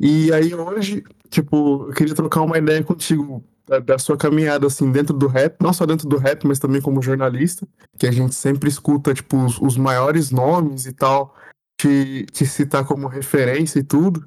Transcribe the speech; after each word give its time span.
E 0.00 0.32
aí 0.32 0.54
hoje, 0.54 1.02
tipo, 1.28 1.86
eu 1.88 1.94
queria 1.94 2.14
trocar 2.14 2.42
uma 2.42 2.58
ideia 2.58 2.82
contigo 2.82 3.44
da, 3.66 3.78
da 3.78 3.98
sua 3.98 4.16
caminhada, 4.16 4.66
assim, 4.66 4.90
dentro 4.90 5.16
do 5.16 5.26
rap, 5.26 5.60
não 5.60 5.72
só 5.72 5.84
dentro 5.84 6.08
do 6.08 6.16
rap, 6.16 6.46
mas 6.46 6.58
também 6.58 6.80
como 6.80 7.02
jornalista, 7.02 7.66
que 7.98 8.06
a 8.06 8.10
gente 8.10 8.34
sempre 8.34 8.68
escuta, 8.68 9.12
tipo, 9.12 9.36
os, 9.44 9.60
os 9.60 9.76
maiores 9.76 10.30
nomes 10.30 10.86
e 10.86 10.92
tal, 10.92 11.34
te, 11.80 12.26
te 12.32 12.46
citar 12.46 12.84
como 12.84 13.08
referência 13.08 13.78
e 13.78 13.84
tudo. 13.84 14.26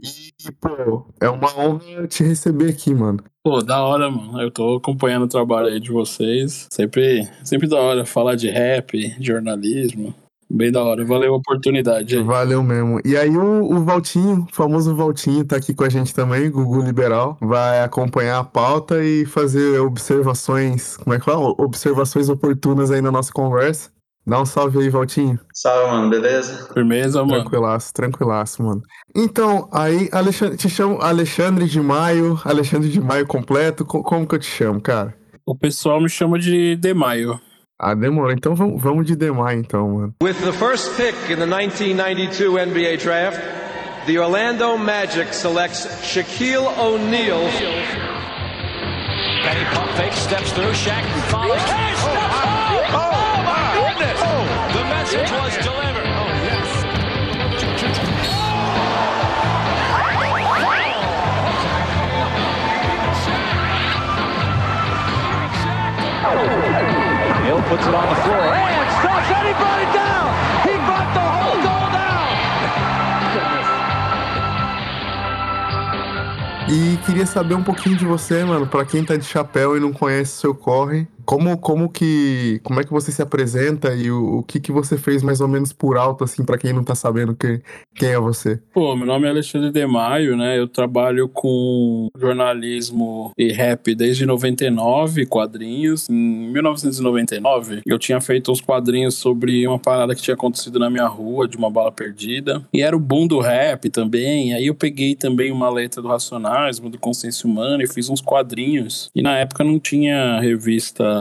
E, 0.00 0.52
pô, 0.52 1.06
é 1.20 1.28
uma 1.30 1.56
honra 1.58 2.06
te 2.06 2.22
receber 2.22 2.70
aqui, 2.70 2.92
mano. 2.94 3.24
Pô, 3.42 3.62
da 3.62 3.82
hora, 3.82 4.10
mano. 4.10 4.40
Eu 4.40 4.50
tô 4.50 4.76
acompanhando 4.76 5.24
o 5.24 5.28
trabalho 5.28 5.68
aí 5.68 5.80
de 5.80 5.90
vocês. 5.90 6.66
Sempre, 6.70 7.26
sempre 7.42 7.68
da 7.68 7.76
hora 7.80 8.04
falar 8.04 8.34
de 8.34 8.50
rap, 8.50 8.98
de 9.18 9.26
jornalismo. 9.26 10.14
Bem 10.54 10.70
da 10.70 10.84
hora, 10.84 11.04
valeu 11.04 11.34
a 11.34 11.36
oportunidade 11.36 12.16
aí. 12.16 12.22
Valeu 12.22 12.62
mesmo. 12.62 13.00
E 13.04 13.16
aí 13.16 13.36
o, 13.36 13.74
o 13.74 13.84
Valtinho, 13.84 14.46
o 14.48 14.54
famoso 14.54 14.94
Valtinho, 14.94 15.44
tá 15.44 15.56
aqui 15.56 15.74
com 15.74 15.82
a 15.82 15.88
gente 15.88 16.14
também, 16.14 16.48
Gugu 16.48 16.80
Liberal, 16.80 17.36
vai 17.40 17.82
acompanhar 17.82 18.38
a 18.38 18.44
pauta 18.44 19.02
e 19.02 19.26
fazer 19.26 19.80
observações, 19.80 20.96
como 20.98 21.12
é 21.12 21.18
que 21.18 21.24
fala? 21.24 21.52
Observações 21.58 22.28
oportunas 22.28 22.92
aí 22.92 23.02
na 23.02 23.10
nossa 23.10 23.32
conversa. 23.32 23.90
Dá 24.24 24.40
um 24.40 24.46
salve 24.46 24.78
aí, 24.78 24.88
Valtinho. 24.88 25.40
Salve, 25.52 25.90
mano, 25.90 26.08
beleza? 26.08 26.68
Firmeza, 26.72 27.24
mano. 27.24 27.42
Tranquilaço, 27.42 27.92
tranquilaço, 27.92 28.62
mano. 28.62 28.82
Então, 29.14 29.68
aí, 29.72 30.08
Alexandre, 30.12 30.56
te 30.56 30.70
chamo 30.70 31.00
Alexandre 31.02 31.66
de 31.66 31.80
Maio, 31.80 32.40
Alexandre 32.44 32.88
de 32.88 33.00
Maio 33.00 33.26
completo, 33.26 33.84
como 33.84 34.24
que 34.24 34.36
eu 34.36 34.38
te 34.38 34.46
chamo, 34.46 34.80
cara? 34.80 35.16
O 35.44 35.56
pessoal 35.56 36.00
me 36.00 36.08
chama 36.08 36.38
de 36.38 36.76
Demaio. 36.76 37.40
Ah, 37.86 37.92
demorou. 37.92 38.32
Então 38.32 38.54
vamos, 38.54 38.80
vamos 38.80 39.06
de 39.06 39.14
Demar, 39.14 39.54
então, 39.54 39.86
mano. 39.90 40.14
With 40.22 40.40
the 40.42 40.54
first 40.54 40.96
pick 40.96 41.14
in 41.28 41.38
the 41.38 41.46
1992 41.46 42.56
NBA 42.56 42.96
draft, 42.96 43.38
the 44.06 44.18
Orlando 44.18 44.78
Magic 44.78 45.34
selects 45.34 45.86
Shaquille 46.02 46.66
O'Neal. 46.78 47.46
Penny 49.42 49.66
pump 49.74 49.90
fake, 49.98 50.14
steps 50.14 50.50
through, 50.52 50.72
Shaq 50.72 51.04
follows. 51.28 51.60
Hey, 51.60 51.92
oh, 51.94 52.08
oh, 52.88 52.96
oh, 52.96 53.42
my 53.44 53.76
goodness! 53.76 54.18
The 54.72 54.84
message 54.88 55.30
was 55.30 55.52
delivered. 55.62 56.08
Oh, 56.08 56.32
yes. 66.80 66.93
Hill 67.54 67.62
puts 67.68 67.86
it 67.86 67.94
on 67.94 68.08
the 68.08 68.16
floor 68.22 68.50
and 68.50 68.90
stops 68.98 69.30
it 69.30 69.92
down. 69.94 70.26
He 70.66 70.74
brought 70.86 71.10
the 71.14 71.22
whole 71.22 71.60
goal 71.62 71.86
down. 71.94 72.34
E 76.68 76.96
queria 77.06 77.26
saber 77.26 77.54
um 77.54 77.62
pouquinho 77.62 77.96
de 77.96 78.04
você, 78.04 78.42
mano, 78.42 78.66
para 78.66 78.84
quem 78.84 79.04
tá 79.04 79.16
de 79.16 79.24
chapéu 79.24 79.76
e 79.76 79.80
não 79.80 79.92
conhece 79.92 80.32
seu 80.38 80.52
corre, 80.52 81.06
como, 81.24 81.56
como 81.58 81.88
que. 81.88 82.60
Como 82.62 82.80
é 82.80 82.84
que 82.84 82.90
você 82.90 83.10
se 83.10 83.22
apresenta 83.22 83.94
e 83.94 84.10
o, 84.10 84.38
o 84.38 84.42
que, 84.42 84.60
que 84.60 84.72
você 84.72 84.96
fez 84.96 85.22
mais 85.22 85.40
ou 85.40 85.48
menos 85.48 85.72
por 85.72 85.96
alto, 85.96 86.24
assim, 86.24 86.44
para 86.44 86.58
quem 86.58 86.72
não 86.72 86.84
tá 86.84 86.94
sabendo 86.94 87.34
que, 87.34 87.60
quem 87.94 88.10
é 88.10 88.18
você? 88.18 88.60
Pô, 88.72 88.94
meu 88.96 89.06
nome 89.06 89.26
é 89.26 89.30
Alexandre 89.30 89.70
de 89.70 89.86
Maio, 89.86 90.36
né? 90.36 90.58
Eu 90.58 90.68
trabalho 90.68 91.28
com 91.28 92.08
jornalismo 92.16 93.32
e 93.38 93.52
rap 93.52 93.94
desde 93.94 94.26
99, 94.26 95.26
quadrinhos. 95.26 96.08
Em 96.08 96.50
1999, 96.52 97.82
eu 97.86 97.98
tinha 97.98 98.20
feito 98.20 98.52
uns 98.52 98.60
quadrinhos 98.60 99.14
sobre 99.14 99.66
uma 99.66 99.78
parada 99.78 100.14
que 100.14 100.22
tinha 100.22 100.34
acontecido 100.34 100.78
na 100.78 100.90
minha 100.90 101.06
rua, 101.06 101.48
de 101.48 101.56
uma 101.56 101.70
bala 101.70 101.92
perdida. 101.92 102.66
E 102.72 102.82
era 102.82 102.96
o 102.96 103.00
boom 103.00 103.26
do 103.26 103.40
rap 103.40 103.88
também. 103.90 104.54
Aí 104.54 104.66
eu 104.66 104.74
peguei 104.74 105.14
também 105.14 105.52
uma 105.52 105.70
letra 105.70 106.02
do 106.02 106.08
Racionais, 106.08 106.78
do 106.78 106.98
Consciência 106.98 107.48
Humana, 107.48 107.82
e 107.82 107.86
fiz 107.86 108.08
uns 108.08 108.20
quadrinhos. 108.20 109.08
E 109.14 109.22
na 109.22 109.38
época 109.38 109.64
não 109.64 109.78
tinha 109.78 110.40
revista 110.40 111.13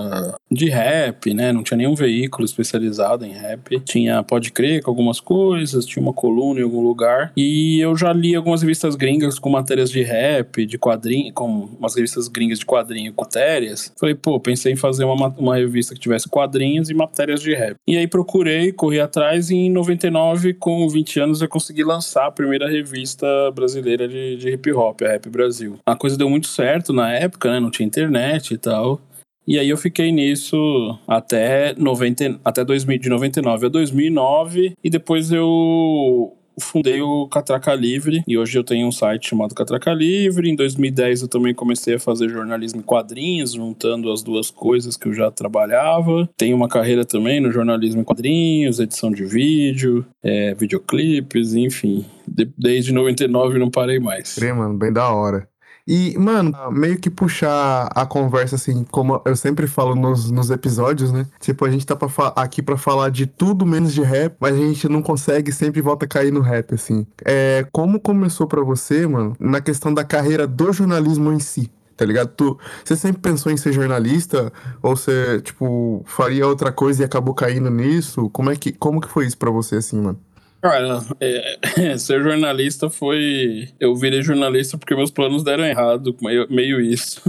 de 0.51 0.69
rap, 0.69 1.33
né? 1.33 1.51
Não 1.51 1.63
tinha 1.63 1.77
nenhum 1.77 1.95
veículo 1.95 2.45
especializado 2.45 3.25
em 3.25 3.31
rap. 3.31 3.79
Tinha 3.81 4.23
Pode 4.23 4.51
Crer 4.51 4.81
com 4.83 4.91
algumas 4.91 5.19
coisas, 5.19 5.85
tinha 5.85 6.01
uma 6.01 6.13
coluna 6.13 6.59
em 6.59 6.63
algum 6.63 6.81
lugar. 6.81 7.31
E 7.35 7.79
eu 7.79 7.95
já 7.95 8.13
li 8.13 8.35
algumas 8.35 8.61
revistas 8.61 8.95
gringas 8.95 9.39
com 9.39 9.49
matérias 9.49 9.89
de 9.89 10.01
rap, 10.03 10.65
de 10.65 10.77
quadrinho, 10.77 11.33
com 11.33 11.69
umas 11.79 11.95
revistas 11.95 12.27
gringas 12.27 12.59
de 12.59 12.65
quadrinho 12.65 13.13
com 13.13 13.23
matérias. 13.23 13.91
Falei, 13.99 14.15
pô, 14.15 14.39
pensei 14.39 14.73
em 14.73 14.75
fazer 14.75 15.05
uma, 15.05 15.27
uma 15.37 15.55
revista 15.55 15.93
que 15.93 15.99
tivesse 15.99 16.29
quadrinhos 16.29 16.89
e 16.89 16.93
matérias 16.93 17.41
de 17.41 17.53
rap. 17.53 17.75
E 17.87 17.97
aí 17.97 18.07
procurei, 18.07 18.71
corri 18.71 18.99
atrás 18.99 19.49
e 19.49 19.55
em 19.55 19.69
99, 19.71 20.53
com 20.53 20.87
20 20.87 21.19
anos, 21.19 21.41
eu 21.41 21.47
consegui 21.47 21.83
lançar 21.83 22.27
a 22.27 22.31
primeira 22.31 22.69
revista 22.69 23.25
brasileira 23.51 24.07
de, 24.07 24.37
de 24.37 24.49
hip 24.49 24.71
hop, 24.71 25.01
a 25.01 25.07
Rap 25.07 25.29
Brasil. 25.29 25.79
A 25.85 25.95
coisa 25.95 26.17
deu 26.17 26.29
muito 26.29 26.47
certo 26.47 26.93
na 26.93 27.11
época, 27.11 27.51
né? 27.51 27.59
Não 27.59 27.71
tinha 27.71 27.87
internet 27.87 28.53
e 28.53 28.57
tal. 28.57 29.01
E 29.47 29.59
aí 29.59 29.69
eu 29.69 29.77
fiquei 29.77 30.11
nisso 30.11 30.97
até 31.07 31.75
90, 31.77 32.39
até 32.43 32.63
2000, 32.63 32.99
de 32.99 33.09
99 33.09 33.65
a 33.65 33.69
2009 33.69 34.73
e 34.83 34.89
depois 34.89 35.31
eu 35.31 36.33
fundei 36.59 37.01
o 37.01 37.27
Catraca 37.27 37.73
Livre 37.73 38.23
e 38.27 38.37
hoje 38.37 38.57
eu 38.57 38.63
tenho 38.63 38.87
um 38.87 38.91
site 38.91 39.29
chamado 39.29 39.55
Catraca 39.55 39.91
Livre. 39.93 40.49
Em 40.49 40.55
2010 40.55 41.23
eu 41.23 41.27
também 41.27 41.53
comecei 41.53 41.95
a 41.95 41.99
fazer 41.99 42.29
jornalismo 42.29 42.79
em 42.79 42.83
quadrinhos, 42.83 43.53
juntando 43.53 44.11
as 44.11 44.21
duas 44.21 44.51
coisas 44.51 44.95
que 44.95 45.07
eu 45.07 45.13
já 45.13 45.31
trabalhava. 45.31 46.29
Tenho 46.37 46.55
uma 46.55 46.67
carreira 46.67 47.05
também 47.05 47.39
no 47.39 47.51
jornalismo 47.51 48.01
em 48.01 48.03
quadrinhos, 48.03 48.79
edição 48.79 49.11
de 49.11 49.25
vídeo, 49.25 50.05
é, 50.23 50.53
videoclipes, 50.53 51.53
enfim. 51.53 52.05
De, 52.27 52.49
desde 52.57 52.93
99 52.93 53.59
não 53.59 53.69
parei 53.69 53.99
mais. 53.99 54.35
Crê, 54.35 54.53
mano, 54.53 54.77
bem 54.77 54.93
da 54.93 55.09
hora. 55.13 55.47
E, 55.85 56.17
mano, 56.17 56.53
meio 56.71 56.97
que 56.97 57.09
puxar 57.09 57.87
a 57.93 58.05
conversa, 58.05 58.55
assim, 58.55 58.85
como 58.85 59.21
eu 59.25 59.35
sempre 59.35 59.67
falo 59.67 59.95
nos, 59.95 60.31
nos 60.31 60.49
episódios, 60.49 61.11
né? 61.11 61.27
Tipo, 61.41 61.65
a 61.65 61.71
gente 61.71 61.85
tá 61.85 61.95
pra 61.95 62.09
aqui 62.37 62.61
pra 62.61 62.77
falar 62.77 63.09
de 63.09 63.27
tudo 63.27 63.65
menos 63.65 63.93
de 63.93 64.01
rap, 64.01 64.35
mas 64.39 64.55
a 64.55 64.59
gente 64.59 64.87
não 64.87 65.01
consegue, 65.01 65.51
sempre 65.51 65.81
volta 65.81 66.05
a 66.05 66.07
cair 66.07 66.31
no 66.31 66.39
rap, 66.39 66.73
assim. 66.73 67.05
É, 67.25 67.67
como 67.71 67.99
começou 67.99 68.47
para 68.47 68.61
você, 68.61 69.05
mano, 69.05 69.35
na 69.39 69.59
questão 69.59 69.93
da 69.93 70.05
carreira 70.05 70.47
do 70.47 70.71
jornalismo 70.71 71.33
em 71.33 71.39
si? 71.39 71.69
Tá 71.97 72.05
ligado? 72.05 72.29
Tu, 72.29 72.57
você 72.83 72.95
sempre 72.95 73.21
pensou 73.21 73.51
em 73.51 73.57
ser 73.57 73.71
jornalista? 73.73 74.51
Ou 74.81 74.95
você, 74.95 75.41
tipo, 75.41 76.01
faria 76.07 76.47
outra 76.47 76.71
coisa 76.71 77.01
e 77.01 77.05
acabou 77.05 77.33
caindo 77.33 77.69
nisso? 77.69 78.29
Como 78.29 78.49
é 78.49 78.55
que, 78.55 78.71
como 78.71 78.99
que 79.01 79.07
foi 79.09 79.27
isso 79.27 79.37
para 79.37 79.51
você, 79.51 79.75
assim, 79.75 80.01
mano? 80.01 80.19
Cara, 80.63 81.01
é, 81.19 81.57
ser 81.99 82.23
jornalista 82.23 82.89
foi. 82.89 83.67
Eu 83.77 83.93
virei 83.97 84.21
jornalista 84.21 84.77
porque 84.77 84.95
meus 84.95 85.11
planos 85.11 85.43
deram 85.43 85.65
errado, 85.65 86.15
meio, 86.21 86.47
meio 86.49 86.79
isso. 86.79 87.21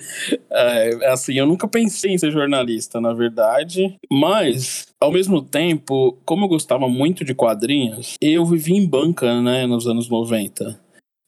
é, 0.52 1.10
assim, 1.10 1.32
eu 1.32 1.46
nunca 1.46 1.66
pensei 1.66 2.12
em 2.12 2.18
ser 2.18 2.30
jornalista, 2.30 3.00
na 3.00 3.14
verdade, 3.14 3.96
mas. 4.10 4.86
Ao 5.00 5.10
mesmo 5.10 5.42
tempo, 5.42 6.16
como 6.24 6.44
eu 6.44 6.48
gostava 6.48 6.86
muito 6.86 7.24
de 7.24 7.34
quadrinhos, 7.34 8.16
eu 8.20 8.44
vivi 8.44 8.74
em 8.74 8.86
banca, 8.86 9.40
né, 9.40 9.66
nos 9.66 9.86
anos 9.86 10.08
90. 10.08 10.78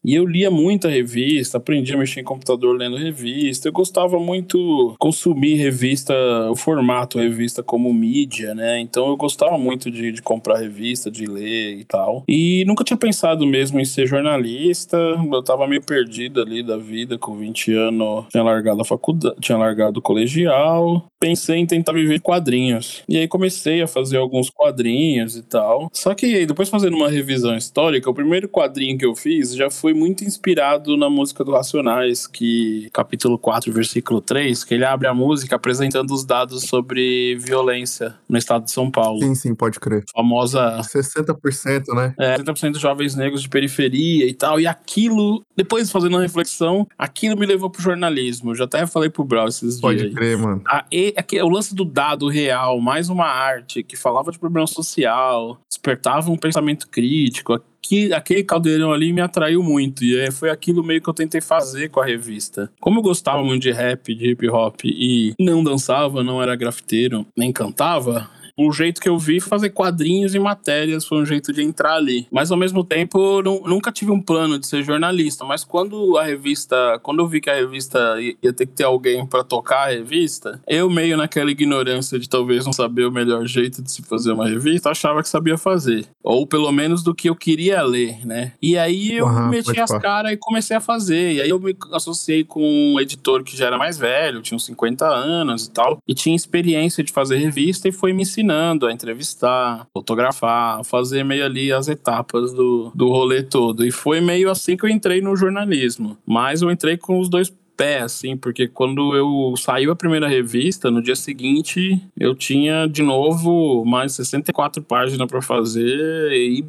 E 0.05 0.15
eu 0.15 0.27
lia 0.27 0.51
muita 0.51 0.89
revista, 0.89 1.57
aprendi 1.57 1.95
a 1.95 1.97
mexer 1.97 2.21
em 2.21 2.25
computador 2.25 2.77
lendo 2.77 2.97
revista. 2.97 3.69
Eu 3.69 3.73
gostava 3.73 4.19
muito 4.21 4.95
consumir 4.99 5.55
revista, 5.55 6.15
o 6.51 6.55
formato 6.55 7.19
revista 7.19 7.63
como 7.63 7.93
mídia, 7.93 8.55
né? 8.55 8.79
Então 8.81 9.09
eu 9.09 9.17
gostava 9.17 9.57
muito 9.57 9.91
de, 9.91 10.13
de 10.13 10.21
comprar 10.21 10.59
revista, 10.59 11.11
de 11.11 11.25
ler 11.25 11.79
e 11.79 11.85
tal. 11.85 12.23
E 12.29 12.65
nunca 12.67 12.85
tinha 12.85 12.99
pensado 12.99 13.47
mesmo 13.47 13.81
em 13.81 13.85
ser 13.85 14.07
jornalista. 14.07 14.99
Eu 14.99 15.43
tava 15.43 15.67
meio 15.67 15.83
perdido 15.83 16.43
ali 16.43 16.63
da 16.63 16.77
vida, 16.77 17.17
com 17.17 17.37
20 17.37 17.73
anos. 17.73 18.27
Tinha 18.31 18.43
largado 18.43 18.83
a 18.83 18.85
faculdade, 18.85 19.37
tinha 19.41 19.57
largado 19.57 20.01
o 20.01 20.03
colegial. 20.03 21.07
Pensei 21.19 21.57
em 21.57 21.67
tentar 21.67 21.93
viver 21.93 22.21
quadrinhos. 22.21 23.03
E 23.09 23.17
aí 23.17 23.27
comecei 23.27 23.81
a 23.81 23.87
fazer 23.87 24.19
alguns 24.19 24.51
quadrinhos 24.51 25.37
e 25.37 25.43
tal. 25.43 25.89
Só 25.95 26.15
que 26.15 26.45
depois 26.45 26.69
fazendo 26.69 26.95
uma 26.97 27.09
revisão 27.09 27.57
histórica, 27.57 28.11
o 28.11 28.15
primeiro 28.15 28.49
quadrinho 28.49 28.99
que 28.99 29.07
eu 29.07 29.15
fiz 29.15 29.55
já 29.55 29.71
foi 29.71 29.94
muito 29.95 30.25
inspirado 30.25 30.97
na 30.97 31.09
música 31.09 31.45
do 31.45 31.53
Racionais, 31.53 32.27
que 32.27 32.89
capítulo 32.93 33.39
4, 33.39 33.73
versículo 33.73 34.21
3, 34.21 34.65
que 34.65 34.75
ele 34.75 34.85
abre 34.85 35.07
a 35.07 35.15
música 35.15 35.57
apresentando 35.57 36.11
os 36.13 36.25
dados 36.25 36.65
sobre 36.65 37.37
violência 37.37 38.15
no 38.29 38.37
estado 38.37 38.65
de 38.65 38.73
São 38.73 38.91
Paulo. 38.91 39.21
Sim, 39.21 39.35
sim, 39.35 39.55
pode 39.55 39.79
crer. 39.81 40.05
famosa 40.15 40.81
60%, 40.81 41.95
né? 41.95 42.15
É, 42.19 42.37
60% 42.37 42.73
dos 42.73 42.81
jovens 42.81 43.15
negros 43.15 43.43
de 43.43 43.49
periferia 43.49 44.27
e 44.27 44.35
tal. 44.35 44.61
E 44.61 44.67
aquilo, 44.67 45.43
depois 45.57 45.91
fazendo 45.91 46.15
uma 46.15 46.23
reflexão, 46.23 46.87
aquilo 46.99 47.39
me 47.39 47.47
levou 47.47 47.71
pro 47.71 47.81
jornalismo. 47.81 48.51
Eu 48.51 48.55
já 48.57 48.65
até 48.65 48.87
falei 48.87 49.09
pro 49.09 49.25
Brau 49.25 49.47
esses 49.49 49.81
pode 49.81 49.99
dias. 49.99 50.13
Pode 50.13 50.17
crer, 50.17 50.39
mano. 50.39 50.63
A, 50.67 50.85
e, 50.91 51.15
a, 51.17 51.45
o 51.45 51.49
lance 51.49 51.75
do 51.75 51.85
dado 51.85 52.29
real, 52.29 52.81
mais 52.81 53.09
uma 53.09 53.27
arte 53.27 53.83
que 53.83 53.97
falava 53.97 54.33
de 54.33 54.39
problema 54.39 54.67
social, 54.67 55.59
despertava 55.69 56.31
um 56.31 56.37
pensamento 56.37 56.89
crítico 56.89 57.55
que 57.85 58.13
aquele 58.15 58.43
caldeirão 58.43 58.93
ali 58.93 59.13
me 59.13 59.21
atraiu 59.21 59.63
muito. 59.63 60.03
E 60.03 60.19
é, 60.19 60.31
foi 60.31 60.49
aquilo 60.49 60.83
meio 60.83 61.03
que 61.03 61.09
eu 61.09 61.15
tentei 61.15 61.41
fazer 61.41 61.91
com 61.91 62.01
a 62.01 62.05
revista. 62.05 62.71
Como 62.81 62.99
eu 62.99 63.03
gostava 63.03 63.45
muito 63.45 63.63
de 63.63 63.71
rap, 63.71 64.15
de 64.15 64.31
hip 64.31 64.49
hop 64.49 64.81
e 64.85 65.35
não 65.39 65.63
dançava, 65.63 66.25
não 66.25 66.43
era 66.43 66.57
grafiteiro, 66.57 67.27
nem 67.37 67.53
cantava, 67.53 68.29
o 68.57 68.73
jeito 68.73 69.01
que 69.01 69.09
eu 69.09 69.19
vi 69.19 69.41
fazer 69.41 69.71
quadrinhos 69.71 70.35
e 70.35 70.39
matérias 70.39 71.05
foi 71.05 71.21
um 71.21 71.27
jeito 71.27 71.53
de 71.53 71.63
entrar 71.63 71.95
ali. 71.95 72.27
Mas 72.31 72.51
ao 72.51 72.57
mesmo 72.57 72.85
tempo, 72.85 73.43
nunca 73.43 73.91
tive 73.91 74.13
um 74.13 74.21
plano 74.21 74.59
de 74.59 74.67
ser 74.67 74.83
jornalista. 74.83 75.45
Mas 75.45 75.65
quando 75.65 76.17
a 76.17 76.25
revista, 76.25 76.99
quando 77.03 77.21
eu 77.21 77.27
vi 77.27 77.41
que 77.41 77.51
a 77.51 77.55
revista 77.55 78.17
ia 78.43 78.53
ter 78.53 78.67
que 78.67 78.73
ter 78.73 78.85
alguém 78.85 79.27
para 79.27 79.43
tocar 79.43 79.89
a 79.89 79.91
revista, 79.91 80.61
eu 80.67 80.89
meio 80.89 81.17
naquela 81.17 81.51
ignorância 81.51 82.19
de 82.19 82.29
talvez 82.29 82.65
não 82.65 82.73
saber 82.73 83.07
o 83.07 83.13
melhor 83.13 83.45
jeito 83.47 83.83
de 83.83 83.91
se 83.91 84.03
fazer 84.03 84.33
uma 84.33 84.49
revista, 84.49 84.91
achava 84.91 85.23
que 85.23 85.29
sabia 85.29 85.59
fazer. 85.59 86.07
Ou 86.23 86.47
pelo 86.47 86.71
menos 86.71 87.03
do 87.03 87.15
que 87.15 87.29
eu 87.29 87.35
queria 87.35 87.83
ler, 87.83 88.25
né? 88.25 88.53
E 88.63 88.79
aí 88.79 89.17
eu 89.17 89.27
Aham, 89.27 89.49
meti 89.49 89.81
as 89.81 89.91
caras 89.99 90.33
e 90.33 90.37
comecei 90.37 90.77
a 90.77 90.81
fazer. 90.81 91.35
E 91.35 91.41
aí 91.41 91.51
eu 91.51 91.59
me 91.59 91.77
associei 91.93 92.45
com 92.45 92.63
um 92.63 93.01
editor 93.01 93.43
que 93.43 93.57
já 93.57 93.67
era 93.67 93.79
mais 93.79 93.99
velho, 93.99 94.43
tinha 94.43 94.57
uns 94.57 94.65
50 94.67 95.07
anos 95.07 95.67
e 95.67 95.71
tal, 95.71 95.99
e 96.07 96.15
tinha 96.15 96.37
experiência 96.37 97.03
de 97.03 97.13
fazer 97.13 97.37
revista 97.37 97.89
e 97.89 97.93
foi 97.93 98.13
me 98.13 98.23
ensinando 98.23 98.44
a 98.53 98.93
entrevistar, 98.93 99.87
fotografar, 99.93 100.85
fazer 100.85 101.25
meio 101.25 101.45
ali 101.45 101.73
as 101.73 101.89
etapas 101.89 102.53
do, 102.53 102.91
do 102.95 103.09
rolê 103.09 103.43
todo. 103.43 103.85
E 103.85 103.91
foi 103.91 104.21
meio 104.21 104.51
assim 104.51 104.77
que 104.77 104.85
eu 104.85 104.91
entrei 104.91 105.21
no 105.21 105.37
jornalismo. 105.37 106.17
Mas 106.27 106.63
eu 106.63 106.71
entrei 106.71 106.97
com 106.97 107.19
os 107.19 107.29
dois 107.29 107.53
pés, 107.77 108.05
assim, 108.05 108.37
porque 108.37 108.69
quando 108.69 109.17
eu 109.17 109.57
saiu 109.57 109.91
a 109.91 109.97
primeira 109.97 110.29
revista, 110.29 110.91
no 110.91 111.03
dia 111.03 111.17
seguinte 111.17 112.01
eu 112.19 112.35
tinha 112.35 112.87
de 112.87 113.03
novo 113.03 113.85
mais 113.85 114.13
64 114.13 114.83
páginas 114.83 115.29
para 115.29 115.43
fazer 115.43 116.31
e, 116.33 116.65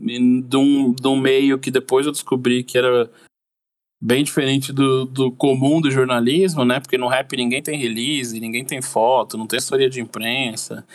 e 0.00 0.42
de, 0.42 0.56
um, 0.56 0.92
de 0.92 1.06
um 1.06 1.16
meio 1.16 1.58
que 1.58 1.70
depois 1.70 2.06
eu 2.06 2.12
descobri 2.12 2.64
que 2.64 2.76
era 2.76 3.08
bem 4.00 4.24
diferente 4.24 4.72
do, 4.72 5.04
do 5.04 5.30
comum 5.30 5.80
do 5.80 5.90
jornalismo, 5.90 6.64
né? 6.64 6.80
Porque 6.80 6.96
no 6.96 7.06
rap 7.06 7.36
ninguém 7.36 7.62
tem 7.62 7.78
release, 7.78 8.40
ninguém 8.40 8.64
tem 8.64 8.80
foto, 8.80 9.36
não 9.36 9.46
tem 9.46 9.58
assessoria 9.58 9.90
de 9.90 10.00
imprensa. 10.00 10.86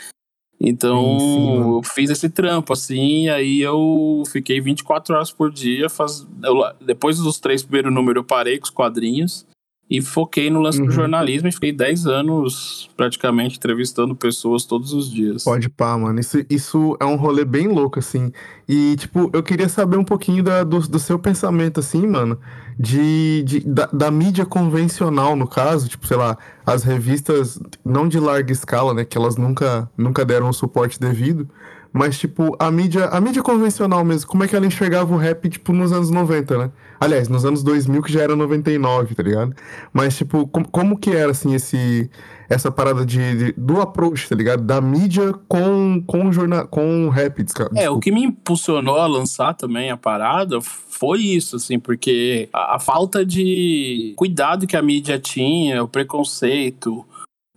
Então, 0.60 1.18
Sim, 1.20 1.56
eu 1.56 1.80
fiz 1.84 2.08
esse 2.10 2.28
trampo, 2.30 2.72
assim, 2.72 3.24
e 3.24 3.28
aí 3.28 3.60
eu 3.60 4.22
fiquei 4.32 4.60
24 4.60 5.14
horas 5.14 5.30
por 5.30 5.52
dia. 5.52 5.88
Faz... 5.88 6.26
eu- 6.42 6.64
depois 6.80 7.18
dos 7.18 7.38
três 7.38 7.62
primeiros 7.62 7.92
números, 7.92 8.20
eu 8.20 8.24
parei 8.24 8.58
com 8.58 8.64
os 8.64 8.70
quadrinhos 8.70 9.46
e 9.88 10.02
foquei 10.02 10.50
no 10.50 10.60
lance 10.60 10.80
Uhum. 10.80 10.86
do 10.86 10.92
jornalismo 10.92 11.48
e 11.48 11.52
fiquei 11.52 11.70
10 11.72 12.06
anos 12.08 12.90
praticamente 12.96 13.56
entrevistando 13.56 14.16
pessoas 14.16 14.64
todos 14.64 14.92
os 14.92 15.08
dias. 15.08 15.44
Pode 15.44 15.68
pá, 15.68 15.96
mano. 15.96 16.18
Isso, 16.18 16.44
isso 16.50 16.96
é 16.98 17.04
um 17.04 17.14
rolê 17.14 17.44
bem 17.44 17.68
louco, 17.68 18.00
assim. 18.00 18.32
E, 18.68 18.96
tipo, 18.96 19.30
eu 19.32 19.42
queria 19.44 19.68
saber 19.68 19.96
um 19.96 20.04
pouquinho 20.04 20.42
da- 20.42 20.64
do, 20.64 20.80
do 20.80 20.98
seu 20.98 21.18
pensamento, 21.20 21.78
assim, 21.78 22.04
mano, 22.04 22.36
de, 22.76 23.44
de- 23.44 23.60
da, 23.60 23.86
da 23.92 24.10
mídia 24.10 24.44
convencional, 24.44 25.36
no 25.36 25.46
caso, 25.46 25.88
tipo, 25.88 26.04
sei 26.06 26.16
lá, 26.16 26.36
as 26.66 26.82
revistas, 26.82 27.58
não 27.84 28.08
de 28.08 28.18
larga 28.18 28.50
escala, 28.52 28.92
né, 28.92 29.04
que 29.04 29.16
elas 29.16 29.36
nunca, 29.36 29.88
nunca 29.96 30.24
deram 30.24 30.48
o 30.48 30.52
suporte 30.52 30.98
devido, 30.98 31.48
mas, 31.96 32.18
tipo, 32.18 32.54
a 32.58 32.70
mídia, 32.70 33.06
a 33.06 33.20
mídia 33.20 33.42
convencional 33.42 34.04
mesmo, 34.04 34.28
como 34.28 34.44
é 34.44 34.48
que 34.48 34.54
ela 34.54 34.66
enxergava 34.66 35.14
o 35.14 35.18
rap, 35.18 35.48
tipo, 35.48 35.72
nos 35.72 35.92
anos 35.92 36.10
90, 36.10 36.58
né? 36.58 36.70
Aliás, 37.00 37.28
nos 37.28 37.44
anos 37.44 37.62
2000, 37.62 38.02
que 38.02 38.12
já 38.12 38.22
era 38.22 38.36
99, 38.36 39.14
tá 39.14 39.22
ligado? 39.22 39.54
Mas, 39.92 40.16
tipo, 40.16 40.46
com- 40.46 40.64
como 40.64 40.98
que 40.98 41.10
era, 41.10 41.30
assim, 41.32 41.54
esse 41.54 42.10
essa 42.48 42.70
parada 42.70 43.04
de, 43.04 43.18
de- 43.36 43.54
do 43.56 43.80
approach, 43.80 44.28
tá 44.28 44.36
ligado? 44.36 44.62
Da 44.62 44.80
mídia 44.80 45.32
com 45.48 46.00
com 46.06 46.30
jornal, 46.30 46.68
com 46.68 47.06
o 47.06 47.10
rap, 47.10 47.42
desca- 47.42 47.64
É, 47.64 47.66
o 47.66 47.72
desculpa. 47.74 48.00
que 48.02 48.12
me 48.12 48.22
impulsionou 48.22 48.98
a 49.00 49.06
lançar 49.08 49.52
também 49.54 49.90
a 49.90 49.96
parada 49.96 50.60
foi 50.60 51.18
isso, 51.22 51.56
assim, 51.56 51.76
porque 51.76 52.48
a, 52.52 52.76
a 52.76 52.78
falta 52.78 53.26
de 53.26 54.14
cuidado 54.16 54.64
que 54.64 54.76
a 54.76 54.80
mídia 54.82 55.18
tinha, 55.18 55.82
o 55.82 55.88
preconceito, 55.88 57.04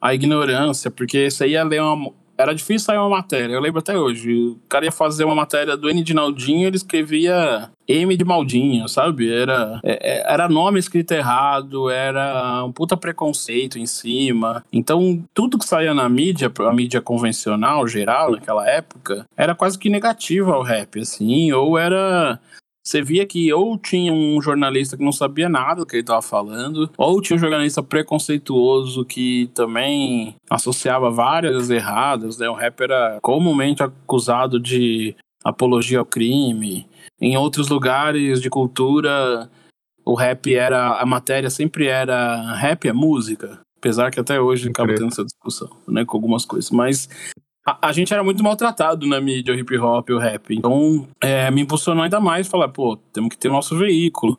a 0.02 0.14
ignorância, 0.14 0.90
porque 0.90 1.30
você 1.30 1.50
ia 1.50 1.64
ler 1.64 1.82
uma. 1.84 2.12
Era 2.40 2.56
difícil 2.56 2.86
sair 2.86 2.98
uma 2.98 3.10
matéria, 3.10 3.54
eu 3.54 3.60
lembro 3.60 3.80
até 3.80 3.98
hoje. 3.98 4.32
O 4.32 4.60
cara 4.70 4.86
ia 4.86 4.94
fazer 4.94 5.26
uma 5.26 5.36
matéria 5.36 5.76
do 5.76 5.90
N 5.90 6.02
de 6.02 6.14
Naldinho, 6.14 6.68
ele 6.68 6.78
escrevia 6.78 7.70
M 7.86 8.16
de 8.16 8.24
Maldinho, 8.24 8.88
sabe? 8.88 9.30
Era, 9.30 9.82
é- 9.84 10.20
é- 10.20 10.34
era 10.34 10.48
nome 10.48 10.80
escrito 10.80 11.12
errado, 11.12 11.90
era 11.90 12.64
um 12.64 12.72
puta 12.72 12.96
preconceito 12.96 13.78
em 13.78 13.86
cima. 13.86 14.64
Então, 14.72 15.22
tudo 15.34 15.58
que 15.58 15.66
saía 15.66 15.94
na 15.94 16.08
mídia, 16.08 16.50
a 16.60 16.74
mídia 16.74 17.02
convencional, 17.02 17.86
geral, 17.90 18.32
naquela 18.32 18.66
época, 18.70 19.26
era 19.36 19.54
quase 19.54 19.78
que 19.78 19.90
negativo 19.90 20.54
ao 20.54 20.64
rap, 20.64 20.98
assim, 20.98 21.52
ou 21.52 21.78
era. 21.78 22.40
Você 22.90 23.04
via 23.04 23.24
que 23.24 23.54
ou 23.54 23.78
tinha 23.78 24.12
um 24.12 24.42
jornalista 24.42 24.98
que 24.98 25.04
não 25.04 25.12
sabia 25.12 25.48
nada 25.48 25.82
do 25.82 25.86
que 25.86 25.98
ele 25.98 26.02
estava 26.02 26.24
falando, 26.24 26.90
ou 26.98 27.22
tinha 27.22 27.38
um 27.38 27.40
jornalista 27.40 27.84
preconceituoso 27.84 29.06
que 29.06 29.48
também 29.54 30.36
associava 30.50 31.12
várias 31.12 31.70
erradas, 31.70 32.40
né? 32.40 32.50
O 32.50 32.56
rap 32.56 32.82
era 32.82 33.20
comumente 33.22 33.84
acusado 33.84 34.60
de 34.60 35.16
apologia 35.44 36.00
ao 36.00 36.06
crime. 36.06 36.88
Em 37.22 37.38
outros 37.38 37.70
lugares 37.70 38.42
de 38.42 38.50
cultura, 38.50 39.48
o 40.04 40.16
rap 40.16 40.52
era. 40.56 41.00
A 41.00 41.06
matéria 41.06 41.52
sempre 41.52 41.86
era 41.86 42.56
rap 42.56 42.88
é 42.88 42.94
música. 42.94 43.60
Apesar 43.78 44.10
que 44.10 44.20
até 44.20 44.42
hoje 44.42 44.68
acaba 44.68 44.96
tendo 44.96 45.10
essa 45.10 45.24
discussão, 45.24 45.70
né? 45.88 46.04
Com 46.06 46.18
algumas 46.18 46.44
coisas. 46.44 46.72
Mas 46.72 47.08
a, 47.70 47.78
a 47.90 47.92
gente 47.92 48.14
era 48.14 48.24
muito 48.24 48.44
maltratado 48.44 49.06
na 49.06 49.22
mídia, 49.22 49.54
o 49.54 49.58
hip 49.58 49.78
hop 49.78 50.10
e 50.10 50.14
o 50.14 50.20
rap. 50.20 50.56
Então, 50.56 51.08
é, 51.22 51.50
me 51.52 51.62
impulsionou 51.62 52.04
ainda 52.04 52.20
mais 52.20 52.48
falar, 52.48 52.70
pô, 52.70 52.98
temos 53.14 53.30
que 53.30 53.38
ter 53.38 53.50
nosso 53.50 53.78
veículo. 53.78 54.38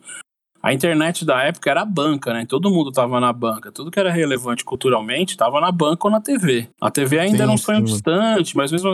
A 0.63 0.75
internet 0.75 1.25
da 1.25 1.43
época 1.43 1.71
era 1.71 1.81
a 1.81 1.87
banca, 1.87 2.35
né? 2.35 2.45
Todo 2.47 2.71
mundo 2.71 2.93
tava 2.93 3.19
na 3.19 3.33
banca. 3.33 3.73
Tudo 3.73 3.91
que 3.91 3.99
era 3.99 4.11
relevante 4.11 4.63
culturalmente 4.63 5.37
tava 5.37 5.59
na 5.59 5.73
banca 5.73 6.07
ou 6.07 6.11
na 6.11 6.21
TV. 6.21 6.69
A 6.79 6.91
TV 6.91 7.19
ainda 7.19 7.39
Sim, 7.39 7.43
era 7.45 7.53
um 7.53 7.57
sonho 7.57 7.79
sim. 7.79 7.85
distante, 7.95 8.55
mas 8.55 8.71
mesmo 8.71 8.91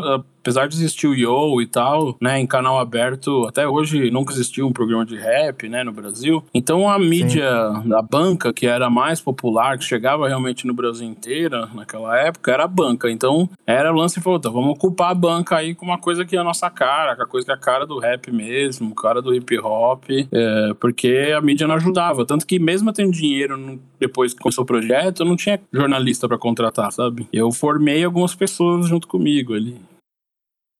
apesar 0.46 0.68
de 0.68 0.76
existir 0.76 1.08
o 1.08 1.14
Yo 1.14 1.60
e 1.60 1.66
tal, 1.66 2.16
né, 2.20 2.38
em 2.38 2.46
canal 2.46 2.78
aberto, 2.78 3.44
até 3.48 3.66
hoje 3.66 4.12
nunca 4.12 4.32
existiu 4.32 4.68
um 4.68 4.72
programa 4.72 5.04
de 5.04 5.16
rap, 5.16 5.68
né, 5.68 5.82
no 5.82 5.90
Brasil. 5.90 6.44
Então 6.54 6.88
a 6.88 6.96
mídia 7.00 7.50
da 7.84 8.00
banca, 8.00 8.52
que 8.52 8.64
era 8.64 8.88
mais 8.88 9.20
popular, 9.20 9.76
que 9.76 9.84
chegava 9.84 10.28
realmente 10.28 10.64
no 10.64 10.72
Brasil 10.72 11.04
inteiro 11.04 11.68
naquela 11.74 12.16
época, 12.16 12.52
era 12.52 12.62
a 12.62 12.68
banca. 12.68 13.10
Então 13.10 13.50
era 13.66 13.92
o 13.92 13.96
lance 13.96 14.20
e 14.20 14.22
falou, 14.22 14.38
tá, 14.38 14.48
vamos 14.48 14.70
ocupar 14.70 15.10
a 15.10 15.14
banca 15.14 15.56
aí 15.56 15.74
com 15.74 15.84
uma 15.84 15.98
coisa 15.98 16.24
que 16.24 16.36
é 16.36 16.38
a 16.38 16.44
nossa 16.44 16.70
cara, 16.70 17.16
com 17.16 17.22
a 17.22 17.26
coisa 17.26 17.44
que 17.44 17.50
é 17.50 17.54
a 17.54 17.58
cara 17.58 17.84
do 17.84 17.98
rap 17.98 18.30
mesmo, 18.30 18.94
cara 18.94 19.20
do 19.20 19.34
hip 19.34 19.58
hop, 19.58 20.04
é, 20.10 20.74
porque 20.78 21.34
a 21.36 21.40
mídia 21.40 21.66
não 21.66 21.74
ajudava. 21.74 22.24
Tanto 22.24 22.46
que 22.46 22.60
mesmo 22.60 22.88
eu 22.90 22.94
tendo 22.94 23.10
dinheiro 23.10 23.80
depois 23.98 24.32
que 24.32 24.40
começou 24.40 24.62
o 24.62 24.66
projeto, 24.66 25.24
eu 25.24 25.26
não 25.26 25.34
tinha 25.34 25.60
jornalista 25.72 26.28
pra 26.28 26.38
contratar, 26.38 26.92
sabe? 26.92 27.26
Eu 27.32 27.50
formei 27.50 28.04
algumas 28.04 28.32
pessoas 28.32 28.86
junto 28.86 29.08
comigo 29.08 29.52
ali. 29.52 29.76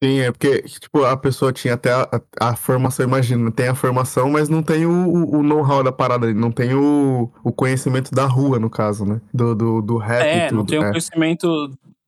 Sim, 0.02 0.18
é 0.20 0.30
porque, 0.30 0.60
tipo, 0.62 1.04
a 1.04 1.16
pessoa 1.16 1.52
tinha 1.52 1.72
até 1.74 1.90
a, 1.90 2.02
a- 2.40 2.50
a 2.50 2.56
formação, 2.56 3.06
imagina, 3.06 3.50
tem 3.50 3.68
a 3.68 3.74
formação, 3.74 4.28
mas 4.30 4.48
não 4.48 4.62
tem 4.62 4.84
o, 4.84 4.90
o- 4.90 5.36
o 5.38 5.42
know-how 5.42 5.82
da 5.82 5.90
parada, 5.90 6.32
não 6.34 6.50
tem 6.52 6.74
o, 6.74 7.30
o 7.42 7.50
conhecimento 7.52 8.10
da 8.12 8.26
rua, 8.26 8.58
no 8.58 8.68
caso, 8.68 9.06
né? 9.06 9.20
Do, 9.32 9.54
do, 9.54 9.80
do 9.82 9.96
rap 9.96 10.22
e 10.22 10.38
É, 10.40 10.46
tudo. 10.48 10.58
não 10.58 10.66
tem 10.66 10.78
o 10.78 10.82
é. 10.82 10.90
conhecimento 10.90 11.48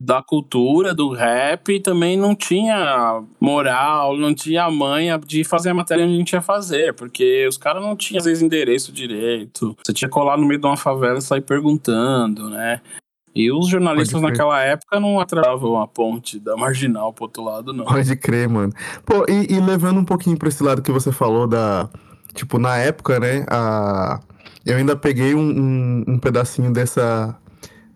da 0.00 0.22
cultura, 0.22 0.94
do 0.94 1.12
rap, 1.12 1.70
e 1.72 1.80
também 1.80 2.16
não 2.16 2.32
tinha 2.36 3.20
moral, 3.40 4.16
não 4.16 4.32
tinha 4.34 4.70
manha 4.70 5.18
de 5.18 5.42
fazer 5.42 5.70
a 5.70 5.74
matéria 5.74 6.06
que 6.06 6.12
a 6.12 6.16
gente 6.16 6.32
ia 6.34 6.42
fazer, 6.42 6.92
porque 6.94 7.46
os 7.48 7.56
caras 7.56 7.82
não 7.82 7.96
tinham, 7.96 8.18
às 8.20 8.26
vezes, 8.26 8.42
endereço 8.42 8.92
direito. 8.92 9.74
Você 9.84 9.92
tinha 9.94 10.08
que 10.08 10.14
colar 10.14 10.36
no 10.36 10.46
meio 10.46 10.60
de 10.60 10.66
uma 10.66 10.76
favela 10.76 11.18
e 11.18 11.22
sair 11.22 11.40
perguntando, 11.40 12.48
né? 12.50 12.80
E 13.40 13.52
os 13.52 13.68
jornalistas 13.68 14.20
naquela 14.20 14.60
época 14.60 14.98
não 14.98 15.20
atrasavam 15.20 15.80
a 15.80 15.86
ponte 15.86 16.40
da 16.40 16.56
marginal 16.56 17.12
pro 17.12 17.26
outro 17.26 17.44
lado, 17.44 17.72
não. 17.72 17.84
Pode 17.84 18.16
crer, 18.16 18.48
mano. 18.48 18.72
Pô, 19.06 19.24
e, 19.28 19.54
e 19.54 19.60
levando 19.60 19.98
um 19.98 20.04
pouquinho 20.04 20.36
pra 20.36 20.48
esse 20.48 20.60
lado 20.60 20.82
que 20.82 20.90
você 20.90 21.12
falou 21.12 21.46
da. 21.46 21.88
Tipo, 22.34 22.58
na 22.58 22.76
época, 22.78 23.20
né? 23.20 23.46
A... 23.48 24.18
Eu 24.66 24.76
ainda 24.76 24.96
peguei 24.96 25.36
um, 25.36 25.40
um, 25.40 26.04
um 26.08 26.18
pedacinho 26.18 26.72
dessa. 26.72 27.36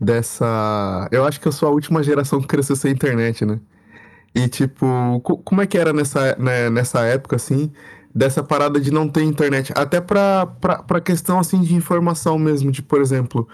Dessa. 0.01 1.09
Eu 1.11 1.25
acho 1.25 1.41
que 1.41 1.49
eu 1.49 1.53
sou 1.53 1.69
a 1.69 1.73
última 1.73 2.03
geração 2.03 2.41
que 2.41 2.47
cresceu 2.47 2.77
sem 2.77 2.93
internet, 2.93 3.45
né? 3.45 3.59
E, 4.35 4.47
tipo, 4.49 5.21
co- 5.25 5.39
como 5.39 5.61
é 5.61 5.67
que 5.67 5.77
era 5.77 5.93
nessa, 5.93 6.37
né, 6.39 6.71
nessa 6.71 7.01
época, 7.01 7.37
assim, 7.37 7.71
dessa 8.15 8.43
parada 8.43 8.81
de 8.81 8.91
não 8.93 9.09
ter 9.09 9.23
internet? 9.25 9.73
Até 9.77 10.01
pra, 10.01 10.47
pra, 10.47 10.83
pra 10.83 11.01
questão, 11.01 11.39
assim, 11.39 11.61
de 11.61 11.75
informação 11.75 12.39
mesmo, 12.39 12.71
de, 12.71 12.81
por 12.81 13.01
exemplo, 13.01 13.47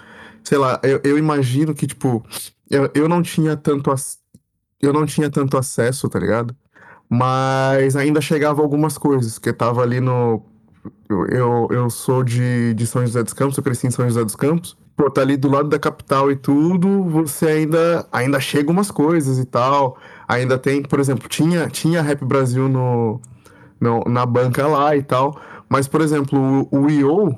sei 0.49 0.59
lá, 0.59 0.81
eu, 0.83 1.01
eu 1.05 1.19
imagino 1.19 1.75
que, 1.75 1.87
tipo, 1.87 2.25
eu, 2.71 2.91
eu 2.95 3.09
não 3.09 3.23
tinha 3.23 3.57
tanto, 3.57 3.91
ac- 3.91 4.19
eu 4.81 4.93
não 4.93 5.07
tinha 5.07 5.31
tanto 5.31 5.59
acesso, 5.59 6.09
tá 6.09 6.19
ligado? 6.19 6.57
Mas 7.11 7.97
ainda 7.97 8.21
chegava 8.21 8.63
algumas 8.63 8.99
coisas, 8.99 9.39
que 9.39 9.53
tava 9.53 9.83
ali 9.83 10.01
no... 10.01 10.43
Eu, 11.09 11.27
eu, 11.29 11.69
eu 11.71 11.91
sou 11.91 12.23
de, 12.25 12.75
de 12.75 12.87
São 12.87 13.03
José 13.07 13.23
dos 13.23 13.33
Campos, 13.33 13.57
eu 13.59 13.63
cresci 13.65 13.87
em 13.87 13.91
São 13.91 14.07
José 14.09 14.25
dos 14.25 14.37
Campos. 14.37 14.77
Pô, 14.97 15.11
tá 15.11 15.21
ali 15.23 15.37
do 15.37 15.49
lado 15.51 15.69
da 15.69 15.79
capital 15.79 16.31
e 16.31 16.37
tudo, 16.37 17.05
você 17.05 17.47
ainda, 17.49 18.07
ainda 18.13 18.41
chega 18.41 18.71
umas 18.71 18.91
coisas 18.91 19.39
e 19.39 19.45
tal. 19.45 19.97
Ainda 20.29 20.59
tem, 20.59 20.83
por 20.83 21.01
exemplo, 21.01 21.29
tinha, 21.29 21.69
tinha 21.69 22.03
Rap 22.03 22.25
Brasil 22.25 22.69
no, 22.69 23.21
no, 23.81 24.01
na 24.07 24.27
banca 24.27 24.67
lá 24.67 24.97
e 24.97 25.03
tal. 25.03 25.41
Mas, 25.69 25.87
por 25.89 26.01
exemplo, 26.01 26.69
o, 26.73 26.85
o 26.85 26.91
IO 26.91 27.37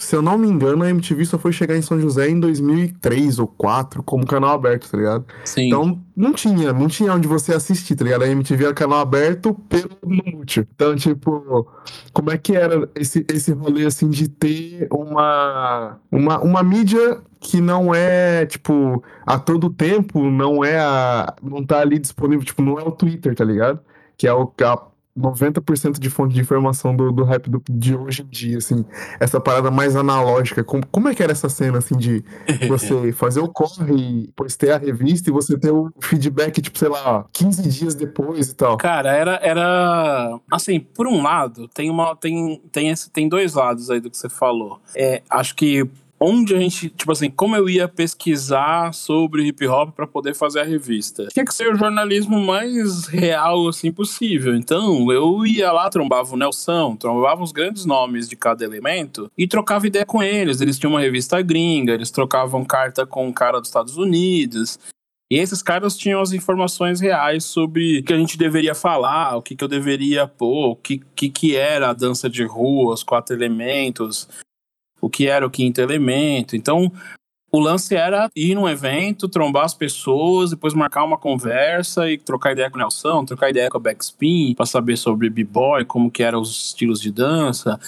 se 0.00 0.16
eu 0.16 0.22
não 0.22 0.38
me 0.38 0.48
engano, 0.48 0.82
a 0.82 0.88
MTV 0.88 1.26
só 1.26 1.38
foi 1.38 1.52
chegar 1.52 1.76
em 1.76 1.82
São 1.82 2.00
José 2.00 2.30
em 2.30 2.40
2003 2.40 3.38
ou 3.38 3.46
2004, 3.46 4.02
como 4.02 4.26
canal 4.26 4.54
aberto, 4.54 4.90
tá 4.90 4.96
ligado? 4.96 5.26
Sim. 5.44 5.66
Então, 5.66 6.00
não 6.16 6.32
tinha, 6.32 6.72
não 6.72 6.88
tinha 6.88 7.12
onde 7.12 7.28
você 7.28 7.52
assistir, 7.52 7.94
tá 7.94 8.04
ligado? 8.04 8.22
A 8.22 8.28
MTV 8.28 8.64
era 8.64 8.74
canal 8.74 9.00
aberto 9.00 9.54
pelo 9.68 9.90
Multi. 10.02 10.66
Então, 10.74 10.96
tipo, 10.96 11.68
como 12.14 12.30
é 12.30 12.38
que 12.38 12.56
era 12.56 12.88
esse, 12.94 13.26
esse 13.28 13.52
rolê, 13.52 13.84
assim, 13.84 14.08
de 14.08 14.26
ter 14.26 14.88
uma, 14.90 15.98
uma, 16.10 16.40
uma 16.40 16.62
mídia 16.62 17.20
que 17.38 17.60
não 17.60 17.94
é, 17.94 18.46
tipo, 18.46 19.04
a 19.26 19.38
todo 19.38 19.68
tempo, 19.68 20.30
não 20.30 20.64
é 20.64 20.78
a. 20.78 21.34
não 21.42 21.64
tá 21.64 21.80
ali 21.80 21.98
disponível, 21.98 22.44
tipo, 22.44 22.62
não 22.62 22.78
é 22.78 22.82
o 22.82 22.90
Twitter, 22.90 23.34
tá 23.34 23.44
ligado? 23.44 23.80
Que 24.16 24.26
é 24.26 24.32
o, 24.32 24.50
a 24.64 24.89
90% 25.18 25.98
de 25.98 26.08
fonte 26.08 26.34
de 26.34 26.40
informação 26.40 26.94
do, 26.94 27.10
do 27.10 27.24
rap 27.24 27.50
do, 27.50 27.62
de 27.68 27.96
hoje 27.96 28.22
em 28.22 28.26
dia, 28.26 28.58
assim, 28.58 28.84
essa 29.18 29.40
parada 29.40 29.70
mais 29.70 29.96
analógica. 29.96 30.62
Como, 30.62 30.86
como 30.86 31.08
é 31.08 31.14
que 31.14 31.22
era 31.22 31.32
essa 31.32 31.48
cena, 31.48 31.78
assim, 31.78 31.96
de 31.96 32.24
você 32.68 33.10
fazer 33.12 33.40
o 33.40 33.48
corre, 33.48 34.26
depois 34.26 34.56
ter 34.56 34.70
a 34.70 34.78
revista 34.78 35.28
e 35.28 35.32
você 35.32 35.58
ter 35.58 35.72
o 35.72 35.90
feedback, 36.00 36.60
tipo, 36.60 36.78
sei 36.78 36.88
lá, 36.88 37.26
15 37.32 37.68
dias 37.68 37.94
depois 37.94 38.48
e 38.48 38.54
tal? 38.54 38.76
Cara, 38.76 39.12
era, 39.12 39.40
era 39.42 40.38
assim, 40.50 40.80
por 40.80 41.06
um 41.06 41.22
lado, 41.22 41.68
tem 41.68 41.90
uma 41.90 42.14
tem 42.16 42.60
tem 42.70 42.90
esse, 42.90 43.10
tem 43.10 43.28
dois 43.28 43.54
lados 43.54 43.90
aí 43.90 44.00
do 44.00 44.10
que 44.10 44.16
você 44.16 44.28
falou. 44.28 44.80
É, 44.96 45.22
acho 45.28 45.54
que 45.54 45.88
onde 46.20 46.54
a 46.54 46.58
gente, 46.58 46.90
tipo 46.90 47.10
assim, 47.10 47.30
como 47.30 47.56
eu 47.56 47.68
ia 47.68 47.88
pesquisar 47.88 48.92
sobre 48.92 49.46
hip 49.46 49.66
hop 49.66 49.94
para 49.94 50.06
poder 50.06 50.34
fazer 50.34 50.60
a 50.60 50.64
revista. 50.64 51.26
Tinha 51.32 51.44
que 51.44 51.54
ser 51.54 51.72
o 51.72 51.76
jornalismo 51.76 52.38
mais 52.38 53.06
real 53.06 53.66
assim 53.66 53.90
possível. 53.90 54.54
Então, 54.54 55.10
eu 55.10 55.46
ia 55.46 55.72
lá, 55.72 55.88
trombava 55.88 56.34
o 56.34 56.36
Nelson, 56.36 56.94
trombava 56.96 57.42
os 57.42 57.52
grandes 57.52 57.86
nomes 57.86 58.28
de 58.28 58.36
cada 58.36 58.64
elemento 58.64 59.30
e 59.36 59.48
trocava 59.48 59.86
ideia 59.86 60.04
com 60.04 60.22
eles. 60.22 60.60
Eles 60.60 60.78
tinham 60.78 60.92
uma 60.92 61.00
revista 61.00 61.40
gringa, 61.40 61.94
eles 61.94 62.10
trocavam 62.10 62.64
carta 62.64 63.06
com 63.06 63.26
um 63.26 63.32
cara 63.32 63.58
dos 63.58 63.70
Estados 63.70 63.96
Unidos. 63.96 64.78
E 65.32 65.38
esses 65.38 65.62
caras 65.62 65.96
tinham 65.96 66.20
as 66.20 66.32
informações 66.32 67.00
reais 67.00 67.44
sobre 67.44 68.00
o 68.00 68.02
que 68.02 68.12
a 68.12 68.18
gente 68.18 68.36
deveria 68.36 68.74
falar, 68.74 69.36
o 69.36 69.42
que, 69.42 69.54
que 69.54 69.62
eu 69.62 69.68
deveria 69.68 70.26
pôr, 70.26 70.72
o 70.72 70.76
que, 70.76 71.00
que, 71.14 71.30
que 71.30 71.56
era 71.56 71.90
a 71.90 71.92
dança 71.92 72.28
de 72.28 72.44
rua, 72.44 72.92
os 72.92 73.04
quatro 73.04 73.34
elementos, 73.34 74.28
o 75.00 75.08
que 75.08 75.26
era 75.26 75.46
o 75.46 75.50
quinto 75.50 75.80
elemento. 75.80 76.56
Então, 76.56 76.92
o 77.52 77.58
lance 77.58 77.96
era 77.96 78.30
ir 78.36 78.54
num 78.54 78.68
evento, 78.68 79.28
trombar 79.28 79.64
as 79.64 79.74
pessoas, 79.74 80.50
depois 80.50 80.72
marcar 80.72 81.04
uma 81.04 81.18
conversa 81.18 82.08
e 82.08 82.16
trocar 82.16 82.52
ideia 82.52 82.70
com 82.70 82.76
o 82.76 82.78
Nelson, 82.78 83.24
trocar 83.24 83.50
ideia 83.50 83.68
com 83.68 83.76
a 83.76 83.80
Backspin, 83.80 84.54
para 84.54 84.66
saber 84.66 84.96
sobre 84.96 85.28
b-boy, 85.28 85.84
como 85.84 86.10
que 86.10 86.22
eram 86.22 86.40
os 86.40 86.66
estilos 86.66 87.00
de 87.00 87.10
dança, 87.10 87.78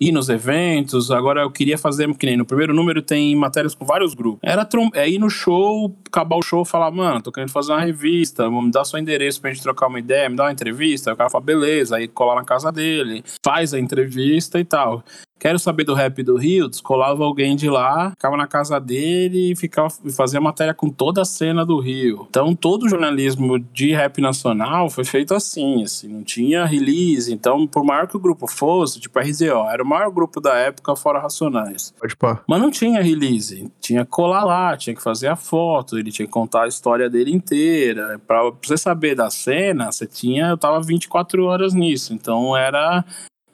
ir 0.00 0.12
nos 0.12 0.28
eventos. 0.28 1.10
Agora 1.10 1.42
eu 1.42 1.50
queria 1.50 1.76
fazer, 1.76 2.12
que 2.16 2.24
nem 2.24 2.36
no 2.36 2.46
primeiro 2.46 2.72
número 2.72 3.02
tem 3.02 3.34
matérias 3.34 3.74
com 3.74 3.84
vários 3.84 4.14
grupos. 4.14 4.40
Era 4.44 4.66
é 4.94 5.08
ir 5.08 5.18
no 5.18 5.28
show, 5.28 5.94
acabar 6.06 6.36
o 6.36 6.42
show, 6.42 6.64
falar, 6.64 6.92
mano, 6.92 7.20
tô 7.20 7.32
querendo 7.32 7.50
fazer 7.50 7.72
uma 7.72 7.80
revista, 7.80 8.48
me 8.48 8.70
dar 8.70 8.84
seu 8.84 8.98
endereço 8.98 9.40
pra 9.40 9.50
gente 9.50 9.62
trocar 9.62 9.88
uma 9.88 9.98
ideia, 9.98 10.28
me 10.28 10.36
dar 10.36 10.44
uma 10.44 10.52
entrevista. 10.52 11.10
Aí 11.10 11.14
o 11.14 11.16
cara 11.16 11.28
fala, 11.28 11.44
beleza, 11.44 11.96
aí 11.96 12.06
colar 12.06 12.36
na 12.36 12.44
casa 12.44 12.70
dele, 12.70 13.24
faz 13.44 13.74
a 13.74 13.78
entrevista 13.80 14.60
e 14.60 14.64
tal. 14.64 15.04
Quero 15.40 15.58
saber 15.58 15.84
do 15.84 15.94
rap 15.94 16.22
do 16.22 16.36
Rio, 16.36 16.68
descolava 16.68 17.24
alguém 17.24 17.56
de 17.56 17.70
lá, 17.70 18.10
ficava 18.10 18.36
na 18.36 18.46
casa 18.46 18.78
dele 18.78 19.52
e 19.52 19.56
ficava, 19.56 19.88
fazia 20.14 20.38
matéria 20.38 20.74
com 20.74 20.90
toda 20.90 21.22
a 21.22 21.24
cena 21.24 21.64
do 21.64 21.80
Rio. 21.80 22.26
Então, 22.28 22.54
todo 22.54 22.84
o 22.84 22.88
jornalismo 22.88 23.58
de 23.58 23.92
rap 23.92 24.20
nacional 24.20 24.90
foi 24.90 25.04
feito 25.04 25.34
assim, 25.34 25.82
assim, 25.82 26.08
não 26.08 26.22
tinha 26.22 26.66
release. 26.66 27.32
Então, 27.32 27.66
por 27.66 27.82
maior 27.82 28.06
que 28.06 28.18
o 28.18 28.20
grupo 28.20 28.46
fosse, 28.46 29.00
tipo 29.00 29.18
RZO, 29.18 29.66
era 29.70 29.82
o 29.82 29.86
maior 29.86 30.10
grupo 30.10 30.42
da 30.42 30.54
época 30.56 30.94
fora 30.94 31.18
Racionais. 31.18 31.94
Pode 31.98 32.14
pá. 32.16 32.42
Mas 32.46 32.60
não 32.60 32.70
tinha 32.70 33.02
release. 33.02 33.72
Tinha 33.80 34.04
que 34.04 34.10
colar 34.10 34.44
lá, 34.44 34.76
tinha 34.76 34.94
que 34.94 35.02
fazer 35.02 35.28
a 35.28 35.36
foto, 35.36 35.98
ele 35.98 36.12
tinha 36.12 36.26
que 36.26 36.32
contar 36.32 36.64
a 36.64 36.68
história 36.68 37.08
dele 37.08 37.32
inteira. 37.32 38.20
Pra 38.26 38.52
você 38.62 38.76
saber 38.76 39.14
da 39.14 39.30
cena, 39.30 39.90
você 39.90 40.06
tinha. 40.06 40.48
Eu 40.48 40.58
tava 40.58 40.82
24 40.82 41.44
horas 41.44 41.72
nisso. 41.72 42.12
Então 42.12 42.54
era 42.54 43.04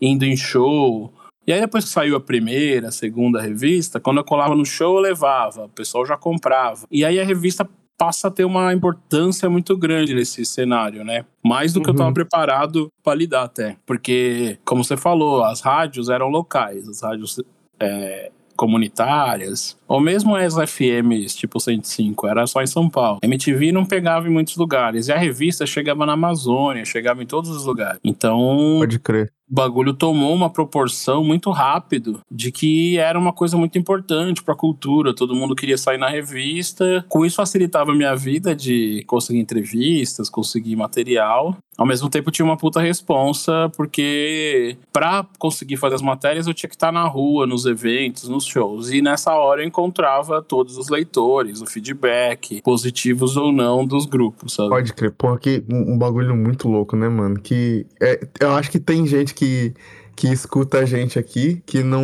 indo 0.00 0.24
em 0.24 0.36
show. 0.36 1.12
E 1.46 1.52
aí 1.52 1.60
depois 1.60 1.84
que 1.84 1.90
saiu 1.90 2.16
a 2.16 2.20
primeira, 2.20 2.88
a 2.88 2.92
segunda 2.92 3.40
revista, 3.40 4.00
quando 4.00 4.18
eu 4.18 4.24
colava 4.24 4.54
no 4.54 4.64
show 4.64 4.96
eu 4.96 5.00
levava, 5.00 5.66
o 5.66 5.68
pessoal 5.68 6.04
já 6.04 6.16
comprava. 6.16 6.86
E 6.90 7.04
aí 7.04 7.20
a 7.20 7.24
revista 7.24 7.68
passa 7.96 8.28
a 8.28 8.30
ter 8.30 8.44
uma 8.44 8.72
importância 8.74 9.48
muito 9.48 9.76
grande 9.76 10.14
nesse 10.14 10.44
cenário, 10.44 11.04
né? 11.04 11.24
Mais 11.42 11.72
do 11.72 11.80
que 11.80 11.88
eu 11.88 11.92
estava 11.92 12.12
preparado 12.12 12.92
para 13.02 13.14
lidar 13.14 13.44
até. 13.44 13.76
Porque, 13.86 14.58
como 14.64 14.84
você 14.84 14.96
falou, 14.96 15.42
as 15.44 15.60
rádios 15.60 16.08
eram 16.08 16.28
locais, 16.28 16.88
as 16.88 17.02
rádios 17.02 17.40
é, 17.80 18.30
comunitárias, 18.56 19.78
ou 19.88 20.00
mesmo 20.00 20.34
as 20.36 20.54
FMs, 20.54 21.36
tipo 21.36 21.58
105, 21.60 22.26
era 22.26 22.46
só 22.46 22.62
em 22.62 22.66
São 22.66 22.88
Paulo. 22.88 23.18
MTV 23.22 23.72
não 23.72 23.84
pegava 23.84 24.26
em 24.28 24.30
muitos 24.30 24.56
lugares, 24.56 25.08
e 25.08 25.12
a 25.12 25.18
revista 25.18 25.66
chegava 25.66 26.04
na 26.06 26.12
Amazônia, 26.14 26.84
chegava 26.84 27.22
em 27.22 27.26
todos 27.26 27.50
os 27.50 27.64
lugares. 27.64 28.00
Então, 28.04 28.76
Pode 28.78 28.98
crer. 28.98 29.32
o 29.50 29.54
bagulho 29.54 29.94
tomou 29.94 30.34
uma 30.34 30.50
proporção 30.50 31.22
muito 31.24 31.50
rápido 31.50 32.20
de 32.30 32.50
que 32.50 32.98
era 32.98 33.18
uma 33.18 33.32
coisa 33.32 33.56
muito 33.56 33.78
importante 33.78 34.42
para 34.42 34.54
a 34.54 34.56
cultura. 34.56 35.14
Todo 35.14 35.34
mundo 35.34 35.54
queria 35.54 35.78
sair 35.78 35.98
na 35.98 36.08
revista. 36.08 37.04
Com 37.08 37.24
isso 37.24 37.36
facilitava 37.36 37.92
a 37.92 37.94
minha 37.94 38.14
vida 38.16 38.54
de 38.54 39.04
conseguir 39.06 39.38
entrevistas, 39.38 40.28
conseguir 40.28 40.74
material. 40.76 41.56
Ao 41.78 41.86
mesmo 41.86 42.08
tempo 42.08 42.30
tinha 42.30 42.44
uma 42.44 42.56
puta 42.56 42.80
responsa, 42.80 43.70
porque 43.76 44.76
para 44.90 45.26
conseguir 45.38 45.76
fazer 45.76 45.96
as 45.96 46.02
matérias 46.02 46.46
eu 46.46 46.54
tinha 46.54 46.70
que 46.70 46.74
estar 46.74 46.90
na 46.90 47.04
rua, 47.04 47.46
nos 47.46 47.66
eventos, 47.66 48.28
nos 48.28 48.46
shows. 48.46 48.90
E 48.90 49.02
nessa 49.02 49.34
hora 49.34 49.60
eu 49.62 49.66
encontrava 49.76 50.42
todos 50.42 50.78
os 50.78 50.88
leitores, 50.88 51.60
o 51.60 51.66
feedback, 51.66 52.62
positivos 52.62 53.36
ou 53.36 53.52
não 53.52 53.84
dos 53.84 54.06
grupos, 54.06 54.54
sabe? 54.54 54.70
Pode 54.70 54.92
crer. 54.94 55.12
Porra, 55.12 55.38
que 55.38 55.62
um 55.70 55.98
bagulho 55.98 56.34
muito 56.34 56.66
louco, 56.68 56.96
né, 56.96 57.08
mano? 57.08 57.38
Que 57.38 57.86
é, 58.00 58.26
eu 58.40 58.52
acho 58.52 58.70
que 58.70 58.80
tem 58.80 59.06
gente 59.06 59.34
que, 59.34 59.74
que 60.16 60.28
escuta 60.28 60.78
a 60.78 60.84
gente 60.86 61.18
aqui 61.18 61.62
que 61.66 61.82
não, 61.82 62.02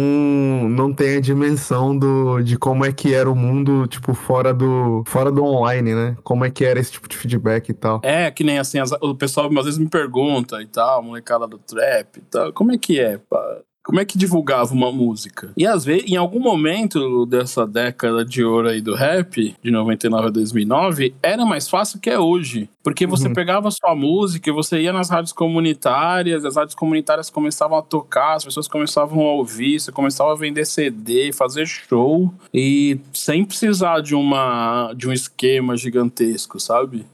não 0.69 0.93
tem 0.93 1.17
a 1.17 1.21
dimensão 1.21 1.97
do, 1.97 2.43
de 2.43 2.59
como 2.59 2.85
é 2.85 2.93
que 2.93 3.15
era 3.15 3.31
o 3.31 3.35
mundo, 3.35 3.87
tipo, 3.87 4.13
fora 4.13 4.53
do, 4.53 5.03
fora 5.07 5.33
do 5.33 5.43
online, 5.43 5.95
né? 5.95 6.17
Como 6.23 6.45
é 6.45 6.51
que 6.51 6.65
era 6.65 6.79
esse 6.79 6.93
tipo 6.93 7.09
de 7.09 7.17
feedback 7.17 7.71
e 7.71 7.75
tal. 7.75 8.01
É, 8.05 8.31
que 8.31 8.45
nem 8.45 8.59
assim, 8.59 8.79
as- 8.79 8.93
o 9.01 9.15
pessoal 9.15 9.49
às 9.59 9.65
vezes 9.65 9.79
me 9.79 9.89
pergunta 9.89 10.61
e 10.61 10.67
tal, 10.67 11.03
molecada 11.03 11.47
do 11.47 11.59
trap 11.59 12.19
e 12.19 12.21
tal, 12.23 12.53
como 12.53 12.73
é 12.73 12.77
que 12.79 13.01
é, 13.01 13.17
pá? 13.17 13.61
Como 13.85 13.99
é 13.99 14.05
que 14.05 14.17
divulgava 14.17 14.73
uma 14.73 14.93
música? 14.93 15.51
E 15.57 15.67
às 15.67 15.85
vezes, 15.85 16.09
em 16.11 16.17
algum 16.17 16.39
momento 16.39 17.27
dessa 17.27 17.67
década 17.67 18.25
de 18.25 18.45
ouro 18.45 18.69
aí 18.69 18.81
do 18.81 18.95
rap, 18.95 19.57
de 19.61 19.71
99 19.73 20.29
a 20.29 20.31
2009, 20.31 21.15
era 21.21 21.45
mais 21.45 21.69
fácil 21.69 21.99
que 21.99 22.09
é 22.09 22.19
hoje. 22.19 22.69
Porque 22.83 23.07
você 23.07 23.27
Uhum. 23.27 23.35
pegava 23.35 23.71
sua 23.73 23.95
música 23.95 24.49
e 24.49 24.53
você 24.53 24.81
ia 24.81 24.93
nas 24.93 25.11
rádios 25.11 25.33
comunitárias, 25.33 26.45
as 26.45 26.55
rádios 26.57 26.75
comunitárias 26.77 27.29
começavam 27.29 27.77
a 27.77 27.83
tocar, 27.83 28.35
as 28.37 28.45
pessoas 28.45 28.69
começavam 28.69 29.21
a 29.27 29.33
ouvir, 29.33 29.81
você 29.81 29.91
começava 29.91 30.33
a 30.33 30.37
vender 30.37 30.65
CD, 30.65 31.33
fazer 31.33 31.67
show, 31.67 32.33
e 32.55 32.99
sem 33.13 33.45
precisar 33.45 34.01
de, 34.01 34.15
uma, 34.15 34.93
de 34.97 35.09
um 35.09 35.13
esquema 35.13 35.77
gigantesco, 35.77 36.61
sabe? 36.61 37.05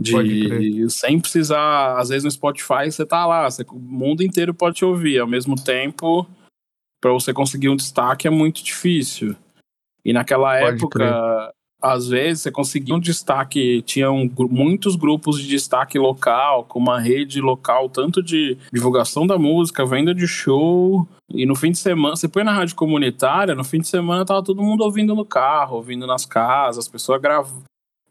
De 0.00 0.88
sem 0.90 1.20
precisar, 1.20 1.98
às 1.98 2.08
vezes 2.08 2.24
no 2.24 2.30
Spotify 2.30 2.90
você 2.90 3.04
tá 3.04 3.26
lá, 3.26 3.50
você- 3.50 3.64
o 3.70 3.78
mundo 3.78 4.22
inteiro 4.22 4.54
pode 4.54 4.76
te 4.76 4.84
ouvir. 4.84 5.18
Ao 5.18 5.26
mesmo 5.26 5.54
tempo, 5.54 6.26
para 7.00 7.12
você 7.12 7.32
conseguir 7.32 7.68
um 7.68 7.76
destaque 7.76 8.26
é 8.26 8.30
muito 8.30 8.62
difícil. 8.62 9.34
E 10.04 10.12
naquela 10.12 10.58
Pode 10.58 10.76
época, 10.76 11.52
às 11.82 12.08
vezes 12.08 12.42
você 12.42 12.50
conseguia 12.50 12.94
um 12.94 13.00
destaque, 13.00 13.82
tinha 13.82 14.10
um 14.10 14.28
gru- 14.28 14.48
muitos 14.50 14.96
grupos 14.96 15.40
de 15.40 15.48
destaque 15.48 15.98
local, 15.98 16.64
com 16.64 16.78
uma 16.78 17.00
rede 17.00 17.40
local, 17.40 17.88
tanto 17.88 18.22
de 18.22 18.56
divulgação 18.72 19.26
da 19.26 19.38
música, 19.38 19.84
venda 19.86 20.14
de 20.14 20.26
show. 20.26 21.06
E 21.28 21.46
no 21.46 21.54
fim 21.54 21.70
de 21.70 21.78
semana, 21.78 22.16
você 22.16 22.28
põe 22.28 22.44
na 22.44 22.52
rádio 22.52 22.74
comunitária, 22.76 23.54
no 23.54 23.64
fim 23.64 23.80
de 23.80 23.88
semana 23.88 24.24
tava 24.26 24.42
todo 24.42 24.62
mundo 24.62 24.82
ouvindo 24.82 25.14
no 25.14 25.24
carro, 25.24 25.76
ouvindo 25.76 26.06
nas 26.06 26.26
casas, 26.26 26.84
as 26.84 26.88
pessoas 26.88 27.20
gravavam. 27.20 27.62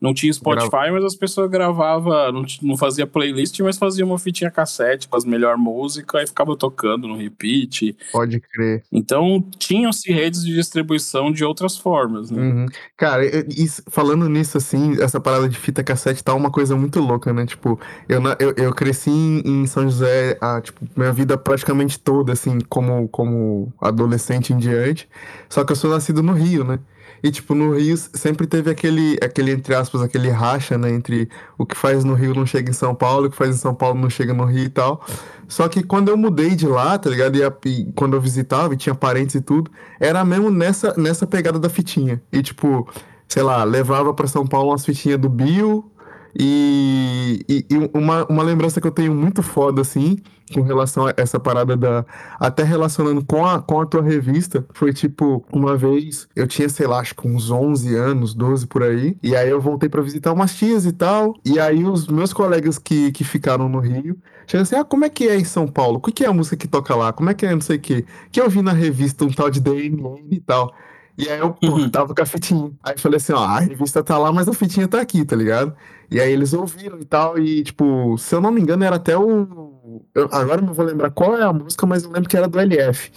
Não 0.01 0.13
tinha 0.13 0.31
Spotify, 0.31 0.91
mas 0.91 1.03
as 1.03 1.15
pessoas 1.15 1.49
gravavam, 1.49 2.31
não, 2.31 2.45
não 2.61 2.77
fazia 2.77 3.05
playlist, 3.05 3.59
mas 3.59 3.77
fazia 3.77 4.05
uma 4.05 4.17
fitinha 4.17 4.49
cassete 4.49 5.07
com 5.07 5.17
as 5.17 5.25
melhores 5.25 5.59
músicas 5.61 6.23
e 6.23 6.27
ficava 6.27 6.55
tocando 6.55 7.07
no 7.07 7.17
repeat. 7.17 7.95
Pode 8.11 8.39
crer. 8.39 8.83
Então, 8.91 9.43
tinham-se 9.57 10.11
redes 10.11 10.41
de 10.43 10.53
distribuição 10.53 11.31
de 11.31 11.43
outras 11.43 11.77
formas, 11.77 12.31
né? 12.31 12.41
Uhum. 12.41 12.65
Cara, 12.95 13.25
isso- 13.49 13.83
falando 13.89 14.29
nisso, 14.29 14.57
assim, 14.57 15.01
essa 15.01 15.19
parada 15.19 15.49
de 15.49 15.57
fita 15.57 15.83
cassete 15.83 16.23
tá 16.23 16.33
uma 16.33 16.49
coisa 16.49 16.75
muito 16.77 16.99
louca, 17.01 17.33
né? 17.33 17.45
Tipo, 17.45 17.79
eu, 18.07 18.21
eu, 18.39 18.53
eu 18.57 18.73
cresci 18.73 19.09
em, 19.09 19.41
em 19.63 19.67
São 19.67 19.83
José, 19.83 20.37
a, 20.39 20.61
tipo, 20.61 20.79
minha 20.95 21.11
vida 21.11 21.37
praticamente 21.37 21.99
toda, 21.99 22.31
assim, 22.33 22.59
como, 22.69 23.07
como 23.09 23.73
adolescente 23.81 24.53
em 24.53 24.57
diante. 24.57 25.09
Só 25.49 25.63
que 25.65 25.71
eu 25.71 25.75
sou 25.75 25.89
nascido 25.89 26.23
no 26.23 26.31
Rio, 26.33 26.63
né? 26.63 26.79
E, 27.23 27.31
tipo, 27.31 27.53
no 27.53 27.75
Rio 27.75 27.97
sempre 27.97 28.47
teve 28.47 28.69
aquele, 28.69 29.17
aquele, 29.21 29.51
entre 29.51 29.75
aspas, 29.75 30.01
aquele 30.01 30.29
racha, 30.29 30.77
né? 30.77 30.89
Entre 30.91 31.29
o 31.57 31.65
que 31.65 31.75
faz 31.75 32.03
no 32.03 32.13
Rio 32.13 32.33
não 32.33 32.45
chega 32.45 32.69
em 32.69 32.73
São 32.73 32.95
Paulo, 32.95 33.27
o 33.27 33.29
que 33.29 33.35
faz 33.35 33.55
em 33.55 33.59
São 33.59 33.73
Paulo 33.73 33.99
não 33.99 34.09
chega 34.09 34.33
no 34.33 34.45
Rio 34.45 34.65
e 34.65 34.69
tal. 34.69 35.05
Só 35.47 35.67
que 35.67 35.83
quando 35.83 36.09
eu 36.09 36.17
mudei 36.17 36.55
de 36.55 36.67
lá, 36.67 36.97
tá 36.97 37.09
ligado? 37.09 37.35
E, 37.35 37.43
a, 37.43 37.53
e 37.65 37.91
quando 37.95 38.15
eu 38.15 38.21
visitava 38.21 38.73
e 38.73 38.77
tinha 38.77 38.95
parentes 38.95 39.35
e 39.35 39.41
tudo, 39.41 39.71
era 39.99 40.23
mesmo 40.23 40.49
nessa, 40.49 40.93
nessa 40.97 41.25
pegada 41.25 41.59
da 41.59 41.69
fitinha. 41.69 42.21
E, 42.31 42.41
tipo, 42.41 42.87
sei 43.27 43.43
lá, 43.43 43.63
levava 43.63 44.13
pra 44.13 44.27
São 44.27 44.45
Paulo 44.45 44.69
umas 44.71 44.85
fitinhas 44.85 45.19
do 45.19 45.29
Bill 45.29 45.91
e, 46.37 47.45
e, 47.47 47.65
e, 47.69 47.89
uma, 47.93 48.25
uma 48.25 48.43
lembrança 48.43 48.79
que 48.79 48.87
eu 48.87 48.91
tenho 48.91 49.13
muito 49.13 49.41
foda, 49.41 49.81
assim, 49.81 50.17
com 50.53 50.61
relação 50.61 51.07
a 51.07 51.13
essa 51.15 51.39
parada 51.39 51.75
da. 51.75 52.05
Até 52.39 52.63
relacionando 52.63 53.23
com 53.23 53.45
a, 53.45 53.61
com 53.61 53.79
a 53.79 53.85
tua 53.85 54.01
revista, 54.01 54.65
foi 54.73 54.93
tipo, 54.93 55.45
uma 55.51 55.75
vez 55.75 56.27
eu 56.35 56.47
tinha, 56.47 56.67
sei 56.69 56.87
lá, 56.87 56.99
acho 56.99 57.15
que 57.15 57.27
uns 57.27 57.51
11 57.51 57.95
anos, 57.95 58.33
12 58.33 58.67
por 58.67 58.83
aí, 58.83 59.17
e 59.21 59.35
aí 59.35 59.49
eu 59.49 59.61
voltei 59.61 59.89
para 59.89 60.01
visitar 60.01 60.31
umas 60.33 60.55
tias 60.55 60.85
e 60.85 60.91
tal, 60.91 61.35
e 61.45 61.59
aí 61.59 61.83
os 61.83 62.07
meus 62.07 62.33
colegas 62.33 62.77
que, 62.77 63.11
que 63.11 63.23
ficaram 63.23 63.69
no 63.69 63.79
Rio 63.79 64.17
chegam 64.47 64.63
assim: 64.63 64.75
ah, 64.75 64.83
como 64.83 65.05
é 65.05 65.09
que 65.09 65.27
é 65.27 65.35
em 65.35 65.43
São 65.45 65.67
Paulo? 65.67 65.97
O 65.97 66.01
que 66.01 66.23
é 66.23 66.27
a 66.27 66.33
música 66.33 66.57
que 66.57 66.67
toca 66.67 66.95
lá? 66.95 67.13
Como 67.13 67.29
é 67.29 67.33
que 67.33 67.45
é 67.45 67.51
não 67.51 67.61
sei 67.61 67.77
o 67.77 67.79
quê? 67.79 68.05
Que 68.31 68.41
eu 68.41 68.49
vi 68.49 68.61
na 68.61 68.73
revista 68.73 69.25
um 69.25 69.31
tal 69.31 69.49
de 69.49 69.59
DMN 69.59 70.27
e 70.31 70.39
tal. 70.39 70.73
E 71.19 71.29
aí 71.29 71.37
eu, 71.37 71.51
pô, 71.51 71.67
uhum. 71.67 71.89
tava 71.89 72.15
com 72.15 72.21
a 72.21 72.25
fitinha. 72.25 72.71
Aí 72.81 72.97
falei 72.97 73.17
assim, 73.17 73.33
ó, 73.33 73.43
a 73.43 73.59
revista 73.59 74.01
tá 74.01 74.17
lá, 74.17 74.31
mas 74.31 74.47
a 74.47 74.53
fitinha 74.53 74.87
tá 74.87 75.01
aqui, 75.01 75.25
tá 75.25 75.35
ligado? 75.35 75.75
E 76.09 76.17
aí 76.17 76.31
eles 76.31 76.53
ouviram 76.53 76.97
e 76.97 77.03
tal, 77.03 77.37
e 77.37 77.61
tipo, 77.61 78.17
se 78.17 78.33
eu 78.33 78.39
não 78.39 78.51
me 78.51 78.61
engano, 78.61 78.85
era 78.85 78.95
até 78.95 79.17
o. 79.17 80.01
Eu, 80.15 80.29
agora 80.31 80.61
não 80.61 80.73
vou 80.73 80.85
lembrar 80.85 81.11
qual 81.11 81.37
é 81.37 81.43
a 81.43 81.51
música, 81.51 81.85
mas 81.85 82.05
eu 82.05 82.11
lembro 82.11 82.29
que 82.29 82.37
era 82.37 82.47
do 82.47 82.57
LF. 82.57 83.11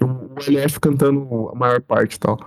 O, 0.00 0.38
LF 0.48 0.78
cantando 0.78 1.50
a 1.52 1.58
maior 1.58 1.80
parte 1.80 2.14
e 2.14 2.18
tal. 2.20 2.38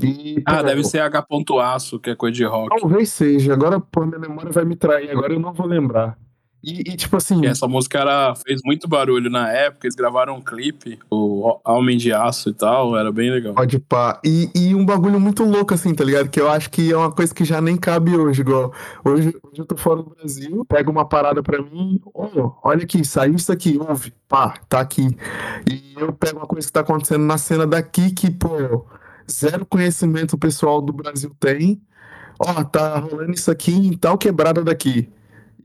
E, 0.00 0.42
ah, 0.46 0.56
pô, 0.56 0.62
deve 0.62 0.82
ser 0.82 1.00
H. 1.00 1.26
Aço, 1.62 2.00
que 2.00 2.08
é 2.08 2.16
coisa 2.16 2.34
de 2.34 2.44
rock. 2.44 2.80
Talvez 2.80 3.10
seja, 3.10 3.52
agora 3.52 3.78
pô, 3.78 4.06
minha 4.06 4.18
memória 4.18 4.50
vai 4.50 4.64
me 4.64 4.76
trair, 4.76 5.10
agora 5.10 5.34
eu 5.34 5.38
não 5.38 5.52
vou 5.52 5.66
lembrar. 5.66 6.16
E, 6.62 6.80
e, 6.80 6.96
tipo 6.96 7.16
assim. 7.16 7.42
E 7.44 7.46
essa 7.46 7.68
música 7.68 8.00
era, 8.00 8.34
fez 8.34 8.60
muito 8.64 8.88
barulho 8.88 9.30
na 9.30 9.50
época, 9.50 9.86
eles 9.86 9.94
gravaram 9.94 10.36
um 10.36 10.40
clipe, 10.40 10.98
o 11.08 11.56
Homem 11.64 11.96
de 11.96 12.12
Aço 12.12 12.50
e 12.50 12.52
tal, 12.52 12.96
era 12.96 13.12
bem 13.12 13.30
legal. 13.30 13.54
Pode 13.54 13.78
pá. 13.78 14.20
E, 14.24 14.50
e 14.54 14.74
um 14.74 14.84
bagulho 14.84 15.20
muito 15.20 15.44
louco, 15.44 15.72
assim, 15.72 15.94
tá 15.94 16.02
ligado? 16.02 16.28
Que 16.28 16.40
eu 16.40 16.50
acho 16.50 16.68
que 16.70 16.92
é 16.92 16.96
uma 16.96 17.12
coisa 17.12 17.32
que 17.32 17.44
já 17.44 17.60
nem 17.60 17.76
cabe 17.76 18.16
hoje, 18.16 18.40
igual. 18.40 18.72
Hoje, 19.04 19.28
hoje 19.42 19.58
eu 19.58 19.64
tô 19.64 19.76
fora 19.76 20.02
do 20.02 20.10
Brasil, 20.10 20.64
pego 20.64 20.90
uma 20.90 21.08
parada 21.08 21.42
pra 21.42 21.62
mim, 21.62 22.00
oh, 22.12 22.52
olha 22.62 22.82
aqui, 22.82 23.04
saiu 23.04 23.36
isso 23.36 23.52
aqui, 23.52 23.78
ouve, 23.78 24.12
pá, 24.28 24.54
tá 24.68 24.80
aqui. 24.80 25.16
E 25.70 25.94
eu 25.96 26.12
pego 26.12 26.38
uma 26.38 26.46
coisa 26.46 26.66
que 26.66 26.72
tá 26.72 26.80
acontecendo 26.80 27.24
na 27.24 27.38
cena 27.38 27.66
daqui 27.66 28.10
que, 28.10 28.30
pô, 28.30 28.84
zero 29.30 29.64
conhecimento 29.64 30.34
o 30.34 30.38
pessoal 30.38 30.80
do 30.82 30.92
Brasil 30.92 31.30
tem. 31.38 31.80
Ó, 32.40 32.60
oh, 32.60 32.64
tá 32.64 32.98
rolando 32.98 33.32
isso 33.32 33.50
aqui 33.50 33.72
em 33.72 33.92
tal 33.96 34.16
quebrada 34.18 34.62
daqui. 34.62 35.08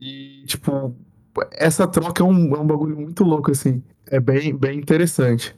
E, 0.00 0.33
tipo, 0.44 0.94
essa 1.52 1.86
troca 1.86 2.22
é 2.22 2.26
um, 2.26 2.54
é 2.54 2.58
um 2.58 2.66
bagulho 2.66 2.96
muito 2.96 3.24
louco, 3.24 3.50
assim. 3.50 3.82
É 4.06 4.20
bem, 4.20 4.54
bem 4.54 4.78
interessante. 4.78 5.54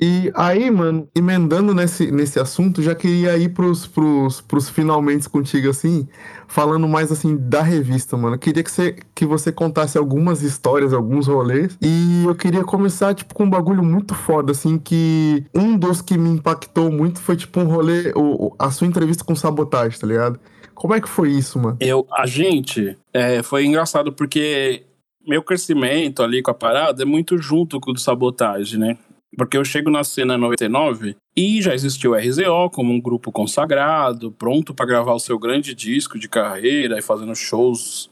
E 0.00 0.30
aí, 0.34 0.70
mano, 0.70 1.08
emendando 1.14 1.74
nesse, 1.74 2.10
nesse 2.10 2.38
assunto, 2.38 2.82
já 2.82 2.94
queria 2.94 3.36
ir 3.38 3.48
pros, 3.50 3.86
pros, 3.86 4.42
pros 4.42 4.68
finalmente 4.68 5.26
contigo, 5.28 5.70
assim, 5.70 6.06
falando 6.46 6.86
mais, 6.86 7.10
assim, 7.10 7.34
da 7.34 7.62
revista, 7.62 8.14
mano. 8.16 8.34
Eu 8.34 8.38
queria 8.38 8.62
que 8.62 8.70
você, 8.70 8.96
que 9.14 9.24
você 9.24 9.50
contasse 9.50 9.96
algumas 9.96 10.42
histórias, 10.42 10.92
alguns 10.92 11.26
rolês. 11.26 11.78
E 11.80 12.24
eu 12.26 12.34
queria 12.34 12.62
começar, 12.62 13.14
tipo, 13.14 13.34
com 13.34 13.44
um 13.44 13.50
bagulho 13.50 13.82
muito 13.82 14.14
foda, 14.14 14.52
assim, 14.52 14.78
que 14.78 15.46
um 15.54 15.78
dos 15.78 16.02
que 16.02 16.18
me 16.18 16.28
impactou 16.28 16.92
muito 16.92 17.18
foi, 17.18 17.36
tipo, 17.36 17.58
um 17.60 17.64
rolê, 17.64 18.12
o, 18.14 18.54
a 18.58 18.70
sua 18.70 18.86
entrevista 18.86 19.24
com 19.24 19.34
sabotagem, 19.34 19.98
tá 19.98 20.06
ligado? 20.06 20.38
Como 20.74 20.94
é 20.94 21.00
que 21.00 21.08
foi 21.08 21.30
isso, 21.30 21.58
mano? 21.58 21.78
Eu, 21.80 22.06
a 22.12 22.26
gente, 22.26 22.98
é, 23.16 23.42
foi 23.42 23.64
engraçado 23.64 24.12
porque 24.12 24.84
meu 25.26 25.42
crescimento 25.42 26.22
ali 26.22 26.42
com 26.42 26.50
a 26.50 26.54
parada 26.54 27.02
é 27.02 27.06
muito 27.06 27.38
junto 27.38 27.80
com 27.80 27.90
o 27.90 27.94
do 27.94 28.00
sabotagem, 28.00 28.78
né? 28.78 28.98
Porque 29.36 29.56
eu 29.56 29.64
chego 29.64 29.90
na 29.90 30.04
cena 30.04 30.36
99 30.36 31.16
e 31.36 31.62
já 31.62 31.74
existiu 31.74 32.12
o 32.12 32.14
RZO 32.14 32.70
como 32.70 32.92
um 32.92 33.00
grupo 33.00 33.32
consagrado, 33.32 34.30
pronto 34.32 34.74
para 34.74 34.86
gravar 34.86 35.14
o 35.14 35.18
seu 35.18 35.38
grande 35.38 35.74
disco 35.74 36.18
de 36.18 36.28
carreira 36.28 36.98
e 36.98 37.02
fazendo 37.02 37.34
shows 37.34 38.10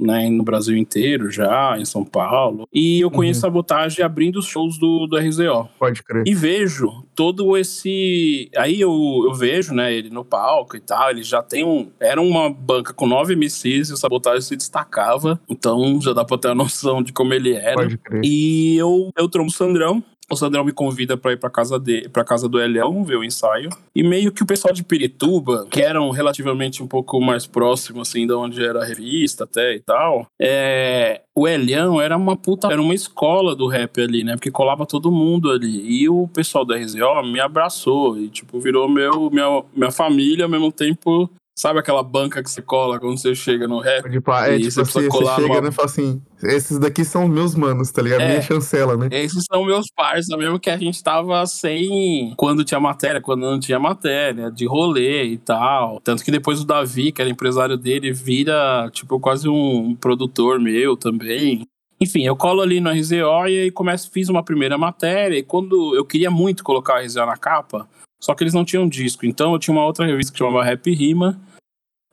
né, 0.00 0.28
no 0.30 0.42
Brasil 0.42 0.76
inteiro 0.76 1.30
já, 1.30 1.76
em 1.78 1.84
São 1.84 2.04
Paulo. 2.04 2.66
E 2.72 3.00
eu 3.00 3.10
conheço 3.10 3.38
uhum. 3.38 3.50
Sabotagem 3.50 4.04
abrindo 4.04 4.38
os 4.38 4.46
shows 4.46 4.78
do, 4.78 5.06
do 5.06 5.16
RZO. 5.16 5.68
Pode 5.78 6.02
crer. 6.02 6.24
E 6.26 6.34
vejo 6.34 7.04
todo 7.14 7.56
esse. 7.56 8.50
Aí 8.56 8.80
eu, 8.80 8.92
eu 9.26 9.34
vejo, 9.34 9.74
né, 9.74 9.92
ele 9.92 10.10
no 10.10 10.24
palco 10.24 10.76
e 10.76 10.80
tal. 10.80 11.10
Ele 11.10 11.22
já 11.22 11.42
tem 11.42 11.64
um. 11.64 11.90
Era 12.00 12.20
uma 12.20 12.50
banca 12.50 12.92
com 12.92 13.06
nove 13.06 13.34
MCs 13.34 13.90
e 13.90 13.92
o 13.92 13.96
Sabotagem 13.96 14.40
se 14.40 14.56
destacava. 14.56 15.40
Então 15.48 16.00
já 16.00 16.12
dá 16.12 16.24
pra 16.24 16.38
ter 16.38 16.48
a 16.48 16.54
noção 16.56 17.02
de 17.02 17.12
como 17.12 17.34
ele 17.34 17.52
era. 17.52 17.74
Pode 17.74 17.98
crer. 17.98 18.22
E 18.24 18.76
eu, 18.76 19.10
eu 19.16 19.28
trombo 19.28 19.50
o 19.50 19.52
Sandrão 19.52 20.02
o 20.30 20.36
Sandrão 20.36 20.64
me 20.64 20.72
convida 20.72 21.16
para 21.16 21.32
ir 21.32 21.36
para 21.36 21.50
casa 21.50 21.78
de, 21.78 22.08
para 22.08 22.24
casa 22.24 22.48
do 22.48 22.60
Elião 22.60 23.04
ver 23.04 23.16
o 23.16 23.24
ensaio. 23.24 23.68
E 23.94 24.02
meio 24.02 24.30
que 24.30 24.42
o 24.42 24.46
pessoal 24.46 24.72
de 24.72 24.84
Pirituba, 24.84 25.66
que 25.68 25.82
eram 25.82 26.10
relativamente 26.10 26.82
um 26.82 26.86
pouco 26.86 27.20
mais 27.20 27.46
próximo 27.46 28.00
assim 28.02 28.26
de 28.26 28.32
onde 28.32 28.64
era 28.64 28.82
a 28.82 28.84
revista 28.84 29.44
até 29.44 29.74
e 29.74 29.80
tal, 29.80 30.26
é, 30.40 31.22
o 31.34 31.48
Elião 31.48 32.00
era 32.00 32.16
uma 32.16 32.36
puta, 32.36 32.68
era 32.68 32.80
uma 32.80 32.94
escola 32.94 33.56
do 33.56 33.66
rap 33.66 34.00
ali, 34.00 34.22
né? 34.22 34.34
Porque 34.34 34.50
colava 34.50 34.86
todo 34.86 35.10
mundo 35.10 35.50
ali. 35.50 36.02
E 36.02 36.08
o 36.08 36.28
pessoal 36.28 36.64
da 36.64 36.76
RZO 36.76 37.22
me 37.24 37.40
abraçou 37.40 38.16
e 38.16 38.28
tipo 38.28 38.60
virou 38.60 38.88
meu 38.88 39.30
minha, 39.30 39.64
minha 39.74 39.90
família 39.90 40.44
ao 40.44 40.50
mesmo 40.50 40.70
tempo 40.70 41.30
Sabe 41.60 41.78
aquela 41.78 42.02
banca 42.02 42.42
que 42.42 42.50
você 42.50 42.62
cola 42.62 42.98
quando 42.98 43.18
você 43.18 43.34
chega 43.34 43.68
no 43.68 43.80
rap? 43.80 44.10
Tipo, 44.10 44.32
é, 44.32 44.56
tipo 44.56 44.70
você, 44.70 44.80
assim, 44.80 45.08
você 45.10 45.26
chega 45.26 45.48
numa... 45.48 45.60
né, 45.60 45.68
e 45.68 45.72
fala 45.72 45.88
assim, 45.88 46.22
esses 46.42 46.78
daqui 46.78 47.04
são 47.04 47.28
meus 47.28 47.54
manos, 47.54 47.90
tá 47.90 48.00
ligado? 48.00 48.22
É, 48.22 48.28
Minha 48.28 48.40
chancela, 48.40 48.96
né? 48.96 49.10
Esses 49.10 49.44
são 49.44 49.62
meus 49.66 49.88
parceiros, 49.94 50.42
mesmo 50.42 50.58
que 50.58 50.70
a 50.70 50.78
gente 50.78 51.04
tava 51.04 51.44
sem... 51.44 52.32
Quando 52.34 52.64
tinha 52.64 52.80
matéria, 52.80 53.20
quando 53.20 53.42
não 53.42 53.60
tinha 53.60 53.78
matéria, 53.78 54.50
de 54.50 54.64
rolê 54.64 55.24
e 55.24 55.36
tal. 55.36 56.00
Tanto 56.00 56.24
que 56.24 56.30
depois 56.30 56.62
o 56.62 56.64
Davi, 56.64 57.12
que 57.12 57.20
era 57.20 57.30
empresário 57.30 57.76
dele, 57.76 58.10
vira, 58.10 58.88
tipo, 58.90 59.20
quase 59.20 59.46
um 59.46 59.94
produtor 59.96 60.58
meu 60.58 60.96
também. 60.96 61.66
Enfim, 62.00 62.22
eu 62.22 62.36
colo 62.36 62.62
ali 62.62 62.80
no 62.80 62.88
RZO 62.88 63.46
e 63.48 63.64
aí 63.64 63.70
começo, 63.70 64.10
fiz 64.10 64.30
uma 64.30 64.42
primeira 64.42 64.78
matéria. 64.78 65.36
E 65.36 65.42
quando 65.42 65.94
eu 65.94 66.06
queria 66.06 66.30
muito 66.30 66.64
colocar 66.64 66.94
o 66.94 67.04
RZO 67.04 67.26
na 67.26 67.36
capa, 67.36 67.86
só 68.18 68.34
que 68.34 68.42
eles 68.42 68.54
não 68.54 68.64
tinham 68.64 68.88
disco. 68.88 69.26
Então 69.26 69.52
eu 69.52 69.58
tinha 69.58 69.76
uma 69.76 69.84
outra 69.84 70.06
revista 70.06 70.32
que 70.32 70.38
chamava 70.38 70.64
Rap 70.64 70.90
Rima 70.90 71.38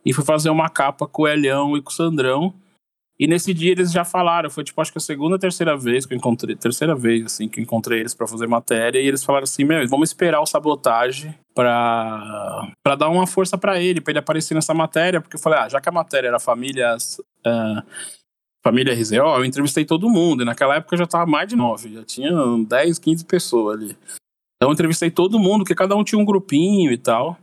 e 0.08 0.12
fui 0.14 0.24
fazer 0.24 0.48
uma 0.48 0.70
capa 0.70 1.06
com 1.06 1.24
o 1.24 1.28
Elhão 1.28 1.76
e 1.76 1.82
com 1.82 1.90
o 1.90 1.92
Sandrão. 1.92 2.54
E 3.20 3.26
nesse 3.26 3.52
dia 3.52 3.72
eles 3.72 3.92
já 3.92 4.06
falaram, 4.06 4.48
foi 4.48 4.64
tipo 4.64 4.80
acho 4.80 4.90
que 4.90 4.96
a 4.96 5.02
segunda, 5.02 5.38
terceira 5.38 5.76
vez 5.76 6.06
que 6.06 6.14
eu 6.14 6.16
encontrei, 6.16 6.56
terceira 6.56 6.94
vez 6.94 7.26
assim 7.26 7.46
que 7.46 7.60
eu 7.60 7.62
encontrei 7.62 8.00
eles 8.00 8.14
para 8.14 8.26
fazer 8.26 8.46
matéria 8.46 8.98
e 8.98 9.06
eles 9.06 9.22
falaram 9.22 9.44
assim, 9.44 9.64
meu, 9.64 9.86
vamos 9.86 10.08
esperar 10.08 10.40
o 10.40 10.46
sabotagem 10.46 11.34
para 11.54 12.72
para 12.82 12.94
dar 12.94 13.10
uma 13.10 13.26
força 13.26 13.58
para 13.58 13.78
ele, 13.78 14.00
para 14.00 14.12
ele 14.12 14.18
aparecer 14.20 14.54
nessa 14.54 14.72
matéria, 14.72 15.20
porque 15.20 15.36
eu 15.36 15.40
falei, 15.40 15.58
ah, 15.58 15.68
já 15.68 15.78
que 15.78 15.90
a 15.90 15.92
matéria 15.92 16.28
era 16.28 16.38
famílias 16.38 17.18
uh, 17.46 17.82
família 18.64 18.94
RZO, 18.94 19.14
eu 19.14 19.44
entrevistei 19.44 19.84
todo 19.84 20.08
mundo, 20.08 20.42
e 20.42 20.46
naquela 20.46 20.76
época 20.76 20.96
já 20.96 21.06
tava 21.06 21.26
mais 21.26 21.48
de 21.48 21.56
nove, 21.56 21.92
já 21.92 22.04
tinha 22.04 22.32
10, 22.66 22.98
15 22.98 23.24
pessoas 23.26 23.76
ali. 23.76 23.96
Então 24.56 24.70
eu 24.70 24.72
entrevistei 24.72 25.10
todo 25.10 25.38
mundo, 25.38 25.66
que 25.66 25.74
cada 25.74 25.94
um 25.94 26.02
tinha 26.02 26.18
um 26.18 26.24
grupinho 26.24 26.90
e 26.92 26.96
tal. 26.96 27.36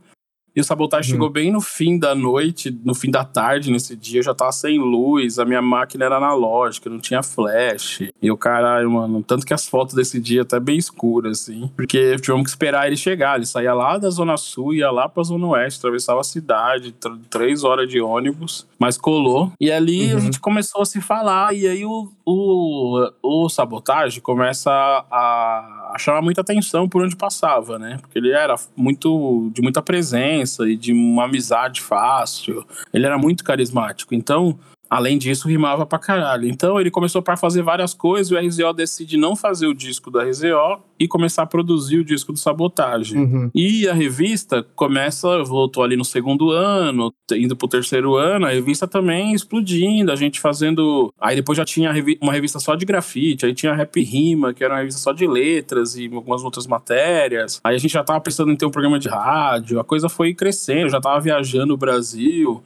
E 0.56 0.60
o 0.60 0.64
sabotagem 0.64 1.10
uhum. 1.10 1.16
chegou 1.16 1.28
bem 1.28 1.52
no 1.52 1.60
fim 1.60 1.98
da 1.98 2.14
noite, 2.14 2.74
no 2.82 2.94
fim 2.94 3.10
da 3.10 3.24
tarde 3.24 3.70
nesse 3.70 3.94
dia. 3.94 4.20
Eu 4.20 4.24
já 4.24 4.34
tava 4.34 4.52
sem 4.52 4.78
luz, 4.78 5.38
a 5.38 5.44
minha 5.44 5.60
máquina 5.60 6.06
era 6.06 6.16
analógica, 6.16 6.88
não 6.88 6.98
tinha 6.98 7.22
flash. 7.22 8.10
E 8.22 8.30
o 8.30 8.38
caralho, 8.38 8.90
mano, 8.90 9.22
tanto 9.22 9.44
que 9.44 9.52
as 9.52 9.68
fotos 9.68 9.94
desse 9.94 10.18
dia 10.18 10.42
até 10.42 10.58
bem 10.58 10.78
escuras, 10.78 11.42
assim. 11.42 11.70
Porque 11.76 12.16
tivemos 12.16 12.44
que 12.44 12.48
esperar 12.48 12.86
ele 12.86 12.96
chegar. 12.96 13.36
Ele 13.36 13.44
saía 13.44 13.74
lá 13.74 13.98
da 13.98 14.08
Zona 14.08 14.38
Sul, 14.38 14.72
ia 14.72 14.90
lá 14.90 15.08
pra 15.08 15.22
Zona 15.22 15.46
Oeste, 15.48 15.78
atravessava 15.78 16.20
a 16.20 16.24
cidade, 16.24 16.94
três 17.28 17.62
horas 17.62 17.86
de 17.86 18.00
ônibus, 18.00 18.66
mas 18.78 18.96
colou. 18.96 19.52
E 19.60 19.70
ali 19.70 20.12
uhum. 20.12 20.16
a 20.16 20.20
gente 20.20 20.40
começou 20.40 20.80
a 20.80 20.86
se 20.86 21.02
falar. 21.02 21.54
E 21.54 21.66
aí 21.66 21.84
o, 21.84 22.10
o, 22.24 23.10
o 23.22 23.48
sabotagem 23.50 24.22
começa 24.22 24.70
a, 24.70 25.75
a 25.96 25.98
chamar 25.98 26.20
muita 26.20 26.42
atenção 26.42 26.88
por 26.88 27.02
onde 27.02 27.16
passava, 27.16 27.78
né? 27.78 27.96
Porque 28.00 28.18
ele 28.18 28.30
era 28.30 28.54
muito 28.76 29.50
de 29.52 29.62
muita 29.62 29.80
presença 29.80 30.68
e 30.68 30.76
de 30.76 30.92
uma 30.92 31.24
amizade 31.24 31.80
fácil. 31.80 32.64
Ele 32.92 33.06
era 33.06 33.18
muito 33.18 33.42
carismático. 33.42 34.14
Então, 34.14 34.58
Além 34.88 35.18
disso, 35.18 35.48
rimava 35.48 35.84
pra 35.84 35.98
caralho. 35.98 36.48
Então 36.48 36.80
ele 36.80 36.90
começou 36.90 37.22
a 37.26 37.36
fazer 37.36 37.62
várias 37.62 37.92
coisas 37.92 38.30
e 38.30 38.34
o 38.34 38.38
RZO 38.38 38.72
decide 38.72 39.16
não 39.16 39.34
fazer 39.34 39.66
o 39.66 39.74
disco 39.74 40.10
do 40.10 40.20
RZO 40.20 40.82
e 40.98 41.06
começar 41.06 41.42
a 41.42 41.46
produzir 41.46 41.98
o 41.98 42.04
disco 42.04 42.32
do 42.32 42.38
Sabotagem. 42.38 43.18
Uhum. 43.18 43.50
E 43.54 43.88
a 43.88 43.92
revista 43.92 44.62
começa, 44.74 45.42
voltou 45.42 45.82
ali 45.82 45.96
no 45.96 46.04
segundo 46.04 46.50
ano, 46.50 47.12
indo 47.32 47.56
pro 47.56 47.68
terceiro 47.68 48.16
ano, 48.16 48.46
a 48.46 48.50
revista 48.50 48.86
também 48.86 49.32
explodindo, 49.32 50.10
a 50.12 50.16
gente 50.16 50.40
fazendo. 50.40 51.12
Aí 51.20 51.36
depois 51.36 51.58
já 51.58 51.64
tinha 51.64 51.92
uma 52.20 52.32
revista 52.32 52.58
só 52.58 52.74
de 52.74 52.86
grafite, 52.86 53.44
aí 53.44 53.54
tinha 53.54 53.74
Rap 53.74 54.00
Rima, 54.00 54.54
que 54.54 54.64
era 54.64 54.74
uma 54.74 54.80
revista 54.80 55.00
só 55.00 55.12
de 55.12 55.26
letras 55.26 55.96
e 55.96 56.10
algumas 56.12 56.42
outras 56.42 56.66
matérias. 56.66 57.60
Aí 57.62 57.74
a 57.74 57.78
gente 57.78 57.92
já 57.92 58.04
tava 58.04 58.20
pensando 58.20 58.52
em 58.52 58.56
ter 58.56 58.66
um 58.66 58.70
programa 58.70 58.98
de 58.98 59.08
rádio, 59.08 59.80
a 59.80 59.84
coisa 59.84 60.08
foi 60.08 60.32
crescendo, 60.34 60.90
já 60.90 61.00
tava 61.00 61.20
viajando 61.20 61.74
o 61.74 61.76
Brasil. 61.76 62.62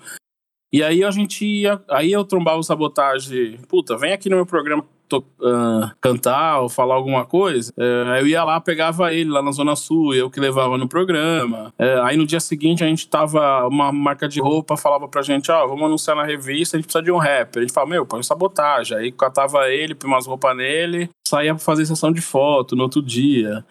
E 0.72 0.82
aí 0.82 1.02
a 1.02 1.10
gente 1.10 1.44
ia. 1.44 1.80
Aí 1.88 2.12
eu 2.12 2.24
trombava 2.24 2.58
o 2.58 2.62
sabotagem. 2.62 3.58
Puta, 3.68 3.96
vem 3.96 4.12
aqui 4.12 4.28
no 4.28 4.36
meu 4.36 4.46
programa 4.46 4.84
ah, 5.42 5.92
cantar 6.00 6.60
ou 6.60 6.68
falar 6.68 6.94
alguma 6.94 7.24
coisa. 7.24 7.72
É, 7.76 8.20
eu 8.20 8.26
ia 8.28 8.44
lá, 8.44 8.60
pegava 8.60 9.12
ele 9.12 9.30
lá 9.30 9.42
na 9.42 9.50
Zona 9.50 9.74
Sul, 9.74 10.14
eu 10.14 10.30
que 10.30 10.38
levava 10.38 10.78
no 10.78 10.88
programa. 10.88 11.72
É, 11.76 11.98
aí 12.02 12.16
no 12.16 12.26
dia 12.26 12.38
seguinte 12.38 12.84
a 12.84 12.86
gente 12.86 13.08
tava. 13.08 13.66
Uma 13.66 13.90
marca 13.90 14.28
de 14.28 14.40
roupa 14.40 14.76
falava 14.76 15.08
pra 15.08 15.22
gente: 15.22 15.50
Ó, 15.50 15.66
vamos 15.66 15.84
anunciar 15.84 16.16
na 16.16 16.24
revista, 16.24 16.76
a 16.76 16.78
gente 16.78 16.86
precisa 16.86 17.02
de 17.02 17.10
um 17.10 17.18
rapper. 17.18 17.60
A 17.60 17.66
gente 17.66 17.74
fala: 17.74 17.88
Meu, 17.88 18.06
põe 18.06 18.22
sabotagem. 18.22 18.96
Aí 18.96 19.12
catava 19.12 19.68
ele, 19.68 19.94
põe 19.94 20.08
umas 20.08 20.26
roupas 20.26 20.56
nele, 20.56 21.10
saía 21.26 21.54
pra 21.54 21.64
fazer 21.64 21.86
sessão 21.86 22.12
de 22.12 22.20
foto 22.20 22.76
no 22.76 22.84
outro 22.84 23.02
dia. 23.02 23.64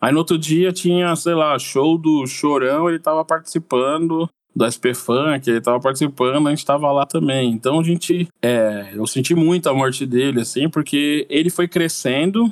Aí 0.00 0.12
no 0.12 0.18
outro 0.18 0.38
dia 0.38 0.72
tinha, 0.72 1.16
sei 1.16 1.34
lá, 1.34 1.58
show 1.58 1.98
do 1.98 2.26
Chorão, 2.26 2.88
ele 2.88 2.98
tava 2.98 3.24
participando 3.24 4.28
do 4.56 4.64
SP 4.64 4.96
Funk, 4.96 5.50
ele 5.50 5.60
tava 5.60 5.78
participando, 5.78 6.46
a 6.46 6.50
gente 6.50 6.64
tava 6.64 6.90
lá 6.90 7.04
também. 7.04 7.52
Então 7.52 7.78
a 7.78 7.84
gente, 7.84 8.26
é, 8.40 8.92
eu 8.94 9.06
senti 9.06 9.34
muito 9.34 9.68
a 9.68 9.74
morte 9.74 10.06
dele, 10.06 10.40
assim, 10.40 10.66
porque 10.70 11.26
ele 11.28 11.50
foi 11.50 11.68
crescendo. 11.68 12.50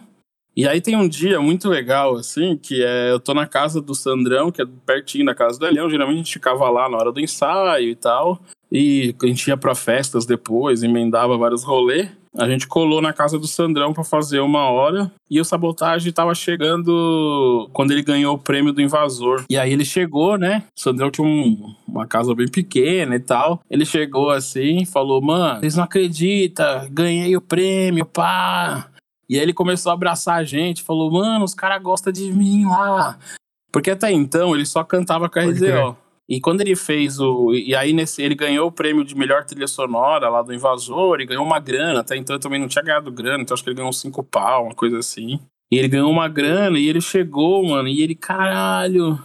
E 0.55 0.69
aí 0.69 0.83
tem 0.83 0.95
um 0.95 1.09
dia 1.09 1.41
muito 1.41 1.67
legal, 1.69 2.15
assim, 2.17 2.59
que 2.59 2.85
é, 2.85 3.11
eu 3.11 3.19
tô 3.19 3.33
na 3.33 3.47
casa 3.47 3.81
do 3.81 3.95
Sandrão, 3.95 4.53
que 4.53 4.61
é 4.61 4.67
pertinho 4.85 5.25
da 5.25 5.35
casa 5.35 5.59
do 5.59 5.67
Elião, 5.67 5.89
geralmente 5.89 6.17
a 6.17 6.19
gente 6.19 6.33
ficava 6.35 6.69
lá 6.69 6.89
na 6.89 6.99
hora 6.99 7.11
do 7.11 7.19
ensaio 7.19 7.89
e 7.89 7.97
tal, 7.97 8.41
e 8.71 9.15
a 9.21 9.27
gente 9.27 9.49
ia 9.49 9.57
pra 9.57 9.75
festas 9.75 10.27
depois, 10.27 10.83
emendava 10.83 11.39
vários 11.39 11.65
rolês. 11.65 12.09
A 12.37 12.49
gente 12.49 12.67
colou 12.67 13.01
na 13.01 13.13
casa 13.13 13.39
do 13.39 13.47
Sandrão 13.47 13.93
pra 13.93 14.03
fazer 14.03 14.41
uma 14.41 14.69
hora 14.69 15.11
e 15.31 15.41
o 15.41 15.45
Sabotagem 15.45 16.13
tava 16.13 16.35
chegando 16.35 17.69
quando 17.73 17.93
ele 17.93 18.03
ganhou 18.03 18.35
o 18.35 18.39
prêmio 18.39 18.73
do 18.73 18.83
Invasor. 18.83 19.45
E 19.49 19.57
aí 19.57 19.73
ele 19.73 19.85
chegou, 19.85 20.37
né? 20.37 20.65
O 20.77 20.81
Sandrão 20.81 21.11
tinha 21.11 21.27
um- 21.27 21.75
uma 21.87 22.07
casa 22.07 22.35
bem 22.35 22.49
pequena 22.49 23.15
e 23.17 23.21
tal. 23.21 23.61
Ele 23.71 23.85
chegou 23.85 24.31
assim 24.31 24.85
falou: 24.85 25.23
Mano, 25.23 25.61
vocês 25.61 25.77
não 25.77 25.85
acreditam, 25.85 26.89
ganhei 26.91 27.37
o 27.37 27.41
prêmio, 27.41 28.05
pá. 28.05 28.89
E 29.29 29.37
aí 29.37 29.43
ele 29.43 29.55
começou 29.55 29.91
a 29.91 29.95
abraçar 29.95 30.37
a 30.39 30.45
gente, 30.45 30.83
falou: 30.83 31.11
Mano, 31.13 31.45
os 31.45 31.55
caras 31.55 31.83
gostam 31.83 32.13
de 32.13 32.33
mim 32.33 32.65
lá. 32.67 33.19
Porque 33.73 33.91
até 33.91 34.11
então 34.13 34.55
ele 34.55 34.67
só 34.67 34.83
cantava 34.85 35.29
com 35.29 35.39
a. 35.39 35.43
RZO. 35.43 35.97
E 36.29 36.41
quando 36.41 36.63
ele 36.63 36.75
fez 36.75 37.21
o. 37.21 37.53
E 37.53 37.75
aí 37.75 37.93
nesse, 37.93 38.23
ele 38.23 38.35
ganhou 38.35 38.69
o 38.69 38.73
prêmio 38.73 39.05
de 39.05 39.15
melhor 39.15 39.45
trilha 39.45 39.67
sonora 39.67 40.29
lá 40.29 40.43
do 40.43 40.55
Invasor 40.55 41.21
e 41.21 41.27
ganhou 41.27 41.45
uma 41.45 41.61
grana. 41.61 42.01
Até 42.01 42.17
então 42.17 42.35
ele 42.35 42.43
também 42.43 42.61
não 42.61 42.69
tinha 42.69 42.83
ganhado 42.83 43.13
grana, 43.13 43.43
então 43.43 43.55
acho 43.55 43.63
que 43.63 43.69
ele 43.69 43.77
ganhou 43.77 43.91
uns 43.91 44.01
cinco 44.01 44.23
pau, 44.23 44.65
uma 44.65 44.75
coisa 44.75 44.99
assim. 44.99 45.39
E 45.71 45.79
ele 45.79 45.89
ganhou 45.89 46.11
uma 46.11 46.29
grana 46.29 46.79
e 46.79 46.89
ele 46.89 47.01
chegou, 47.01 47.67
mano, 47.67 47.89
e 47.89 48.01
ele, 48.01 48.15
caralho, 48.15 49.19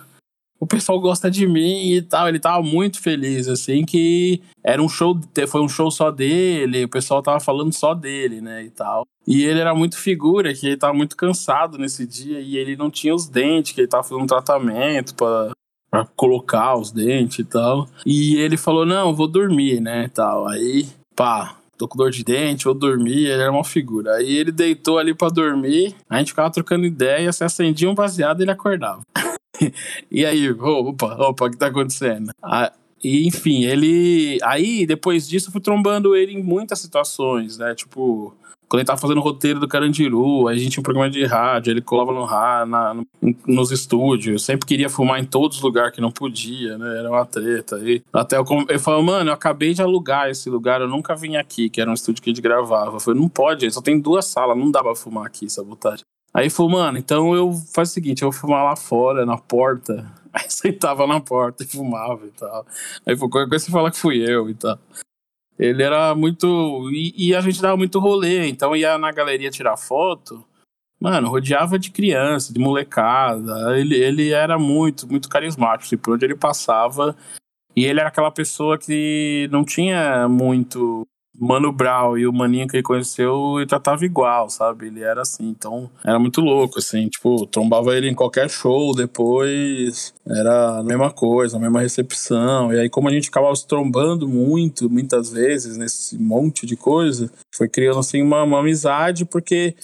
o 0.59 0.67
pessoal 0.67 0.99
gosta 0.99 1.29
de 1.31 1.47
mim 1.47 1.93
e 1.93 2.01
tal. 2.01 2.27
Ele 2.27 2.39
tava 2.39 2.61
muito 2.61 3.01
feliz, 3.01 3.47
assim, 3.47 3.85
que 3.85 4.41
era 4.63 4.81
um 4.81 4.89
show, 4.89 5.17
foi 5.47 5.61
um 5.61 5.69
show 5.69 5.89
só 5.89 6.11
dele, 6.11 6.83
o 6.83 6.89
pessoal 6.89 7.21
tava 7.21 7.39
falando 7.39 7.71
só 7.73 7.93
dele, 7.93 8.41
né, 8.41 8.63
e 8.63 8.69
tal. 8.69 9.05
E 9.27 9.43
ele 9.43 9.59
era 9.59 9.73
muito 9.73 9.97
figura, 9.97 10.53
que 10.53 10.67
ele 10.67 10.77
tava 10.77 10.93
muito 10.93 11.15
cansado 11.15 11.77
nesse 11.77 12.05
dia 12.05 12.39
e 12.39 12.57
ele 12.57 12.75
não 12.75 12.89
tinha 12.89 13.13
os 13.13 13.27
dentes, 13.27 13.71
que 13.71 13.81
ele 13.81 13.87
tava 13.87 14.03
fazendo 14.03 14.23
um 14.23 14.27
tratamento 14.27 15.15
pra, 15.15 15.51
pra 15.89 16.05
colocar 16.15 16.75
os 16.77 16.91
dentes 16.91 17.39
e 17.39 17.43
tal. 17.43 17.87
E 18.05 18.35
ele 18.37 18.57
falou, 18.57 18.85
não, 18.85 19.15
vou 19.15 19.27
dormir, 19.27 19.79
né, 19.79 20.09
tal. 20.13 20.47
Aí, 20.47 20.87
pá, 21.15 21.57
tô 21.77 21.87
com 21.87 21.97
dor 21.97 22.11
de 22.11 22.23
dente, 22.23 22.65
vou 22.65 22.73
dormir, 22.73 23.25
ele 23.25 23.41
era 23.41 23.51
uma 23.51 23.63
figura. 23.63 24.15
Aí 24.15 24.35
ele 24.35 24.51
deitou 24.51 24.99
ali 24.99 25.13
pra 25.13 25.29
dormir, 25.29 25.95
a 26.09 26.17
gente 26.19 26.29
ficava 26.29 26.51
trocando 26.51 26.85
ideia, 26.85 27.31
se 27.31 27.43
acendia 27.43 27.89
um 27.89 27.95
baseado 27.95 28.41
ele 28.41 28.51
acordava. 28.51 29.01
e 30.11 30.25
aí, 30.25 30.51
opa, 30.51 31.15
opa, 31.15 31.45
o 31.45 31.49
que 31.49 31.57
tá 31.57 31.67
acontecendo? 31.67 32.31
Ah, 32.43 32.71
e, 33.03 33.27
enfim, 33.27 33.63
ele. 33.63 34.37
Aí, 34.43 34.85
depois 34.85 35.27
disso, 35.27 35.47
eu 35.47 35.51
fui 35.53 35.61
trombando 35.61 36.15
ele 36.15 36.33
em 36.33 36.43
muitas 36.43 36.79
situações, 36.79 37.57
né? 37.57 37.73
Tipo, 37.73 38.35
quando 38.69 38.81
ele 38.81 38.85
tava 38.87 39.01
fazendo 39.01 39.17
o 39.17 39.21
roteiro 39.21 39.59
do 39.59 39.67
Carandiru, 39.67 40.47
aí 40.47 40.55
a 40.55 40.59
gente 40.59 40.71
tinha 40.73 40.81
um 40.81 40.83
programa 40.83 41.09
de 41.09 41.25
rádio, 41.25 41.71
ele 41.71 41.81
colava 41.81 42.11
no 42.13 42.19
no- 42.93 43.35
nos 43.47 43.71
estúdios, 43.71 44.45
sempre 44.45 44.67
queria 44.67 44.89
fumar 44.89 45.19
em 45.19 45.25
todos 45.25 45.57
os 45.57 45.63
lugares 45.63 45.91
que 45.93 45.99
não 45.99 46.11
podia, 46.11 46.77
né? 46.77 46.99
Era 46.99 47.09
uma 47.09 47.25
treta. 47.25 47.77
aí 47.77 48.01
até 48.13 48.37
eu, 48.37 48.45
eu 48.69 49.03
mano, 49.03 49.31
eu 49.31 49.33
acabei 49.33 49.73
de 49.73 49.81
alugar 49.81 50.29
esse 50.29 50.49
lugar, 50.49 50.81
eu 50.81 50.87
nunca 50.87 51.15
vim 51.15 51.35
aqui, 51.35 51.69
que 51.69 51.81
era 51.81 51.89
um 51.89 51.95
estúdio 51.95 52.21
que 52.21 52.29
a 52.29 52.33
gente 52.33 52.41
gravava. 52.43 52.97
Eu 52.97 52.99
falei, 52.99 53.19
não 53.19 53.27
pode, 53.27 53.69
só 53.71 53.81
tem 53.81 53.99
duas 53.99 54.25
salas, 54.27 54.55
não 54.57 54.69
dá 54.69 54.83
pra 54.83 54.95
fumar 54.95 55.25
aqui, 55.25 55.49
sabotagem. 55.49 56.05
Aí 56.31 56.47
falou, 56.49 56.73
mano, 56.73 56.97
então 56.99 57.33
eu 57.33 57.51
faz 57.73 57.89
o 57.89 57.93
seguinte, 57.93 58.21
eu 58.21 58.29
vou 58.31 58.39
fumar 58.39 58.63
lá 58.63 58.75
fora, 58.75 59.25
na 59.25 59.37
porta. 59.37 60.05
Aí 60.31 60.45
sentava 60.47 61.07
na 61.07 61.19
porta 61.19 61.63
e 61.63 61.67
fumava 61.67 62.23
e 62.23 62.29
tal. 62.29 62.63
Aí 63.03 63.17
foi 63.17 63.27
qualquer 63.27 63.49
coisa 63.49 63.65
você 63.65 63.71
fala 63.71 63.89
que 63.89 63.97
fui 63.97 64.17
eu 64.17 64.47
e 64.47 64.53
tal. 64.53 64.77
Ele 65.59 65.83
era 65.83 66.15
muito. 66.15 66.89
E, 66.93 67.27
e 67.29 67.35
a 67.35 67.41
gente 67.41 67.61
dava 67.61 67.75
muito 67.75 67.99
rolê, 67.99 68.47
então 68.47 68.73
ia 68.75 68.97
na 68.97 69.11
galeria 69.11 69.51
tirar 69.51 69.75
foto. 69.75 70.43
Mano, 70.99 71.29
rodeava 71.29 71.77
de 71.77 71.91
criança, 71.91 72.53
de 72.53 72.59
molecada. 72.59 73.77
Ele, 73.77 73.95
ele 73.95 74.31
era 74.31 74.57
muito, 74.57 75.07
muito 75.07 75.27
carismático. 75.27 75.85
Assim, 75.85 75.97
por 75.97 76.13
onde 76.13 76.25
ele 76.25 76.35
passava. 76.35 77.15
E 77.75 77.85
ele 77.85 77.99
era 77.99 78.09
aquela 78.09 78.31
pessoa 78.31 78.77
que 78.77 79.49
não 79.51 79.65
tinha 79.65 80.27
muito. 80.29 81.05
Mano 81.39 81.71
Brown 81.71 82.17
e 82.17 82.27
o 82.27 82.33
maninho 82.33 82.67
que 82.67 82.75
ele 82.77 82.83
conheceu, 82.83 83.55
ele 83.57 83.65
tratava 83.65 84.03
igual, 84.03 84.49
sabe? 84.49 84.87
Ele 84.87 85.01
era 85.01 85.21
assim, 85.21 85.47
então 85.47 85.89
era 86.03 86.19
muito 86.19 86.41
louco, 86.41 86.79
assim, 86.79 87.07
tipo, 87.07 87.45
trombava 87.47 87.95
ele 87.95 88.09
em 88.09 88.15
qualquer 88.15 88.49
show 88.49 88.93
depois, 88.93 90.13
era 90.27 90.79
a 90.79 90.83
mesma 90.83 91.11
coisa, 91.11 91.57
a 91.57 91.59
mesma 91.59 91.79
recepção. 91.79 92.73
E 92.73 92.79
aí, 92.79 92.89
como 92.89 93.07
a 93.07 93.11
gente 93.11 93.29
acabava 93.29 93.55
se 93.55 93.67
trombando 93.67 94.27
muito, 94.27 94.89
muitas 94.89 95.31
vezes, 95.31 95.77
nesse 95.77 96.17
monte 96.17 96.65
de 96.65 96.75
coisa, 96.75 97.31
foi 97.55 97.69
criando, 97.69 97.99
assim, 97.99 98.21
uma, 98.21 98.43
uma 98.43 98.59
amizade, 98.59 99.25
porque 99.25 99.75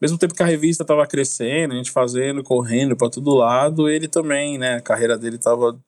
mesmo 0.00 0.18
tempo 0.18 0.34
que 0.34 0.42
a 0.42 0.46
revista 0.46 0.84
tava 0.84 1.06
crescendo, 1.06 1.74
a 1.74 1.76
gente 1.76 1.92
fazendo, 1.92 2.42
correndo 2.42 2.96
pra 2.96 3.08
todo 3.08 3.34
lado, 3.34 3.88
ele 3.88 4.08
também, 4.08 4.58
né, 4.58 4.74
a 4.74 4.80
carreira 4.80 5.16
dele 5.16 5.38
tava 5.38 5.78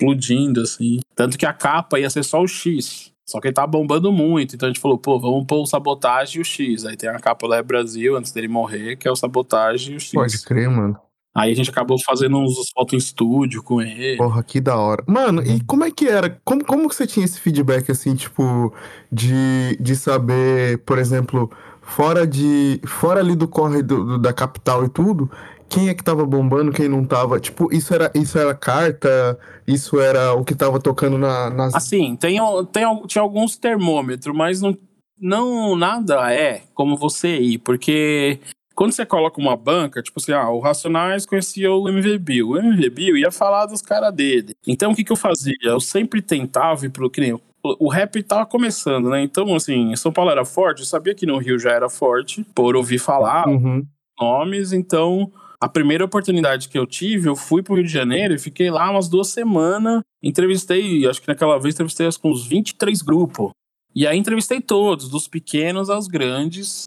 explodindo, 0.00 0.62
assim. 0.62 1.00
Tanto 1.14 1.36
que 1.36 1.44
a 1.44 1.52
capa 1.52 1.98
ia 1.98 2.08
ser 2.08 2.24
só 2.24 2.40
o 2.40 2.48
X. 2.48 3.12
Só 3.28 3.40
que 3.40 3.48
ele 3.48 3.54
tava 3.54 3.66
bombando 3.66 4.10
muito, 4.10 4.54
então 4.56 4.66
a 4.66 4.72
gente 4.72 4.80
falou, 4.80 4.96
pô, 4.96 5.20
vamos 5.20 5.44
pôr 5.46 5.60
o 5.62 5.66
Sabotagem 5.66 6.38
e 6.38 6.40
o 6.40 6.44
X. 6.44 6.86
Aí 6.86 6.96
tem 6.96 7.10
a 7.10 7.18
capa 7.18 7.46
do 7.46 7.52
Rap 7.52 7.66
Brasil, 7.66 8.16
antes 8.16 8.32
dele 8.32 8.48
morrer, 8.48 8.96
que 8.96 9.06
é 9.06 9.10
o 9.10 9.16
Sabotagem 9.16 9.92
e 9.92 9.96
o 9.96 10.00
X. 10.00 10.12
Pode 10.12 10.42
crer, 10.44 10.70
mano. 10.70 10.96
Aí 11.36 11.52
a 11.52 11.54
gente 11.54 11.68
acabou 11.68 11.98
fazendo 12.02 12.38
uns 12.38 12.54
fotos 12.74 12.94
em 12.94 12.96
estúdio 12.96 13.62
com 13.62 13.82
ele. 13.82 14.16
Porra, 14.16 14.42
que 14.42 14.60
da 14.62 14.76
hora. 14.78 15.04
Mano, 15.06 15.42
e 15.42 15.62
como 15.64 15.84
é 15.84 15.90
que 15.90 16.08
era? 16.08 16.40
Como, 16.42 16.64
como 16.64 16.88
que 16.88 16.94
você 16.94 17.06
tinha 17.06 17.22
esse 17.24 17.38
feedback, 17.38 17.90
assim, 17.92 18.14
tipo, 18.16 18.72
de, 19.12 19.76
de 19.78 19.94
saber, 19.94 20.78
por 20.78 20.98
exemplo, 20.98 21.50
fora 21.82 22.26
de. 22.26 22.80
Fora 22.86 23.20
ali 23.20 23.36
do 23.36 23.46
corre 23.46 23.82
do- 23.82 24.04
do- 24.04 24.18
da 24.18 24.32
capital 24.32 24.84
e 24.84 24.88
tudo, 24.88 25.30
quem 25.68 25.88
é 25.88 25.94
que 25.94 26.02
tava 26.02 26.24
bombando, 26.24 26.72
quem 26.72 26.88
não 26.88 27.04
tava? 27.04 27.38
Tipo, 27.38 27.72
isso 27.72 27.94
era, 27.94 28.10
isso 28.14 28.38
era 28.38 28.54
carta, 28.54 29.38
isso 29.66 30.00
era 30.00 30.32
o 30.32 30.44
que 30.44 30.54
tava 30.54 30.80
tocando 30.80 31.18
na, 31.18 31.50
nas. 31.50 31.74
Assim, 31.74 32.16
tem, 32.16 32.38
tem, 32.72 33.06
tinha 33.06 33.22
alguns 33.22 33.56
termômetros, 33.56 34.34
mas 34.34 34.60
não, 34.60 34.76
não 35.20 35.76
nada 35.76 36.32
é 36.32 36.62
como 36.74 36.96
você 36.96 37.38
ir, 37.38 37.58
porque 37.58 38.38
quando 38.74 38.92
você 38.92 39.04
coloca 39.04 39.40
uma 39.40 39.56
banca, 39.56 40.00
tipo 40.02 40.20
assim, 40.20 40.32
ah, 40.32 40.48
o 40.50 40.60
Racionais 40.60 41.26
conhecia 41.26 41.70
o 41.72 41.88
MV 41.88 42.18
Bill. 42.18 42.50
O 42.50 42.58
MV 42.58 42.90
Bill 42.90 43.16
ia 43.16 43.30
falar 43.30 43.66
dos 43.66 43.82
caras 43.82 44.14
dele. 44.14 44.54
Então 44.66 44.92
o 44.92 44.94
que, 44.94 45.02
que 45.02 45.10
eu 45.10 45.16
fazia? 45.16 45.56
Eu 45.64 45.80
sempre 45.80 46.22
tentava 46.22 46.86
ir 46.86 46.90
pro. 46.90 47.10
Que 47.10 47.20
nem, 47.20 47.32
o, 47.34 47.40
o 47.62 47.88
rap 47.88 48.22
tava 48.22 48.46
começando, 48.46 49.10
né? 49.10 49.20
Então, 49.20 49.52
assim, 49.54 49.94
São 49.96 50.12
Paulo 50.12 50.30
era 50.30 50.44
forte, 50.44 50.80
eu 50.80 50.86
sabia 50.86 51.14
que 51.14 51.26
no 51.26 51.38
Rio 51.38 51.58
já 51.58 51.72
era 51.72 51.88
forte, 51.90 52.46
por 52.54 52.76
ouvir 52.76 52.98
falar 52.98 53.48
Uhum. 53.48 53.84
nomes, 54.18 54.72
então 54.72 55.30
a 55.60 55.68
primeira 55.68 56.04
oportunidade 56.04 56.68
que 56.68 56.78
eu 56.78 56.86
tive, 56.86 57.28
eu 57.28 57.34
fui 57.34 57.62
pro 57.62 57.74
Rio 57.74 57.84
de 57.84 57.92
Janeiro 57.92 58.34
e 58.34 58.38
fiquei 58.38 58.70
lá 58.70 58.90
umas 58.90 59.08
duas 59.08 59.28
semanas. 59.28 60.02
Entrevistei, 60.22 61.06
acho 61.06 61.20
que 61.20 61.28
naquela 61.28 61.58
vez 61.58 61.74
entrevistei 61.74 62.08
que 62.08 62.28
uns 62.28 62.46
23 62.46 63.02
grupos. 63.02 63.50
E 63.94 64.06
aí 64.06 64.16
entrevistei 64.16 64.60
todos, 64.60 65.08
dos 65.08 65.26
pequenos 65.26 65.90
aos 65.90 66.06
grandes, 66.06 66.84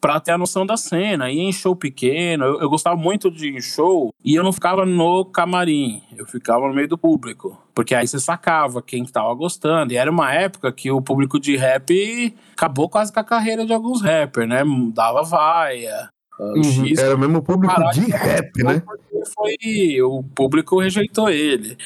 pra 0.00 0.20
ter 0.20 0.32
a 0.32 0.38
noção 0.38 0.64
da 0.64 0.76
cena. 0.76 1.30
Ia 1.30 1.42
em 1.42 1.52
show 1.52 1.76
pequeno, 1.76 2.44
eu, 2.44 2.60
eu 2.60 2.70
gostava 2.70 2.96
muito 2.96 3.30
de 3.30 3.60
show 3.60 4.10
e 4.24 4.34
eu 4.34 4.42
não 4.42 4.52
ficava 4.52 4.86
no 4.86 5.24
camarim, 5.26 6.02
eu 6.16 6.24
ficava 6.26 6.66
no 6.66 6.74
meio 6.74 6.88
do 6.88 6.96
público. 6.96 7.60
Porque 7.74 7.94
aí 7.94 8.06
você 8.06 8.18
sacava 8.18 8.80
quem 8.80 9.04
tava 9.04 9.34
gostando. 9.34 9.92
E 9.92 9.96
era 9.96 10.10
uma 10.10 10.32
época 10.32 10.72
que 10.72 10.90
o 10.90 11.02
público 11.02 11.38
de 11.38 11.56
rap 11.56 12.34
acabou 12.52 12.88
quase 12.88 13.12
com 13.12 13.20
a 13.20 13.24
carreira 13.24 13.66
de 13.66 13.74
alguns 13.74 14.00
rappers, 14.00 14.48
né? 14.48 14.62
Dava 14.94 15.22
vaia. 15.22 16.08
Uhum, 16.38 16.86
X. 16.86 16.98
Era 16.98 17.16
mesmo 17.16 17.38
o 17.38 17.42
público 17.42 17.74
Caraca, 17.74 17.98
de 17.98 18.10
rap, 18.10 18.62
né? 18.62 18.82
foi 19.34 20.02
o 20.02 20.22
público 20.22 20.78
rejeitou 20.78 21.30
ele 21.30 21.76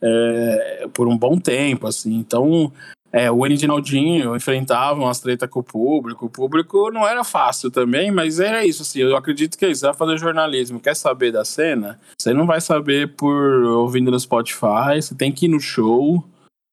é, 0.00 0.88
por 0.92 1.08
um 1.08 1.16
bom 1.16 1.38
tempo 1.38 1.86
assim. 1.86 2.14
Então 2.14 2.72
é, 3.12 3.30
o 3.30 3.44
Enidinaldinho 3.44 4.36
enfrentava 4.36 5.00
umas 5.00 5.20
treta 5.20 5.48
com 5.48 5.60
o 5.60 5.64
público. 5.64 6.26
O 6.26 6.30
público 6.30 6.90
não 6.90 7.06
era 7.06 7.24
fácil 7.24 7.70
também 7.70 8.10
mas 8.10 8.38
era 8.38 8.64
isso 8.64 8.82
assim. 8.82 9.00
Eu 9.00 9.16
acredito 9.16 9.58
que 9.58 9.64
é 9.64 9.70
isso 9.70 9.84
vai 9.84 9.94
fazer 9.94 10.18
jornalismo. 10.18 10.80
Quer 10.80 10.94
saber 10.94 11.32
da 11.32 11.44
cena? 11.44 11.98
Você 12.18 12.32
não 12.32 12.46
vai 12.46 12.60
saber 12.60 13.14
por 13.16 13.64
ouvindo 13.64 14.10
no 14.10 14.20
Spotify. 14.20 15.00
Você 15.00 15.14
tem 15.14 15.32
que 15.32 15.46
ir 15.46 15.48
no 15.48 15.60
show 15.60 16.24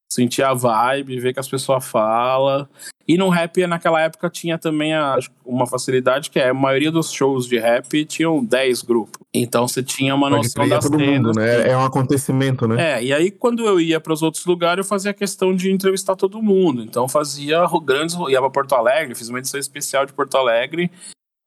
sentir 0.10 0.44
a 0.44 0.54
vibe, 0.54 1.20
ver 1.20 1.34
que 1.34 1.40
as 1.40 1.48
pessoas 1.48 1.86
falam. 1.86 2.68
E 3.08 3.18
no 3.18 3.30
rap, 3.30 3.66
naquela 3.68 4.02
época, 4.02 4.30
tinha 4.30 4.58
também 4.58 4.94
a, 4.94 5.18
uma 5.46 5.66
facilidade 5.66 6.30
que 6.30 6.40
é 6.40 6.50
a 6.50 6.54
maioria 6.54 6.92
dos 6.92 7.12
shows 7.12 7.48
de 7.48 7.58
rap 7.58 8.04
tinham 8.06 8.44
10 8.44 8.82
grupos. 8.82 9.22
Então 9.34 9.68
você 9.68 9.82
tinha 9.82 10.14
uma 10.14 10.30
Pode 10.30 10.44
noção 10.44 10.68
das 10.68 10.84
todo 10.84 11.00
mundo, 11.00 11.32
né? 11.34 11.70
É 11.70 11.78
um 11.78 11.86
acontecimento, 11.86 12.68
né? 12.68 12.96
É, 12.96 13.04
e 13.04 13.14
aí 13.14 13.32
quando 13.32 13.66
eu 13.66 13.80
ia 13.80 14.00
para 14.00 14.12
os 14.12 14.22
outros 14.22 14.46
lugares, 14.46 14.86
eu 14.86 14.90
fazia 14.90 15.14
questão 15.14 15.56
de 15.56 15.72
entrevistar 15.72 16.16
todo 16.16 16.42
mundo. 16.42 16.82
Então 16.82 17.04
eu 17.04 17.10
fazia 17.10 17.66
grandes, 17.84 18.16
ia 18.28 18.42
para 18.42 18.50
Porto 18.50 18.76
Alegre, 18.76 19.16
fiz 19.16 19.30
uma 19.30 19.40
edição 19.40 19.60
especial 19.60 20.06
de 20.06 20.12
Porto 20.12 20.36
Alegre, 20.36 20.92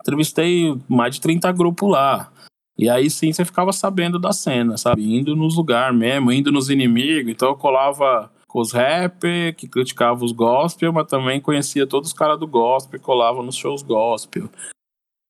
entrevistei 0.01 0.79
mais 0.89 1.15
de 1.15 1.21
30 1.21 1.53
grupos 1.53 1.91
lá. 1.91 2.33
E 2.79 2.89
aí 2.89 3.11
sim 3.11 3.31
você 3.31 3.45
ficava 3.45 3.73
sabendo 3.73 4.19
da 4.19 4.33
cena, 4.33 4.79
sabe? 4.79 5.03
Indo 5.15 5.37
nos 5.37 5.57
lugares 5.57 5.95
mesmo, 5.99 6.33
indo 6.33 6.51
nos 6.51 6.71
inimigos. 6.71 7.31
Então 7.31 7.51
eu 7.51 7.57
colava 7.57 8.31
com 8.51 8.61
os 8.61 8.73
rappers 8.73 9.55
que 9.57 9.69
criticavam 9.69 10.25
os 10.25 10.33
gospel, 10.33 10.93
mas 10.93 11.07
também 11.07 11.41
conhecia 11.41 11.87
todos 11.87 12.11
os 12.11 12.13
caras 12.13 12.39
do 12.39 12.49
gospel 12.49 12.99
e 12.99 13.03
colava 13.03 13.43
nos 13.43 13.55
shows 13.55 13.81
gospel. 13.83 14.51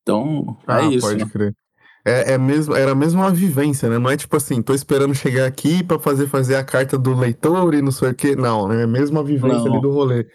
Então, 0.03 0.57
Ah, 0.67 0.83
é 0.83 0.87
isso. 0.87 1.07
pode 1.07 1.27
crer. 1.27 1.55
É, 2.03 2.33
é 2.33 2.39
mesmo, 2.39 2.75
era 2.75 2.95
mesmo 2.95 3.21
uma 3.21 3.31
vivência, 3.31 3.91
né? 3.91 3.99
Não 3.99 4.09
é 4.09 4.17
tipo 4.17 4.35
assim, 4.35 4.63
tô 4.63 4.73
esperando 4.73 5.15
chegar 5.15 5.45
aqui 5.47 5.85
pra 5.85 5.99
fazer 5.99 6.27
fazer 6.29 6.57
a 6.57 6.65
carta 6.65 6.97
do 6.97 7.15
leitor 7.15 7.75
e 7.75 7.83
não 7.83 7.93
sei 7.93 8.11
o 8.11 8.15
quê. 8.15 8.35
Não, 8.35 8.67
né? 8.67 8.85
É 8.85 8.87
mesmo 8.87 9.19
a 9.19 9.23
vivência 9.23 9.65
Não. 9.65 9.73
ali 9.75 9.83
do 9.83 9.91
rolê. 9.93 10.27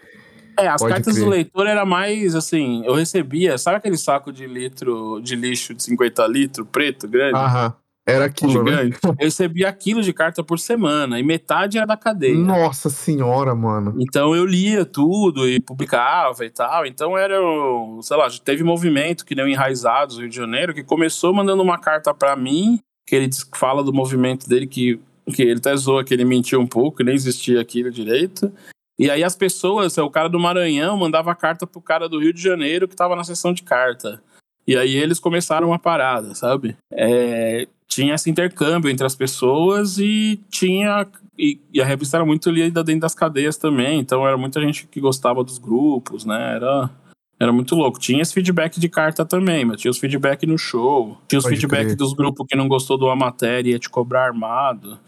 É, 0.56 0.68
as 0.68 0.80
Pode 0.80 0.94
cartas 0.94 1.14
do 1.16 1.20
crer. 1.22 1.28
leitor 1.30 1.66
era 1.66 1.84
mais 1.84 2.36
assim, 2.36 2.82
eu 2.86 2.94
recebia, 2.94 3.58
sabe 3.58 3.78
aquele 3.78 3.98
saco 3.98 4.32
de 4.32 4.46
litro 4.46 5.20
de 5.20 5.34
lixo 5.34 5.74
de 5.74 5.82
50 5.82 6.24
litros, 6.28 6.66
preto, 6.70 7.08
grande? 7.08 7.36
Aham. 7.36 7.74
Era 8.08 8.26
aquilo, 8.26 8.62
né? 8.62 8.90
Eu 9.04 9.14
recebia 9.18 9.68
aquilo 9.68 10.00
de 10.00 10.12
carta 10.12 10.44
por 10.44 10.58
semana, 10.60 11.18
e 11.18 11.24
metade 11.24 11.76
era 11.76 11.86
da 11.86 11.96
cadeia. 11.96 12.36
Nossa 12.36 12.88
senhora, 12.88 13.52
mano. 13.54 13.96
Então 13.98 14.34
eu 14.34 14.44
lia 14.46 14.84
tudo 14.84 15.48
e 15.48 15.60
publicava 15.60 16.44
e 16.44 16.50
tal. 16.50 16.86
Então 16.86 17.18
era, 17.18 17.42
o- 17.42 18.00
sei 18.02 18.16
lá, 18.16 18.28
teve 18.44 18.62
movimento 18.62 19.24
que 19.26 19.34
nem 19.34 19.44
o 19.44 19.48
Enraizados 19.48 20.16
do 20.16 20.20
Rio 20.20 20.30
de 20.30 20.36
Janeiro, 20.36 20.72
que 20.72 20.84
começou 20.84 21.34
mandando 21.34 21.62
uma 21.62 21.78
carta 21.78 22.14
pra 22.14 22.36
mim, 22.36 22.78
que 23.08 23.16
ele 23.16 23.28
fala 23.54 23.82
do 23.82 23.92
movimento 23.92 24.48
dele, 24.48 24.68
que, 24.68 25.00
que 25.34 25.42
ele 25.42 25.58
até 25.58 25.74
zoa 25.76 26.04
que 26.04 26.14
ele 26.14 26.24
mentiu 26.24 26.60
um 26.60 26.66
pouco, 26.66 26.98
que 26.98 27.04
nem 27.04 27.14
existia 27.14 27.60
aquilo 27.60 27.90
direito. 27.90 28.52
E 28.98 29.10
aí 29.10 29.22
as 29.24 29.34
pessoas, 29.36 29.98
o 29.98 30.08
cara 30.08 30.28
do 30.28 30.38
Maranhão 30.38 30.96
mandava 30.96 31.34
carta 31.34 31.66
pro 31.66 31.80
cara 31.82 32.08
do 32.08 32.20
Rio 32.20 32.32
de 32.32 32.40
Janeiro 32.40 32.86
que 32.88 32.94
tava 32.96 33.14
na 33.16 33.24
sessão 33.24 33.52
de 33.52 33.62
carta. 33.62 34.22
E 34.66 34.76
aí 34.76 34.96
eles 34.96 35.20
começaram 35.20 35.68
uma 35.68 35.78
parada, 35.78 36.34
sabe? 36.34 36.76
É, 36.90 37.68
tinha 37.86 38.14
esse 38.14 38.28
intercâmbio 38.28 38.90
entre 38.90 39.06
as 39.06 39.14
pessoas 39.14 39.98
e 39.98 40.40
tinha. 40.50 41.06
E, 41.38 41.60
e 41.72 41.80
a 41.80 41.84
revista 41.84 42.16
era 42.16 42.24
muito 42.24 42.50
lida 42.50 42.82
dentro 42.82 43.02
das 43.02 43.14
cadeias 43.14 43.56
também, 43.56 44.00
então 44.00 44.26
era 44.26 44.36
muita 44.36 44.60
gente 44.60 44.86
que 44.86 45.00
gostava 45.00 45.44
dos 45.44 45.58
grupos, 45.58 46.24
né? 46.24 46.56
Era, 46.56 46.90
era 47.38 47.52
muito 47.52 47.74
louco. 47.74 48.00
Tinha 48.00 48.22
esse 48.22 48.34
feedback 48.34 48.80
de 48.80 48.88
carta 48.88 49.24
também, 49.24 49.64
mas 49.64 49.80
tinha 49.80 49.90
os 49.90 49.98
feedback 49.98 50.46
no 50.46 50.58
show. 50.58 51.16
Tinha 51.28 51.38
os 51.38 51.44
Pode 51.44 51.56
feedback 51.56 51.84
crer. 51.84 51.96
dos 51.96 52.14
grupos 52.14 52.46
que 52.48 52.56
não 52.56 52.66
gostou 52.66 52.98
de 52.98 53.04
uma 53.04 53.14
matéria 53.16 53.70
e 53.70 53.72
ia 53.72 53.78
te 53.78 53.90
cobrar 53.90 54.24
armado. 54.24 54.98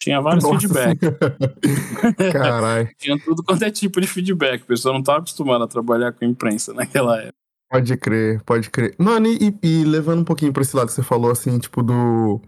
Tinha 0.00 0.20
vários 0.20 0.44
Nossa 0.44 0.60
feedbacks. 0.60 1.08
Caralho. 2.32 2.88
Tinha 2.98 3.18
tudo 3.18 3.42
quanto 3.42 3.64
é 3.64 3.70
tipo 3.70 4.00
de 4.00 4.06
feedback. 4.06 4.62
A 4.62 4.66
pessoa 4.66 4.92
não 4.92 5.00
estava 5.00 5.18
acostumada 5.18 5.64
a 5.64 5.68
trabalhar 5.68 6.12
com 6.12 6.24
imprensa 6.24 6.74
naquela 6.74 7.18
época. 7.18 7.45
Pode 7.68 7.96
crer, 7.96 8.42
pode 8.44 8.70
crer. 8.70 8.94
Mano, 8.98 9.26
e, 9.26 9.56
e 9.62 9.84
levando 9.84 10.20
um 10.20 10.24
pouquinho 10.24 10.52
pra 10.52 10.62
esse 10.62 10.76
lado 10.76 10.86
que 10.86 10.92
você 10.94 11.02
falou, 11.02 11.32
assim, 11.32 11.58
tipo, 11.58 11.82
do, 11.82 12.40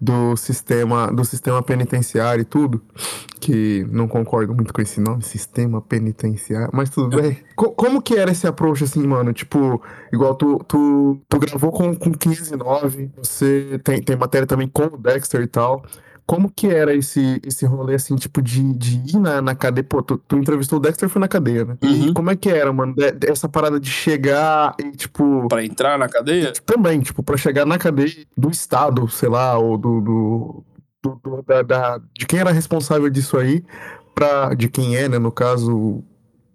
do 0.00 0.36
sistema 0.36 1.12
do 1.12 1.24
sistema 1.24 1.62
penitenciário 1.62 2.42
e 2.42 2.44
tudo, 2.44 2.82
que 3.40 3.86
não 3.90 4.08
concordo 4.08 4.54
muito 4.54 4.72
com 4.74 4.82
esse 4.82 5.00
nome, 5.00 5.22
sistema 5.22 5.80
penitenciário, 5.82 6.70
mas 6.74 6.90
tudo 6.90 7.16
bem. 7.16 7.38
Co- 7.56 7.72
como 7.72 8.02
que 8.02 8.14
era 8.16 8.30
esse 8.32 8.46
approach, 8.46 8.84
assim, 8.84 9.06
mano? 9.06 9.32
Tipo, 9.32 9.82
igual 10.12 10.34
tu, 10.34 10.58
tu, 10.68 11.20
tu 11.28 11.38
gravou 11.38 11.72
com, 11.72 11.94
com 11.96 12.12
509, 12.12 13.10
você 13.16 13.80
tem, 13.84 14.02
tem 14.02 14.16
matéria 14.16 14.46
também 14.46 14.68
com 14.68 14.84
o 14.84 14.98
Dexter 14.98 15.42
e 15.42 15.46
tal. 15.48 15.84
Como 16.28 16.50
que 16.52 16.66
era 16.66 16.94
esse, 16.94 17.40
esse 17.42 17.64
rolê, 17.64 17.94
assim, 17.94 18.14
tipo, 18.14 18.42
de, 18.42 18.74
de 18.74 19.16
ir 19.16 19.18
na, 19.18 19.40
na 19.40 19.54
cadeia? 19.54 19.82
Pô, 19.82 20.02
tu, 20.02 20.18
tu 20.18 20.36
entrevistou 20.36 20.78
o 20.78 20.82
Dexter, 20.82 21.08
foi 21.08 21.20
na 21.20 21.26
cadeia, 21.26 21.64
né? 21.64 21.78
Uhum. 21.82 22.12
como 22.12 22.30
é 22.30 22.36
que 22.36 22.50
era, 22.50 22.70
mano? 22.70 22.94
de- 22.94 23.30
essa 23.30 23.48
parada 23.48 23.80
de 23.80 23.88
chegar 23.88 24.74
e, 24.78 24.90
tipo... 24.90 25.48
Pra 25.48 25.64
entrar 25.64 25.98
na 25.98 26.06
cadeia, 26.06 26.52
Também, 26.66 27.00
tipo, 27.00 27.22
pra 27.22 27.38
chegar 27.38 27.64
na 27.64 27.78
cadeia 27.78 28.12
do 28.36 28.50
Estado, 28.50 29.08
sei 29.08 29.30
lá, 29.30 29.56
ou 29.56 29.78
do... 29.78 30.02
do, 30.02 30.64
do- 31.02 31.20
do- 31.24 31.42
da, 31.46 31.62
da- 31.62 32.00
de 32.12 32.26
quem 32.26 32.40
era 32.40 32.52
responsável 32.52 33.08
disso 33.08 33.38
aí, 33.38 33.64
pra, 34.14 34.52
de 34.52 34.68
quem 34.68 34.96
é, 34.96 35.08
né, 35.08 35.18
no 35.18 35.32
caso... 35.32 36.04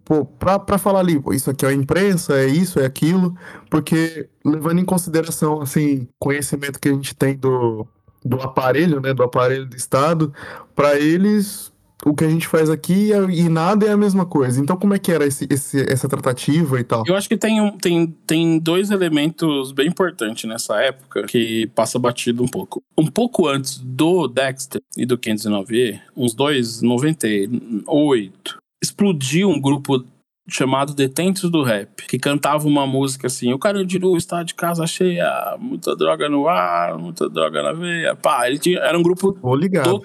Pô, 0.04 0.24
pra, 0.24 0.56
pra 0.56 0.78
falar 0.78 1.00
ali, 1.00 1.20
isso 1.32 1.50
aqui 1.50 1.66
é 1.66 1.70
a 1.70 1.72
imprensa, 1.72 2.34
é 2.34 2.46
isso, 2.46 2.78
é 2.78 2.84
aquilo, 2.86 3.34
porque 3.68 4.28
levando 4.44 4.78
em 4.78 4.84
consideração, 4.84 5.62
assim, 5.62 6.06
conhecimento 6.18 6.78
que 6.78 6.90
a 6.90 6.92
gente 6.92 7.12
tem 7.16 7.34
do, 7.34 7.88
do 8.24 8.40
aparelho, 8.40 9.00
né, 9.00 9.12
do 9.12 9.22
aparelho 9.22 9.66
do 9.66 9.76
Estado, 9.76 10.32
pra 10.74 10.98
eles 10.98 11.72
o 12.06 12.12
que 12.14 12.24
a 12.24 12.28
gente 12.28 12.46
faz 12.46 12.68
aqui 12.68 13.12
é- 13.14 13.24
e 13.30 13.48
nada 13.48 13.86
é 13.86 13.90
a 13.92 13.96
mesma 13.96 14.26
coisa. 14.26 14.60
Então 14.60 14.76
como 14.76 14.92
é 14.92 14.98
que 14.98 15.10
era 15.10 15.26
esse, 15.26 15.46
esse- 15.48 15.90
essa 15.90 16.06
tratativa 16.08 16.78
e 16.78 16.84
tal? 16.84 17.02
Eu 17.06 17.16
acho 17.16 17.26
que 17.28 17.36
tem, 17.36 17.60
um- 17.62 17.78
tem, 17.78 18.06
tem 18.26 18.58
dois 18.58 18.90
elementos 18.90 19.72
bem 19.72 19.88
importantes 19.88 20.44
nessa 20.48 20.76
época 20.82 21.22
que 21.24 21.66
passa 21.74 21.98
batido 21.98 22.42
um 22.42 22.48
pouco. 22.48 22.82
Um 22.98 23.06
pouco 23.06 23.48
antes 23.48 23.78
do 23.78 24.26
Dexter 24.28 24.82
e 24.96 25.06
do 25.06 25.16
509E, 25.16 25.98
uns 26.14 26.34
dois, 26.34 26.82
98, 26.82 28.58
explodiu 28.82 29.48
um 29.48 29.60
grupo 29.60 30.04
chamado 30.48 30.94
Detentos 30.94 31.50
do 31.50 31.62
Rap, 31.62 32.06
que 32.06 32.18
cantava 32.18 32.66
uma 32.66 32.86
música 32.86 33.26
assim, 33.26 33.52
o 33.52 33.58
Carandiru 33.58 34.16
está 34.16 34.42
de 34.42 34.54
casa 34.54 34.86
cheia, 34.86 35.56
muita 35.58 35.96
droga 35.96 36.28
no 36.28 36.48
ar, 36.48 36.98
muita 36.98 37.28
droga 37.28 37.62
na 37.62 37.72
veia. 37.72 38.14
Pá, 38.14 38.46
ele 38.48 38.58
tinha, 38.58 38.78
era 38.78 38.98
um 38.98 39.02
grupo 39.02 39.32
Tô 39.32 39.54
ligado. 39.54 39.90
do 39.90 40.02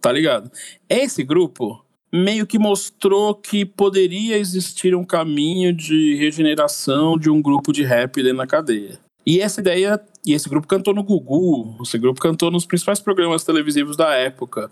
Tá 0.00 0.10
ligado? 0.10 0.50
Esse 0.88 1.22
grupo 1.22 1.84
meio 2.12 2.46
que 2.46 2.58
mostrou 2.58 3.34
que 3.34 3.64
poderia 3.64 4.38
existir 4.38 4.94
um 4.94 5.04
caminho 5.04 5.74
de 5.74 6.14
regeneração 6.14 7.18
de 7.18 7.28
um 7.28 7.42
grupo 7.42 7.72
de 7.72 7.82
rap 7.82 8.22
dentro 8.22 8.38
da 8.38 8.46
cadeia. 8.46 9.00
E 9.26 9.40
essa 9.40 9.60
ideia, 9.60 10.00
e 10.24 10.32
esse 10.32 10.48
grupo 10.48 10.68
cantou 10.68 10.94
no 10.94 11.02
Gugu, 11.02 11.76
esse 11.82 11.98
grupo 11.98 12.20
cantou 12.20 12.50
nos 12.50 12.66
principais 12.66 13.00
programas 13.00 13.42
televisivos 13.42 13.96
da 13.96 14.14
época. 14.14 14.70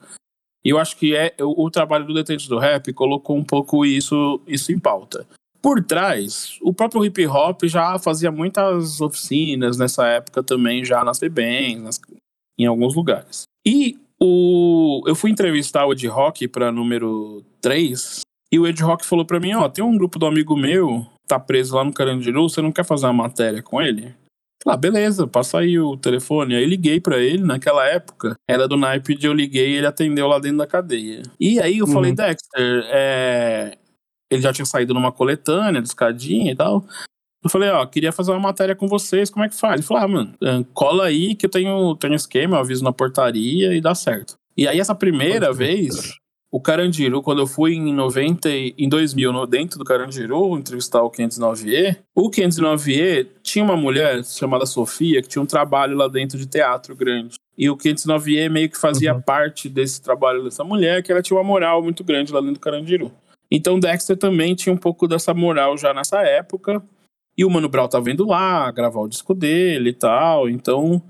E 0.64 0.70
eu 0.70 0.78
acho 0.78 0.96
que 0.96 1.14
é 1.14 1.34
o, 1.40 1.64
o 1.64 1.70
trabalho 1.70 2.06
do 2.06 2.14
Detente 2.14 2.48
do 2.48 2.58
Rap 2.58 2.92
colocou 2.92 3.36
um 3.36 3.44
pouco 3.44 3.84
isso, 3.84 4.40
isso 4.46 4.72
em 4.72 4.78
pauta. 4.78 5.26
Por 5.60 5.82
trás, 5.84 6.58
o 6.60 6.72
próprio 6.72 7.04
hip 7.04 7.24
hop 7.26 7.64
já 7.64 7.98
fazia 7.98 8.32
muitas 8.32 9.00
oficinas 9.00 9.78
nessa 9.78 10.06
época 10.06 10.42
também, 10.42 10.84
já 10.84 11.04
nas 11.04 11.18
FEBEMs, 11.18 11.82
nas, 11.82 12.00
em 12.58 12.66
alguns 12.66 12.94
lugares. 12.94 13.44
E 13.64 13.96
o, 14.20 15.02
eu 15.06 15.14
fui 15.14 15.30
entrevistar 15.30 15.86
o 15.86 15.92
Ed 15.92 16.06
Rock 16.08 16.48
para 16.48 16.72
número 16.72 17.44
3, 17.60 18.22
e 18.52 18.58
o 18.58 18.66
Ed 18.66 18.82
Rock 18.82 19.06
falou 19.06 19.24
para 19.24 19.40
mim: 19.40 19.54
Ó, 19.54 19.68
tem 19.68 19.84
um 19.84 19.96
grupo 19.96 20.18
do 20.18 20.26
amigo 20.26 20.56
meu, 20.56 21.06
tá 21.26 21.38
preso 21.38 21.76
lá 21.76 21.84
no 21.84 21.92
Carandiru, 21.92 22.48
você 22.48 22.60
não 22.60 22.72
quer 22.72 22.84
fazer 22.84 23.06
uma 23.06 23.12
matéria 23.12 23.62
com 23.62 23.80
ele? 23.80 24.14
Ah, 24.66 24.76
beleza, 24.76 25.26
passa 25.26 25.58
aí 25.58 25.78
o 25.78 25.96
telefone. 25.96 26.54
Aí 26.54 26.64
liguei 26.64 27.00
pra 27.00 27.18
ele, 27.18 27.42
naquela 27.42 27.84
época, 27.86 28.36
era 28.48 28.68
do 28.68 28.76
naipe 28.76 29.14
de 29.16 29.26
eu 29.26 29.32
liguei 29.32 29.70
e 29.72 29.76
ele 29.78 29.86
atendeu 29.86 30.28
lá 30.28 30.38
dentro 30.38 30.58
da 30.58 30.66
cadeia. 30.66 31.22
E 31.40 31.58
aí 31.60 31.78
eu 31.78 31.86
Uhum. 31.86 31.92
falei, 31.92 32.12
Dexter, 32.12 32.84
é... 32.88 33.76
ele 34.30 34.40
já 34.42 34.52
tinha 34.52 34.64
saído 34.64 34.94
numa 34.94 35.10
coletânea, 35.10 35.82
de 35.82 35.88
escadinha 35.88 36.52
e 36.52 36.56
tal. 36.56 36.84
Eu 37.44 37.50
falei, 37.50 37.70
ó, 37.70 37.84
queria 37.86 38.12
fazer 38.12 38.30
uma 38.30 38.38
matéria 38.38 38.76
com 38.76 38.86
vocês, 38.86 39.28
como 39.28 39.44
é 39.44 39.48
que 39.48 39.56
faz? 39.56 39.74
Ele 39.74 39.82
falou, 39.82 40.02
ah, 40.04 40.08
mano, 40.08 40.34
cola 40.72 41.06
aí 41.06 41.34
que 41.34 41.46
eu 41.46 41.50
tenho, 41.50 41.96
tenho 41.96 42.14
esquema, 42.14 42.56
eu 42.56 42.60
aviso 42.60 42.84
na 42.84 42.92
portaria 42.92 43.74
e 43.74 43.80
dá 43.80 43.96
certo. 43.96 44.34
E 44.56 44.68
aí 44.68 44.78
essa 44.78 44.94
primeira 44.94 45.52
vez, 45.52 46.14
o 46.54 46.60
Carandiru, 46.60 47.22
quando 47.22 47.38
eu 47.40 47.46
fui 47.46 47.72
em 47.74 47.94
90, 47.94 48.50
e- 48.50 48.74
em 48.76 48.86
2000, 48.86 49.32
no- 49.32 49.46
dentro 49.46 49.78
do 49.78 49.84
Carandiru, 49.86 50.58
entrevistar 50.58 51.02
o 51.02 51.10
509E, 51.10 51.96
o 52.14 52.30
509E 52.30 53.26
tinha 53.42 53.64
uma 53.64 53.76
mulher 53.76 54.22
chamada 54.22 54.66
Sofia, 54.66 55.22
que 55.22 55.28
tinha 55.28 55.40
um 55.40 55.46
trabalho 55.46 55.96
lá 55.96 56.08
dentro 56.08 56.36
de 56.38 56.44
teatro 56.46 56.94
grande. 56.94 57.36
E 57.56 57.70
o 57.70 57.76
509E 57.76 58.50
meio 58.50 58.68
que 58.68 58.76
fazia 58.78 59.14
parte 59.18 59.66
desse 59.68 60.02
trabalho 60.02 60.44
dessa 60.44 60.62
mulher, 60.62 61.02
que 61.02 61.10
ela 61.10 61.22
tinha 61.22 61.38
uma 61.38 61.44
moral 61.44 61.82
muito 61.82 62.04
grande 62.04 62.32
lá 62.32 62.40
dentro 62.40 62.54
do 62.54 62.60
Carandiru. 62.60 63.10
Então 63.50 63.80
Dexter 63.80 64.16
também 64.16 64.54
tinha 64.54 64.74
um 64.74 64.78
pouco 64.78 65.08
dessa 65.08 65.32
moral 65.32 65.76
já 65.78 65.94
nessa 65.94 66.20
época. 66.20 66.82
E 67.36 67.46
o 67.46 67.50
Mano 67.50 67.68
Brown 67.68 67.88
tava 67.88 68.10
indo 68.10 68.26
lá 68.26 68.70
gravar 68.70 69.00
o 69.00 69.08
disco 69.08 69.34
dele 69.34 69.88
e 69.90 69.94
tal. 69.94 70.50
Então, 70.50 71.02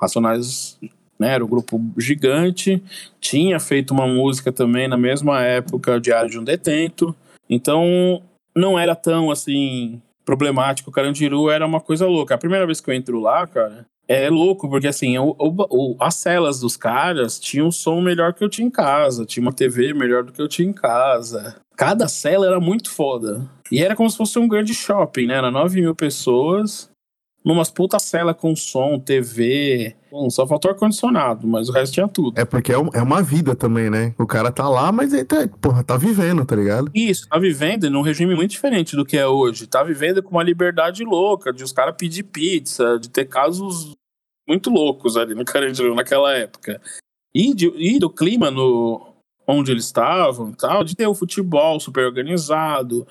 Racionais 0.00 0.78
né, 1.18 1.34
era 1.34 1.44
um 1.44 1.48
grupo 1.48 1.80
gigante. 1.96 2.82
Tinha 3.20 3.58
feito 3.58 3.92
uma 3.92 4.06
música 4.06 4.52
também 4.52 4.86
na 4.88 4.96
mesma 4.96 5.42
época, 5.42 6.00
Diário 6.00 6.30
de 6.30 6.38
um 6.38 6.44
Detento. 6.44 7.14
Então, 7.48 8.22
não 8.54 8.78
era 8.78 8.94
tão 8.94 9.30
assim 9.30 10.00
problemático. 10.24 10.90
O 10.90 10.92
Carandiru 10.92 11.50
era 11.50 11.66
uma 11.66 11.80
coisa 11.80 12.06
louca. 12.06 12.34
A 12.34 12.38
primeira 12.38 12.66
vez 12.66 12.80
que 12.80 12.90
eu 12.90 12.94
entro 12.94 13.18
lá, 13.18 13.46
cara, 13.46 13.86
é 14.06 14.28
louco, 14.28 14.68
porque 14.68 14.86
assim, 14.86 15.18
o- 15.18 15.34
o- 15.38 15.96
as 16.00 16.14
celas 16.16 16.60
dos 16.60 16.76
caras 16.76 17.38
tinham 17.38 17.68
um 17.68 17.72
som 17.72 18.00
melhor 18.00 18.32
que 18.34 18.44
eu 18.44 18.48
tinha 18.48 18.66
em 18.66 18.70
casa, 18.70 19.24
tinha 19.26 19.42
uma 19.42 19.52
TV 19.52 19.92
melhor 19.94 20.22
do 20.24 20.32
que 20.32 20.40
eu 20.40 20.48
tinha 20.48 20.68
em 20.68 20.72
casa. 20.72 21.56
Cada 21.76 22.08
cela 22.08 22.46
era 22.46 22.60
muito 22.60 22.90
foda. 22.90 23.48
E 23.70 23.82
era 23.82 23.94
como 23.94 24.08
se 24.10 24.16
fosse 24.16 24.38
um 24.38 24.48
grande 24.48 24.74
shopping, 24.74 25.26
né? 25.26 25.34
Era 25.34 25.50
9 25.50 25.80
mil 25.80 25.94
pessoas, 25.94 26.90
numas 27.44 27.70
puta 27.70 27.98
cela 27.98 28.34
com 28.34 28.54
som, 28.54 28.98
TV. 28.98 29.94
Bom, 30.10 30.28
só 30.30 30.46
faltou 30.46 30.70
ar-condicionado, 30.70 31.46
mas 31.46 31.68
o 31.68 31.72
resto 31.72 31.94
tinha 31.94 32.08
tudo. 32.08 32.38
É 32.40 32.44
porque 32.44 32.72
é, 32.72 32.78
um- 32.78 32.90
é 32.92 33.00
uma 33.02 33.22
vida 33.22 33.54
também, 33.54 33.88
né? 33.90 34.14
O 34.18 34.26
cara 34.26 34.50
tá 34.50 34.68
lá, 34.68 34.90
mas 34.90 35.12
ele 35.12 35.24
tá, 35.24 35.48
porra, 35.60 35.82
tá 35.84 35.96
vivendo, 35.96 36.44
tá 36.44 36.56
ligado? 36.56 36.90
Isso, 36.94 37.28
tá 37.28 37.38
vivendo 37.38 37.88
num 37.90 38.02
regime 38.02 38.34
muito 38.34 38.50
diferente 38.50 38.96
do 38.96 39.04
que 39.04 39.16
é 39.16 39.26
hoje. 39.26 39.66
Tá 39.66 39.82
vivendo 39.82 40.22
com 40.22 40.30
uma 40.32 40.42
liberdade 40.42 41.04
louca, 41.04 41.52
de 41.52 41.62
os 41.62 41.72
caras 41.72 41.94
pedir 41.96 42.24
pizza, 42.24 42.98
de 42.98 43.08
ter 43.08 43.26
casos 43.26 43.92
muito 44.48 44.70
loucos 44.70 45.16
ali 45.16 45.34
no 45.34 45.44
Carandiru 45.44 45.94
naquela 45.94 46.32
época. 46.34 46.80
E, 47.34 47.52
de- 47.54 47.72
e 47.76 47.98
do 47.98 48.08
clima 48.10 48.50
no 48.50 49.06
onde 49.46 49.70
eles 49.70 49.84
estavam 49.84 50.50
e 50.50 50.54
tal, 50.56 50.82
de 50.84 50.94
ter 50.94 51.06
o 51.06 51.14
futebol 51.14 51.78
super 51.80 52.04
organizado, 52.04 53.06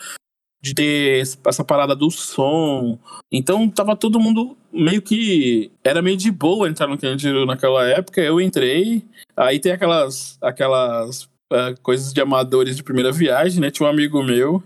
de 0.67 0.73
ter 0.73 1.21
essa 1.45 1.63
parada 1.63 1.95
do 1.95 2.09
som. 2.11 2.97
Então 3.31 3.69
tava 3.69 3.95
todo 3.95 4.19
mundo 4.19 4.57
meio 4.71 5.01
que. 5.01 5.71
Era 5.83 6.01
meio 6.01 6.17
de 6.17 6.31
boa 6.31 6.67
entrar 6.67 6.87
no 6.87 6.97
Carandiru 6.97 7.45
naquela 7.45 7.85
época. 7.87 8.21
Eu 8.21 8.41
entrei, 8.41 9.03
aí 9.35 9.59
tem 9.59 9.71
aquelas, 9.71 10.37
aquelas 10.41 11.29
ah, 11.51 11.73
coisas 11.81 12.13
de 12.13 12.21
amadores 12.21 12.75
de 12.75 12.83
primeira 12.83 13.11
viagem, 13.11 13.61
né? 13.61 13.71
Tinha 13.71 13.87
um 13.87 13.91
amigo 13.91 14.21
meu 14.23 14.63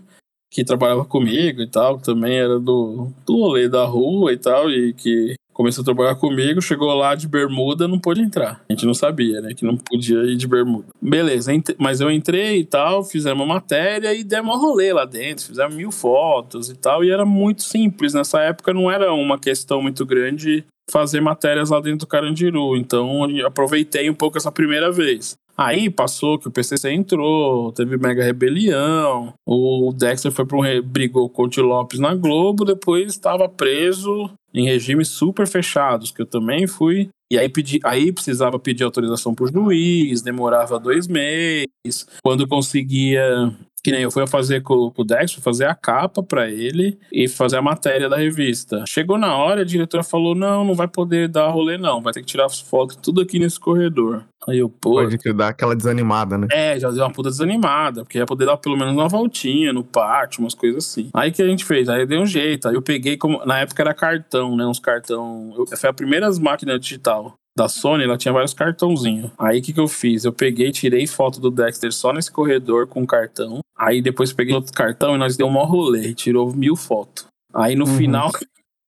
que 0.50 0.64
trabalhava 0.64 1.04
comigo 1.04 1.62
e 1.62 1.66
tal, 1.66 1.98
que 1.98 2.04
também 2.04 2.38
era 2.38 2.58
do, 2.60 3.10
do 3.24 3.36
rolê 3.36 3.68
da 3.70 3.84
rua 3.84 4.32
e 4.32 4.36
tal, 4.36 4.70
e 4.70 4.92
que 4.92 5.34
começou 5.52 5.82
a 5.82 5.84
trabalhar 5.84 6.14
comigo, 6.14 6.60
chegou 6.60 6.92
lá 6.94 7.14
de 7.14 7.28
bermuda, 7.28 7.86
não 7.86 7.98
pôde 7.98 8.20
entrar. 8.20 8.64
A 8.68 8.72
gente 8.72 8.86
não 8.86 8.94
sabia, 8.94 9.40
né? 9.40 9.54
Que 9.54 9.64
não 9.64 9.76
podia 9.76 10.18
ir 10.24 10.36
de 10.36 10.46
bermuda. 10.46 10.86
Beleza, 11.00 11.52
mas 11.78 12.00
eu 12.00 12.10
entrei 12.10 12.60
e 12.60 12.64
tal, 12.64 13.04
fizemos 13.04 13.44
uma 13.44 13.54
matéria 13.54 14.14
e 14.14 14.24
demos 14.24 14.56
um 14.56 14.58
rolê 14.58 14.92
lá 14.92 15.04
dentro, 15.04 15.46
fizemos 15.46 15.74
mil 15.74 15.92
fotos 15.92 16.70
e 16.70 16.74
tal, 16.74 17.04
e 17.04 17.10
era 17.10 17.24
muito 17.24 17.62
simples. 17.62 18.14
Nessa 18.14 18.40
época 18.40 18.72
não 18.72 18.90
era 18.90 19.12
uma 19.12 19.38
questão 19.38 19.82
muito 19.82 20.04
grande 20.06 20.64
fazer 20.90 21.20
matérias 21.20 21.70
lá 21.70 21.80
dentro 21.80 22.00
do 22.00 22.06
Carandiru, 22.06 22.76
então 22.76 23.24
aproveitei 23.46 24.10
um 24.10 24.14
pouco 24.14 24.38
essa 24.38 24.52
primeira 24.52 24.90
vez. 24.90 25.36
Aí 25.56 25.90
passou 25.90 26.38
que 26.38 26.48
o 26.48 26.50
PCC 26.50 26.90
entrou, 26.92 27.72
teve 27.72 27.98
mega 27.98 28.24
rebelião, 28.24 29.34
o 29.46 29.92
Dexter 29.92 30.32
foi 30.32 30.46
para 30.46 30.58
um 30.58 30.82
brigou 30.82 31.28
com 31.28 31.44
o 31.44 31.48
Tio 31.48 31.64
Lopes 31.64 32.00
na 32.00 32.14
Globo, 32.14 32.64
depois 32.64 33.12
estava 33.12 33.48
preso 33.48 34.30
em 34.54 34.64
regimes 34.64 35.08
super 35.08 35.46
fechados, 35.46 36.10
que 36.10 36.22
eu 36.22 36.26
também 36.26 36.66
fui. 36.66 37.08
E 37.30 37.38
aí, 37.38 37.48
pedi, 37.48 37.80
aí 37.84 38.12
precisava 38.12 38.58
pedir 38.58 38.84
autorização 38.84 39.34
pro 39.34 39.50
juiz, 39.50 40.20
demorava 40.20 40.78
dois 40.78 41.08
meses. 41.08 42.06
Quando 42.22 42.46
conseguia 42.46 43.54
que 43.82 43.90
nem 43.90 44.02
eu 44.02 44.10
fui 44.10 44.26
fazer 44.26 44.62
com, 44.62 44.90
com 44.90 45.02
o 45.02 45.04
Dex, 45.04 45.32
fui 45.32 45.42
fazer 45.42 45.66
a 45.66 45.74
capa 45.74 46.22
pra 46.22 46.48
ele 46.48 46.98
e 47.12 47.26
fazer 47.28 47.56
a 47.56 47.62
matéria 47.62 48.08
da 48.08 48.16
revista. 48.16 48.84
Chegou 48.86 49.18
na 49.18 49.36
hora, 49.36 49.62
a 49.62 49.64
diretora 49.64 50.04
falou: 50.04 50.34
não, 50.34 50.64
não 50.64 50.74
vai 50.74 50.86
poder 50.86 51.28
dar 51.28 51.48
rolê, 51.48 51.76
não. 51.76 52.00
Vai 52.00 52.12
ter 52.12 52.20
que 52.20 52.26
tirar 52.26 52.46
as 52.46 52.60
fotos 52.60 52.96
tudo 52.96 53.20
aqui 53.20 53.38
nesse 53.38 53.58
corredor. 53.58 54.24
Aí 54.48 54.58
eu, 54.58 54.68
pô. 54.68 54.94
Pode 54.94 55.18
que 55.18 55.32
dar 55.32 55.48
aquela 55.48 55.74
desanimada, 55.74 56.36
né? 56.36 56.48
É, 56.50 56.78
já 56.78 56.90
deu 56.90 57.02
uma 57.02 57.12
puta 57.12 57.30
desanimada, 57.30 58.04
porque 58.04 58.18
ia 58.18 58.26
poder 58.26 58.46
dar 58.46 58.56
pelo 58.56 58.76
menos 58.76 58.92
uma 58.92 59.08
voltinha 59.08 59.72
no 59.72 59.84
pátio, 59.84 60.40
umas 60.40 60.54
coisas 60.54 60.84
assim. 60.84 61.10
Aí 61.14 61.30
que 61.30 61.42
a 61.42 61.46
gente 61.46 61.64
fez, 61.64 61.88
aí 61.88 62.06
deu 62.06 62.20
um 62.20 62.26
jeito. 62.26 62.68
Aí 62.68 62.74
eu 62.74 62.82
peguei, 62.82 63.16
como 63.16 63.44
na 63.44 63.60
época 63.60 63.82
era 63.82 63.94
cartão, 63.94 64.56
né? 64.56 64.66
Uns 64.66 64.80
cartão. 64.80 65.52
Eu, 65.56 65.66
foi 65.76 65.90
a 65.90 65.92
primeira 65.92 66.30
máquina 66.40 66.78
digital 66.78 67.34
da 67.56 67.68
Sony, 67.68 68.04
ela 68.04 68.16
tinha 68.16 68.32
vários 68.32 68.54
cartãozinhos. 68.54 69.30
Aí 69.38 69.58
o 69.58 69.62
que, 69.62 69.72
que 69.72 69.80
eu 69.80 69.88
fiz? 69.88 70.24
Eu 70.24 70.32
peguei, 70.32 70.72
tirei 70.72 71.06
foto 71.06 71.40
do 71.40 71.50
Dexter 71.50 71.92
só 71.92 72.12
nesse 72.12 72.30
corredor 72.30 72.86
com 72.86 73.06
cartão. 73.06 73.60
Aí 73.76 74.00
depois 74.00 74.32
peguei 74.32 74.54
outro 74.54 74.72
cartão 74.72 75.14
e 75.14 75.18
nós 75.18 75.36
deu 75.36 75.46
um 75.46 75.50
maior 75.50 75.66
rolê, 75.68 76.14
tirou 76.14 76.52
mil 76.54 76.76
fotos. 76.76 77.26
Aí 77.52 77.74
no 77.76 77.86
Uhum. 77.86 77.96
final, 77.96 78.30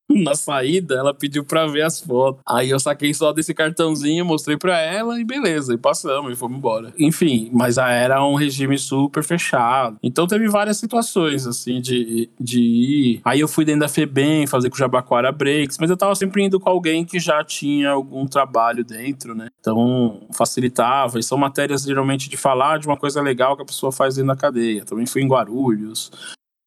na 0.08 0.34
saída, 0.34 0.94
ela 0.94 1.14
pediu 1.14 1.44
pra 1.44 1.66
ver 1.66 1.82
as 1.82 2.00
fotos. 2.00 2.42
Aí 2.46 2.70
eu 2.70 2.78
saquei 2.78 3.12
só 3.14 3.32
desse 3.32 3.54
cartãozinho, 3.54 4.24
mostrei 4.24 4.56
pra 4.56 4.78
ela 4.80 5.18
e 5.20 5.24
beleza, 5.24 5.74
e 5.74 5.78
passamos 5.78 6.32
e 6.32 6.36
fomos 6.36 6.58
embora. 6.58 6.92
Enfim, 6.98 7.50
mas 7.52 7.78
era 7.78 8.24
um 8.24 8.34
regime 8.34 8.76
super 8.78 9.22
fechado. 9.22 9.96
Então 10.02 10.26
teve 10.26 10.48
várias 10.48 10.76
situações, 10.76 11.46
assim, 11.46 11.80
de, 11.80 12.30
de 12.38 12.60
ir. 12.60 13.20
Aí 13.24 13.40
eu 13.40 13.48
fui 13.48 13.64
dentro 13.64 13.80
da 13.80 13.88
FEBEM 13.88 14.46
fazer 14.46 14.68
com 14.68 14.76
o 14.76 14.78
Jabaquara 14.78 15.32
Breaks, 15.32 15.78
mas 15.78 15.90
eu 15.90 15.96
tava 15.96 16.14
sempre 16.14 16.42
indo 16.44 16.60
com 16.60 16.68
alguém 16.68 17.04
que 17.04 17.18
já 17.18 17.42
tinha 17.42 17.90
algum 17.90 18.26
trabalho 18.26 18.84
dentro, 18.84 19.34
né? 19.34 19.48
Então 19.60 20.26
facilitava. 20.32 21.18
E 21.18 21.22
são 21.22 21.38
matérias 21.38 21.82
geralmente 21.82 22.28
de 22.28 22.36
falar 22.36 22.78
de 22.78 22.86
uma 22.86 22.96
coisa 22.96 23.20
legal 23.20 23.56
que 23.56 23.62
a 23.62 23.66
pessoa 23.66 23.90
faz 23.90 24.16
dentro 24.16 24.28
da 24.28 24.36
cadeia. 24.36 24.84
Também 24.84 25.06
fui 25.06 25.22
em 25.22 25.28
Guarulhos 25.28 26.10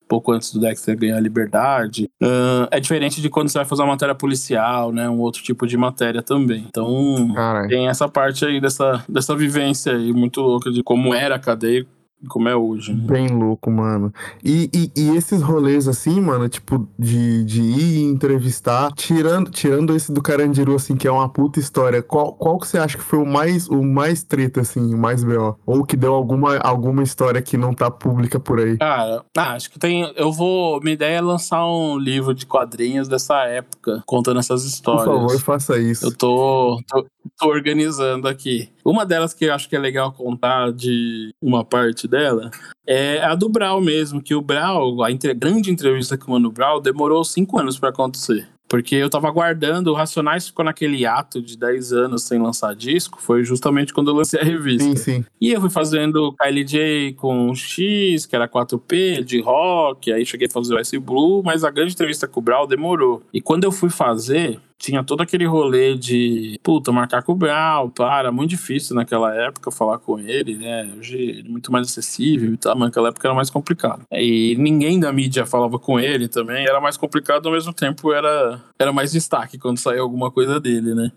pouco 0.08 0.32
antes 0.32 0.54
do 0.54 0.60
Dexter 0.60 0.98
ganhar 0.98 1.18
a 1.18 1.20
liberdade. 1.20 2.10
Ah, 2.22 2.68
é 2.72 2.80
diferente 2.80 3.22
de 3.22 3.30
quando 3.30 3.50
você 3.50 3.58
vai 3.58 3.66
fazer 3.66 3.82
uma 3.84 3.90
matéria 3.90 4.16
policial, 4.16 4.92
né? 4.92 5.10
Um 5.10 5.20
outro 5.20 5.42
tipo 5.44 5.68
de 5.68 5.78
matéria 5.78 6.22
também. 6.22 6.66
Então, 6.68 7.32
Caralho. 7.34 7.70
tem 7.70 7.88
essa 7.88 8.08
parte 8.08 8.46
aí 8.46 8.60
dessa, 8.60 9.04
dessa 9.08 9.36
vivência 9.36 9.94
aí 9.94 10.14
muito 10.14 10.42
louca 10.42 10.72
de 10.72 10.84
como 10.84 11.14
era 11.14 11.36
a 11.36 11.40
cadeia 11.40 11.86
como 12.28 12.50
é 12.50 12.56
hoje. 12.56 12.94
né? 12.94 13.04
Bem 13.06 13.28
louco, 13.28 13.70
mano. 13.70 14.12
E, 14.44 14.70
e, 14.74 14.92
e 14.96 15.16
esses 15.16 15.42
rolês 15.42 15.88
assim, 15.88 16.20
mano, 16.20 16.50
tipo, 16.50 16.88
de, 16.98 17.44
de 17.44 17.62
ir 17.62 18.04
entrevistar, 18.04 18.92
tirando, 18.94 19.52
tirando 19.52 19.96
esse 19.96 20.12
do 20.12 20.22
Carandiru, 20.22 20.76
assim, 20.76 20.96
que 20.96 21.08
é 21.08 21.12
uma 21.12 21.30
puta 21.30 21.60
história, 21.60 22.02
qual, 22.02 22.34
qual 22.34 22.58
que 22.58 22.68
você 22.68 22.78
acha 22.78 22.98
que 22.98 23.04
foi 23.04 23.20
o 23.20 23.26
mais, 23.26 23.68
o 23.70 23.84
mais 23.84 24.24
treta, 24.24 24.62
assim, 24.62 24.94
o 24.94 24.98
mais 24.98 25.24
B.O.? 25.24 25.56
Ou 25.66 25.84
que 25.86 25.96
deu 25.96 26.14
alguma, 26.14 26.58
alguma 26.58 27.04
história 27.04 27.42
que 27.42 27.56
não 27.58 27.74
tá 27.74 27.92
pública 27.92 28.40
por 28.40 28.60
aí? 28.60 28.78
Cara, 28.78 29.24
ah, 29.38 29.54
acho 29.54 29.70
que 29.70 29.78
tem. 29.80 30.12
Eu 30.16 30.32
vou. 30.32 30.80
Minha 30.82 30.94
ideia 30.94 31.18
é 31.18 31.22
lançar 31.22 31.66
um 31.66 31.98
livro 31.98 32.34
de 32.34 32.46
quadrinhos 32.46 33.08
dessa 33.08 33.44
época, 33.44 34.04
contando 34.06 34.40
essas 34.40 34.62
Por 34.64 34.68
histórias. 34.68 35.06
favor, 35.06 35.40
faça 35.40 35.78
isso. 35.78 36.06
Eu 36.08 36.16
tô, 36.16 36.82
tô, 36.88 37.06
tô 37.38 37.48
organizando 37.48 38.28
aqui. 38.28 38.70
Uma 38.86 39.06
delas 39.06 39.34
que 39.34 39.46
eu 39.46 39.54
acho 39.54 39.68
que 39.68 39.76
é 39.76 39.80
legal 39.80 40.12
contar 40.12 40.72
de 40.72 41.34
uma 41.42 41.64
parte 41.66 42.08
dela 42.08 42.52
é 42.86 43.22
a 43.24 43.36
do 43.36 43.50
Brau 43.50 43.82
mesmo, 43.82 44.22
que 44.22 44.34
o 44.36 44.42
Brau, 44.42 45.04
a 45.04 45.12
entre- 45.12 45.34
grande 45.34 45.72
entrevista 45.72 46.18
com 46.18 46.28
o 46.28 46.34
Mano 46.36 46.52
Brau, 46.52 46.80
demorou 46.80 47.24
cinco 47.24 47.60
anos 47.60 47.78
pra 47.78 47.90
acontecer. 47.90 48.48
Porque 48.70 48.96
eu 48.96 49.10
tava 49.10 49.30
aguardando, 49.30 49.92
o 49.92 49.94
Racionais 49.94 50.48
ficou 50.48 50.66
naquele 50.66 51.06
ato 51.06 51.42
de 51.42 51.58
10 51.58 51.94
anos 51.94 52.24
sem 52.24 52.38
lançar 52.38 52.76
disco, 52.76 53.18
foi 53.22 53.42
justamente 53.42 53.94
quando 53.94 54.12
eu 54.12 54.16
lancei 54.16 54.42
a 54.42 54.44
revista. 54.44 54.84
Sim, 54.84 54.96
sim. 54.98 55.26
E 55.40 55.54
eu 55.54 55.62
fui 55.62 55.70
fazendo 55.70 56.34
KLJ 56.34 57.14
com 57.14 57.56
X, 57.56 58.26
que 58.26 58.36
era 58.36 58.46
4P, 58.46 59.24
de 59.24 59.40
rock, 59.40 60.12
aí 60.12 60.26
cheguei 60.26 60.48
a 60.48 60.52
fazer 60.52 60.74
o 60.74 60.80
S 60.80 61.00
Blue, 61.00 61.42
mas 61.46 61.64
a 61.64 61.72
grande 61.72 61.94
entrevista 61.94 62.28
com 62.28 62.42
o 62.42 62.44
Brau 62.44 62.68
demorou. 62.68 63.24
E 63.34 63.40
quando 63.40 63.64
eu 63.64 63.72
fui 63.72 63.90
fazer, 63.90 64.60
tinha 64.78 65.04
todo 65.04 65.22
aquele 65.22 65.46
rolê 65.46 65.96
de, 65.96 66.60
puta, 66.64 66.92
marcar 66.92 67.24
com 67.24 67.32
o 67.32 67.36
Brau, 67.36 67.90
para, 67.90 68.32
muito 68.32 68.52
difícil 68.52 68.96
naquela 68.96 69.34
época 69.36 69.72
falar 69.72 69.98
com 69.98 70.20
ele, 70.20 70.56
né? 70.58 70.94
Hoje 70.98 71.18
ele 71.18 71.48
é 71.48 71.52
muito 71.52 71.72
mais 71.72 71.88
acessível 71.88 72.54
e 72.54 72.58
tal, 72.58 72.76
mas 72.76 72.90
naquela 72.90 73.10
época 73.10 73.28
era 73.28 73.36
mais 73.36 73.50
complicado. 73.50 74.04
E 74.12 74.56
ninguém 74.60 75.00
da 75.00 75.12
mídia 75.12 75.46
falava 75.46 75.80
com 75.80 76.00
ele 76.00 76.28
também, 76.28 76.66
era 76.66 76.80
mais 76.80 76.96
complicado, 76.96 77.48
ao 77.48 77.54
mesmo 77.54 77.74
tempo 77.74 78.14
era, 78.14 78.62
era 78.80 78.94
mais 78.94 79.12
destaque 79.12 79.58
quando 79.58 79.80
saía 79.80 80.02
alguma 80.02 80.32
coisa 80.32 80.60
dele, 80.60 80.94
né? 80.94 81.12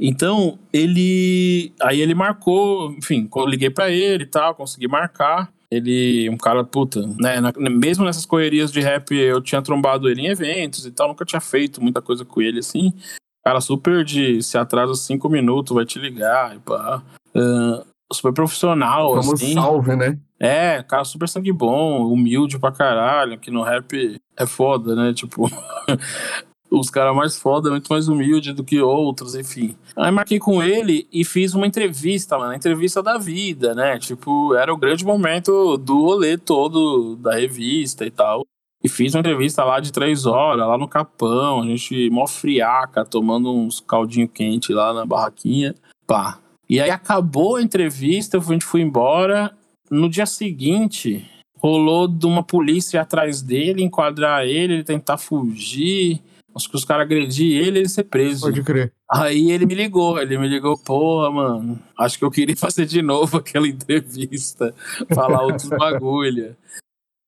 Então, 0.00 0.58
ele. 0.72 1.72
Aí 1.82 2.00
ele 2.00 2.14
marcou, 2.14 2.92
enfim, 2.92 3.28
liguei 3.48 3.68
pra 3.68 3.90
ele 3.90 4.22
e 4.22 4.26
tal, 4.26 4.54
consegui 4.54 4.86
marcar. 4.86 5.52
Ele, 5.70 6.30
um 6.30 6.36
cara, 6.36 6.64
puta, 6.64 7.06
né? 7.20 7.40
na- 7.40 7.52
mesmo 7.70 8.04
nessas 8.04 8.24
correrias 8.24 8.72
de 8.72 8.80
rap, 8.80 9.14
eu 9.14 9.40
tinha 9.42 9.60
trombado 9.60 10.08
ele 10.08 10.22
em 10.22 10.26
eventos 10.28 10.86
e 10.86 10.90
tal, 10.90 11.08
nunca 11.08 11.24
tinha 11.26 11.40
feito 11.40 11.82
muita 11.82 12.00
coisa 12.00 12.24
com 12.24 12.40
ele 12.40 12.60
assim. 12.60 12.92
Cara, 13.44 13.60
super 13.60 14.02
de 14.04 14.42
se 14.42 14.56
atrasa 14.56 14.94
cinco 14.94 15.28
minutos, 15.28 15.74
vai 15.74 15.84
te 15.84 15.98
ligar 15.98 16.56
e 16.56 16.58
pá. 16.58 17.02
Ah, 17.36 17.84
super 18.12 18.32
profissional, 18.32 19.10
Vamos 19.14 19.34
assim. 19.34 19.52
salve, 19.54 19.94
né? 19.94 20.18
É, 20.40 20.82
cara 20.82 21.04
super 21.04 21.28
sangue 21.28 21.52
bom, 21.52 22.06
humilde 22.10 22.58
pra 22.58 22.72
caralho, 22.72 23.38
que 23.38 23.50
no 23.50 23.62
rap 23.62 24.18
é 24.36 24.46
foda, 24.46 24.94
né? 24.94 25.12
Tipo, 25.12 25.50
os 26.70 26.90
caras 26.90 27.14
mais 27.16 27.38
foda, 27.38 27.70
muito 27.70 27.88
mais 27.92 28.08
humilde 28.08 28.52
do 28.52 28.64
que 28.64 28.80
outros, 28.80 29.34
enfim. 29.34 29.76
Aí 29.96 30.10
marquei 30.10 30.38
com 30.38 30.62
ele 30.62 31.08
e 31.12 31.24
fiz 31.24 31.54
uma 31.54 31.66
entrevista, 31.66 32.38
mano, 32.38 32.54
entrevista 32.54 33.02
da 33.02 33.18
vida, 33.18 33.74
né? 33.74 33.98
Tipo, 33.98 34.54
era 34.54 34.72
o 34.72 34.76
grande 34.76 35.04
momento 35.04 35.76
do 35.76 36.02
rolê 36.02 36.36
todo 36.36 37.16
da 37.16 37.34
revista 37.34 38.04
e 38.04 38.10
tal. 38.10 38.44
E 38.82 38.88
fiz 38.88 39.14
uma 39.14 39.20
entrevista 39.20 39.64
lá 39.64 39.80
de 39.80 39.90
três 39.90 40.24
horas, 40.24 40.66
lá 40.66 40.78
no 40.78 40.86
Capão, 40.86 41.62
a 41.62 41.66
gente 41.66 42.08
mó 42.10 42.26
friaca, 42.26 43.04
tomando 43.04 43.52
uns 43.52 43.80
caldinho 43.80 44.28
quente 44.28 44.72
lá 44.72 44.92
na 44.92 45.04
barraquinha, 45.04 45.74
pá. 46.06 46.38
E 46.70 46.80
aí 46.80 46.90
acabou 46.90 47.56
a 47.56 47.62
entrevista, 47.62 48.38
a 48.38 48.40
gente 48.40 48.64
foi 48.64 48.82
embora. 48.82 49.50
No 49.90 50.08
dia 50.08 50.26
seguinte, 50.26 51.26
rolou 51.58 52.06
de 52.06 52.26
uma 52.26 52.42
polícia 52.42 53.00
atrás 53.00 53.42
dele, 53.42 53.82
enquadrar 53.82 54.44
ele, 54.44 54.74
ele 54.74 54.84
tentar 54.84 55.16
fugir. 55.16 56.20
Acho 56.58 56.68
que 56.68 56.76
os 56.76 56.84
caras 56.84 57.04
agredir 57.04 57.56
ele 57.56 57.78
e 57.78 57.80
ele 57.82 57.88
ser 57.88 58.02
preso. 58.02 58.40
Pode 58.40 58.64
crer. 58.64 58.92
Aí 59.08 59.52
ele 59.52 59.64
me 59.64 59.76
ligou, 59.76 60.18
ele 60.18 60.36
me 60.36 60.48
ligou, 60.48 60.76
porra, 60.76 61.30
mano, 61.30 61.78
acho 61.96 62.18
que 62.18 62.24
eu 62.24 62.30
queria 62.30 62.56
fazer 62.58 62.84
de 62.84 63.00
novo 63.00 63.36
aquela 63.38 63.68
entrevista, 63.68 64.74
falar 65.14 65.42
outros 65.42 65.68
bagulho. 65.78 66.56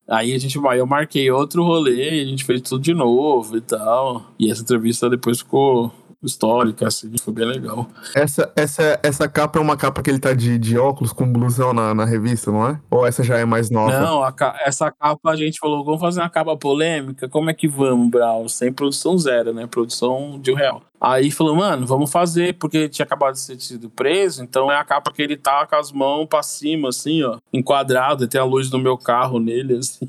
Aí 0.09 0.35
a 0.35 0.39
gente 0.39 0.59
vai, 0.59 0.81
eu 0.81 0.87
marquei 0.87 1.31
outro 1.31 1.63
rolê, 1.63 2.21
a 2.21 2.25
gente 2.25 2.45
fez 2.45 2.61
tudo 2.63 2.83
de 2.83 2.93
novo 2.93 3.57
e 3.57 3.61
tal. 3.61 4.33
E 4.37 4.51
essa 4.51 4.63
entrevista 4.63 5.09
depois 5.09 5.39
ficou 5.39 5.95
histórica, 6.27 6.87
assim, 6.87 7.11
foi 7.19 7.33
bem 7.33 7.47
legal. 7.47 7.87
Essa, 8.15 8.53
essa, 8.55 9.01
essa 9.03 9.29
capa 9.29 9.59
é 9.59 9.63
uma 9.63 9.77
capa 9.77 10.03
que 10.03 10.11
ele 10.11 10.19
tá 10.19 10.33
de, 10.35 10.59
de 10.59 10.79
óculos 10.79 11.13
com 11.13 11.31
blusão 11.31 11.73
na, 11.73 11.95
na 11.95 12.05
revista, 12.05 12.51
não 12.51 12.67
é? 12.69 12.81
Ou 12.91 13.07
essa 13.07 13.23
já 13.23 13.39
é 13.39 13.45
mais 13.45 13.71
nova? 13.71 13.99
Não, 14.01 14.23
a 14.23 14.35
essa 14.65 14.91
capa 14.91 15.31
a 15.31 15.37
gente 15.37 15.59
falou, 15.59 15.85
vamos 15.85 16.01
fazer 16.01 16.21
uma 16.21 16.31
capa 16.31 16.57
polêmica? 16.57 17.29
Como 17.29 17.51
é 17.51 17.55
que 17.55 17.67
vamos, 17.67 18.11
Brau? 18.11 18.49
Sem 18.49 18.73
produção 18.73 19.17
zero, 19.19 19.53
né? 19.53 19.67
Produção 19.67 20.39
de 20.41 20.53
um 20.53 20.55
real. 20.55 20.83
Aí 21.01 21.31
falou, 21.31 21.57
mano, 21.57 21.87
vamos 21.87 22.13
fazer, 22.13 22.55
porque 22.59 22.77
ele 22.77 22.89
tinha 22.91 23.07
acabado 23.07 23.33
de 23.33 23.41
ser 23.41 23.59
sido 23.59 23.89
preso, 23.89 24.43
então 24.43 24.71
é 24.71 24.77
a 24.77 24.85
capa 24.85 25.11
que 25.11 25.23
ele 25.23 25.37
tá 25.37 25.67
com 25.67 25.77
as 25.77 25.91
mãos 25.91 26.27
pra 26.27 26.43
cima, 26.43 26.91
assim, 26.91 27.23
ó, 27.23 27.39
enquadrado, 27.53 28.25
e 28.25 28.29
tem 28.29 28.39
a 28.39 28.45
luz 28.45 28.69
do 28.69 28.79
meu 28.79 28.99
carro 28.99 29.39
nele, 29.41 29.79
assim. 29.79 30.07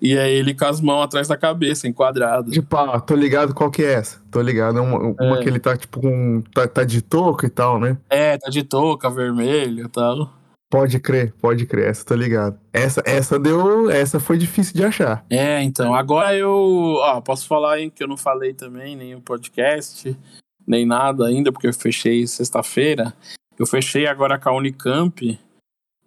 E 0.00 0.16
é 0.16 0.30
ele 0.30 0.54
com 0.54 0.64
as 0.64 0.80
mãos 0.80 1.02
atrás 1.02 1.26
da 1.26 1.36
cabeça, 1.36 1.88
enquadrado. 1.88 2.52
Tipo, 2.52 2.76
ah, 2.76 3.00
tô 3.00 3.16
ligado 3.16 3.52
qual 3.52 3.70
que 3.70 3.82
é 3.82 3.94
essa. 3.94 4.20
Tô 4.30 4.40
ligado. 4.40 4.78
É 4.78 4.80
uma, 4.80 4.98
uma 5.20 5.38
É. 5.38 5.42
que 5.42 5.48
ele 5.48 5.58
tá, 5.58 5.76
tipo, 5.76 6.00
com. 6.00 6.42
Tá, 6.54 6.68
tá 6.68 6.84
de 6.84 7.02
touca 7.02 7.46
e 7.46 7.50
tal, 7.50 7.80
né? 7.80 7.96
É, 8.08 8.36
tá 8.38 8.48
de 8.48 8.62
touca, 8.62 9.10
vermelho 9.10 9.86
e 9.86 9.88
tal. 9.88 10.30
Pode 10.68 10.98
crer, 10.98 11.32
pode 11.40 11.64
crer. 11.64 11.88
Essa 11.88 12.04
tô 12.04 12.14
ligado. 12.14 12.58
Essa, 12.72 13.02
essa 13.06 13.38
deu. 13.38 13.88
Essa 13.90 14.18
foi 14.18 14.36
difícil 14.36 14.74
de 14.74 14.84
achar. 14.84 15.24
É, 15.30 15.62
então, 15.62 15.94
agora 15.94 16.36
eu, 16.36 16.96
ó, 16.98 17.20
posso 17.20 17.46
falar 17.46 17.80
hein, 17.80 17.90
que 17.90 18.02
eu 18.02 18.08
não 18.08 18.16
falei 18.16 18.52
também, 18.52 18.96
nem 18.96 19.14
o 19.14 19.20
podcast, 19.20 20.16
nem 20.66 20.84
nada 20.84 21.26
ainda, 21.26 21.52
porque 21.52 21.68
eu 21.68 21.72
fechei 21.72 22.26
sexta-feira. 22.26 23.14
Eu 23.58 23.66
fechei 23.66 24.06
agora 24.06 24.38
com 24.38 24.48
a 24.48 24.56
Unicamp 24.56 25.38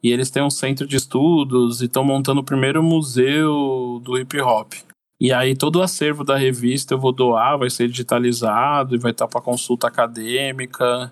e 0.03 0.11
eles 0.11 0.29
têm 0.29 0.43
um 0.43 0.49
centro 0.49 0.85
de 0.85 0.97
estudos 0.97 1.81
e 1.81 1.85
estão 1.85 2.03
montando 2.03 2.41
o 2.41 2.45
primeiro 2.45 2.83
museu 2.83 4.01
do 4.03 4.17
hip 4.17 4.39
hop. 4.41 4.73
E 5.21 5.33
aí 5.33 5.55
todo 5.55 5.77
o 5.77 5.81
acervo 5.81 6.23
da 6.23 6.37
revista 6.37 6.93
eu 6.93 6.99
vou 6.99 7.11
doar, 7.11 7.57
vai 7.57 7.69
ser 7.69 7.89
digitalizado 7.89 8.95
e 8.95 8.99
vai 8.99 9.11
estar 9.11 9.27
para 9.27 9.41
consulta 9.41 9.87
acadêmica, 9.87 11.11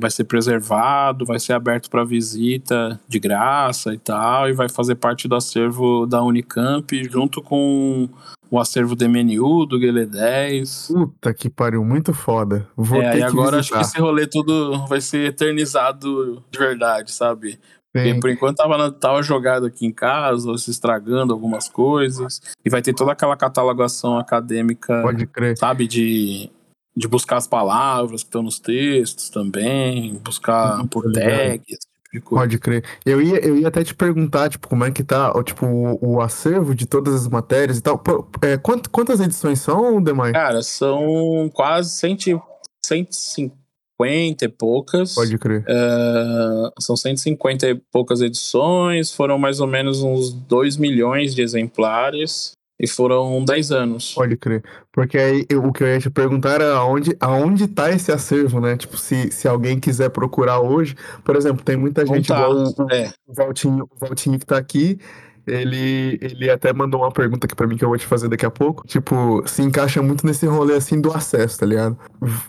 vai 0.00 0.10
ser 0.10 0.24
preservado, 0.24 1.24
vai 1.24 1.38
ser 1.38 1.52
aberto 1.54 1.88
para 1.90 2.04
visita 2.04 3.00
de 3.08 3.18
graça 3.18 3.92
e 3.94 3.98
tal, 3.98 4.48
e 4.48 4.52
vai 4.52 4.68
fazer 4.68 4.94
parte 4.96 5.26
do 5.28 5.34
acervo 5.34 6.06
da 6.06 6.22
Unicamp 6.22 6.86
junto 7.10 7.40
com 7.42 8.08
o 8.50 8.58
acervo 8.58 8.94
do 8.94 9.04
MNU, 9.08 9.66
do 9.66 9.78
Guilherme 9.78 10.06
10. 10.12 10.88
Puta 10.92 11.34
que 11.34 11.50
pariu, 11.50 11.84
muito 11.84 12.14
foda. 12.14 12.66
Vou 12.76 13.02
É, 13.02 13.10
ter 13.12 13.18
e 13.18 13.22
agora 13.22 13.58
acho 13.58 13.72
que 13.72 13.78
esse 13.80 13.98
rolê 14.00 14.26
tudo 14.26 14.86
vai 14.86 15.00
ser 15.00 15.28
eternizado 15.28 16.42
de 16.50 16.58
verdade, 16.58 17.12
sabe? 17.12 17.58
Porque 17.92 18.14
por 18.20 18.30
enquanto 18.30 18.56
tava, 18.58 18.92
tava 18.92 19.22
jogado 19.22 19.66
aqui 19.66 19.84
em 19.86 19.92
casa, 19.92 20.48
ou 20.50 20.56
se 20.58 20.70
estragando 20.70 21.32
algumas 21.32 21.68
coisas. 21.68 22.40
E 22.64 22.70
vai 22.70 22.80
ter 22.82 22.94
toda 22.94 23.12
aquela 23.12 23.36
catalogação 23.36 24.18
acadêmica, 24.18 25.02
Pode 25.02 25.26
crer. 25.26 25.56
sabe? 25.56 25.86
De, 25.88 26.50
de 26.98 27.06
buscar 27.08 27.36
as 27.36 27.46
palavras 27.46 28.22
que 28.22 28.28
estão 28.28 28.42
nos 28.42 28.58
textos 28.58 29.30
também, 29.30 30.14
buscar 30.16 30.80
Uhum, 30.80 30.86
por 30.88 31.10
tags, 31.12 31.62
esse 31.68 31.86
tipo 31.86 32.12
de 32.12 32.20
coisa. 32.20 32.42
Pode 32.44 32.58
crer. 32.58 32.84
Eu 33.06 33.22
ia, 33.22 33.36
eu 33.46 33.56
ia 33.56 33.68
até 33.68 33.84
te 33.84 33.94
perguntar, 33.94 34.48
tipo, 34.48 34.66
como 34.68 34.84
é 34.84 34.90
que 34.90 35.04
tá, 35.04 35.32
tipo, 35.44 35.64
o, 35.66 36.14
o 36.16 36.20
acervo 36.20 36.74
de 36.74 36.86
todas 36.86 37.14
as 37.14 37.28
matérias 37.28 37.78
e 37.78 37.82
tal. 37.82 37.98
Pô, 37.98 38.26
é, 38.42 38.56
quant- 38.58 38.88
quantas 38.90 39.20
edições 39.20 39.60
são, 39.60 40.02
Demai? 40.02 40.32
Cara, 40.32 40.62
são 40.62 41.48
quase 41.54 41.90
100, 41.92 42.40
150 42.84 44.44
e 44.44 44.48
poucas. 44.48 45.14
Pode 45.14 45.38
crer. 45.38 45.64
É, 45.68 46.70
são 46.80 46.96
150 46.96 47.68
e 47.68 47.74
poucas 47.92 48.20
edições, 48.20 49.12
foram 49.12 49.38
mais 49.38 49.60
ou 49.60 49.66
menos 49.66 50.02
uns 50.02 50.32
2 50.32 50.76
milhões 50.76 51.34
de 51.34 51.42
exemplares 51.42 52.52
e 52.80 52.86
foram 52.86 53.44
10 53.44 53.70
anos. 53.72 54.12
Pode 54.14 54.36
crer. 54.36 54.62
Porque 54.92 55.18
aí 55.18 55.44
eu- 55.48 55.64
o 55.64 55.72
que 55.72 55.82
eu 55.82 55.88
ia 55.88 55.98
te 55.98 56.08
perguntar 56.10 56.52
era 56.54 56.76
aonde, 56.76 57.16
aonde 57.20 57.66
tá 57.68 57.90
esse 57.90 58.12
acervo, 58.12 58.60
né? 58.60 58.76
Tipo, 58.76 58.96
se, 58.96 59.30
se 59.32 59.48
alguém 59.48 59.78
quiser 59.80 60.10
procurar 60.10 60.60
hoje, 60.60 60.94
por 61.24 61.36
exemplo, 61.36 61.64
tem 61.64 61.76
muita 61.76 62.06
gente 62.06 62.28
tá. 62.28 62.36
igual 62.40 62.88
É, 62.90 63.10
o 63.26 63.34
Valtinho, 63.34 63.84
o 63.84 64.06
Valtinho 64.06 64.38
que 64.38 64.46
tá 64.46 64.56
aqui. 64.58 64.98
Ele, 65.46 66.18
ele 66.20 66.50
até 66.50 66.74
mandou 66.74 67.00
uma 67.00 67.10
pergunta 67.10 67.46
aqui 67.46 67.54
pra 67.56 67.66
mim 67.66 67.76
que 67.76 67.82
eu 67.84 67.88
vou 67.88 67.96
te 67.96 68.06
fazer 68.06 68.28
daqui 68.28 68.44
a 68.44 68.50
pouco. 68.50 68.86
Tipo, 68.86 69.42
se 69.46 69.62
encaixa 69.62 70.02
muito 70.02 70.26
nesse 70.26 70.44
rolê 70.46 70.74
assim 70.74 71.00
do 71.00 71.10
acesso, 71.10 71.58
tá 71.58 71.64
ligado? 71.64 71.96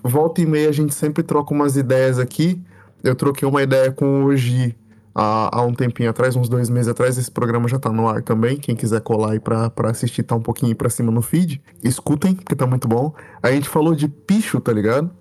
Volta 0.04 0.42
e 0.42 0.46
meia 0.46 0.68
a 0.68 0.74
gente 0.74 0.94
sempre 0.94 1.24
troca 1.24 1.54
umas 1.54 1.78
ideias 1.78 2.20
aqui. 2.20 2.62
Eu 3.02 3.16
troquei 3.16 3.48
uma 3.48 3.64
ideia 3.64 3.90
com 3.92 4.26
o 4.26 4.36
Gi 4.36 4.76
há, 5.20 5.50
há 5.60 5.62
um 5.62 5.74
tempinho 5.74 6.10
atrás, 6.10 6.36
uns 6.36 6.48
dois 6.48 6.70
meses 6.70 6.88
atrás. 6.88 7.18
Esse 7.18 7.30
programa 7.30 7.68
já 7.68 7.78
tá 7.78 7.92
no 7.92 8.08
ar 8.08 8.22
também. 8.22 8.58
Quem 8.58 8.76
quiser 8.76 9.02
colar 9.02 9.34
aí 9.34 9.40
pra, 9.40 9.70
pra 9.70 9.92
assistir, 9.92 10.24
tá 10.24 10.36
um 10.36 10.42
pouquinho 10.42 10.76
pra 10.76 10.90
cima 10.90 11.12
no 11.12 11.22
feed. 11.22 11.62
Escutem, 11.84 12.36
porque 12.36 12.56
tá 12.56 12.66
muito 12.66 12.88
bom. 12.88 13.14
A 13.44 13.52
gente 13.52 13.68
falou 13.68 13.94
de 13.94 14.08
picho, 14.08 14.60
tá 14.62 14.72
ligado? 14.72 15.12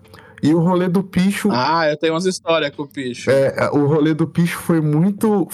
E 0.40 0.54
o 0.54 0.60
rolê 0.60 0.88
do 0.88 1.02
picho. 1.02 1.48
Ah, 1.50 1.88
eu 1.90 1.96
tenho 1.96 2.14
umas 2.14 2.24
histórias 2.24 2.70
com 2.74 2.84
o 2.84 2.86
bicho. 2.86 3.28
É, 3.30 3.70
o 3.72 3.86
rolê 3.86 4.14
do 4.14 4.26
picho 4.26 4.58
foi 4.58 4.80
muito. 4.80 5.48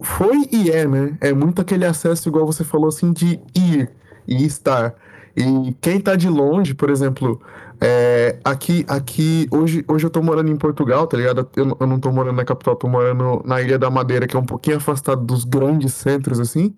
Foi 0.00 0.48
e 0.50 0.70
é, 0.70 0.86
né? 0.86 1.16
É 1.20 1.32
muito 1.32 1.60
aquele 1.60 1.84
acesso, 1.84 2.28
igual 2.28 2.46
você 2.46 2.64
falou, 2.64 2.88
assim, 2.88 3.12
de 3.12 3.38
ir 3.54 3.90
e 4.26 4.44
estar. 4.44 4.94
E 5.36 5.74
quem 5.80 6.00
tá 6.00 6.14
de 6.14 6.28
longe, 6.28 6.74
por 6.74 6.90
exemplo, 6.90 7.40
é, 7.86 8.38
aqui, 8.44 8.84
aqui 8.88 9.46
hoje, 9.50 9.84
hoje 9.86 10.06
eu 10.06 10.10
tô 10.10 10.22
morando 10.22 10.50
em 10.50 10.56
Portugal, 10.56 11.06
tá 11.06 11.16
ligado? 11.18 11.46
Eu, 11.54 11.76
eu 11.78 11.86
não 11.86 12.00
tô 12.00 12.10
morando 12.10 12.36
na 12.36 12.44
capital, 12.44 12.76
tô 12.76 12.88
morando 12.88 13.42
na 13.44 13.60
Ilha 13.60 13.78
da 13.78 13.90
Madeira, 13.90 14.26
que 14.26 14.34
é 14.36 14.38
um 14.40 14.46
pouquinho 14.46 14.78
afastado 14.78 15.22
dos 15.22 15.44
grandes 15.44 15.92
centros, 15.92 16.40
assim. 16.40 16.74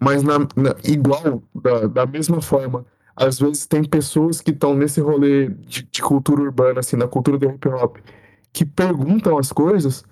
Mas 0.00 0.22
na, 0.22 0.40
na- 0.56 0.76
igual, 0.84 1.42
da, 1.54 1.86
da 1.88 2.06
mesma 2.06 2.40
forma, 2.42 2.86
às 3.16 3.38
vezes 3.40 3.66
tem 3.66 3.84
pessoas 3.84 4.40
que 4.40 4.52
estão 4.52 4.74
nesse 4.74 5.00
rolê 5.00 5.48
de, 5.50 5.82
de 5.84 6.02
cultura 6.02 6.42
urbana, 6.42 6.80
assim, 6.80 6.96
na 6.96 7.08
cultura 7.08 7.38
do 7.38 7.46
hip 7.50 7.68
hop, 7.68 7.98
que 8.52 8.64
perguntam 8.64 9.38
as 9.38 9.52
coisas 9.52 10.04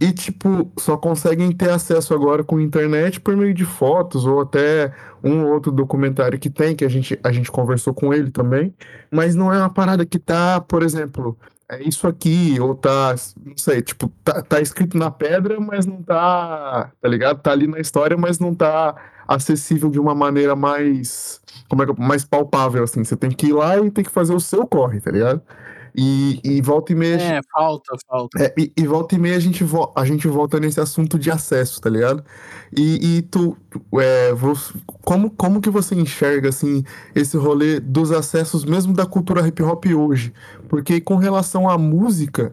e, 0.00 0.12
tipo, 0.12 0.70
só 0.78 0.96
conseguem 0.96 1.52
ter 1.52 1.70
acesso 1.70 2.12
agora 2.14 2.42
com 2.42 2.60
internet 2.60 3.20
por 3.20 3.36
meio 3.36 3.54
de 3.54 3.64
fotos 3.64 4.26
ou 4.26 4.40
até 4.40 4.92
um 5.22 5.44
ou 5.44 5.52
outro 5.52 5.70
documentário 5.72 6.38
que 6.38 6.50
tem, 6.50 6.74
que 6.74 6.84
a 6.84 6.88
gente, 6.88 7.18
a 7.22 7.32
gente 7.32 7.50
conversou 7.50 7.94
com 7.94 8.12
ele 8.12 8.30
também, 8.30 8.74
mas 9.10 9.34
não 9.34 9.52
é 9.52 9.58
uma 9.58 9.70
parada 9.70 10.04
que 10.04 10.18
tá, 10.18 10.60
por 10.60 10.82
exemplo, 10.82 11.38
é 11.70 11.82
isso 11.82 12.06
aqui, 12.06 12.58
ou 12.60 12.74
tá, 12.74 13.14
não 13.44 13.56
sei, 13.56 13.80
tipo, 13.82 14.08
tá, 14.22 14.42
tá 14.42 14.60
escrito 14.60 14.98
na 14.98 15.10
pedra, 15.10 15.58
mas 15.60 15.86
não 15.86 16.02
tá, 16.02 16.90
tá 17.00 17.08
ligado? 17.08 17.40
Tá 17.40 17.52
ali 17.52 17.66
na 17.66 17.78
história, 17.80 18.16
mas 18.16 18.38
não 18.38 18.54
tá 18.54 18.94
acessível 19.26 19.88
de 19.90 19.98
uma 19.98 20.14
maneira 20.14 20.54
mais, 20.54 21.40
como 21.68 21.82
é 21.82 21.86
que, 21.86 22.00
mais 22.00 22.24
palpável, 22.24 22.84
assim. 22.84 23.02
Você 23.02 23.16
tem 23.16 23.30
que 23.30 23.46
ir 23.46 23.52
lá 23.54 23.78
e 23.78 23.90
tem 23.90 24.04
que 24.04 24.10
fazer 24.10 24.34
o 24.34 24.40
seu 24.40 24.66
corre, 24.66 25.00
tá 25.00 25.10
ligado? 25.10 25.40
E, 25.96 26.40
e 26.42 26.60
volta 26.60 26.92
e 26.92 26.94
meia. 26.96 27.20
É, 27.20 27.40
falta, 27.52 27.96
falta. 28.08 28.42
É, 28.42 28.52
e, 28.58 28.72
e 28.76 28.86
volta 28.86 29.14
e 29.14 29.18
meia 29.18 29.36
a 29.36 29.40
gente, 29.40 29.62
vo- 29.62 29.92
a 29.94 30.04
gente 30.04 30.26
volta 30.26 30.58
nesse 30.58 30.80
assunto 30.80 31.18
de 31.18 31.30
acesso, 31.30 31.80
tá 31.80 31.88
ligado? 31.88 32.24
E, 32.76 33.18
e 33.18 33.22
tu, 33.22 33.56
é, 34.00 34.32
como, 35.02 35.30
como 35.30 35.60
que 35.60 35.70
você 35.70 35.94
enxerga, 35.94 36.48
assim, 36.48 36.82
esse 37.14 37.36
rolê 37.36 37.78
dos 37.78 38.10
acessos 38.10 38.64
mesmo 38.64 38.92
da 38.92 39.06
cultura 39.06 39.46
hip 39.46 39.62
hop 39.62 39.84
hoje? 39.86 40.32
Porque 40.68 41.00
com 41.00 41.14
relação 41.14 41.68
à 41.68 41.78
música, 41.78 42.52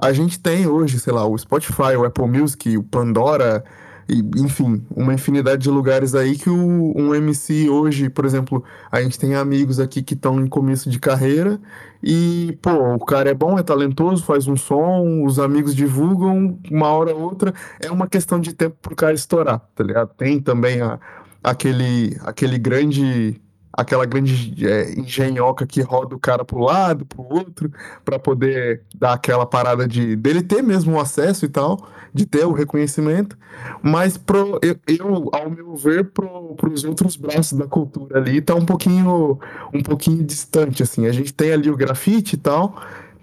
a 0.00 0.12
gente 0.12 0.38
tem 0.38 0.68
hoje, 0.68 1.00
sei 1.00 1.12
lá, 1.12 1.26
o 1.26 1.36
Spotify, 1.36 1.96
o 1.98 2.04
Apple 2.04 2.28
Music, 2.28 2.76
o 2.78 2.84
Pandora, 2.84 3.64
enfim, 4.08 4.84
uma 4.94 5.12
infinidade 5.14 5.62
de 5.62 5.70
lugares 5.70 6.14
aí 6.14 6.36
que 6.38 6.48
o, 6.48 6.92
um 6.96 7.14
MC 7.14 7.68
hoje, 7.68 8.08
por 8.08 8.24
exemplo, 8.24 8.62
a 8.90 9.02
gente 9.02 9.18
tem 9.18 9.34
amigos 9.34 9.80
aqui 9.80 10.02
que 10.02 10.14
estão 10.14 10.40
em 10.40 10.46
começo 10.46 10.88
de 10.88 11.00
carreira 11.00 11.60
e, 12.02 12.56
pô, 12.62 12.70
o 12.94 13.04
cara 13.04 13.30
é 13.30 13.34
bom, 13.34 13.58
é 13.58 13.62
talentoso, 13.62 14.24
faz 14.24 14.46
um 14.46 14.56
som, 14.56 15.24
os 15.24 15.38
amigos 15.38 15.74
divulgam, 15.74 16.58
uma 16.70 16.88
hora 16.88 17.14
ou 17.14 17.22
outra, 17.22 17.52
é 17.80 17.90
uma 17.90 18.06
questão 18.06 18.38
de 18.38 18.52
tempo 18.52 18.76
pro 18.80 18.94
cara 18.94 19.14
estourar, 19.14 19.60
tá 19.74 19.82
ligado? 19.82 20.10
Tem 20.16 20.40
também 20.40 20.80
a, 20.80 21.00
aquele, 21.42 22.16
aquele 22.22 22.58
grande 22.58 23.40
aquela 23.76 24.06
grande 24.06 24.66
é, 24.66 24.98
engenhoca 24.98 25.66
que 25.66 25.82
roda 25.82 26.14
o 26.14 26.18
cara 26.18 26.44
pro 26.44 26.58
lado, 26.58 27.04
pro 27.04 27.22
outro, 27.22 27.70
para 28.04 28.18
poder 28.18 28.82
dar 28.94 29.12
aquela 29.12 29.44
parada 29.44 29.86
de 29.86 30.16
dele 30.16 30.42
ter 30.42 30.62
mesmo 30.62 30.96
o 30.96 31.00
acesso 31.00 31.44
e 31.44 31.48
tal, 31.48 31.86
de 32.12 32.24
ter 32.24 32.46
o 32.46 32.52
reconhecimento, 32.52 33.36
mas 33.82 34.16
pro, 34.16 34.58
eu, 34.62 34.76
eu 34.86 35.28
ao 35.32 35.50
meu 35.50 35.76
ver, 35.76 36.04
pro, 36.04 36.54
pros 36.54 36.84
outros 36.84 37.16
braços 37.16 37.58
da 37.58 37.66
cultura 37.66 38.18
ali, 38.18 38.40
tá 38.40 38.54
um 38.54 38.64
pouquinho, 38.64 39.38
um 39.74 39.82
pouquinho 39.82 40.24
distante, 40.24 40.82
assim, 40.82 41.06
a 41.06 41.12
gente 41.12 41.34
tem 41.34 41.52
ali 41.52 41.70
o 41.70 41.76
grafite 41.76 42.36
e 42.36 42.38
tal, 42.38 42.80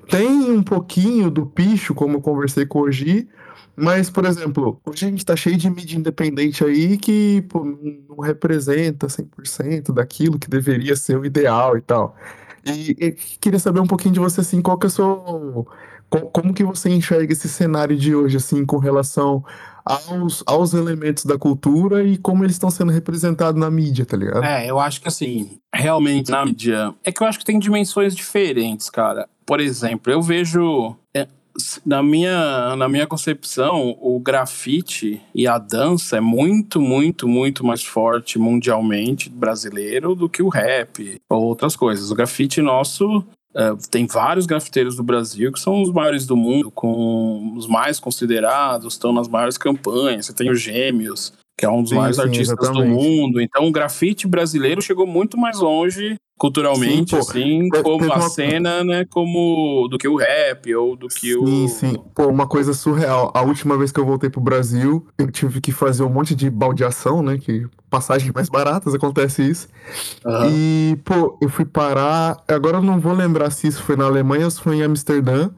tem 0.09 0.51
um 0.51 0.61
pouquinho 0.61 1.31
do 1.31 1.45
picho, 1.45 1.95
como 1.95 2.17
eu 2.17 2.21
conversei 2.21 2.65
com 2.65 2.79
o 2.79 2.81
Oji, 2.83 3.27
mas, 3.75 4.09
por 4.09 4.25
exemplo, 4.25 4.79
hoje 4.85 5.05
a 5.05 5.09
gente 5.09 5.25
tá 5.25 5.35
cheio 5.35 5.57
de 5.57 5.69
mídia 5.69 5.97
independente 5.97 6.63
aí 6.63 6.97
que 6.97 7.43
pô, 7.49 7.65
não 8.09 8.17
representa 8.19 9.07
100% 9.07 9.93
daquilo 9.93 10.37
que 10.37 10.49
deveria 10.49 10.95
ser 10.95 11.17
o 11.17 11.25
ideal 11.25 11.77
e 11.77 11.81
tal. 11.81 12.15
E, 12.65 12.95
e, 12.99 13.11
queria 13.41 13.59
saber 13.59 13.79
um 13.79 13.87
pouquinho 13.87 14.13
de 14.13 14.19
você, 14.19 14.41
assim, 14.41 14.61
qual 14.61 14.77
que 14.77 14.85
é 14.85 14.89
o 14.89 14.91
seu... 14.91 15.67
Como 16.31 16.53
que 16.53 16.63
você 16.63 16.89
enxerga 16.89 17.33
esse 17.33 17.49
cenário 17.49 17.97
de 17.97 18.13
hoje, 18.13 18.37
assim, 18.37 18.63
com 18.63 18.77
relação 18.77 19.43
aos, 19.83 20.43
aos 20.45 20.75
elementos 20.75 21.25
da 21.25 21.39
cultura 21.39 22.03
e 22.03 22.17
como 22.17 22.43
eles 22.43 22.53
estão 22.55 22.69
sendo 22.69 22.91
representados 22.91 23.59
na 23.59 23.71
mídia, 23.71 24.05
tá 24.05 24.15
ligado? 24.15 24.43
É, 24.43 24.69
eu 24.69 24.79
acho 24.79 25.01
que, 25.01 25.07
assim, 25.07 25.57
realmente 25.73 26.29
na 26.29 26.45
mídia... 26.45 26.93
É 27.03 27.11
que 27.11 27.23
eu 27.23 27.25
acho 27.25 27.39
que 27.39 27.45
tem 27.45 27.57
dimensões 27.57 28.15
diferentes, 28.15 28.91
cara. 28.91 29.27
Por 29.43 29.59
exemplo, 29.59 30.13
eu 30.13 30.21
vejo... 30.21 30.95
Na 31.85 32.01
minha, 32.01 32.75
na 32.75 32.89
minha 32.89 33.05
concepção, 33.05 33.95
o 34.01 34.19
grafite 34.19 35.21
e 35.35 35.47
a 35.47 35.57
dança 35.57 36.17
é 36.17 36.21
muito, 36.21 36.81
muito, 36.81 37.27
muito 37.27 37.63
mais 37.63 37.83
forte 37.83 38.39
mundialmente 38.39 39.29
brasileiro 39.29 40.15
do 40.15 40.27
que 40.27 40.41
o 40.41 40.49
rap 40.49 41.21
ou 41.29 41.43
outras 41.43 41.75
coisas. 41.75 42.11
O 42.11 42.15
grafite 42.15 42.61
nosso 42.61 43.23
Uh, 43.55 43.77
tem 43.91 44.07
vários 44.07 44.47
grafiteiros 44.47 44.95
do 44.95 45.03
Brasil 45.03 45.51
que 45.51 45.59
são 45.59 45.83
os 45.83 45.91
maiores 45.91 46.25
do 46.25 46.35
mundo, 46.35 46.71
com 46.71 47.53
os 47.55 47.67
mais 47.67 47.99
considerados, 47.99 48.93
estão 48.93 49.13
nas 49.13 49.27
maiores 49.27 49.59
campanhas. 49.59 50.25
Você 50.25 50.33
tem 50.33 50.49
os 50.49 50.59
Gêmeos, 50.59 51.33
que 51.57 51.65
é 51.65 51.69
um 51.69 51.81
dos 51.81 51.89
sim, 51.89 51.95
maiores 51.95 52.17
sim, 52.17 52.23
artistas 52.23 52.57
exatamente. 52.59 52.89
do 52.89 53.01
mundo. 53.01 53.41
Então, 53.41 53.67
o 53.67 53.71
grafite 53.71 54.27
brasileiro 54.27 54.81
chegou 54.81 55.05
muito 55.05 55.37
mais 55.37 55.59
longe 55.59 56.17
culturalmente, 56.35 57.11
sim, 57.11 57.17
assim, 57.17 57.69
como 57.83 58.11
a 58.11 58.17
uma... 58.17 58.29
cena, 58.29 58.83
né, 58.83 59.05
como 59.05 59.87
do 59.87 59.97
que 59.97 60.07
o 60.07 60.17
rap 60.17 60.75
ou 60.75 60.95
do 60.95 61.07
que 61.07 61.35
o... 61.37 61.47
Sim, 61.47 61.67
sim. 61.67 62.03
Pô, 62.13 62.27
uma 62.27 62.47
coisa 62.47 62.73
surreal. 62.73 63.31
A 63.33 63.41
última 63.43 63.77
vez 63.77 63.91
que 63.91 63.99
eu 63.99 64.05
voltei 64.05 64.29
pro 64.29 64.41
Brasil, 64.41 65.07
eu 65.17 65.31
tive 65.31 65.61
que 65.61 65.71
fazer 65.71 66.03
um 66.03 66.09
monte 66.09 66.35
de 66.35 66.49
baldeação, 66.49 67.21
né, 67.21 67.37
que 67.37 67.65
passagens 67.89 68.31
mais 68.33 68.49
baratas, 68.49 68.93
acontece 68.93 69.47
isso. 69.47 69.69
Uhum. 70.25 70.49
E, 70.49 70.99
pô, 71.05 71.37
eu 71.39 71.47
fui 71.47 71.65
parar, 71.65 72.43
agora 72.47 72.77
eu 72.77 72.81
não 72.81 72.99
vou 72.99 73.13
lembrar 73.13 73.49
se 73.51 73.67
isso 73.67 73.81
foi 73.81 73.95
na 73.95 74.05
Alemanha 74.05 74.45
ou 74.45 74.51
se 74.51 74.59
foi 74.59 74.77
em 74.77 74.83
Amsterdã. 74.83 75.49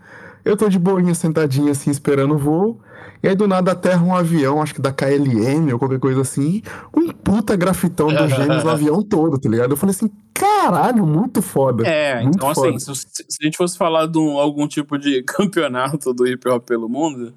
Eu 0.43 0.55
tô 0.55 0.69
de 0.69 0.77
boinha 0.77 1.15
sentadinha 1.15 1.71
assim, 1.71 1.89
esperando 1.89 2.35
o 2.35 2.37
voo. 2.37 2.79
E 3.25 3.27
aí 3.27 3.35
do 3.35 3.47
nada 3.47 3.71
aterra 3.71 4.05
um 4.05 4.15
avião, 4.15 4.61
acho 4.61 4.75
que 4.75 4.81
da 4.81 4.93
KLM 4.93 5.73
ou 5.73 5.79
qualquer 5.79 5.99
coisa 5.99 6.21
assim, 6.21 6.61
um 6.95 7.11
puta 7.11 7.55
grafitão 7.55 8.13
dos 8.13 8.29
gêmeos 8.29 8.63
no 8.63 8.69
avião 8.69 9.01
todo, 9.01 9.39
tá 9.39 9.49
ligado? 9.49 9.71
Eu 9.71 9.77
falei 9.77 9.95
assim, 9.95 10.11
caralho, 10.31 11.07
muito 11.07 11.41
foda. 11.41 11.87
É, 11.87 12.21
muito 12.21 12.35
então 12.35 12.51
assim, 12.51 12.61
foda. 12.61 12.75
assim, 12.75 12.93
se, 12.93 13.25
se, 13.27 13.37
a 13.41 13.45
gente 13.45 13.57
fosse 13.57 13.79
falar 13.79 14.05
de 14.05 14.19
um, 14.19 14.37
algum 14.37 14.67
tipo 14.67 14.95
de 14.99 15.23
campeonato 15.25 16.13
do 16.13 16.27
hip 16.27 16.47
hop 16.47 16.67
pelo 16.67 16.87
mundo, 16.87 17.33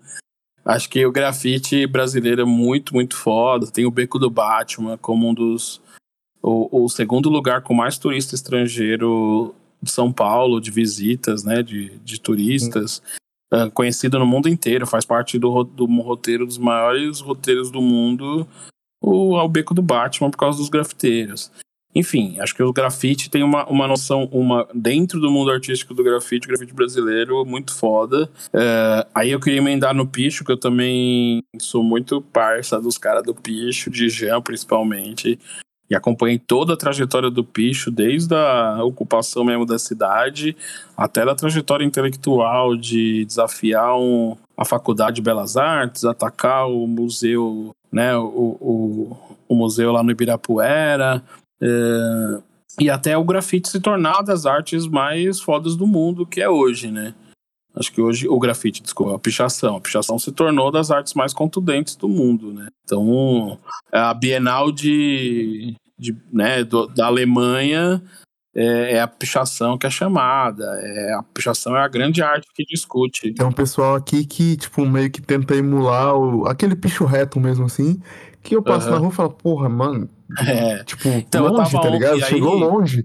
acho 0.62 0.91
que 0.91 1.07
o 1.07 1.11
grafite 1.11 1.86
brasileiro 1.86 2.43
é 2.43 2.45
muito, 2.45 2.93
muito 2.93 3.16
foda. 3.16 3.66
Tem 3.66 3.86
o 3.86 3.91
Beco 3.91 4.18
do 4.18 4.28
Batman 4.28 4.99
como 4.99 5.26
um 5.26 5.32
dos. 5.32 5.80
O, 6.43 6.84
o 6.84 6.89
segundo 6.91 7.30
lugar 7.30 7.62
com 7.62 7.72
mais 7.72 7.97
turista 7.97 8.34
estrangeiro 8.34 9.55
de 9.82 9.91
São 9.91 10.12
Paulo, 10.12 10.61
de 10.61 10.70
visitas, 10.70 11.45
né, 11.45 11.62
de, 11.62 11.99
de 12.01 12.20
turistas. 12.20 13.03
Hum. 13.03 13.18
Uh, 13.53 13.70
conhecido 13.70 14.18
no 14.18 14.26
mundo 14.26 14.49
inteiro, 14.49 14.86
faz 14.86 15.07
parte 15.07 15.38
do, 15.38 15.64
do 15.64 15.86
roteiro 16.03 16.44
dos 16.44 16.59
maiores 16.59 17.20
roteiros 17.20 17.70
do 17.70 17.80
mundo, 17.80 18.46
o 19.01 19.36
Ao 19.36 19.49
Beco 19.49 19.72
do 19.72 19.80
Batman, 19.80 20.30
por 20.30 20.36
causa 20.36 20.59
dos 20.59 20.68
grafiteiros. 20.68 21.51
Enfim, 21.94 22.38
acho 22.38 22.55
que 22.55 22.62
o 22.62 22.72
grafite 22.72 23.30
tem 23.30 23.42
uma, 23.42 23.66
uma 23.66 23.88
noção, 23.88 24.28
uma 24.30 24.68
dentro 24.74 25.18
do 25.18 25.30
mundo 25.30 25.51
artístico 25.51 25.94
do 25.94 26.05
grafite, 26.05 26.46
grafite 26.46 26.74
brasileiro, 26.74 27.44
muito 27.46 27.74
foda. 27.74 28.30
Uh, 28.49 29.09
aí 29.14 29.30
eu 29.30 29.40
queria 29.40 29.59
emendar 29.59 29.94
no 29.94 30.07
Picho, 30.07 30.44
que 30.44 30.53
eu 30.53 30.57
também 30.57 31.42
sou 31.59 31.82
muito 31.82 32.20
parça 32.20 32.80
dos 32.80 32.99
caras 32.99 33.22
do 33.22 33.34
Picho, 33.34 33.90
de 33.90 34.09
Jean 34.11 34.42
principalmente 34.42 35.38
e 35.91 35.95
acompanhei 35.95 36.39
toda 36.39 36.74
a 36.74 36.76
trajetória 36.76 37.30
do 37.30 37.43
Picho, 37.43 37.91
desde 37.91 38.34
a 38.34 38.82
ocupação 38.84 39.45
mesmo 39.45 39.64
da 39.64 39.78
cidade, 39.78 40.57
até 40.97 41.22
a 41.22 41.34
trajetória 41.34 41.84
intelectual 41.84 42.76
de 42.76 43.24
desafiar 43.24 43.99
um, 43.99 44.36
a 44.57 44.64
Faculdade 44.64 45.16
de 45.16 45.22
Belas 45.22 45.57
Artes, 45.57 46.05
atacar 46.05 46.68
o 46.68 46.86
museu, 46.86 47.74
né, 47.91 48.16
o, 48.16 48.57
o, 48.61 49.16
o 49.49 49.55
museu 49.55 49.93
lá 49.93 50.03
no 50.03 50.11
Ibirapuera, 50.11 51.22
é, 51.61 52.39
e 52.80 52.91
até 52.91 53.16
o 53.16 53.24
grafite 53.24 53.68
se 53.68 53.80
tornar 53.80 54.22
das 54.22 54.47
artes 54.47 54.86
mais 54.86 55.41
fodas 55.41 55.74
do 55.74 55.86
mundo 55.86 56.26
que 56.26 56.41
é 56.41 56.49
hoje, 56.49 56.91
né? 56.91 57.14
Acho 57.79 57.93
que 57.93 58.01
hoje 58.01 58.29
o 58.29 58.39
grafite, 58.39 58.83
desculpa, 58.83 59.14
a 59.14 59.18
pichação. 59.18 59.76
A 59.76 59.81
pichação 59.81 60.18
se 60.18 60.33
tornou 60.33 60.70
das 60.70 60.91
artes 60.91 61.14
mais 61.14 61.33
contundentes 61.33 61.95
do 61.95 62.09
mundo, 62.09 62.53
né? 62.53 62.68
Então, 62.85 63.59
a 63.93 64.12
Bienal 64.12 64.72
de, 64.72 65.74
de 65.99 66.16
né, 66.33 66.64
do, 66.64 66.87
da 66.87 67.07
Alemanha 67.07 68.03
é, 68.61 68.95
é, 68.95 69.01
a 69.01 69.07
pichação 69.07 69.79
que 69.79 69.87
é 69.87 69.91
chamada. 69.91 70.64
É, 70.83 71.14
a 71.14 71.22
pichação 71.22 71.76
é 71.76 71.81
a 71.81 71.87
grande 71.87 72.20
arte 72.20 72.49
que 72.53 72.64
discute. 72.64 73.33
Tem 73.33 73.47
um 73.47 73.53
pessoal 73.53 73.95
aqui 73.95 74.26
que, 74.26 74.57
tipo, 74.57 74.85
meio 74.85 75.11
que 75.11 75.22
tenta 75.22 75.55
emular 75.55 76.16
o, 76.16 76.45
aquele 76.47 76.74
picho 76.74 77.05
reto 77.05 77.39
mesmo, 77.39 77.66
assim, 77.66 78.01
que 78.43 78.57
eu 78.57 78.62
passo 78.62 78.87
uhum. 78.87 78.93
na 78.95 78.99
rua 78.99 79.11
e 79.11 79.14
falo, 79.14 79.31
porra, 79.31 79.68
mano, 79.68 80.09
é. 80.41 80.83
tipo, 80.83 81.09
então, 81.09 81.47
longe, 81.47 81.81
tá 81.81 81.89
ligado? 81.89 82.20
Chegou 82.22 82.55
aí, 82.55 82.61
longe. 82.61 83.05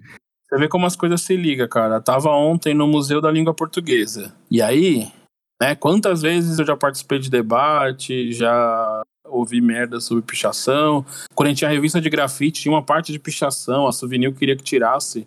Você 0.54 0.60
vê 0.60 0.68
como 0.68 0.86
as 0.86 0.96
coisas 0.96 1.20
se 1.24 1.36
ligam, 1.36 1.68
cara. 1.68 1.96
Eu 1.96 2.02
tava 2.02 2.30
ontem 2.30 2.76
no 2.76 2.88
Museu 2.88 3.20
da 3.20 3.32
Língua 3.32 3.56
Portuguesa. 3.56 4.32
E 4.52 4.62
aí, 4.62 5.12
né, 5.60 5.74
quantas 5.74 6.22
vezes 6.22 6.60
eu 6.60 6.66
já 6.66 6.78
participei 6.78 7.18
de 7.18 7.28
debate, 7.28 8.32
já 8.32 9.02
ouvi 9.26 9.60
merda 9.60 10.00
sobre 10.00 10.22
pichação. 10.22 11.04
Quando 11.34 11.48
a 11.48 11.50
gente 11.50 11.58
tinha 11.58 11.72
revista 11.72 12.00
de 12.00 12.08
grafite, 12.08 12.62
tinha 12.62 12.72
uma 12.72 12.84
parte 12.84 13.12
de 13.12 13.18
pichação. 13.18 13.88
A 13.88 13.92
Souvenir 13.92 14.32
queria 14.36 14.56
que 14.56 14.62
tirasse 14.62 15.26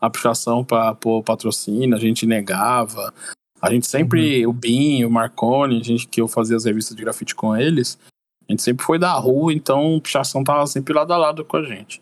a 0.00 0.08
pichação 0.08 0.64
para 0.64 0.94
pôr 0.94 1.20
patrocínio, 1.24 1.96
a 1.96 2.00
gente 2.00 2.24
negava. 2.24 3.12
A 3.60 3.72
gente 3.72 3.88
sempre, 3.88 4.46
uhum. 4.46 4.52
o 4.52 4.54
Binho, 4.54 5.08
o 5.08 5.10
Marconi, 5.10 5.80
a 5.80 5.84
gente 5.84 6.06
que 6.06 6.20
eu 6.20 6.28
fazia 6.28 6.56
as 6.56 6.64
revistas 6.64 6.96
de 6.96 7.02
grafite 7.02 7.34
com 7.34 7.56
eles, 7.56 7.98
a 8.48 8.52
gente 8.52 8.62
sempre 8.62 8.86
foi 8.86 9.00
da 9.00 9.12
rua, 9.14 9.52
então 9.52 9.98
pichação 9.98 10.44
tava 10.44 10.64
sempre 10.68 10.94
lado 10.94 11.12
a 11.12 11.16
lado 11.16 11.44
com 11.44 11.56
a 11.56 11.64
gente. 11.64 12.00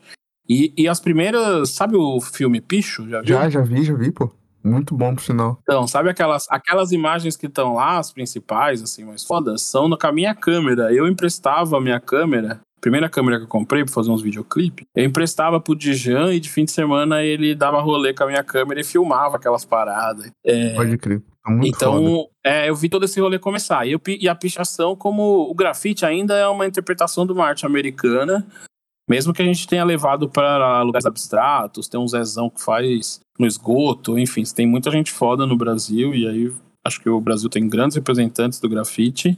E, 0.49 0.73
e 0.75 0.87
as 0.87 0.99
primeiras. 0.99 1.69
Sabe 1.69 1.95
o 1.95 2.19
filme 2.19 2.59
Picho? 2.59 3.07
Já 3.07 3.21
viu? 3.21 3.27
Já, 3.27 3.49
já 3.49 3.61
vi, 3.61 3.83
já 3.83 3.93
vi, 3.93 4.11
pô. 4.11 4.31
Muito 4.63 4.95
bom, 4.95 5.15
por 5.15 5.23
sinal. 5.23 5.57
Então, 5.61 5.87
sabe 5.87 6.09
aquelas, 6.09 6.45
aquelas 6.49 6.91
imagens 6.91 7.37
que 7.37 7.45
estão 7.45 7.75
lá, 7.75 7.97
as 7.97 8.11
principais, 8.11 8.81
assim, 8.81 9.05
mais 9.05 9.23
fodas, 9.23 9.61
são 9.61 9.89
com 9.89 10.07
a 10.07 10.11
minha 10.11 10.35
câmera. 10.35 10.93
Eu 10.93 11.07
emprestava 11.07 11.77
a 11.77 11.81
minha 11.81 11.99
câmera, 11.99 12.59
primeira 12.81 13.09
câmera 13.09 13.37
que 13.37 13.43
eu 13.43 13.47
comprei 13.47 13.83
pra 13.83 13.93
fazer 13.93 14.11
uns 14.11 14.21
videoclipes, 14.21 14.85
eu 14.95 15.05
emprestava 15.05 15.59
pro 15.59 15.75
Dijan 15.75 16.33
e 16.33 16.39
de 16.39 16.49
fim 16.49 16.65
de 16.65 16.71
semana 16.71 17.23
ele 17.23 17.55
dava 17.55 17.79
rolê 17.81 18.13
com 18.13 18.23
a 18.23 18.27
minha 18.27 18.43
câmera 18.43 18.81
e 18.81 18.83
filmava 18.83 19.37
aquelas 19.37 19.63
paradas. 19.63 20.29
É... 20.45 20.75
Pode 20.75 20.97
crer. 20.97 21.21
Tá 21.43 21.51
muito 21.51 21.67
então, 21.67 22.27
é, 22.45 22.69
eu 22.69 22.75
vi 22.75 22.89
todo 22.89 23.05
esse 23.05 23.19
rolê 23.19 23.39
começar. 23.39 23.87
E, 23.87 23.93
eu, 23.93 24.01
e 24.07 24.27
a 24.27 24.35
pichação, 24.35 24.93
como 24.93 25.49
o 25.49 25.55
grafite 25.55 26.05
ainda 26.05 26.35
é 26.35 26.47
uma 26.47 26.67
interpretação 26.67 27.25
de 27.25 27.31
uma 27.31 27.45
arte 27.45 27.65
americana, 27.65 28.45
mesmo 29.09 29.33
que 29.33 29.41
a 29.41 29.45
gente 29.45 29.67
tenha 29.67 29.83
levado 29.83 30.29
para 30.29 30.83
lugares 30.83 31.05
abstratos, 31.05 31.87
tem 31.87 31.99
um 31.99 32.07
Zezão 32.07 32.49
que 32.49 32.61
faz 32.61 33.19
no 33.39 33.47
esgoto, 33.47 34.19
enfim, 34.19 34.43
tem 34.55 34.67
muita 34.67 34.91
gente 34.91 35.11
foda 35.11 35.47
no 35.47 35.57
Brasil, 35.57 36.13
e 36.13 36.27
aí 36.27 36.53
acho 36.85 37.01
que 37.01 37.09
o 37.09 37.19
Brasil 37.19 37.49
tem 37.49 37.67
grandes 37.67 37.95
representantes 37.95 38.59
do 38.59 38.69
grafite. 38.69 39.37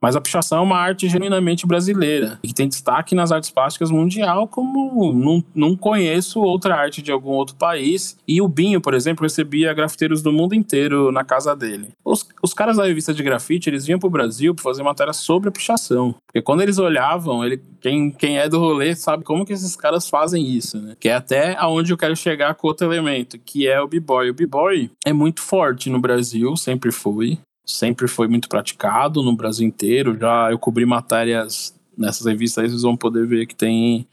Mas 0.00 0.16
a 0.16 0.20
pichação 0.20 0.58
é 0.58 0.62
uma 0.62 0.78
arte 0.78 1.08
genuinamente 1.08 1.66
brasileira, 1.66 2.38
que 2.42 2.54
tem 2.54 2.68
destaque 2.68 3.14
nas 3.14 3.30
artes 3.30 3.50
plásticas 3.50 3.90
mundial, 3.90 4.48
como 4.48 5.12
não, 5.12 5.44
não 5.54 5.76
conheço 5.76 6.40
outra 6.40 6.74
arte 6.74 7.02
de 7.02 7.12
algum 7.12 7.32
outro 7.32 7.54
país. 7.56 8.16
E 8.26 8.40
o 8.40 8.48
Binho, 8.48 8.80
por 8.80 8.94
exemplo, 8.94 9.24
recebia 9.24 9.74
grafiteiros 9.74 10.22
do 10.22 10.32
mundo 10.32 10.54
inteiro 10.54 11.12
na 11.12 11.22
casa 11.22 11.54
dele. 11.54 11.88
Os, 12.04 12.26
os 12.42 12.54
caras 12.54 12.78
da 12.78 12.86
revista 12.86 13.12
de 13.12 13.22
grafite, 13.22 13.68
eles 13.68 13.84
vinham 13.84 13.98
pro 13.98 14.08
Brasil 14.08 14.54
para 14.54 14.62
fazer 14.62 14.82
matéria 14.82 15.12
sobre 15.12 15.50
a 15.50 15.52
pichação. 15.52 16.14
Porque 16.26 16.40
quando 16.40 16.62
eles 16.62 16.78
olhavam, 16.78 17.44
ele, 17.44 17.60
quem, 17.80 18.10
quem 18.10 18.38
é 18.38 18.48
do 18.48 18.58
rolê 18.58 18.94
sabe 18.94 19.22
como 19.22 19.44
que 19.44 19.52
esses 19.52 19.76
caras 19.76 20.08
fazem 20.08 20.46
isso, 20.46 20.80
né? 20.80 20.96
Que 20.98 21.08
é 21.08 21.14
até 21.14 21.56
aonde 21.58 21.92
eu 21.92 21.98
quero 21.98 22.16
chegar 22.16 22.54
com 22.54 22.68
outro 22.68 22.86
elemento, 22.86 23.38
que 23.38 23.66
é 23.66 23.80
o 23.80 23.88
b-boy. 23.88 24.30
O 24.30 24.34
b-boy 24.34 24.90
é 25.04 25.12
muito 25.12 25.42
forte 25.42 25.90
no 25.90 26.00
Brasil, 26.00 26.56
sempre 26.56 26.90
foi 26.90 27.38
sempre 27.76 28.08
foi 28.08 28.28
muito 28.28 28.48
praticado 28.48 29.22
no 29.22 29.34
Brasil 29.34 29.66
inteiro. 29.66 30.18
Já 30.18 30.50
eu 30.50 30.58
cobri 30.58 30.84
matérias 30.84 31.74
nessas 31.96 32.26
revistas, 32.26 32.64
aí 32.64 32.70
vocês 32.70 32.82
vão 32.82 32.96
poder 32.96 33.26
ver 33.26 33.46
que 33.46 33.54
tem 33.54 34.06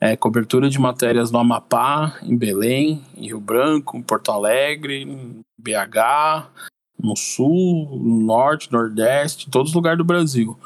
é, 0.00 0.16
cobertura 0.16 0.68
de 0.68 0.78
matérias 0.78 1.30
no 1.30 1.38
Amapá, 1.38 2.18
em 2.22 2.36
Belém, 2.36 3.02
em 3.16 3.26
Rio 3.26 3.40
Branco, 3.40 3.96
em 3.96 4.02
Porto 4.02 4.30
Alegre, 4.30 5.02
em 5.02 5.40
BH, 5.58 6.48
no 6.98 7.16
Sul, 7.16 7.98
no 8.00 8.20
Norte, 8.20 8.72
Nordeste, 8.72 9.46
em 9.46 9.50
todos 9.50 9.70
os 9.70 9.74
lugares 9.74 9.98
do 9.98 10.04
Brasil 10.04 10.56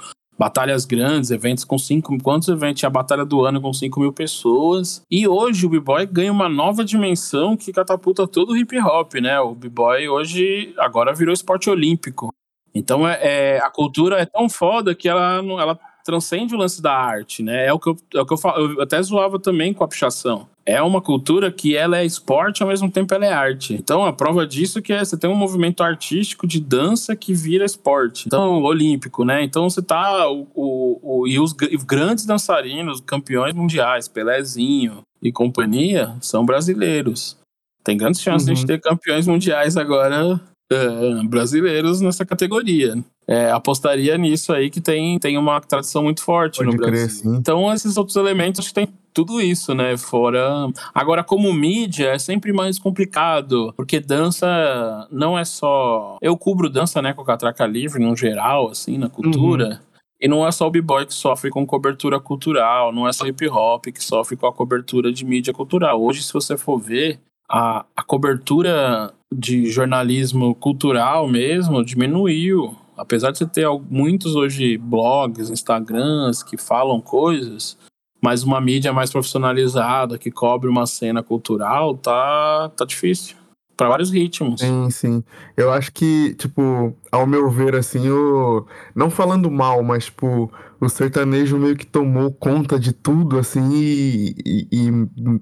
batalhas 0.40 0.86
grandes, 0.86 1.30
eventos 1.30 1.64
com 1.64 1.76
5 1.76 2.16
Quantos 2.22 2.48
eventos? 2.48 2.82
A 2.82 2.88
batalha 2.88 3.26
do 3.26 3.44
ano 3.44 3.60
com 3.60 3.74
5 3.74 4.00
mil 4.00 4.10
pessoas. 4.10 5.02
E 5.10 5.28
hoje 5.28 5.66
o 5.66 5.68
B-Boy 5.68 6.06
ganha 6.06 6.32
uma 6.32 6.48
nova 6.48 6.82
dimensão 6.82 7.58
que 7.58 7.70
catapulta 7.74 8.26
todo 8.26 8.52
o 8.52 8.56
hip 8.56 8.74
hop, 8.80 9.16
né? 9.16 9.38
O 9.38 9.54
B-Boy 9.54 10.08
hoje 10.08 10.72
agora 10.78 11.12
virou 11.12 11.34
esporte 11.34 11.68
olímpico. 11.68 12.32
Então 12.74 13.06
é, 13.06 13.18
é, 13.20 13.58
a 13.58 13.68
cultura 13.68 14.18
é 14.18 14.24
tão 14.24 14.48
foda 14.48 14.94
que 14.94 15.10
ela, 15.10 15.42
ela 15.60 15.78
transcende 16.10 16.54
o 16.54 16.58
lance 16.58 16.82
da 16.82 16.92
arte, 16.92 17.42
né? 17.42 17.66
É 17.66 17.72
o 17.72 17.78
que 17.78 17.88
eu, 17.88 17.96
é 18.14 18.20
o 18.20 18.26
que 18.26 18.32
eu 18.32 18.36
falo. 18.36 18.72
Eu 18.72 18.82
até 18.82 19.00
zoava 19.00 19.38
também 19.38 19.72
com 19.72 19.84
a 19.84 19.88
pichação 19.88 20.48
é 20.66 20.80
uma 20.80 21.00
cultura 21.00 21.50
que 21.50 21.74
ela 21.74 21.98
é 21.98 22.04
esporte 22.04 22.62
ao 22.62 22.68
mesmo 22.68 22.90
tempo 22.90 23.12
ela 23.12 23.26
é 23.26 23.32
arte. 23.32 23.74
Então 23.74 24.04
a 24.04 24.12
prova 24.12 24.46
disso 24.46 24.80
que 24.80 24.92
é 24.92 25.04
você 25.04 25.16
tem 25.16 25.28
um 25.28 25.34
movimento 25.34 25.82
artístico 25.82 26.46
de 26.46 26.60
dança 26.60 27.16
que 27.16 27.34
vira 27.34 27.64
esporte. 27.64 28.26
Então 28.26 28.62
olímpico, 28.62 29.24
né? 29.24 29.42
Então 29.42 29.68
você 29.68 29.82
tá 29.82 30.30
o, 30.30 30.46
o, 30.54 31.00
o 31.02 31.26
e 31.26 31.40
os 31.40 31.52
grandes 31.52 32.24
dançarinos, 32.24 33.00
campeões 33.00 33.54
mundiais, 33.54 34.06
Pelezinho 34.06 35.00
e 35.20 35.32
companhia 35.32 36.14
são 36.20 36.44
brasileiros. 36.44 37.36
Tem 37.82 37.96
grandes 37.96 38.20
chances 38.20 38.46
uhum. 38.48 38.54
de 38.54 38.66
ter 38.66 38.80
campeões 38.80 39.26
mundiais 39.26 39.76
agora 39.76 40.40
uh, 40.72 41.28
brasileiros 41.28 42.00
nessa 42.00 42.24
categoria. 42.24 42.94
É, 43.30 43.48
apostaria 43.52 44.18
nisso 44.18 44.52
aí 44.52 44.68
que 44.68 44.80
tem, 44.80 45.16
tem 45.20 45.38
uma 45.38 45.60
tradição 45.60 46.02
muito 46.02 46.20
forte 46.20 46.58
Pode 46.58 46.70
no 46.72 46.76
Brasil. 46.76 47.22
Crer, 47.22 47.38
então, 47.38 47.72
esses 47.72 47.96
outros 47.96 48.16
elementos 48.16 48.58
acho 48.58 48.70
que 48.70 48.74
tem 48.74 48.88
tudo 49.14 49.40
isso, 49.40 49.72
né? 49.72 49.96
Fora. 49.96 50.66
Agora, 50.92 51.22
como 51.22 51.52
mídia, 51.52 52.08
é 52.08 52.18
sempre 52.18 52.52
mais 52.52 52.76
complicado, 52.76 53.72
porque 53.76 54.00
dança 54.00 55.06
não 55.12 55.38
é 55.38 55.44
só. 55.44 56.18
Eu 56.20 56.36
cubro 56.36 56.68
dança, 56.68 57.00
né, 57.00 57.12
com 57.12 57.22
Catraca 57.22 57.66
Livre, 57.66 58.02
no 58.04 58.16
geral, 58.16 58.68
assim, 58.68 58.98
na 58.98 59.08
cultura. 59.08 59.68
Uhum. 59.68 59.90
E 60.20 60.28
não 60.28 60.46
é 60.46 60.50
só 60.50 60.66
o 60.66 60.70
b-boy 60.70 61.06
que 61.06 61.14
sofre 61.14 61.50
com 61.50 61.64
cobertura 61.64 62.20
cultural, 62.20 62.92
não 62.92 63.08
é 63.08 63.12
só 63.12 63.26
hip 63.26 63.48
hop 63.48 63.86
que 63.86 64.02
sofre 64.02 64.36
com 64.36 64.46
a 64.46 64.52
cobertura 64.52 65.10
de 65.12 65.24
mídia 65.24 65.52
cultural. 65.52 66.02
Hoje, 66.02 66.22
se 66.22 66.32
você 66.32 66.58
for 66.58 66.78
ver, 66.78 67.20
a, 67.48 67.86
a 67.96 68.02
cobertura 68.02 69.12
de 69.32 69.70
jornalismo 69.70 70.54
cultural 70.54 71.26
mesmo 71.26 71.84
diminuiu. 71.84 72.76
Apesar 73.00 73.30
de 73.30 73.38
você 73.38 73.46
ter 73.46 73.66
muitos 73.88 74.36
hoje 74.36 74.76
blogs, 74.76 75.48
Instagrams 75.48 76.42
que 76.42 76.58
falam 76.58 77.00
coisas, 77.00 77.78
mas 78.22 78.42
uma 78.42 78.60
mídia 78.60 78.92
mais 78.92 79.10
profissionalizada 79.10 80.18
que 80.18 80.30
cobre 80.30 80.68
uma 80.68 80.86
cena 80.86 81.22
cultural 81.22 81.96
tá, 81.96 82.70
tá 82.76 82.84
difícil. 82.84 83.36
Para 83.74 83.88
vários 83.88 84.10
ritmos. 84.10 84.60
Sim, 84.60 84.90
sim. 84.90 85.24
Eu 85.56 85.72
acho 85.72 85.90
que, 85.90 86.34
tipo, 86.34 86.94
ao 87.10 87.26
meu 87.26 87.48
ver, 87.48 87.74
assim, 87.74 88.10
o. 88.10 88.66
Não 88.94 89.08
falando 89.08 89.50
mal, 89.50 89.82
mas, 89.82 90.04
tipo, 90.04 90.52
o 90.78 90.88
sertanejo 90.90 91.56
meio 91.56 91.74
que 91.74 91.86
tomou 91.86 92.30
conta 92.30 92.78
de 92.78 92.92
tudo, 92.92 93.38
assim, 93.38 93.70
e, 93.72 94.34
e, 94.44 94.68
e 94.70 95.40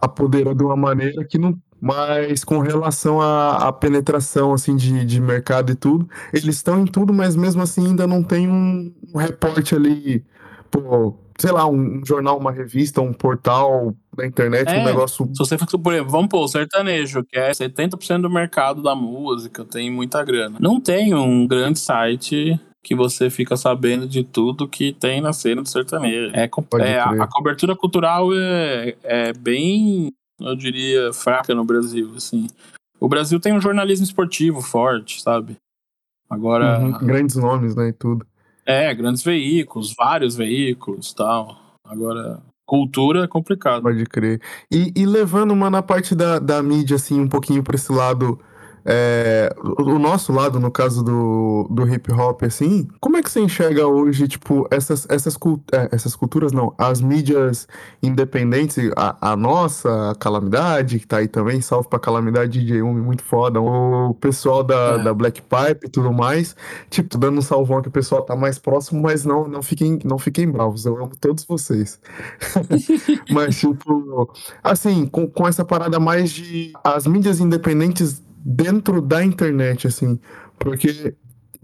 apoderou 0.00 0.54
de 0.54 0.64
uma 0.64 0.76
maneira 0.76 1.22
que 1.26 1.36
não. 1.36 1.58
Mas 1.84 2.42
com 2.44 2.60
relação 2.60 3.20
à, 3.20 3.68
à 3.68 3.72
penetração 3.72 4.54
assim 4.54 4.74
de, 4.74 5.04
de 5.04 5.20
mercado 5.20 5.70
e 5.70 5.74
tudo, 5.74 6.08
eles 6.32 6.56
estão 6.56 6.80
em 6.80 6.86
tudo, 6.86 7.12
mas 7.12 7.36
mesmo 7.36 7.60
assim 7.60 7.88
ainda 7.88 8.06
não 8.06 8.22
tem 8.22 8.48
um, 8.48 8.90
um 9.14 9.18
reporte 9.18 9.74
ali, 9.74 10.24
pô, 10.70 11.14
sei 11.38 11.52
lá, 11.52 11.68
um 11.68 12.00
jornal, 12.02 12.38
uma 12.38 12.50
revista, 12.50 13.02
um 13.02 13.12
portal 13.12 13.94
da 14.16 14.26
internet, 14.26 14.66
é, 14.66 14.80
um 14.80 14.84
negócio. 14.86 15.28
Se 15.34 15.38
você 15.38 15.58
for, 15.58 15.78
por 15.78 15.92
exemplo, 15.92 16.10
vamos 16.10 16.28
pôr 16.28 16.44
o 16.44 16.48
sertanejo, 16.48 17.22
que 17.22 17.38
é 17.38 17.50
70% 17.50 18.22
do 18.22 18.30
mercado 18.30 18.82
da 18.82 18.94
música, 18.94 19.62
tem 19.62 19.90
muita 19.90 20.24
grana. 20.24 20.56
Não 20.58 20.80
tem 20.80 21.14
um 21.14 21.46
grande 21.46 21.78
site 21.78 22.58
que 22.82 22.94
você 22.94 23.28
fica 23.28 23.58
sabendo 23.58 24.08
de 24.08 24.24
tudo 24.24 24.66
que 24.66 24.94
tem 24.94 25.20
na 25.20 25.34
cena 25.34 25.60
do 25.60 25.68
sertanejo. 25.68 26.32
É, 26.34 26.48
é 26.80 26.98
a, 26.98 27.10
a, 27.10 27.26
cobertura 27.26 27.76
cultural 27.76 28.28
é, 28.34 28.94
é 29.02 29.32
bem, 29.34 30.10
eu 30.40 30.56
diria, 30.56 31.12
fraca 31.12 31.54
no 31.54 31.64
Brasil, 31.64 32.12
assim. 32.16 32.48
O 33.00 33.08
Brasil 33.08 33.38
tem 33.38 33.52
um 33.52 33.60
jornalismo 33.60 34.04
esportivo 34.04 34.60
forte, 34.60 35.22
sabe? 35.22 35.56
Agora. 36.28 36.78
Uhum, 36.78 37.06
grandes 37.06 37.36
nomes, 37.36 37.74
né? 37.74 37.88
E 37.88 37.92
tudo. 37.92 38.26
É, 38.66 38.94
grandes 38.94 39.22
veículos, 39.22 39.94
vários 39.94 40.34
veículos 40.34 41.12
tal. 41.12 41.58
Agora, 41.84 42.40
cultura 42.66 43.24
é 43.24 43.28
complicado. 43.28 43.82
Pode 43.82 44.04
crer. 44.06 44.40
E, 44.70 44.92
e 44.96 45.04
levando 45.04 45.50
uma 45.50 45.68
na 45.68 45.82
parte 45.82 46.14
da, 46.14 46.38
da 46.38 46.62
mídia, 46.62 46.96
assim, 46.96 47.20
um 47.20 47.28
pouquinho 47.28 47.62
para 47.62 47.76
esse 47.76 47.92
lado 47.92 48.40
é, 48.86 49.54
o 49.78 49.98
nosso 49.98 50.32
lado, 50.32 50.60
no 50.60 50.70
caso 50.70 51.02
do, 51.02 51.66
do 51.70 51.88
hip 51.88 52.12
hop, 52.12 52.42
assim, 52.42 52.86
como 53.00 53.16
é 53.16 53.22
que 53.22 53.30
você 53.30 53.40
enxerga 53.40 53.86
hoje, 53.86 54.28
tipo, 54.28 54.68
essas, 54.70 55.06
essas, 55.08 55.38
é, 55.72 55.88
essas 55.90 56.14
culturas, 56.14 56.52
não, 56.52 56.74
as 56.76 57.00
mídias 57.00 57.66
independentes, 58.02 58.90
a, 58.94 59.32
a 59.32 59.36
nossa, 59.36 60.10
a 60.10 60.14
Calamidade, 60.14 60.98
que 60.98 61.06
tá 61.06 61.18
aí 61.18 61.28
também, 61.28 61.62
salve 61.62 61.88
pra 61.88 61.98
Calamidade 61.98 62.60
DJ 62.60 62.82
Umi, 62.82 63.00
muito 63.00 63.22
foda, 63.22 63.58
o 63.60 64.14
pessoal 64.14 64.62
da, 64.62 64.98
é. 65.00 65.02
da 65.02 65.14
Black 65.14 65.40
Pipe 65.40 65.86
e 65.86 65.90
tudo 65.90 66.12
mais, 66.12 66.54
tipo, 66.90 67.16
dando 67.16 67.38
um 67.38 67.42
salvão 67.42 67.80
que 67.80 67.88
o 67.88 67.92
pessoal 67.92 68.20
tá 68.22 68.36
mais 68.36 68.58
próximo, 68.58 69.00
mas 69.00 69.24
não, 69.24 69.48
não 69.48 69.62
fiquem, 69.62 69.98
não 70.04 70.18
fiquem 70.18 70.50
bravos, 70.50 70.84
eu 70.84 70.96
amo 70.98 71.12
todos 71.18 71.44
vocês. 71.44 71.98
mas, 73.30 73.56
tipo, 73.58 74.30
assim, 74.62 75.06
com, 75.06 75.26
com 75.26 75.48
essa 75.48 75.64
parada 75.64 75.98
mais 75.98 76.30
de 76.30 76.72
as 76.84 77.06
mídias 77.06 77.40
independentes 77.40 78.22
dentro 78.44 79.00
da 79.00 79.24
internet, 79.24 79.86
assim, 79.86 80.20
porque 80.58 81.14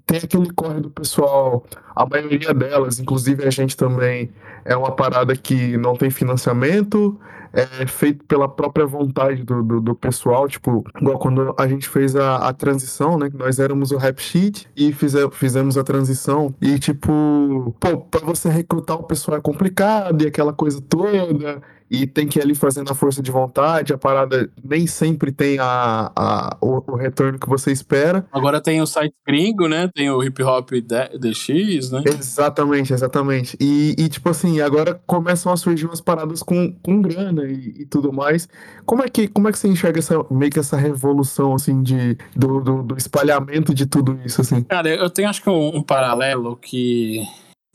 tem 0.06 0.18
aquele 0.18 0.50
corre 0.52 0.80
do 0.80 0.90
pessoal, 0.90 1.64
a 1.94 2.06
maioria 2.06 2.52
delas, 2.54 2.98
inclusive 2.98 3.44
a 3.44 3.50
gente 3.50 3.76
também, 3.76 4.30
é 4.64 4.76
uma 4.76 4.90
parada 4.90 5.36
que 5.36 5.76
não 5.76 5.94
tem 5.94 6.10
financiamento, 6.10 7.18
é 7.52 7.86
feito 7.86 8.24
pela 8.24 8.48
própria 8.48 8.86
vontade 8.86 9.42
do, 9.42 9.62
do, 9.62 9.80
do 9.80 9.94
pessoal, 9.94 10.48
tipo, 10.48 10.84
igual 11.00 11.18
quando 11.18 11.54
a 11.58 11.66
gente 11.66 11.88
fez 11.88 12.14
a, 12.14 12.48
a 12.48 12.52
transição, 12.52 13.18
né, 13.18 13.30
nós 13.34 13.58
éramos 13.58 13.90
o 13.90 13.96
Rap 13.96 14.20
Sheet 14.20 14.68
e 14.76 14.92
fize, 14.92 15.18
fizemos 15.32 15.76
a 15.76 15.84
transição, 15.84 16.54
e 16.60 16.78
tipo, 16.78 17.74
pô, 17.78 17.98
pra 17.98 18.20
você 18.20 18.48
recrutar 18.48 18.96
o 18.96 19.04
pessoal 19.04 19.38
é 19.38 19.40
complicado, 19.40 20.22
e 20.22 20.26
aquela 20.26 20.52
coisa 20.52 20.80
toda, 20.80 21.60
e 21.90 22.06
tem 22.06 22.28
que 22.28 22.38
ir 22.38 22.42
ali 22.42 22.54
fazendo 22.54 22.90
a 22.90 22.94
força 22.94 23.20
de 23.20 23.30
vontade, 23.30 23.92
a 23.92 23.98
parada 23.98 24.48
nem 24.62 24.86
sempre 24.86 25.32
tem 25.32 25.58
a, 25.58 26.12
a, 26.14 26.56
o, 26.60 26.92
o 26.92 26.96
retorno 26.96 27.38
que 27.38 27.48
você 27.48 27.72
espera. 27.72 28.24
Agora 28.30 28.60
tem 28.60 28.80
o 28.80 28.86
site 28.86 29.14
gringo, 29.26 29.66
né? 29.66 29.90
Tem 29.92 30.08
o 30.08 30.22
Hip 30.22 30.40
Hop 30.42 30.70
DX, 30.70 31.90
né? 31.90 32.02
Exatamente, 32.06 32.92
exatamente. 32.92 33.56
E, 33.60 33.96
e, 33.98 34.08
tipo 34.08 34.28
assim, 34.28 34.60
agora 34.60 35.00
começam 35.06 35.52
a 35.52 35.56
surgir 35.56 35.86
umas 35.86 36.00
paradas 36.00 36.42
com, 36.42 36.72
com 36.80 37.02
grana 37.02 37.44
e, 37.44 37.74
e, 37.80 37.86
tudo 37.86 38.12
mais. 38.12 38.48
Como 38.86 39.02
é, 39.02 39.08
que, 39.08 39.26
como 39.26 39.48
é 39.48 39.52
que 39.52 39.58
você 39.58 39.66
enxerga 39.66 39.98
essa, 39.98 40.24
meio 40.30 40.52
que 40.52 40.60
essa 40.60 40.76
revolução, 40.76 41.54
assim, 41.54 41.82
de, 41.82 42.16
do, 42.36 42.60
do, 42.60 42.82
do 42.84 42.96
espalhamento 42.96 43.74
de 43.74 43.86
tudo 43.86 44.18
isso, 44.24 44.40
assim? 44.40 44.62
Cara, 44.62 44.88
eu 44.88 45.10
tenho 45.10 45.28
acho 45.28 45.42
que 45.42 45.50
um, 45.50 45.78
um 45.78 45.82
paralelo 45.82 46.56
que 46.56 47.26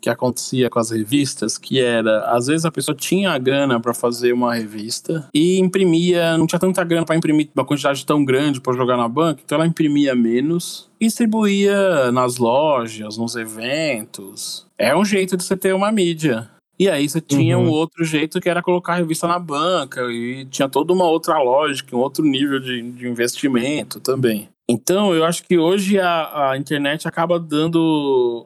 que 0.02 0.10
acontecia 0.10 0.70
com 0.70 0.80
as 0.80 0.92
revistas, 0.92 1.58
que 1.58 1.80
era, 1.80 2.26
às 2.32 2.48
vezes 2.48 2.66
a 2.66 2.72
pessoa 2.72 2.96
tinha 2.96 3.32
a 3.32 3.38
grana 3.38 3.80
para 3.80 3.94
fazer 3.94 4.34
uma 4.34 4.54
revista 4.54 5.28
e 5.34 5.60
imprimia, 5.60 6.38
não 6.38 6.46
tinha 6.46 6.60
tanta 6.60 6.84
grana 6.84 7.06
para 7.06 7.16
imprimir 7.16 7.50
uma 7.56 7.66
quantidade 7.66 8.06
tão 8.06 8.24
grande 8.24 8.62
para 8.62 8.76
jogar 8.76 8.98
na 8.98 9.08
banca, 9.08 9.42
então 9.44 9.58
ela 9.58 9.68
imprimia 9.68 10.16
menos 10.16 10.90
e 11.00 11.06
distribuía 11.06 12.12
nas 12.12 12.38
lojas, 12.38 13.18
nos 13.18 13.36
eventos. 13.36 14.66
É 14.78 14.96
um 14.96 15.06
jeito 15.06 15.38
de 15.38 15.44
você 15.44 15.56
ter 15.58 15.74
uma 15.74 15.92
mídia. 15.92 16.50
E 16.78 16.90
aí 16.90 17.08
você 17.08 17.22
tinha 17.22 17.58
uhum. 17.58 17.68
um 17.68 17.70
outro 17.70 18.04
jeito 18.04 18.40
que 18.42 18.50
era 18.50 18.62
colocar 18.62 18.94
a 18.94 18.98
revista 18.98 19.28
na 19.28 19.40
banca 19.40 20.02
e 20.12 20.46
tinha 20.46 20.68
toda 20.68 20.92
uma 20.92 21.06
outra 21.06 21.38
lógica, 21.38 21.96
um 21.96 22.00
outro 22.00 22.24
nível 22.24 22.60
de, 22.60 22.82
de 22.92 23.08
investimento 23.08 24.00
também. 24.02 24.50
Então 24.68 25.14
eu 25.14 25.24
acho 25.24 25.44
que 25.44 25.58
hoje 25.58 26.00
a, 26.00 26.52
a 26.52 26.58
internet 26.58 27.08
acaba 27.08 27.40
dando 27.40 28.46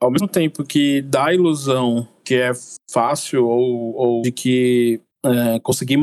ao 0.00 0.10
mesmo 0.10 0.26
tempo 0.26 0.64
que 0.64 1.02
dá 1.02 1.26
a 1.26 1.34
ilusão 1.34 2.06
que 2.24 2.34
é 2.34 2.52
fácil 2.90 3.46
ou, 3.46 3.94
ou 3.94 4.22
de 4.22 4.32
que 4.32 5.00
é, 5.24 5.60
conseguir 5.60 5.98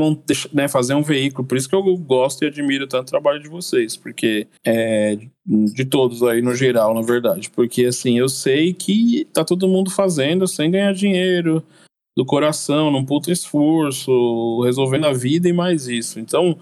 né, 0.53 0.67
fazer 0.67 0.93
um 0.93 1.01
veículo. 1.01 1.47
Por 1.47 1.57
isso 1.57 1.67
que 1.67 1.75
eu 1.75 1.83
gosto 1.97 2.43
e 2.43 2.47
admiro 2.47 2.87
tanto 2.87 3.07
o 3.07 3.11
trabalho 3.11 3.41
de 3.41 3.49
vocês, 3.49 3.97
porque 3.97 4.47
é, 4.63 5.17
de 5.45 5.85
todos 5.85 6.21
aí 6.21 6.41
no 6.41 6.53
geral, 6.53 6.93
na 6.93 7.01
verdade. 7.01 7.49
Porque 7.49 7.85
assim, 7.85 8.19
eu 8.19 8.29
sei 8.29 8.73
que 8.73 9.25
tá 9.33 9.43
todo 9.43 9.67
mundo 9.67 9.89
fazendo 9.89 10.47
sem 10.47 10.69
ganhar 10.69 10.93
dinheiro, 10.93 11.63
do 12.17 12.25
coração, 12.25 12.89
num 12.89 13.05
puto 13.05 13.31
esforço, 13.31 14.61
resolvendo 14.63 15.05
a 15.05 15.13
vida 15.13 15.47
e 15.47 15.53
mais 15.53 15.87
isso. 15.87 16.19
Então, 16.19 16.57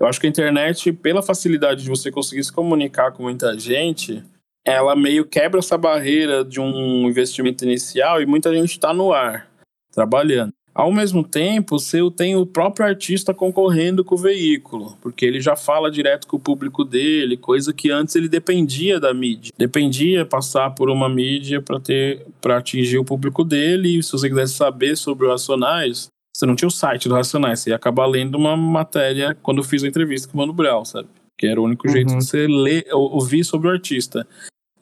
eu 0.00 0.06
acho 0.06 0.18
que 0.18 0.26
a 0.26 0.30
internet, 0.30 0.90
pela 0.90 1.22
facilidade 1.22 1.82
de 1.82 1.88
você 1.90 2.10
conseguir 2.10 2.42
se 2.42 2.50
comunicar 2.50 3.12
com 3.12 3.24
muita 3.24 3.58
gente, 3.58 4.24
ela 4.66 4.96
meio 4.96 5.24
quebra 5.24 5.60
essa 5.60 5.78
barreira 5.78 6.44
de 6.44 6.60
um 6.60 7.08
investimento 7.08 7.64
inicial 7.64 8.20
e 8.20 8.26
muita 8.26 8.52
gente 8.52 8.72
está 8.72 8.92
no 8.92 9.12
ar, 9.12 9.48
trabalhando. 9.92 10.52
Ao 10.74 10.92
mesmo 10.92 11.24
tempo, 11.24 11.78
você 11.78 12.00
tem 12.14 12.36
o 12.36 12.44
próprio 12.44 12.84
artista 12.84 13.32
concorrendo 13.32 14.04
com 14.04 14.14
o 14.14 14.18
veículo, 14.18 14.98
porque 15.00 15.24
ele 15.24 15.40
já 15.40 15.56
fala 15.56 15.90
direto 15.90 16.26
com 16.26 16.36
o 16.36 16.40
público 16.40 16.84
dele, 16.84 17.38
coisa 17.38 17.72
que 17.72 17.90
antes 17.90 18.14
ele 18.14 18.28
dependia 18.28 19.00
da 19.00 19.14
mídia. 19.14 19.54
Dependia 19.56 20.26
passar 20.26 20.74
por 20.74 20.90
uma 20.90 21.08
mídia 21.08 21.62
para 21.62 21.80
ter 21.80 22.26
para 22.42 22.58
atingir 22.58 22.98
o 22.98 23.04
público 23.04 23.42
dele, 23.42 23.98
e 23.98 24.02
se 24.02 24.12
você 24.12 24.28
quisesse 24.28 24.52
saber 24.52 24.96
sobre 24.96 25.26
o 25.26 25.30
Racionais, 25.30 26.08
você 26.36 26.44
não 26.44 26.54
tinha 26.54 26.68
o 26.68 26.70
site 26.70 27.08
do 27.08 27.14
Racionais, 27.14 27.60
você 27.60 27.70
ia 27.70 27.76
acabar 27.76 28.04
lendo 28.04 28.34
uma 28.34 28.54
matéria 28.54 29.34
quando 29.42 29.58
eu 29.58 29.64
fiz 29.64 29.82
a 29.82 29.88
entrevista 29.88 30.28
com 30.28 30.36
o 30.36 30.40
Mano 30.40 30.52
Brown, 30.52 30.84
sabe? 30.84 31.08
Que 31.38 31.46
era 31.46 31.58
o 31.58 31.64
único 31.64 31.88
jeito 31.88 32.10
uhum. 32.10 32.18
de 32.18 32.24
você 32.26 32.46
ler, 32.46 32.84
ouvir 32.92 33.44
sobre 33.44 33.68
o 33.68 33.70
artista. 33.70 34.26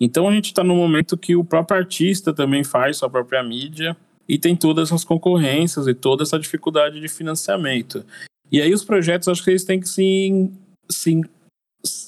Então 0.04 0.28
a 0.28 0.32
gente 0.32 0.46
está 0.46 0.62
no 0.62 0.76
momento 0.76 1.16
que 1.16 1.34
o 1.34 1.42
próprio 1.42 1.78
artista 1.78 2.32
também 2.32 2.62
faz 2.62 2.98
sua 2.98 3.08
própria 3.08 3.42
mídia 3.42 3.96
e 4.28 4.38
tem 4.38 4.54
todas 4.54 4.88
essas 4.88 5.02
concorrências 5.02 5.86
e 5.86 5.94
toda 5.94 6.22
essa 6.22 6.38
dificuldade 6.38 7.00
de 7.00 7.08
financiamento. 7.08 8.04
E 8.52 8.60
aí 8.60 8.72
os 8.74 8.84
projetos, 8.84 9.28
acho 9.28 9.42
que 9.42 9.50
eles 9.50 9.64
têm 9.64 9.80
que 9.80 9.88
se, 9.88 10.50
se 10.90 11.26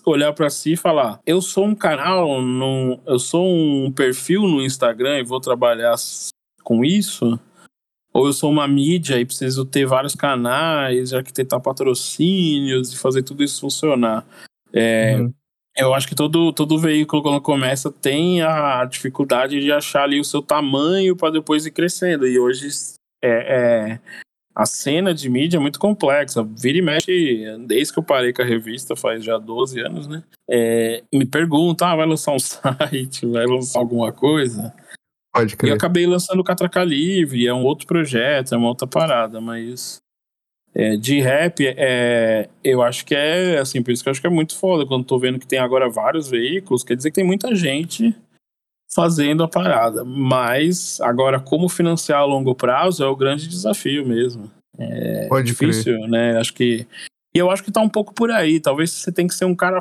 olhar 0.05 0.32
para 0.34 0.51
si 0.51 0.74
e 0.74 0.76
falar: 0.76 1.20
eu 1.26 1.40
sou 1.40 1.64
um 1.64 1.74
canal, 1.74 2.42
no, 2.42 3.01
eu 3.07 3.18
sou 3.18 3.47
um 3.47 3.90
perfil 3.90 4.42
no 4.42 4.62
Instagram 4.62 5.18
e 5.18 5.24
vou 5.24 5.40
trabalhar 5.40 5.94
com 6.62 6.84
isso. 6.84 7.40
Ou 8.12 8.26
eu 8.26 8.32
sou 8.32 8.51
uma 8.51 8.68
mídia 8.68 9.18
e 9.18 9.26
preciso 9.26 9.64
ter 9.64 9.86
vários 9.86 10.14
canais, 10.14 11.12
arquitetar 11.12 11.61
patrocínios 11.61 12.92
e 12.92 12.99
fazer 12.99 13.22
tudo 13.22 13.42
isso 13.42 13.61
funcionar. 13.61 14.26
É, 14.72 15.18
uhum. 15.18 15.32
Eu 15.77 15.93
acho 15.93 16.09
que 16.09 16.14
todo, 16.14 16.53
todo 16.53 16.79
veículo, 16.79 17.22
quando 17.22 17.41
começa, 17.41 17.93
tem 17.93 18.41
a 18.43 18.85
dificuldade 18.87 19.61
de 19.61 19.70
achar 19.70 20.05
ali 20.05 20.18
o 20.18 20.24
seu 20.24 20.41
tamanho 20.41 21.14
para 21.14 21.33
depois 21.33 21.66
ir 21.66 21.70
crescendo. 21.70 22.27
E 22.27 22.39
hoje 22.39 22.68
é, 23.22 23.29
é, 23.29 24.01
a 24.55 24.64
cena 24.64 25.12
de 25.12 25.29
mídia 25.29 25.59
é 25.59 25.61
muito 25.61 25.79
complexa. 25.79 26.43
Vira 26.43 26.79
e 26.79 26.83
mexe, 26.83 27.45
desde 27.66 27.93
que 27.93 27.99
eu 27.99 28.03
parei 28.03 28.33
com 28.33 28.41
a 28.41 28.45
revista, 28.47 28.97
faz 28.97 29.22
já 29.22 29.37
12 29.37 29.79
anos, 29.81 30.09
né? 30.09 30.22
É, 30.49 31.03
me 31.12 31.27
pergunta, 31.27 31.87
ah, 31.87 31.95
vai 31.95 32.07
lançar 32.07 32.33
um 32.33 32.39
site, 32.41 33.27
vai 33.27 33.45
lançar 33.45 33.79
alguma 33.79 34.11
coisa? 34.11 34.74
Pode 35.35 35.57
crer. 35.57 35.68
E 35.68 35.72
eu 35.72 35.77
acabei 35.77 36.07
lançando 36.07 36.41
o 36.41 36.45
Catraca 36.45 36.83
Livre, 36.83 37.47
é 37.47 37.53
um 37.53 37.64
outro 37.64 37.87
projeto, 37.87 38.55
é 38.55 38.57
uma 38.57 38.68
outra 38.68 38.87
parada, 38.87 39.43
mas 39.43 39.99
é, 40.79 40.95
de 40.95 41.20
rap, 41.20 41.66
é, 41.66 42.51
eu 42.62 42.83
acho 42.83 43.07
que 43.07 43.14
é 43.14 43.59
assim, 43.59 43.83
por 43.83 43.93
isso 43.93 44.03
que 44.03 44.11
eu 44.11 44.11
acho 44.11 44.20
que 44.20 44.27
é 44.27 44.31
muito 44.31 44.55
foda 44.55 44.85
quando 44.85 45.07
tô 45.07 45.18
vendo 45.18 45.39
que 45.39 45.47
tem 45.47 45.59
agora 45.59 45.89
vários 45.89 46.29
veículos, 46.29 46.85
quer 46.85 46.95
dizer 46.95 47.11
que 47.11 47.14
tem 47.14 47.24
muita 47.24 47.55
gente 47.55 48.14
fazendo 48.95 49.43
a 49.43 49.49
parada. 49.49 50.05
Mas 50.05 51.01
agora, 51.01 51.41
como 51.41 51.66
financiar 51.70 52.20
a 52.20 52.24
longo 52.27 52.55
prazo 52.55 53.03
é 53.03 53.07
o 53.07 53.16
grande 53.16 53.49
desafio 53.49 54.07
mesmo. 54.07 54.51
É 54.79 55.27
Pode 55.29 55.47
difícil, 55.47 55.95
crer. 55.95 56.09
né? 56.11 56.39
Acho 56.39 56.53
que. 56.53 56.87
E 57.35 57.39
eu 57.39 57.51
acho 57.51 57.64
que 57.64 57.72
tá 57.72 57.81
um 57.81 57.89
pouco 57.89 58.12
por 58.12 58.31
aí. 58.31 58.61
Talvez 58.61 58.91
você 58.91 59.11
tem 59.11 59.27
que 59.27 59.35
ser 59.35 59.47
um 59.47 59.55
cara 59.55 59.79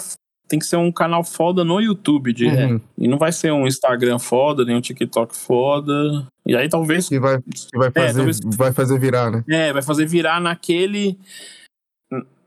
tem 0.47 0.59
que 0.59 0.65
ser 0.65 0.77
um 0.77 0.91
canal 0.91 1.23
foda 1.23 1.63
no 1.63 1.81
YouTube 1.81 2.31
de 2.31 2.45
uhum. 2.45 2.79
E 2.97 3.07
não 3.07 3.17
vai 3.17 3.31
ser 3.31 3.51
um 3.51 3.67
Instagram 3.67 4.19
foda, 4.19 4.63
nem 4.63 4.75
um 4.75 4.81
TikTok 4.81 5.35
foda. 5.35 6.25
E 6.45 6.55
aí 6.55 6.69
talvez. 6.69 7.09
E 7.11 7.19
vai, 7.19 7.37
e 7.37 7.77
vai, 7.77 7.87
é, 7.87 7.91
fazer, 7.91 8.09
é, 8.09 8.13
talvez, 8.13 8.39
vai 8.45 8.71
fazer 8.71 8.99
virar, 8.99 9.31
né? 9.31 9.43
É, 9.49 9.73
vai 9.73 9.81
fazer 9.81 10.05
virar 10.05 10.39
naquele. 10.39 11.17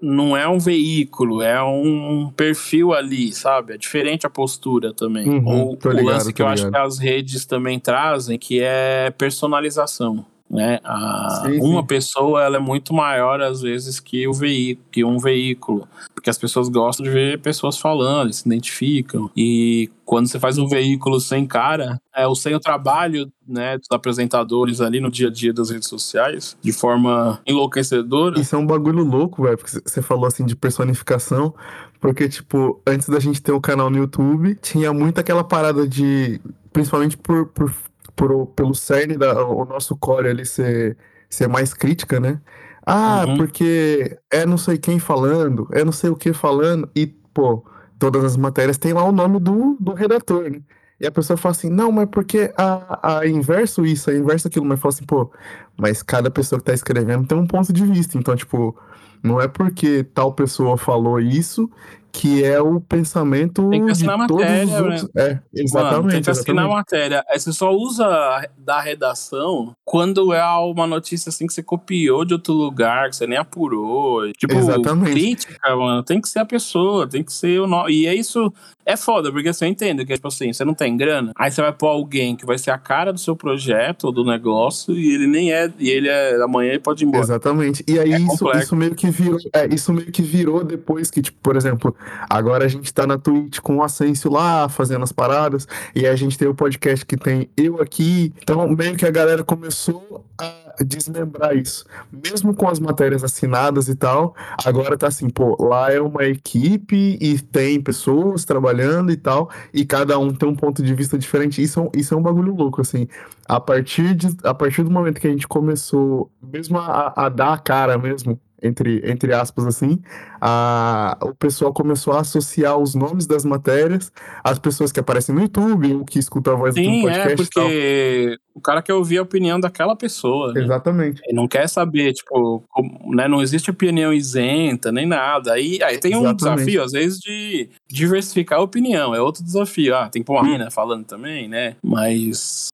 Não 0.00 0.36
é 0.36 0.46
um 0.48 0.60
veículo, 0.60 1.42
é 1.42 1.60
um 1.60 2.30
perfil 2.30 2.94
ali, 2.94 3.32
sabe? 3.32 3.74
É 3.74 3.76
diferente 3.76 4.24
a 4.24 4.30
postura 4.30 4.94
também. 4.94 5.28
Uhum, 5.28 5.48
Ou 5.48 5.72
o 5.72 5.88
ligado, 5.88 6.04
lance 6.04 6.32
que 6.32 6.40
eu 6.40 6.48
ligado. 6.48 6.66
acho 6.66 6.70
que 6.70 6.78
as 6.78 6.98
redes 6.98 7.44
também 7.44 7.80
trazem, 7.80 8.38
que 8.38 8.60
é 8.60 9.10
personalização 9.10 10.24
né? 10.50 10.80
A, 10.82 11.42
sim, 11.44 11.60
uma 11.60 11.84
pessoa 11.84 12.42
ela 12.42 12.56
é 12.56 12.60
muito 12.60 12.94
maior 12.94 13.40
às 13.40 13.60
vezes 13.60 14.00
que 14.00 14.26
o 14.26 14.32
veículo, 14.32 14.86
que 14.90 15.04
um 15.04 15.18
veículo, 15.18 15.86
porque 16.14 16.30
as 16.30 16.38
pessoas 16.38 16.68
gostam 16.68 17.04
de 17.04 17.10
ver 17.10 17.40
pessoas 17.40 17.78
falando, 17.78 18.32
se 18.32 18.46
identificam. 18.46 19.30
E 19.36 19.90
quando 20.04 20.26
você 20.26 20.40
faz 20.40 20.56
um 20.56 20.66
veículo 20.66 21.20
sem 21.20 21.46
cara, 21.46 22.00
é 22.16 22.26
o 22.26 22.34
sem 22.34 22.54
o 22.54 22.60
trabalho, 22.60 23.30
né, 23.46 23.76
dos 23.76 23.88
apresentadores 23.92 24.80
ali 24.80 25.00
no 25.00 25.10
dia 25.10 25.28
a 25.28 25.30
dia 25.30 25.52
das 25.52 25.70
redes 25.70 25.88
sociais, 25.88 26.56
de 26.62 26.72
forma 26.72 27.40
enlouquecedora. 27.46 28.40
Isso 28.40 28.56
é 28.56 28.58
um 28.58 28.66
bagulho 28.66 29.04
louco, 29.04 29.42
velho, 29.42 29.58
porque 29.58 29.80
você 29.84 30.00
falou 30.00 30.26
assim 30.26 30.46
de 30.46 30.56
personificação, 30.56 31.54
porque 32.00 32.28
tipo, 32.28 32.80
antes 32.86 33.08
da 33.08 33.20
gente 33.20 33.42
ter 33.42 33.52
o 33.52 33.56
um 33.56 33.60
canal 33.60 33.90
no 33.90 33.98
YouTube, 33.98 34.54
tinha 34.62 34.92
muito 34.92 35.20
aquela 35.20 35.44
parada 35.44 35.86
de 35.86 36.40
principalmente 36.72 37.16
por, 37.16 37.46
por 37.46 37.72
por, 38.18 38.48
pelo 38.48 38.74
cerne 38.74 39.16
da 39.16 39.46
o 39.46 39.64
nosso 39.64 39.96
core 39.96 40.28
ali 40.28 40.44
ser, 40.44 40.98
ser 41.30 41.48
mais 41.48 41.72
crítica, 41.72 42.18
né? 42.18 42.40
Ah, 42.84 43.24
uhum. 43.26 43.36
porque 43.36 44.18
é 44.30 44.44
não 44.44 44.58
sei 44.58 44.76
quem 44.76 44.98
falando, 44.98 45.68
é 45.72 45.84
não 45.84 45.92
sei 45.92 46.10
o 46.10 46.16
que 46.16 46.32
falando, 46.32 46.90
e, 46.96 47.06
pô, 47.06 47.64
todas 47.98 48.24
as 48.24 48.36
matérias 48.36 48.76
tem 48.76 48.92
lá 48.92 49.04
o 49.04 49.12
nome 49.12 49.38
do, 49.38 49.76
do 49.78 49.94
redator, 49.94 50.50
né? 50.50 50.60
E 51.00 51.06
a 51.06 51.12
pessoa 51.12 51.36
fala 51.36 51.52
assim, 51.52 51.70
não, 51.70 51.92
mas 51.92 52.08
porque 52.10 52.52
a, 52.56 53.18
a 53.18 53.26
inverso 53.28 53.86
isso, 53.86 54.10
a 54.10 54.14
inverso 54.14 54.48
aquilo, 54.48 54.64
mas 54.64 54.80
fala 54.80 54.92
assim, 54.92 55.04
pô, 55.04 55.30
mas 55.78 56.02
cada 56.02 56.28
pessoa 56.28 56.58
que 56.58 56.64
tá 56.64 56.74
escrevendo 56.74 57.28
tem 57.28 57.38
um 57.38 57.46
ponto 57.46 57.72
de 57.72 57.86
vista, 57.86 58.18
então, 58.18 58.34
tipo, 58.34 58.76
não 59.22 59.40
é 59.40 59.46
porque 59.46 60.02
tal 60.02 60.32
pessoa 60.32 60.76
falou 60.76 61.20
isso 61.20 61.70
que 62.12 62.44
é 62.44 62.60
o 62.60 62.80
pensamento 62.80 63.68
tem 63.70 63.84
que 63.84 63.92
assinar 63.92 64.26
de 64.26 64.32
matéria, 64.32 64.66
todos 64.66 64.74
os 64.74 64.80
outros. 64.80 65.02
Né? 65.02 65.22
É, 65.22 65.40
exatamente. 65.54 65.96
Mano, 65.96 66.10
tem 66.10 66.22
que 66.22 66.30
assinar 66.30 66.64
a 66.64 66.68
matéria. 66.68 67.24
Aí 67.28 67.38
você 67.38 67.52
só 67.52 67.70
usa 67.70 68.48
da 68.56 68.80
redação 68.80 69.72
quando 69.84 70.32
é 70.32 70.44
uma 70.58 70.86
notícia 70.86 71.30
assim 71.30 71.46
que 71.46 71.52
você 71.52 71.62
copiou 71.62 72.24
de 72.24 72.34
outro 72.34 72.54
lugar, 72.54 73.10
que 73.10 73.16
você 73.16 73.26
nem 73.26 73.38
apurou. 73.38 74.30
Tipo, 74.32 74.54
exatamente. 74.54 75.12
crítica, 75.12 75.76
mano, 75.76 76.02
tem 76.02 76.20
que 76.20 76.28
ser 76.28 76.40
a 76.40 76.44
pessoa, 76.44 77.06
tem 77.06 77.22
que 77.22 77.32
ser 77.32 77.60
o 77.60 77.66
nome. 77.66 77.92
E 77.92 78.06
é 78.06 78.14
isso 78.14 78.52
é 78.88 78.96
foda, 78.96 79.30
porque 79.30 79.52
você 79.52 79.66
entende 79.66 80.02
que, 80.06 80.14
tipo 80.14 80.28
assim, 80.28 80.50
você 80.50 80.64
não 80.64 80.72
tem 80.72 80.96
grana, 80.96 81.32
aí 81.36 81.50
você 81.50 81.60
vai 81.60 81.72
pôr 81.72 81.88
alguém 81.88 82.34
que 82.34 82.46
vai 82.46 82.56
ser 82.56 82.70
a 82.70 82.78
cara 82.78 83.12
do 83.12 83.20
seu 83.20 83.36
projeto 83.36 84.04
ou 84.04 84.12
do 84.12 84.24
negócio, 84.24 84.94
e 84.94 85.14
ele 85.14 85.26
nem 85.26 85.52
é, 85.52 85.70
e 85.78 85.90
ele 85.90 86.08
é, 86.08 86.42
amanhã 86.42 86.70
ele 86.70 86.78
pode 86.78 87.04
ir 87.04 87.06
embora. 87.06 87.22
Exatamente. 87.22 87.84
E 87.86 87.98
aí 87.98 88.14
é 88.14 88.18
isso, 88.18 88.50
isso 88.56 88.74
meio 88.74 88.94
que 88.94 89.10
virou, 89.10 89.38
é, 89.52 89.66
isso 89.66 89.92
meio 89.92 90.10
que 90.10 90.22
virou 90.22 90.64
depois 90.64 91.10
que, 91.10 91.20
tipo, 91.20 91.38
por 91.42 91.54
exemplo, 91.54 91.94
agora 92.30 92.64
a 92.64 92.68
gente 92.68 92.92
tá 92.94 93.06
na 93.06 93.18
Twitch 93.18 93.58
com 93.58 93.76
o 93.76 93.82
Ascencio 93.82 94.32
lá, 94.32 94.70
fazendo 94.70 95.02
as 95.02 95.12
paradas, 95.12 95.68
e 95.94 96.06
aí 96.06 96.12
a 96.12 96.16
gente 96.16 96.38
tem 96.38 96.48
o 96.48 96.54
podcast 96.54 97.04
que 97.04 97.18
tem 97.18 97.50
eu 97.58 97.82
aqui, 97.82 98.32
então 98.42 98.66
meio 98.68 98.96
que 98.96 99.04
a 99.04 99.10
galera 99.10 99.44
começou 99.44 100.24
a 100.40 100.57
desmembrar 100.84 101.56
isso. 101.56 101.84
Mesmo 102.12 102.54
com 102.54 102.68
as 102.68 102.78
matérias 102.78 103.24
assinadas 103.24 103.88
e 103.88 103.94
tal, 103.94 104.34
agora 104.64 104.96
tá 104.96 105.08
assim, 105.08 105.28
pô, 105.28 105.56
lá 105.62 105.92
é 105.92 106.00
uma 106.00 106.24
equipe 106.24 107.18
e 107.20 107.38
tem 107.38 107.80
pessoas 107.80 108.44
trabalhando 108.44 109.10
e 109.10 109.16
tal, 109.16 109.50
e 109.72 109.84
cada 109.84 110.18
um 110.18 110.32
tem 110.32 110.48
um 110.48 110.54
ponto 110.56 110.82
de 110.82 110.94
vista 110.94 111.18
diferente. 111.18 111.62
Isso, 111.62 111.80
é 111.80 111.98
isso 111.98 112.14
é 112.14 112.16
um 112.16 112.22
bagulho 112.22 112.54
louco, 112.54 112.80
assim. 112.80 113.08
A 113.46 113.60
partir, 113.60 114.14
de, 114.14 114.28
a 114.44 114.54
partir 114.54 114.82
do 114.82 114.90
momento 114.90 115.20
que 115.20 115.26
a 115.26 115.30
gente 115.30 115.48
começou, 115.48 116.30
mesmo 116.42 116.78
a, 116.78 117.12
a 117.16 117.28
dar 117.28 117.52
a 117.54 117.58
cara 117.58 117.98
mesmo, 117.98 118.38
entre, 118.62 119.02
entre 119.04 119.32
aspas, 119.32 119.66
assim, 119.66 120.00
a, 120.40 121.16
o 121.22 121.34
pessoal 121.34 121.72
começou 121.72 122.12
a 122.12 122.20
associar 122.20 122.76
os 122.76 122.94
nomes 122.94 123.26
das 123.26 123.44
matérias 123.44 124.12
às 124.42 124.58
pessoas 124.58 124.92
que 124.92 125.00
aparecem 125.00 125.34
no 125.34 125.42
YouTube 125.42 125.94
ou 125.94 126.04
que 126.04 126.18
escutam 126.18 126.54
a 126.54 126.56
voz 126.56 126.74
Sim, 126.74 127.00
do 127.00 127.02
podcast. 127.02 127.32
É, 127.32 127.36
porque 127.36 128.38
o 128.54 128.60
cara 128.60 128.82
quer 128.82 128.94
ouvir 128.94 129.18
a 129.18 129.22
opinião 129.22 129.60
daquela 129.60 129.94
pessoa. 129.94 130.52
Né? 130.52 130.62
Exatamente. 130.62 131.22
Ele 131.24 131.36
não 131.36 131.46
quer 131.46 131.68
saber, 131.68 132.12
tipo, 132.12 132.64
como, 132.68 133.14
né, 133.14 133.28
não 133.28 133.40
existe 133.40 133.70
opinião 133.70 134.12
isenta, 134.12 134.90
nem 134.90 135.06
nada. 135.06 135.52
Aí, 135.52 135.80
aí 135.82 135.98
tem 135.98 136.12
Exatamente. 136.12 136.32
um 136.32 136.36
desafio, 136.36 136.82
às 136.82 136.92
vezes, 136.92 137.18
de 137.18 137.68
diversificar 137.88 138.58
a 138.58 138.62
opinião. 138.62 139.14
É 139.14 139.20
outro 139.20 139.44
desafio. 139.44 139.94
Ah, 139.94 140.08
tem 140.08 140.22
que 140.22 140.26
pôr 140.26 140.34
uma 140.34 140.42
mina 140.42 140.70
falando 140.70 141.04
também, 141.04 141.48
né? 141.48 141.76
Mas 141.82 142.68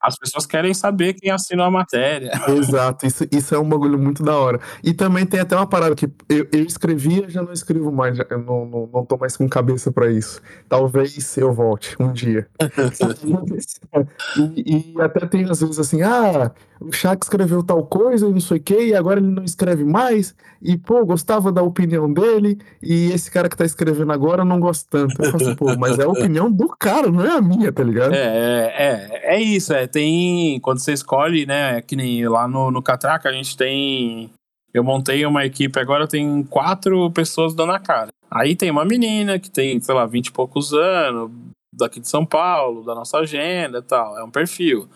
As 0.00 0.16
pessoas 0.16 0.46
querem 0.46 0.72
saber 0.72 1.14
quem 1.14 1.30
assinou 1.30 1.66
a 1.66 1.70
matéria. 1.70 2.32
Exato, 2.48 3.06
isso, 3.06 3.26
isso 3.32 3.54
é 3.54 3.58
um 3.58 3.68
bagulho 3.68 3.98
muito 3.98 4.22
da 4.22 4.36
hora. 4.36 4.60
E 4.82 4.92
também 4.92 5.26
tem 5.26 5.40
até 5.40 5.56
uma 5.56 5.66
parada 5.66 5.94
que 5.94 6.06
eu, 6.28 6.48
eu 6.52 6.64
escrevia, 6.64 7.28
já 7.28 7.42
não 7.42 7.52
escrevo 7.52 7.90
mais, 7.90 8.16
já, 8.16 8.26
eu 8.30 8.38
não, 8.38 8.66
não, 8.66 8.90
não 8.92 9.04
tô 9.04 9.16
mais 9.16 9.36
com 9.36 9.48
cabeça 9.48 9.90
pra 9.90 10.10
isso. 10.10 10.40
Talvez 10.68 11.36
eu 11.36 11.52
volte 11.52 11.96
um 12.00 12.12
dia. 12.12 12.46
e, 14.56 14.94
e 14.96 15.00
até 15.00 15.26
tem 15.26 15.44
às 15.44 15.60
vezes 15.60 15.78
assim, 15.78 16.02
ah, 16.02 16.52
o 16.80 16.92
Shaq 16.92 17.24
escreveu 17.24 17.62
tal 17.62 17.84
coisa 17.84 18.26
e 18.26 18.32
não 18.32 18.40
sei 18.40 18.58
o 18.58 18.60
que, 18.60 18.78
e 18.86 18.94
agora 18.94 19.20
ele 19.20 19.30
não 19.30 19.44
escreve 19.44 19.84
mais, 19.84 20.34
e 20.62 20.76
pô, 20.76 21.04
gostava 21.04 21.50
da 21.50 21.62
opinião 21.62 22.12
dele, 22.12 22.58
e 22.82 23.10
esse 23.12 23.30
cara 23.30 23.48
que 23.48 23.56
tá 23.56 23.64
escrevendo 23.64 24.12
agora 24.12 24.44
não 24.44 24.60
gosto 24.60 24.88
tanto. 24.88 25.22
Eu 25.22 25.30
falo 25.30 25.42
assim, 25.42 25.54
pô, 25.56 25.76
mas 25.76 25.98
é 25.98 26.04
a 26.04 26.08
opinião 26.08 26.50
do 26.50 26.68
cara, 26.68 27.10
não 27.10 27.24
é 27.24 27.36
a 27.36 27.40
minha, 27.40 27.72
tá 27.72 27.82
ligado? 27.82 28.14
É, 28.14 28.18
é, 28.18 29.30
é, 29.32 29.36
é 29.36 29.40
isso, 29.40 29.72
é, 29.72 29.86
tem, 29.86 30.60
quando 30.60 30.78
você 30.78 30.92
escolhe, 30.92 31.46
né, 31.46 31.80
que 31.82 31.96
nem 31.96 32.26
lá 32.28 32.46
no, 32.46 32.70
no 32.70 32.82
Catraca 32.82 33.28
a 33.28 33.32
gente 33.32 33.56
tem, 33.56 34.30
eu 34.72 34.84
montei 34.84 35.24
uma 35.26 35.44
equipe, 35.44 35.78
agora 35.78 36.06
tem 36.06 36.42
quatro 36.44 37.10
pessoas 37.10 37.54
dando 37.54 37.72
a 37.72 37.78
cara. 37.78 38.08
Aí 38.30 38.54
tem 38.54 38.70
uma 38.70 38.84
menina 38.84 39.38
que 39.38 39.50
tem, 39.50 39.80
sei 39.80 39.94
lá, 39.94 40.04
vinte 40.04 40.26
e 40.26 40.32
poucos 40.32 40.74
anos, 40.74 41.30
daqui 41.72 41.98
de 41.98 42.08
São 42.08 42.26
Paulo, 42.26 42.84
da 42.84 42.94
nossa 42.94 43.18
agenda 43.18 43.78
e 43.78 43.82
tal, 43.82 44.18
é 44.18 44.22
um 44.22 44.30
perfil. 44.30 44.86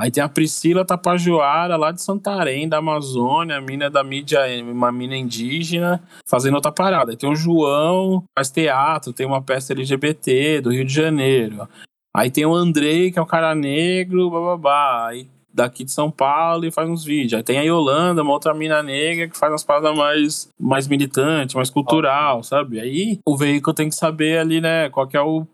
Aí 0.00 0.10
tem 0.10 0.22
a 0.22 0.28
Priscila 0.28 0.84
Tapajoara, 0.84 1.76
lá 1.76 1.92
de 1.92 2.02
Santarém, 2.02 2.68
da 2.68 2.78
Amazônia, 2.78 3.60
mina 3.60 3.88
da 3.88 4.02
mídia, 4.02 4.40
uma 4.64 4.90
mina 4.90 5.16
indígena, 5.16 6.02
fazendo 6.28 6.54
outra 6.54 6.72
parada. 6.72 7.12
Aí 7.12 7.16
tem 7.16 7.30
o 7.30 7.36
João, 7.36 8.24
faz 8.36 8.50
teatro, 8.50 9.12
tem 9.12 9.26
uma 9.26 9.42
peça 9.42 9.72
LGBT 9.72 10.60
do 10.60 10.72
Rio 10.72 10.84
de 10.84 10.92
Janeiro. 10.92 11.68
Aí 12.14 12.30
tem 12.30 12.44
o 12.44 12.54
Andrei, 12.54 13.10
que 13.10 13.18
é 13.18 13.22
um 13.22 13.26
cara 13.26 13.54
negro, 13.54 14.30
bababá. 14.30 15.08
Aí 15.08 15.28
daqui 15.52 15.84
de 15.84 15.92
São 15.92 16.10
Paulo 16.10 16.64
e 16.64 16.70
faz 16.70 16.88
uns 16.88 17.04
vídeos. 17.04 17.34
Aí 17.34 17.42
tem 17.42 17.58
a 17.58 17.62
Yolanda, 17.62 18.22
uma 18.22 18.32
outra 18.32 18.54
mina 18.54 18.82
negra 18.82 19.28
que 19.28 19.36
faz 19.36 19.52
umas 19.52 19.64
paradas 19.64 19.96
mais, 19.96 20.48
mais 20.58 20.88
militante, 20.88 21.56
mais 21.56 21.70
cultural, 21.70 22.42
sabe? 22.42 22.80
Aí 22.80 23.18
o 23.26 23.36
veículo 23.36 23.74
tem 23.74 23.88
que 23.88 23.94
saber 23.94 24.38
ali, 24.38 24.60
né, 24.60 24.88
qual 24.88 25.06
que 25.06 25.16
é 25.16 25.20
o 25.20 25.46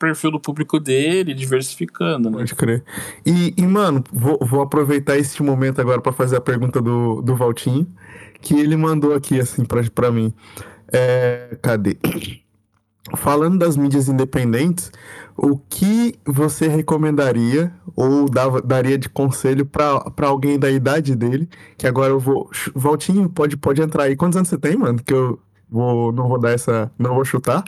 perfil 0.00 0.30
do 0.30 0.40
público 0.40 0.80
dele, 0.80 1.34
diversificando, 1.34 2.30
né? 2.30 2.38
Pode 2.38 2.54
crer. 2.54 2.82
E, 3.24 3.54
e 3.56 3.66
mano, 3.66 4.02
vou, 4.10 4.38
vou 4.40 4.62
aproveitar 4.62 5.18
este 5.18 5.42
momento 5.42 5.80
agora 5.80 6.00
para 6.00 6.10
fazer 6.10 6.36
a 6.36 6.40
pergunta 6.40 6.80
do, 6.80 7.20
do 7.20 7.36
Valtinho, 7.36 7.86
que 8.40 8.54
ele 8.54 8.76
mandou 8.76 9.14
aqui, 9.14 9.38
assim, 9.38 9.62
pra, 9.94 10.10
mim. 10.10 10.32
É, 10.90 11.56
cadê? 11.60 11.98
Falando 13.16 13.58
das 13.58 13.76
mídias 13.76 14.08
independentes, 14.08 14.90
o 15.36 15.58
que 15.58 16.14
você 16.24 16.66
recomendaria 16.66 17.72
ou 17.94 18.28
dava, 18.28 18.62
daria 18.62 18.96
de 18.96 19.08
conselho 19.08 19.66
para 19.66 20.26
alguém 20.26 20.58
da 20.58 20.70
idade 20.70 21.14
dele? 21.14 21.48
Que 21.76 21.86
agora 21.86 22.10
eu 22.10 22.18
vou. 22.18 22.48
Valtinho, 22.74 23.28
pode, 23.28 23.56
pode 23.56 23.82
entrar 23.82 24.04
aí. 24.04 24.16
Quantos 24.16 24.36
anos 24.36 24.48
você 24.48 24.56
tem, 24.56 24.76
mano? 24.76 24.98
Que 25.02 25.12
eu 25.12 25.38
vou, 25.68 26.12
não 26.12 26.28
vou 26.28 26.38
dar 26.38 26.52
essa. 26.52 26.90
Não 26.98 27.14
vou 27.14 27.24
chutar. 27.24 27.64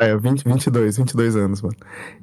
É, 0.00 0.16
20, 0.16 0.44
22, 0.44 0.96
22 0.96 1.36
anos, 1.36 1.60
mano. 1.60 1.76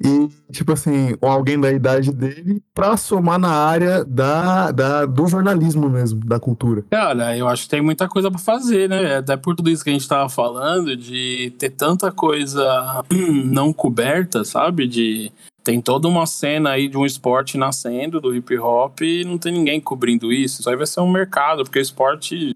E, 0.04 0.28
tipo 0.52 0.72
assim, 0.72 1.14
alguém 1.22 1.60
da 1.60 1.70
idade 1.70 2.12
dele 2.12 2.60
pra 2.74 2.96
somar 2.96 3.38
na 3.38 3.52
área 3.52 4.04
da, 4.04 4.72
da, 4.72 5.06
do 5.06 5.28
jornalismo 5.28 5.88
mesmo, 5.88 6.18
da 6.18 6.40
cultura. 6.40 6.84
Cara, 6.90 7.38
eu 7.38 7.46
acho 7.46 7.62
que 7.62 7.68
tem 7.68 7.80
muita 7.80 8.08
coisa 8.08 8.32
pra 8.32 8.40
fazer, 8.40 8.88
né? 8.88 9.18
Até 9.18 9.36
por 9.36 9.54
tudo 9.54 9.70
isso 9.70 9.84
que 9.84 9.90
a 9.90 9.92
gente 9.92 10.08
tava 10.08 10.28
falando, 10.28 10.96
de 10.96 11.52
ter 11.56 11.70
tanta 11.70 12.10
coisa 12.10 13.04
não 13.44 13.72
coberta, 13.72 14.42
sabe? 14.42 14.88
De 14.88 15.30
tem 15.68 15.82
toda 15.82 16.08
uma 16.08 16.24
cena 16.24 16.70
aí 16.70 16.88
de 16.88 16.96
um 16.96 17.04
esporte 17.04 17.58
nascendo 17.58 18.22
do 18.22 18.34
hip 18.34 18.56
hop 18.56 19.02
e 19.02 19.22
não 19.22 19.36
tem 19.36 19.52
ninguém 19.52 19.78
cobrindo 19.78 20.32
isso. 20.32 20.62
Isso 20.62 20.70
aí 20.70 20.74
vai 20.74 20.86
ser 20.86 21.00
um 21.00 21.12
mercado, 21.12 21.62
porque 21.62 21.78
o 21.78 21.82
esporte 21.82 22.54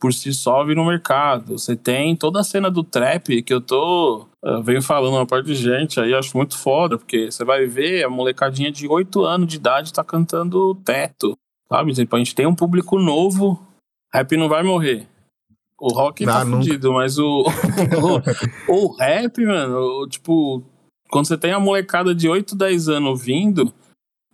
por 0.00 0.12
si 0.12 0.34
só 0.34 0.64
vira 0.64 0.80
um 0.80 0.86
mercado. 0.86 1.56
Você 1.56 1.76
tem 1.76 2.16
toda 2.16 2.40
a 2.40 2.42
cena 2.42 2.68
do 2.68 2.82
trap 2.82 3.40
que 3.44 3.54
eu 3.54 3.60
tô. 3.60 4.26
Eu 4.42 4.64
venho 4.64 4.82
falando 4.82 5.14
uma 5.14 5.26
parte 5.26 5.46
de 5.46 5.54
gente 5.54 6.00
aí, 6.00 6.12
acho 6.12 6.36
muito 6.36 6.58
foda, 6.58 6.98
porque 6.98 7.30
você 7.30 7.44
vai 7.44 7.66
ver 7.66 8.02
a 8.02 8.10
molecadinha 8.10 8.72
de 8.72 8.88
8 8.88 9.24
anos 9.24 9.46
de 9.46 9.54
idade 9.54 9.92
tá 9.92 10.02
cantando 10.02 10.74
teto, 10.84 11.38
sabe? 11.68 11.92
Tipo, 11.92 12.16
a 12.16 12.18
gente 12.18 12.34
tem 12.34 12.46
um 12.46 12.54
público 12.56 12.98
novo, 12.98 13.64
rap 14.12 14.36
não 14.36 14.48
vai 14.48 14.64
morrer. 14.64 15.06
O 15.80 15.92
rock 15.92 16.26
não, 16.26 16.32
tá 16.32 16.44
nunca. 16.44 16.64
fudido, 16.64 16.92
mas 16.94 17.16
o, 17.16 17.44
o, 18.68 18.74
o 18.74 18.96
rap, 18.96 19.38
mano, 19.46 20.02
o, 20.02 20.08
tipo, 20.08 20.64
quando 21.10 21.26
você 21.26 21.36
tem 21.36 21.52
a 21.52 21.60
molecada 21.60 22.14
de 22.14 22.28
8, 22.28 22.56
10 22.56 22.88
anos 22.88 23.22
vindo, 23.22 23.72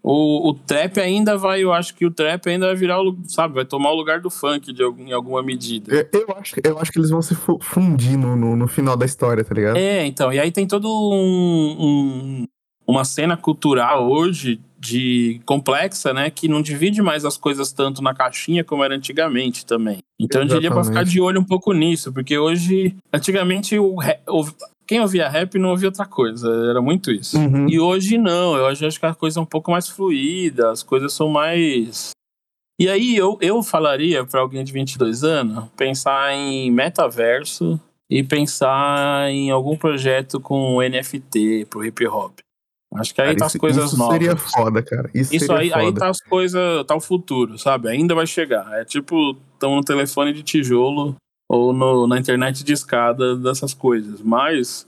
o, 0.03 0.51
o 0.51 0.55
trap 0.55 1.01
ainda 1.01 1.37
vai, 1.37 1.65
eu 1.65 1.73
acho 1.73 1.95
que 1.95 2.07
o 2.07 2.11
trap 2.11 2.49
ainda 2.49 2.67
vai 2.67 2.77
virar, 2.77 2.99
sabe, 3.25 3.55
vai 3.55 3.65
tomar 3.65 3.91
o 3.91 3.97
lugar 3.97 4.21
do 4.21 4.31
funk 4.31 4.73
de, 4.73 4.83
em 4.83 5.13
alguma 5.13 5.43
medida. 5.43 5.93
Eu, 5.93 6.21
eu, 6.21 6.37
acho, 6.37 6.55
eu 6.63 6.79
acho 6.79 6.93
que 6.93 6.99
eles 6.99 7.11
vão 7.11 7.21
se 7.21 7.35
fundir 7.35 8.17
no, 8.17 8.37
no, 8.37 8.55
no, 8.55 8.69
final 8.69 8.97
da 8.97 9.05
história, 9.05 9.43
tá 9.43 9.53
ligado? 9.55 9.77
É, 9.77 10.07
então, 10.07 10.33
e 10.33 10.39
aí 10.39 10.53
tem 10.53 10.67
todo 10.67 10.87
um, 10.89 11.77
um 11.79 12.45
uma 12.87 13.05
cena 13.05 13.37
cultural 13.37 14.09
hoje 14.09 14.61
de 14.79 15.41
complexa, 15.45 16.13
né, 16.13 16.31
que 16.31 16.47
não 16.47 16.63
divide 16.63 17.03
mais 17.03 17.25
as 17.25 17.37
coisas 17.37 17.73
tanto 17.73 18.01
na 18.01 18.15
caixinha 18.15 18.63
como 18.63 18.85
era 18.85 18.95
antigamente 18.95 19.67
também. 19.67 19.99
Então 20.21 20.43
Exatamente. 20.43 20.53
eu 20.53 20.61
diria 20.61 20.71
para 20.71 20.85
ficar 20.85 21.05
de 21.05 21.21
olho 21.21 21.41
um 21.41 21.45
pouco 21.45 21.73
nisso, 21.73 22.13
porque 22.13 22.39
hoje, 22.39 22.95
antigamente 23.13 23.77
o, 23.79 23.97
o 24.29 24.45
quem 24.87 25.01
ouvia 25.01 25.29
rap 25.29 25.59
não 25.59 25.71
ouvia 25.71 25.89
outra 25.89 26.07
coisa, 26.07 26.49
era 26.71 26.81
muito 26.81 27.11
isso. 27.11 27.39
Uhum. 27.39 27.69
E 27.69 27.81
hoje 27.81 28.17
não, 28.17 28.57
eu 28.57 28.67
acho 28.67 29.01
que 29.01 29.07
a 29.07 29.15
coisa 29.15 29.41
é 29.41 29.43
um 29.43 29.47
pouco 29.47 29.71
mais 29.71 29.89
fluida, 29.89 30.71
as 30.71 30.83
coisas 30.83 31.13
são 31.13 31.29
mais. 31.29 32.11
E 32.79 32.89
aí 32.89 33.17
eu, 33.17 33.39
eu 33.41 33.63
falaria 33.63 34.25
para 34.25 34.41
alguém 34.41 34.63
de 34.63 34.73
22 34.73 35.25
anos 35.25 35.65
pensar 35.77 36.33
em 36.35 36.71
metaverso 36.71 37.81
e 38.09 38.23
pensar 38.23 39.31
em 39.31 39.51
algum 39.51 39.77
projeto 39.77 40.39
com 40.39 40.81
NFT 40.81 41.67
pro 41.69 41.85
hip 41.85 42.07
hop. 42.07 42.39
Acho 42.95 43.15
que 43.15 43.21
aí 43.21 43.29
cara, 43.29 43.39
tá 43.39 43.47
as 43.47 43.57
coisas 43.57 43.87
isso 43.87 43.99
novas. 43.99 44.15
seria 44.15 44.37
foda, 44.37 44.83
cara. 44.83 45.11
Isso, 45.13 45.35
isso 45.35 45.53
aí, 45.53 45.71
foda. 45.71 45.83
aí 45.83 45.93
tá 45.93 46.09
as 46.09 46.21
coisas, 46.21 46.85
tá 46.87 46.95
o 46.95 47.01
futuro, 47.01 47.59
sabe? 47.59 47.89
Ainda 47.89 48.15
vai 48.15 48.27
chegar. 48.27 48.73
É 48.81 48.85
tipo, 48.85 49.37
estão 49.53 49.75
no 49.75 49.83
telefone 49.83 50.33
de 50.33 50.43
tijolo 50.43 51.17
ou 51.49 51.73
no, 51.73 52.07
na 52.07 52.19
internet 52.19 52.65
de 52.65 52.73
escada 52.73 53.37
dessas 53.37 53.73
coisas. 53.73 54.21
Mas 54.21 54.87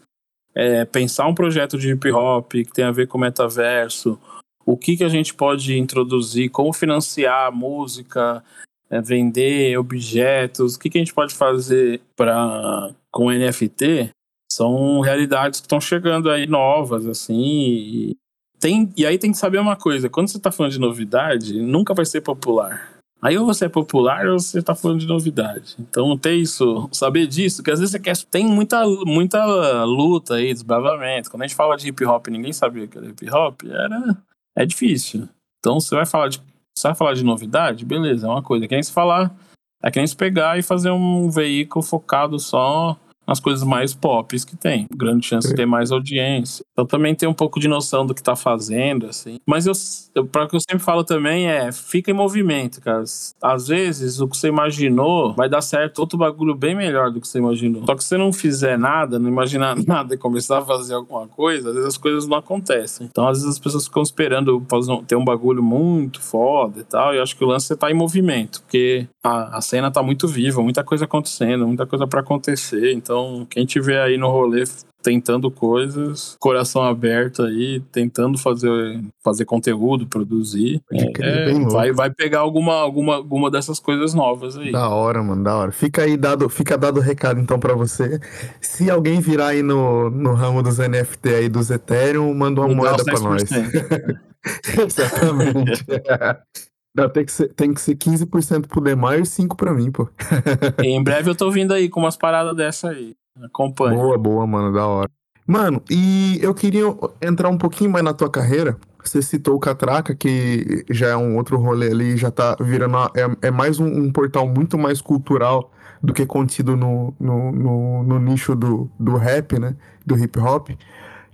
é, 0.55 0.85
pensar 0.85 1.27
um 1.27 1.35
projeto 1.35 1.79
de 1.79 1.91
hip 1.91 2.11
hop 2.11 2.51
que 2.51 2.73
tem 2.73 2.85
a 2.85 2.91
ver 2.91 3.07
com 3.07 3.19
metaverso, 3.19 4.19
o 4.67 4.77
que, 4.77 4.97
que 4.97 5.05
a 5.05 5.09
gente 5.09 5.33
pode 5.33 5.79
introduzir, 5.79 6.51
como 6.51 6.73
financiar 6.73 7.53
música, 7.53 8.43
é, 8.91 9.01
vender 9.01 9.79
objetos, 9.79 10.75
o 10.75 10.79
que, 10.79 10.91
que 10.91 10.99
a 10.99 11.01
gente 11.01 11.15
pode 11.15 11.35
fazer 11.35 12.01
para 12.17 12.91
com 13.11 13.31
NFT, 13.31 14.11
são 14.51 15.01
realidades 15.01 15.61
que 15.61 15.67
estão 15.67 15.81
chegando 15.81 16.31
aí 16.31 16.47
novas, 16.47 17.07
assim. 17.07 17.41
E, 17.41 18.17
tem, 18.59 18.93
e 18.97 19.07
aí 19.07 19.19
tem 19.19 19.31
que 19.31 19.39
saber 19.39 19.59
uma 19.59 19.77
coisa: 19.77 20.11
quando 20.11 20.29
você 20.29 20.37
está 20.37 20.51
falando 20.51 20.73
de 20.73 20.81
novidade, 20.81 21.61
nunca 21.63 21.95
vai 21.95 22.05
ser 22.05 22.21
popular. 22.21 22.98
Aí 23.21 23.37
ou 23.37 23.45
você 23.45 23.65
é 23.65 23.69
popular 23.69 24.27
ou 24.27 24.39
você 24.39 24.63
tá 24.63 24.75
falando 24.75 25.01
de 25.01 25.07
novidade. 25.07 25.75
Então 25.79 26.17
ter 26.17 26.35
isso, 26.35 26.89
saber 26.93 27.27
disso, 27.27 27.63
que 27.63 27.71
às 27.71 27.81
vezes 27.81 27.93
você 27.93 27.99
quer. 27.99 28.17
Tem 28.31 28.47
muita, 28.47 28.85
muita 29.05 29.45
luta 29.85 30.35
aí, 30.35 30.53
desbravamento. 30.53 31.31
Quando 31.31 31.43
a 31.43 31.47
gente 31.47 31.57
fala 31.57 31.77
de 31.77 31.89
hip 31.89 32.05
hop 32.05 32.29
ninguém 32.29 32.53
sabia 32.53 32.87
que 32.87 32.97
era 32.97 33.09
hip 33.09 33.29
hop, 33.31 33.63
era. 33.65 34.17
É 34.57 34.65
difícil. 34.65 35.29
Então 35.59 35.81
você 35.81 35.95
vai 35.95 36.07
falar 36.07 36.29
de. 36.29 36.41
Você 36.77 36.87
vai 36.87 36.95
falar 36.95 37.15
de 37.15 37.25
novidade? 37.25 37.85
Beleza, 37.85 38.27
é 38.27 38.31
uma 38.31 38.43
coisa. 38.43 38.69
Quem 38.69 38.83
se 38.83 38.93
falar. 38.93 39.35
É 39.83 39.93
que 39.93 39.99
nem 39.99 40.07
se 40.07 40.17
pegar 40.17 40.59
e 40.59 40.63
fazer 40.63 40.91
um 40.91 41.31
veículo 41.31 41.85
focado 41.85 42.37
só 42.41 42.99
nas 43.29 43.39
coisas 43.39 43.63
mais 43.63 43.95
pop 43.95 44.39
que 44.47 44.57
tem. 44.57 44.87
Grande 44.95 45.27
chance 45.27 45.47
de 45.47 45.55
ter 45.55 45.67
mais 45.67 45.93
audiência. 45.93 46.65
Então 46.73 46.87
também 46.87 47.15
tem 47.15 47.29
um 47.29 47.35
pouco 47.35 47.61
de 47.61 47.69
noção 47.69 48.07
do 48.07 48.15
que 48.15 48.23
tá 48.23 48.35
fazendo, 48.35 49.07
assim. 49.07 49.39
Mas 49.47 49.67
eu, 49.67 49.73
eu 50.15 50.27
para 50.27 50.49
que 50.49 50.57
eu 50.57 50.61
sempre 50.61 50.85
falo 50.85 51.05
também 51.05 51.49
é, 51.49 51.71
fica 51.71 52.11
em 52.11 52.15
movimento, 52.15 52.81
cara. 52.81 53.05
Às 53.43 53.69
vezes 53.69 54.21
o 54.21 54.29
que 54.29 54.37
você 54.37 54.49
imaginou 54.49 55.35
vai 55.35 55.49
dar 55.49 55.61
certo 55.61 55.99
outro 55.99 56.19
bagulho 56.19 56.55
bem 56.55 56.75
melhor 56.75 57.11
do 57.11 57.21
que 57.21 57.29
você 57.29 57.39
imaginou. 57.39 57.85
Só 57.85 57.95
que 57.95 58.03
se 58.03 58.09
você 58.09 58.17
não 58.17 58.33
fizer 58.33 58.79
nada, 58.79 59.19
não 59.19 59.29
imaginar 59.29 59.77
nada 59.87 60.15
e 60.15 60.19
começar 60.19 60.59
a 60.59 60.65
fazer 60.65 60.95
alguma 60.95 61.29
coisa, 61.29 61.69
às 61.69 61.75
vezes 61.75 61.89
as 61.89 61.99
coisas 61.99 62.27
não 62.27 62.39
acontecem. 62.39 63.07
Então 63.11 63.29
às 63.29 63.39
vezes 63.39 63.55
as 63.55 63.59
pessoas 63.59 63.85
ficam 63.85 64.03
esperando 64.03 64.65
ter 65.07 65.17
um 65.17 65.25
bagulho 65.25 65.63
muito 65.63 66.21
foda 66.21 66.81
e 66.81 66.85
tal, 66.85 67.15
e 67.15 67.19
acho 67.19 67.37
que 67.37 67.45
o 67.45 67.49
lance 67.49 67.73
é 67.73 67.77
tá 67.77 67.91
em 67.91 67.95
movimento, 67.95 68.63
porque 68.63 69.07
a, 69.23 69.59
a 69.59 69.61
cena 69.61 69.91
tá 69.91 70.03
muito 70.03 70.27
viva, 70.27 70.63
muita 70.63 70.83
coisa 70.83 71.05
acontecendo, 71.05 71.67
muita 71.67 71.87
coisa 71.87 72.07
para 72.07 72.21
acontecer, 72.21 72.93
então 72.93 73.18
então, 73.19 73.47
quem 73.51 73.67
tiver 73.67 74.01
aí 74.01 74.17
no 74.17 74.29
rolê 74.29 74.65
tentando 75.01 75.51
coisas, 75.51 76.37
coração 76.41 76.83
aberto 76.83 77.43
aí, 77.43 77.81
tentando 77.93 78.37
fazer, 78.37 79.01
fazer 79.23 79.45
conteúdo, 79.45 80.07
produzir. 80.07 80.83
É, 80.93 81.51
é 81.51 81.61
vai, 81.61 81.93
vai 81.93 82.11
pegar 82.11 82.41
alguma, 82.41 82.75
alguma, 82.75 83.15
alguma 83.15 83.51
dessas 83.51 83.79
coisas 83.79 84.13
novas 84.13 84.57
aí. 84.57 84.73
Da 84.73 84.89
hora, 84.89 85.23
mano, 85.23 85.43
da 85.43 85.57
hora. 85.57 85.73
Fica 85.73 86.03
aí 86.03 86.17
dado, 86.17 86.49
fica 86.49 86.77
dado 86.77 86.99
o 86.99 87.03
recado 87.03 87.41
então 87.41 87.59
para 87.59 87.75
você. 87.75 88.21
Se 88.61 88.91
alguém 88.91 89.21
virar 89.21 89.49
aí 89.49 89.63
no, 89.63 90.11
no 90.11 90.35
ramo 90.35 90.63
dos 90.63 90.79
NFT 90.79 91.29
aí 91.29 91.49
dos 91.49 91.71
Ethereum, 91.71 92.35
manda 92.35 92.61
uma 92.61 92.75
moeda 92.75 93.05
para 93.05 93.21
nós. 93.21 93.45
Exatamente. 94.79 95.85
Não, 96.99 97.09
tem 97.09 97.25
que 97.25 97.33
ser, 97.33 97.49
tem 97.55 97.73
que 97.73 97.81
ser 97.81 97.95
15% 97.95 98.67
pro 98.67 98.81
Demar 98.81 99.19
e 99.19 99.23
5% 99.23 99.55
pra 99.57 99.73
mim, 99.73 99.91
pô. 99.91 100.09
Em 100.83 101.03
breve 101.03 101.31
eu 101.31 101.35
tô 101.35 101.51
vindo 101.51 101.73
aí 101.73 101.89
com 101.89 102.01
umas 102.01 102.17
paradas 102.17 102.57
dessa 102.57 102.91
aí. 102.91 103.15
Acompanha. 103.41 103.97
Boa, 103.97 104.19
boa, 104.19 104.47
mano, 104.47 104.73
da 104.73 104.85
hora. 104.87 105.11
Mano, 105.47 105.81
e 105.89 106.39
eu 106.43 106.53
queria 106.53 106.85
entrar 107.23 107.49
um 107.49 107.57
pouquinho 107.57 107.91
mais 107.91 108.05
na 108.05 108.13
tua 108.13 108.29
carreira. 108.29 108.77
Você 109.03 109.23
citou 109.23 109.55
o 109.55 109.61
Catraca, 109.61 110.15
que 110.15 110.85
já 110.91 111.09
é 111.09 111.17
um 111.17 111.37
outro 111.37 111.57
rolê 111.57 111.91
ali, 111.91 112.17
já 112.17 112.31
tá 112.31 112.57
virando. 112.61 112.97
É, 113.15 113.49
é 113.49 113.51
mais 113.51 113.79
um, 113.79 113.87
um 113.87 114.13
portal 114.13 114.47
muito 114.47 114.77
mais 114.77 115.01
cultural 115.01 115.71
do 116.03 116.13
que 116.13 116.27
contido 116.27 116.77
no, 116.77 117.15
no, 117.19 117.53
no, 117.53 118.03
no 118.03 118.19
nicho 118.19 118.55
do, 118.55 118.91
do 118.99 119.17
rap, 119.17 119.59
né? 119.59 119.77
Do 120.05 120.19
hip 120.19 120.39
hop. 120.39 120.71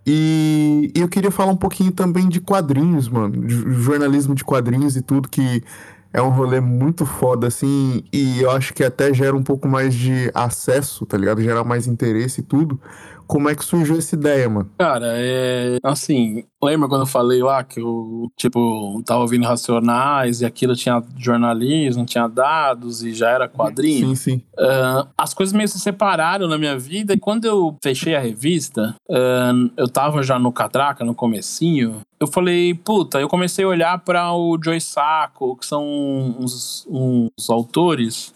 E 0.07 0.93
eu 0.95 1.09
queria 1.09 1.31
falar 1.31 1.53
um 1.53 1.57
pouquinho 1.57 1.91
também 1.91 2.29
de 2.29 2.41
quadrinhos, 2.41 3.09
mano. 3.09 3.49
jornalismo 3.49 4.35
de 4.35 4.45
quadrinhos 4.45 4.97
e 4.97 5.03
tudo, 5.03 5.29
que 5.29 5.63
é 6.13 6.23
um 6.23 6.29
rolê 6.29 6.61
muito 6.61 7.07
foda, 7.07 7.47
assim. 7.47 8.05
E 8.13 8.41
eu 8.41 8.51
acho 8.51 8.75
que 8.75 8.85
até 8.85 9.13
gera 9.13 9.35
um 9.35 9.43
pouco 9.43 9.67
mais 9.67 9.95
de 9.95 10.31
acesso, 10.35 11.05
tá 11.07 11.17
ligado? 11.17 11.43
Gera 11.43 11.65
mais 11.65 11.87
interesse 11.87 12.41
e 12.41 12.45
tudo. 12.45 12.79
Como 13.27 13.49
é 13.49 13.55
que 13.55 13.65
surgiu 13.65 13.97
essa 13.97 14.15
ideia, 14.15 14.49
mano? 14.49 14.71
Cara, 14.79 15.13
é. 15.17 15.79
Assim, 15.83 16.45
lembra 16.63 16.89
quando 16.89 17.03
eu 17.03 17.07
falei 17.07 17.43
lá 17.43 17.65
que 17.65 17.81
eu, 17.81 18.31
tipo, 18.37 19.03
tava 19.07 19.21
ouvindo 19.21 19.47
Racionais 19.47 20.41
e 20.41 20.47
aquilo 20.47 20.77
tinha 20.77 21.03
jornalismo, 21.17 22.05
tinha 22.05 22.29
dados 22.29 23.03
e 23.03 23.13
já 23.13 23.31
era 23.31 23.49
quadrinho? 23.49 24.09
Sim, 24.09 24.15
sim. 24.15 24.43
Ah, 24.59 25.09
as 25.17 25.35
coisas 25.35 25.53
meio 25.53 25.69
se 25.69 25.79
separaram 25.81 26.49
na 26.49 26.59
minha 26.59 26.79
vida 26.79 27.15
e 27.15 27.19
quando 27.19 27.45
eu 27.45 27.77
fechei 27.83 28.15
a 28.15 28.21
revista, 28.21 28.95
ah, 29.11 29.53
eu 29.77 29.89
tava 29.89 30.23
já 30.23 30.39
no 30.39 30.53
Catraca, 30.53 31.05
no 31.05 31.15
comecinho, 31.15 32.01
eu 32.21 32.27
falei, 32.27 32.75
puta, 32.75 33.21
eu 33.21 33.29
comecei 33.29 33.65
a 33.65 33.69
olhar 33.69 33.99
para 33.99 34.33
o 34.33 34.59
Joy 34.63 34.81
Sacco, 34.81 35.57
que 35.57 35.67
são 35.67 35.85
uns, 36.39 36.87
uns 36.89 37.51
autores 37.51 38.33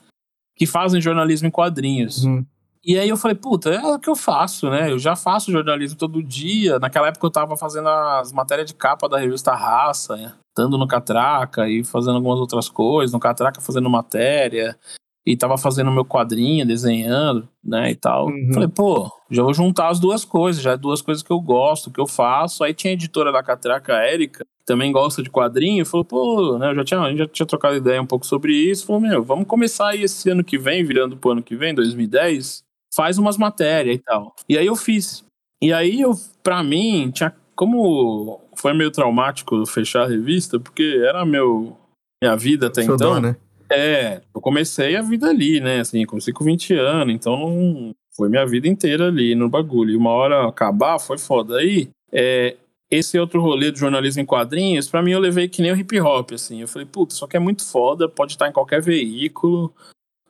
que 0.56 0.66
fazem 0.66 1.00
jornalismo 1.00 1.48
em 1.48 1.50
quadrinhos. 1.50 2.24
Uhum. 2.24 2.44
E 2.88 2.98
aí 2.98 3.08
eu 3.08 3.18
falei, 3.18 3.34
puta, 3.34 3.68
é 3.68 3.86
o 3.86 3.98
que 3.98 4.08
eu 4.08 4.16
faço, 4.16 4.70
né? 4.70 4.90
Eu 4.90 4.98
já 4.98 5.14
faço 5.14 5.52
jornalismo 5.52 5.98
todo 5.98 6.22
dia. 6.22 6.78
Naquela 6.78 7.08
época 7.08 7.26
eu 7.26 7.30
tava 7.30 7.54
fazendo 7.54 7.86
as 7.86 8.32
matérias 8.32 8.66
de 8.66 8.74
capa 8.74 9.06
da 9.06 9.18
revista 9.18 9.54
Raça, 9.54 10.16
né? 10.16 10.32
estando 10.58 10.76
no 10.76 10.88
Catraca 10.88 11.68
e 11.68 11.84
fazendo 11.84 12.16
algumas 12.16 12.40
outras 12.40 12.68
coisas, 12.68 13.12
no 13.12 13.20
Catraca 13.20 13.60
fazendo 13.60 13.88
matéria, 13.88 14.76
e 15.24 15.36
tava 15.36 15.56
fazendo 15.56 15.92
meu 15.92 16.04
quadrinho, 16.04 16.66
desenhando, 16.66 17.48
né, 17.62 17.90
e 17.90 17.94
tal. 17.94 18.26
Uhum. 18.26 18.50
Falei, 18.52 18.68
pô, 18.68 19.12
já 19.30 19.42
vou 19.42 19.52
juntar 19.52 19.88
as 19.88 20.00
duas 20.00 20.24
coisas, 20.24 20.62
já 20.62 20.72
é 20.72 20.76
duas 20.76 21.02
coisas 21.02 21.22
que 21.22 21.30
eu 21.30 21.40
gosto, 21.40 21.90
que 21.90 22.00
eu 22.00 22.06
faço. 22.06 22.64
Aí 22.64 22.72
tinha 22.72 22.92
a 22.92 22.94
editora 22.94 23.30
da 23.30 23.42
Catraca, 23.42 23.94
a 23.94 24.06
Érica, 24.06 24.44
que 24.58 24.64
também 24.64 24.90
gosta 24.90 25.22
de 25.22 25.30
quadrinho, 25.30 25.84
falou, 25.84 26.04
pô, 26.04 26.58
né, 26.58 26.70
eu 26.70 26.74
já 26.76 26.84
tinha, 26.84 27.00
a 27.00 27.10
gente 27.10 27.18
já 27.18 27.26
tinha 27.28 27.46
trocado 27.46 27.76
ideia 27.76 28.00
um 28.00 28.06
pouco 28.06 28.26
sobre 28.26 28.52
isso, 28.52 28.86
falou, 28.86 29.02
meu, 29.02 29.22
vamos 29.22 29.46
começar 29.46 29.90
aí 29.90 30.02
esse 30.02 30.30
ano 30.30 30.42
que 30.42 30.58
vem, 30.58 30.82
virando 30.82 31.16
pro 31.16 31.32
ano 31.32 31.42
que 31.42 31.54
vem, 31.54 31.74
2010, 31.74 32.64
faz 32.98 33.16
umas 33.16 33.36
matérias 33.36 33.94
e 33.94 33.98
tal. 34.00 34.34
E 34.48 34.58
aí 34.58 34.66
eu 34.66 34.74
fiz. 34.74 35.24
E 35.62 35.72
aí 35.72 36.00
eu, 36.00 36.14
pra 36.42 36.64
mim, 36.64 37.12
tinha 37.14 37.32
como 37.54 38.40
foi 38.56 38.74
meio 38.74 38.90
traumático 38.90 39.64
fechar 39.66 40.02
a 40.02 40.08
revista, 40.08 40.58
porque 40.58 41.00
era 41.06 41.24
meu 41.24 41.76
minha 42.20 42.36
vida 42.36 42.66
até 42.66 42.82
Seu 42.82 42.96
então. 42.96 43.14
dó, 43.14 43.20
né? 43.20 43.36
É, 43.70 44.20
eu 44.34 44.40
comecei 44.40 44.96
a 44.96 45.02
vida 45.02 45.28
ali, 45.28 45.60
né? 45.60 45.78
Assim, 45.78 46.04
comecei 46.06 46.34
com 46.34 46.42
20 46.42 46.74
anos, 46.74 47.14
então 47.14 47.36
não 47.38 47.94
foi 48.16 48.28
minha 48.28 48.44
vida 48.44 48.66
inteira 48.66 49.06
ali 49.06 49.36
no 49.36 49.48
bagulho. 49.48 49.92
E 49.92 49.96
uma 49.96 50.10
hora 50.10 50.48
acabar 50.48 50.98
foi 50.98 51.18
foda. 51.18 51.58
Aí, 51.58 51.88
é, 52.10 52.56
esse 52.90 53.16
outro 53.16 53.40
rolê 53.40 53.70
do 53.70 53.78
jornalismo 53.78 54.22
em 54.22 54.26
quadrinhos, 54.26 54.88
pra 54.88 55.02
mim 55.02 55.12
eu 55.12 55.20
levei 55.20 55.48
que 55.48 55.62
nem 55.62 55.70
o 55.70 55.76
hip 55.76 56.00
hop, 56.00 56.32
assim. 56.32 56.62
Eu 56.62 56.66
falei, 56.66 56.86
putz, 56.86 57.14
isso 57.14 57.24
aqui 57.24 57.36
é 57.36 57.40
muito 57.40 57.64
foda, 57.64 58.08
pode 58.08 58.32
estar 58.32 58.48
em 58.48 58.52
qualquer 58.52 58.82
veículo. 58.82 59.72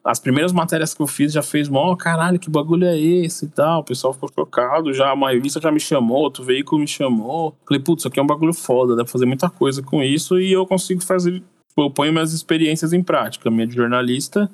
As 0.08 0.18
primeiras 0.18 0.52
matérias 0.52 0.94
que 0.94 1.02
eu 1.02 1.06
fiz 1.06 1.34
já 1.34 1.42
fez, 1.42 1.68
mó, 1.68 1.94
caralho, 1.94 2.38
que 2.38 2.48
bagulho 2.48 2.86
é 2.86 2.98
esse 2.98 3.44
e 3.44 3.48
tal. 3.48 3.80
O 3.80 3.84
pessoal 3.84 4.14
ficou 4.14 4.30
chocado, 4.34 4.94
já 4.94 5.12
uma 5.12 5.30
revista 5.30 5.60
já 5.60 5.70
me 5.70 5.78
chamou, 5.78 6.22
outro 6.22 6.42
veículo 6.42 6.80
me 6.80 6.88
chamou. 6.88 7.54
Falei, 7.66 7.82
putz, 7.82 8.00
isso 8.00 8.08
aqui 8.08 8.18
é 8.18 8.22
um 8.22 8.26
bagulho 8.26 8.54
foda, 8.54 8.96
dá 8.96 9.04
pra 9.04 9.12
fazer 9.12 9.26
muita 9.26 9.50
coisa 9.50 9.82
com 9.82 10.02
isso 10.02 10.40
e 10.40 10.50
eu 10.50 10.64
consigo 10.64 11.02
fazer 11.02 11.42
eu 11.76 11.90
ponho 11.90 12.10
minhas 12.10 12.32
experiências 12.32 12.94
em 12.94 13.02
prática, 13.02 13.50
minha 13.50 13.66
de 13.66 13.74
jornalista. 13.74 14.50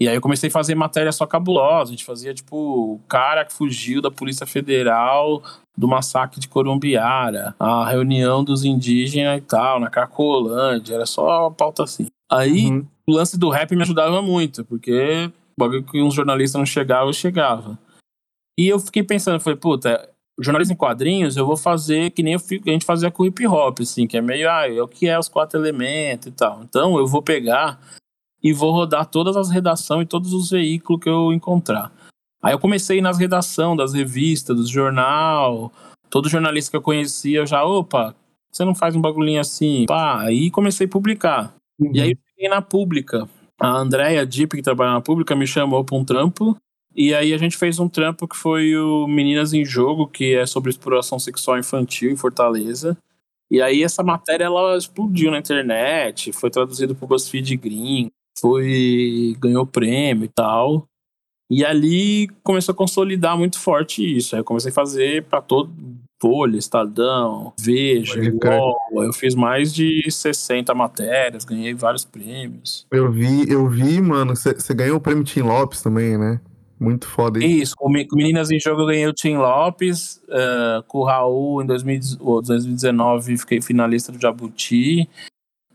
E 0.00 0.08
aí 0.08 0.14
eu 0.14 0.22
comecei 0.22 0.48
a 0.48 0.52
fazer 0.52 0.74
matéria 0.74 1.12
só 1.12 1.26
cabulosa. 1.26 1.90
A 1.90 1.92
gente 1.92 2.04
fazia, 2.04 2.32
tipo, 2.32 2.56
o 2.94 3.00
cara 3.06 3.44
que 3.44 3.52
fugiu 3.52 4.00
da 4.00 4.10
Polícia 4.10 4.46
Federal 4.46 5.42
do 5.76 5.86
massacre 5.86 6.40
de 6.40 6.48
Corumbiara, 6.48 7.54
a 7.58 7.88
reunião 7.88 8.42
dos 8.42 8.64
indígenas 8.64 9.38
e 9.38 9.40
tal, 9.42 9.78
na 9.78 9.90
Cracolândia, 9.90 10.94
era 10.94 11.06
só 11.06 11.50
pauta 11.50 11.82
assim. 11.82 12.06
Aí 12.30 12.70
Uhum. 12.70 12.86
O 13.06 13.12
lance 13.12 13.38
do 13.38 13.50
rap 13.50 13.74
me 13.74 13.82
ajudava 13.82 14.20
muito, 14.22 14.64
porque 14.64 15.30
bagulho 15.58 15.84
que 15.84 16.02
uns 16.02 16.14
jornalistas 16.14 16.58
não 16.58 16.66
chegavam, 16.66 17.08
eu 17.08 17.12
chegava. 17.12 17.78
E 18.58 18.68
eu 18.68 18.78
fiquei 18.78 19.02
pensando, 19.02 19.40
falei, 19.40 19.58
puta, 19.58 20.08
jornalismo 20.40 20.74
em 20.74 20.76
quadrinhos, 20.76 21.36
eu 21.36 21.46
vou 21.46 21.56
fazer 21.56 22.10
que 22.10 22.22
nem 22.22 22.38
fico- 22.38 22.68
a 22.68 22.72
gente 22.72 22.84
fazia 22.84 23.10
com 23.10 23.24
hip 23.24 23.46
hop, 23.46 23.80
assim, 23.80 24.06
que 24.06 24.16
é 24.16 24.20
meio, 24.20 24.50
ah, 24.50 24.68
é 24.68 24.80
o 24.82 24.88
que 24.88 25.06
é 25.08 25.18
os 25.18 25.28
quatro 25.28 25.58
elementos 25.58 26.28
e 26.28 26.30
tal. 26.32 26.62
Então 26.64 26.96
eu 26.98 27.06
vou 27.06 27.22
pegar 27.22 27.80
e 28.42 28.52
vou 28.52 28.72
rodar 28.72 29.06
todas 29.06 29.36
as 29.36 29.50
redações 29.50 30.04
e 30.04 30.08
todos 30.08 30.32
os 30.32 30.50
veículos 30.50 31.02
que 31.02 31.08
eu 31.08 31.32
encontrar. 31.32 31.92
Aí 32.42 32.52
eu 32.52 32.58
comecei 32.58 33.00
nas 33.00 33.18
redações 33.18 33.78
das 33.78 33.92
revistas, 33.94 34.56
do 34.56 34.66
jornal, 34.66 35.72
todo 36.10 36.28
jornalista 36.28 36.70
que 36.70 36.76
eu 36.76 36.82
conhecia, 36.82 37.38
eu 37.38 37.46
já, 37.46 37.64
opa, 37.64 38.14
você 38.52 38.64
não 38.64 38.74
faz 38.74 38.94
um 38.94 39.00
bagulhinho 39.00 39.40
assim? 39.40 39.86
Pá, 39.86 40.20
aí 40.20 40.50
comecei 40.50 40.86
a 40.86 40.90
publicar. 40.90 41.54
E 41.80 42.00
aí 42.00 42.16
cheguei 42.34 42.48
na 42.48 42.60
pública. 42.60 43.28
A 43.60 43.68
Andrea 43.68 44.26
Deep, 44.26 44.56
que 44.56 44.62
trabalha 44.62 44.92
na 44.92 45.00
pública, 45.00 45.34
me 45.34 45.46
chamou 45.46 45.84
para 45.84 45.96
um 45.96 46.04
trampo. 46.04 46.56
E 46.94 47.14
aí 47.14 47.32
a 47.32 47.38
gente 47.38 47.56
fez 47.56 47.78
um 47.78 47.88
trampo 47.88 48.28
que 48.28 48.36
foi 48.36 48.76
o 48.76 49.06
Meninas 49.06 49.52
em 49.52 49.64
Jogo, 49.64 50.06
que 50.06 50.34
é 50.34 50.46
sobre 50.46 50.70
exploração 50.70 51.18
sexual 51.18 51.58
infantil 51.58 52.10
em 52.10 52.16
Fortaleza. 52.16 52.96
E 53.50 53.60
aí 53.60 53.82
essa 53.82 54.02
matéria 54.02 54.44
ela 54.44 54.76
explodiu 54.76 55.30
na 55.30 55.38
internet, 55.38 56.32
foi 56.32 56.50
traduzido 56.50 56.94
pro 56.94 57.06
BuzzFeed 57.06 57.56
Green, 57.56 58.10
foi 58.38 59.36
ganhou 59.38 59.66
prêmio 59.66 60.24
e 60.24 60.28
tal. 60.28 60.86
E 61.50 61.64
ali 61.64 62.28
começou 62.42 62.72
a 62.72 62.76
consolidar 62.76 63.36
muito 63.36 63.58
forte 63.58 64.02
isso. 64.02 64.34
Aí 64.34 64.40
eu 64.40 64.44
comecei 64.44 64.70
a 64.70 64.74
fazer 64.74 65.24
para 65.24 65.42
todo 65.42 65.72
Folha, 66.24 66.56
Estadão, 66.56 67.52
Veja. 67.60 68.18
UOL. 68.18 69.04
Eu 69.04 69.12
fiz 69.12 69.34
mais 69.34 69.74
de 69.74 70.10
60 70.10 70.74
matérias, 70.74 71.44
ganhei 71.44 71.74
vários 71.74 72.02
prêmios. 72.06 72.86
Eu 72.90 73.12
vi, 73.12 73.46
eu 73.50 73.68
vi, 73.68 74.00
mano, 74.00 74.34
você 74.34 74.72
ganhou 74.72 74.96
o 74.96 75.00
prêmio 75.00 75.22
Tim 75.22 75.40
Lopes 75.42 75.82
também, 75.82 76.16
né? 76.16 76.40
Muito 76.80 77.06
foda 77.06 77.38
isso. 77.38 77.46
Isso, 77.62 77.74
com 77.76 77.90
Me- 77.90 78.06
com 78.06 78.16
Meninas 78.16 78.50
em 78.50 78.58
Jogo 78.58 78.80
eu 78.82 78.86
ganhei 78.86 79.06
o 79.06 79.12
Tim 79.12 79.36
Lopes, 79.36 80.22
eh, 80.30 80.82
com 80.88 80.98
o 81.00 81.04
Raul 81.04 81.62
em 81.62 81.66
2010 81.66 82.18
ou 82.20 82.40
2019 82.42 83.36
fiquei 83.36 83.60
finalista 83.60 84.10
do 84.10 84.18
Jabuti. 84.20 85.06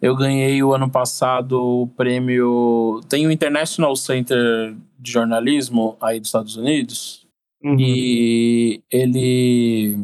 Eu 0.02 0.16
ganhei 0.16 0.64
o 0.64 0.74
ano 0.74 0.90
passado 0.90 1.62
o 1.62 1.88
prêmio. 1.88 3.02
Tem 3.08 3.28
o 3.28 3.32
International 3.32 3.96
Center 3.96 4.76
de 4.98 5.12
Jornalismo 5.12 5.96
aí 6.02 6.20
dos 6.20 6.30
Estados 6.30 6.56
Unidos. 6.58 7.26
Uhum. 7.64 7.76
E 7.80 8.82
ele. 8.92 9.98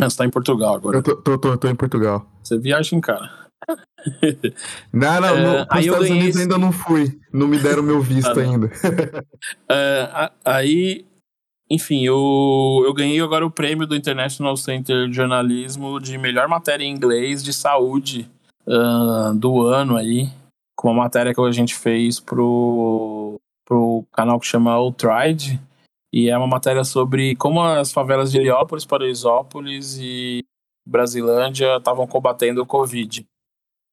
Ah, 0.00 0.10
você 0.10 0.16
tá 0.18 0.24
em 0.26 0.30
Portugal 0.30 0.74
agora. 0.74 0.98
Eu 0.98 1.02
tô, 1.02 1.16
tô, 1.16 1.38
tô, 1.38 1.56
tô 1.56 1.68
em 1.68 1.74
Portugal. 1.74 2.26
Você 2.42 2.58
viaja 2.58 2.94
em 2.94 3.00
cara. 3.00 3.30
Não, 4.92 5.20
não, 5.20 5.36
no, 5.60 5.66
pros 5.66 5.78
aí 5.78 5.86
Estados 5.86 6.10
Unidos 6.10 6.28
esse- 6.28 6.40
ainda 6.42 6.58
não 6.58 6.70
fui. 6.70 7.18
Não 7.32 7.48
me 7.48 7.58
deram 7.58 7.82
meu 7.82 8.00
visto 8.00 8.38
Ah, 8.38 8.42
ainda. 8.42 8.70
A- 9.68 10.30
aí, 10.44 11.04
enfim, 11.70 12.04
eu, 12.04 12.82
eu 12.84 12.94
ganhei 12.94 13.20
agora 13.20 13.44
o 13.44 13.50
prêmio 13.50 13.86
do 13.86 13.96
International 13.96 14.56
Center 14.56 15.08
de 15.08 15.16
Jornalismo 15.16 15.98
de 16.00 16.16
melhor 16.18 16.46
matéria 16.46 16.84
em 16.84 16.90
inglês 16.92 17.42
de 17.42 17.52
saúde 17.52 18.28
ah, 18.68 19.32
do 19.34 19.62
ano 19.62 19.96
aí, 19.96 20.28
com 20.76 20.88
uma 20.90 21.02
matéria 21.04 21.34
que 21.34 21.40
a 21.40 21.50
gente 21.52 21.74
fez 21.74 22.20
pro, 22.20 23.40
pro 23.66 24.04
canal 24.12 24.38
que 24.38 24.46
chama 24.46 24.78
O 24.78 24.92
Tride, 24.92 25.60
e 26.16 26.30
é 26.30 26.38
uma 26.38 26.46
matéria 26.46 26.82
sobre 26.82 27.36
como 27.36 27.62
as 27.62 27.92
favelas 27.92 28.32
de 28.32 28.38
Heliópolis, 28.38 28.86
Paraisópolis 28.86 29.98
e 30.00 30.42
Brasilândia 30.88 31.76
estavam 31.76 32.06
combatendo 32.06 32.62
o 32.62 32.66
Covid. 32.66 33.26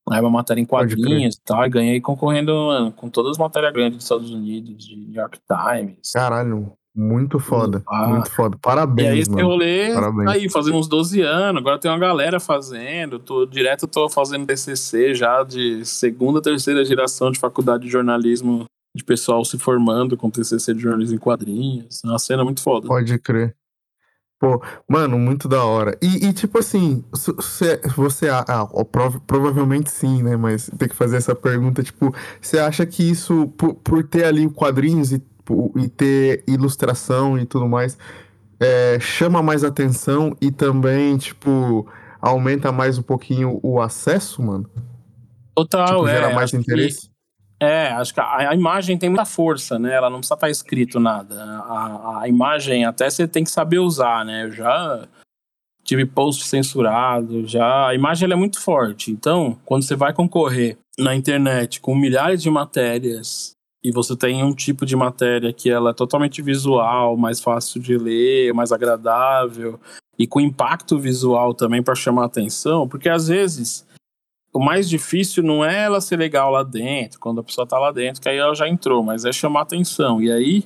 Aí 0.09 0.21
uma 0.21 0.29
matéria 0.29 0.61
em 0.61 0.65
quadrinhos 0.65 1.35
e 1.35 1.41
tal, 1.43 1.65
e 1.65 1.69
ganhei 1.69 1.99
concorrendo 1.99 2.53
mano, 2.53 2.93
com 2.93 3.09
todas 3.09 3.31
as 3.31 3.37
matérias 3.37 3.73
grandes 3.73 3.97
dos 3.97 4.05
Estados 4.05 4.31
Unidos, 4.31 4.87
de 4.87 4.95
New 4.95 5.13
York 5.13 5.37
Times. 5.45 6.13
Caralho, 6.13 6.71
muito 6.95 7.41
foda. 7.41 7.83
Ah. 7.85 8.07
Muito 8.07 8.31
foda. 8.31 8.55
E 8.55 8.55
aí 8.55 8.61
Parabéns, 8.61 9.27
esse 9.27 9.41
rolê 9.41 9.93
Parabéns. 9.93 10.25
tá 10.25 10.31
aí, 10.31 10.49
fazendo 10.49 10.77
uns 10.77 10.87
12 10.87 11.19
anos, 11.19 11.59
agora 11.59 11.77
tem 11.77 11.91
uma 11.91 11.99
galera 11.99 12.39
fazendo, 12.39 13.19
tô, 13.19 13.45
direto 13.45 13.85
tô 13.85 14.07
fazendo 14.07 14.47
TCC 14.47 15.13
já 15.13 15.43
de 15.43 15.83
segunda, 15.83 16.41
terceira 16.41 16.85
geração 16.85 17.31
de 17.31 17.39
faculdade 17.39 17.83
de 17.83 17.89
jornalismo, 17.89 18.65
de 18.95 19.03
pessoal 19.03 19.43
se 19.43 19.57
formando 19.57 20.15
com 20.15 20.29
TCC 20.29 20.73
de 20.73 20.81
jornalismo 20.81 21.15
em 21.15 21.19
quadrinhos, 21.19 22.03
é 22.03 22.07
uma 22.07 22.19
cena 22.19 22.43
muito 22.43 22.61
foda. 22.61 22.87
Pode 22.87 23.17
crer. 23.19 23.55
Pô, 24.39 24.61
mano, 24.89 25.17
muito 25.17 25.47
da 25.47 25.63
hora. 25.63 25.97
E, 26.01 26.27
e, 26.27 26.33
tipo 26.33 26.59
assim, 26.59 27.01
você, 27.11 27.79
você 27.95 28.27
ah, 28.27 28.67
prov, 28.91 29.19
provavelmente 29.25 29.89
sim, 29.89 30.21
né? 30.21 30.35
Mas 30.35 30.69
tem 30.77 30.89
que 30.89 30.95
fazer 30.95 31.15
essa 31.15 31.33
pergunta, 31.33 31.81
tipo, 31.81 32.13
você 32.41 32.59
acha 32.59 32.85
que 32.85 33.09
isso, 33.09 33.47
por, 33.57 33.73
por 33.75 34.03
ter 34.03 34.25
ali 34.25 34.49
quadrinhos 34.49 35.13
e, 35.13 35.23
e 35.77 35.87
ter 35.87 36.43
ilustração 36.45 37.39
e 37.39 37.45
tudo 37.45 37.69
mais, 37.69 37.97
é, 38.59 38.99
chama 38.99 39.41
mais 39.41 39.63
atenção 39.63 40.35
e 40.41 40.51
também, 40.51 41.17
tipo, 41.17 41.87
aumenta 42.21 42.69
mais 42.69 42.97
um 42.97 43.01
pouquinho 43.01 43.61
o 43.63 43.79
acesso, 43.79 44.41
mano? 44.41 44.69
Total, 45.55 45.87
tipo, 45.87 46.07
gera 46.07 46.31
é, 46.31 46.35
mais 46.35 46.53
interesse? 46.53 47.12
É, 47.59 47.87
acho 47.89 48.13
que 48.13 48.19
a, 48.19 48.49
a, 48.49 48.55
imagem 48.55 48.97
tem 48.97 49.09
muita 49.09 49.25
força, 49.25 49.79
né? 49.79 49.93
Ela 49.93 50.09
não 50.09 50.19
precisa 50.19 50.35
estar 50.35 50.49
escrito 50.49 50.99
nada. 50.99 51.43
A, 51.43 52.21
a 52.21 52.27
imagem 52.27 52.85
até 52.85 53.09
você 53.09 53.27
tem 53.27 53.43
que 53.43 53.51
saber 53.51 53.79
usar, 53.79 54.25
né? 54.25 54.45
Eu 54.45 54.51
já 54.51 55.07
tive 55.83 56.05
post 56.05 56.45
censurado, 56.45 57.45
já 57.45 57.87
a 57.87 57.95
imagem 57.95 58.31
é 58.31 58.35
muito 58.35 58.59
forte. 58.59 59.11
Então, 59.11 59.57
quando 59.65 59.83
você 59.83 59.95
vai 59.95 60.13
concorrer 60.13 60.77
na 60.97 61.15
internet 61.15 61.81
com 61.81 61.95
milhares 61.95 62.41
de 62.41 62.49
matérias 62.49 63.53
e 63.83 63.91
você 63.91 64.15
tem 64.15 64.43
um 64.43 64.53
tipo 64.53 64.85
de 64.85 64.95
matéria 64.95 65.51
que 65.51 65.69
ela 65.69 65.89
é 65.89 65.93
totalmente 65.93 66.41
visual, 66.41 67.17
mais 67.17 67.41
fácil 67.41 67.81
de 67.81 67.97
ler, 67.97 68.53
mais 68.53 68.71
agradável 68.71 69.79
e 70.17 70.25
com 70.25 70.39
impacto 70.39 70.97
visual 70.97 71.53
também 71.53 71.83
para 71.83 71.95
chamar 71.95 72.25
atenção, 72.25 72.87
porque 72.87 73.09
às 73.09 73.27
vezes 73.27 73.85
o 74.53 74.59
mais 74.59 74.87
difícil 74.87 75.43
não 75.43 75.65
é 75.65 75.83
ela 75.83 75.99
ser 75.99 76.17
legal 76.17 76.51
lá 76.51 76.63
dentro, 76.63 77.19
quando 77.19 77.41
a 77.41 77.43
pessoa 77.43 77.65
tá 77.65 77.79
lá 77.79 77.91
dentro, 77.91 78.21
que 78.21 78.29
aí 78.29 78.37
ela 78.37 78.53
já 78.53 78.69
entrou, 78.69 79.03
mas 79.03 79.25
é 79.25 79.33
chamar 79.33 79.61
atenção. 79.61 80.21
E 80.21 80.31
aí, 80.31 80.63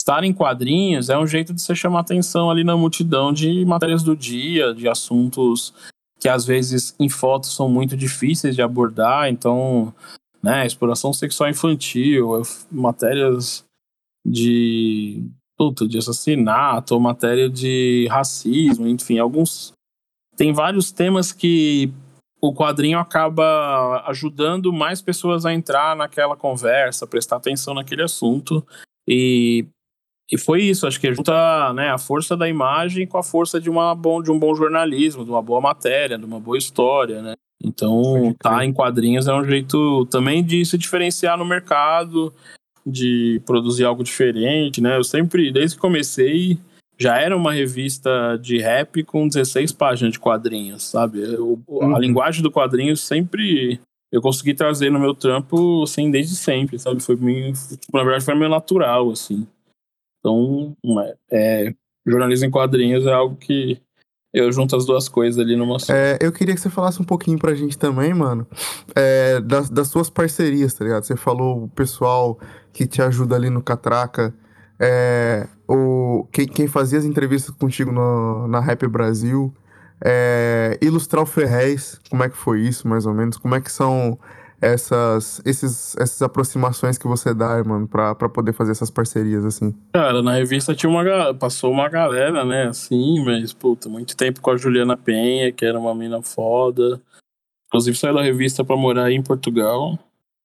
estar 0.00 0.24
em 0.24 0.32
quadrinhos 0.32 1.10
é 1.10 1.18
um 1.18 1.26
jeito 1.26 1.52
de 1.52 1.60
você 1.60 1.74
chamar 1.74 2.00
atenção 2.00 2.50
ali 2.50 2.64
na 2.64 2.76
multidão 2.76 3.32
de 3.32 3.64
matérias 3.66 4.02
do 4.02 4.16
dia, 4.16 4.72
de 4.72 4.88
assuntos 4.88 5.74
que 6.18 6.28
às 6.28 6.44
vezes 6.44 6.94
em 6.98 7.08
fotos 7.08 7.54
são 7.54 7.68
muito 7.68 7.96
difíceis 7.96 8.54
de 8.54 8.62
abordar, 8.62 9.28
então, 9.28 9.94
né, 10.42 10.66
exploração 10.66 11.12
sexual 11.12 11.48
infantil, 11.48 12.42
matérias 12.70 13.64
de 14.24 15.22
puta, 15.56 15.86
de 15.86 15.98
assassinato, 15.98 16.98
matéria 16.98 17.48
de 17.48 18.06
racismo, 18.10 18.86
enfim, 18.86 19.18
alguns 19.18 19.72
tem 20.36 20.54
vários 20.54 20.90
temas 20.90 21.32
que 21.32 21.92
o 22.40 22.54
quadrinho 22.54 22.98
acaba 22.98 24.02
ajudando 24.06 24.72
mais 24.72 25.02
pessoas 25.02 25.44
a 25.44 25.52
entrar 25.52 25.94
naquela 25.94 26.36
conversa, 26.36 27.06
prestar 27.06 27.36
atenção 27.36 27.74
naquele 27.74 28.02
assunto. 28.02 28.66
E, 29.06 29.66
e 30.30 30.38
foi 30.38 30.62
isso, 30.62 30.86
acho 30.86 31.00
que 31.00 31.12
junta 31.12 31.72
né, 31.74 31.90
a 31.90 31.98
força 31.98 32.36
da 32.36 32.48
imagem 32.48 33.06
com 33.06 33.18
a 33.18 33.22
força 33.22 33.60
de, 33.60 33.68
uma 33.68 33.94
bom, 33.94 34.22
de 34.22 34.30
um 34.30 34.38
bom 34.38 34.54
jornalismo, 34.54 35.24
de 35.24 35.30
uma 35.30 35.42
boa 35.42 35.60
matéria, 35.60 36.16
de 36.16 36.24
uma 36.24 36.40
boa 36.40 36.56
história, 36.56 37.20
né? 37.20 37.34
Então, 37.62 38.34
tá 38.38 38.64
em 38.64 38.72
quadrinhos 38.72 39.28
é 39.28 39.34
um 39.34 39.44
jeito 39.44 40.06
também 40.06 40.42
de 40.42 40.64
se 40.64 40.78
diferenciar 40.78 41.36
no 41.36 41.44
mercado, 41.44 42.32
de 42.86 43.42
produzir 43.44 43.84
algo 43.84 44.02
diferente, 44.02 44.80
né? 44.80 44.96
Eu 44.96 45.04
sempre, 45.04 45.52
desde 45.52 45.76
que 45.76 45.80
comecei, 45.82 46.58
já 47.00 47.18
era 47.18 47.34
uma 47.36 47.52
revista 47.52 48.38
de 48.40 48.58
rap 48.58 49.02
com 49.04 49.26
16 49.26 49.72
páginas 49.72 50.12
de 50.12 50.20
quadrinhos, 50.20 50.82
sabe? 50.82 51.22
Eu, 51.22 51.58
uhum. 51.66 51.96
A 51.96 51.98
linguagem 51.98 52.42
do 52.42 52.52
quadrinho 52.52 52.96
sempre 52.96 53.80
eu 54.12 54.20
consegui 54.20 54.54
trazer 54.54 54.90
no 54.90 54.98
meu 54.98 55.14
trampo, 55.14 55.84
assim, 55.84 56.10
desde 56.10 56.34
sempre, 56.34 56.78
sabe? 56.78 57.00
Foi 57.00 57.16
meio, 57.16 57.52
tipo, 57.52 57.96
na 57.96 58.02
verdade, 58.02 58.24
foi 58.24 58.34
meio 58.34 58.50
natural, 58.50 59.10
assim. 59.10 59.46
Então, 60.18 60.76
é, 61.00 61.16
é, 61.30 61.74
jornalismo 62.06 62.46
em 62.46 62.50
quadrinhos 62.50 63.06
é 63.06 63.12
algo 63.12 63.36
que 63.36 63.80
eu 64.32 64.50
junto 64.52 64.76
as 64.76 64.84
duas 64.84 65.08
coisas 65.08 65.40
ali 65.40 65.56
numa 65.56 65.78
só. 65.78 65.92
É, 65.92 66.18
eu 66.20 66.32
queria 66.32 66.54
que 66.54 66.60
você 66.60 66.68
falasse 66.68 67.00
um 67.00 67.04
pouquinho 67.04 67.38
pra 67.38 67.54
gente 67.54 67.78
também, 67.78 68.12
mano, 68.12 68.46
é, 68.94 69.40
das, 69.40 69.70
das 69.70 69.88
suas 69.88 70.10
parcerias, 70.10 70.74
tá 70.74 70.84
ligado? 70.84 71.04
Você 71.04 71.16
falou 71.16 71.64
o 71.64 71.68
pessoal 71.68 72.38
que 72.72 72.86
te 72.86 73.00
ajuda 73.00 73.36
ali 73.36 73.48
no 73.48 73.62
Catraca, 73.62 74.34
é, 74.80 75.46
o, 75.68 76.26
quem, 76.32 76.48
quem, 76.48 76.66
fazia 76.66 76.98
as 76.98 77.04
entrevistas 77.04 77.54
contigo 77.54 77.92
no, 77.92 78.48
na 78.48 78.60
Rap 78.60 78.86
Brasil, 78.86 79.54
é, 80.02 80.78
ilustrar 80.80 81.22
o 81.22 81.26
Ferrez, 81.26 82.00
como 82.08 82.24
é 82.24 82.30
que 82.30 82.36
foi 82.36 82.62
isso, 82.62 82.88
mais 82.88 83.04
ou 83.04 83.12
menos? 83.12 83.36
Como 83.36 83.54
é 83.54 83.60
que 83.60 83.70
são 83.70 84.18
essas, 84.58 85.42
esses, 85.44 85.96
essas 85.96 86.22
aproximações 86.22 86.96
que 86.96 87.06
você 87.06 87.34
dá, 87.34 87.62
mano, 87.62 87.86
pra, 87.86 88.14
pra 88.14 88.28
poder 88.28 88.54
fazer 88.54 88.72
essas 88.72 88.90
parcerias, 88.90 89.44
assim? 89.44 89.74
Cara, 89.92 90.22
na 90.22 90.32
revista 90.32 90.74
tinha 90.74 90.88
uma 90.88 91.34
passou 91.34 91.70
uma 91.70 91.88
galera, 91.88 92.44
né, 92.44 92.64
assim, 92.64 93.22
mas, 93.24 93.52
puta, 93.52 93.88
muito 93.88 94.16
tempo 94.16 94.40
com 94.40 94.50
a 94.50 94.56
Juliana 94.56 94.96
Penha, 94.96 95.52
que 95.52 95.64
era 95.64 95.78
uma 95.78 95.94
mina 95.94 96.22
foda. 96.22 97.00
Inclusive 97.66 97.96
saiu 97.96 98.14
da 98.14 98.22
revista 98.22 98.64
pra 98.64 98.76
morar 98.76 99.04
aí 99.04 99.14
em 99.14 99.22
Portugal. 99.22 99.98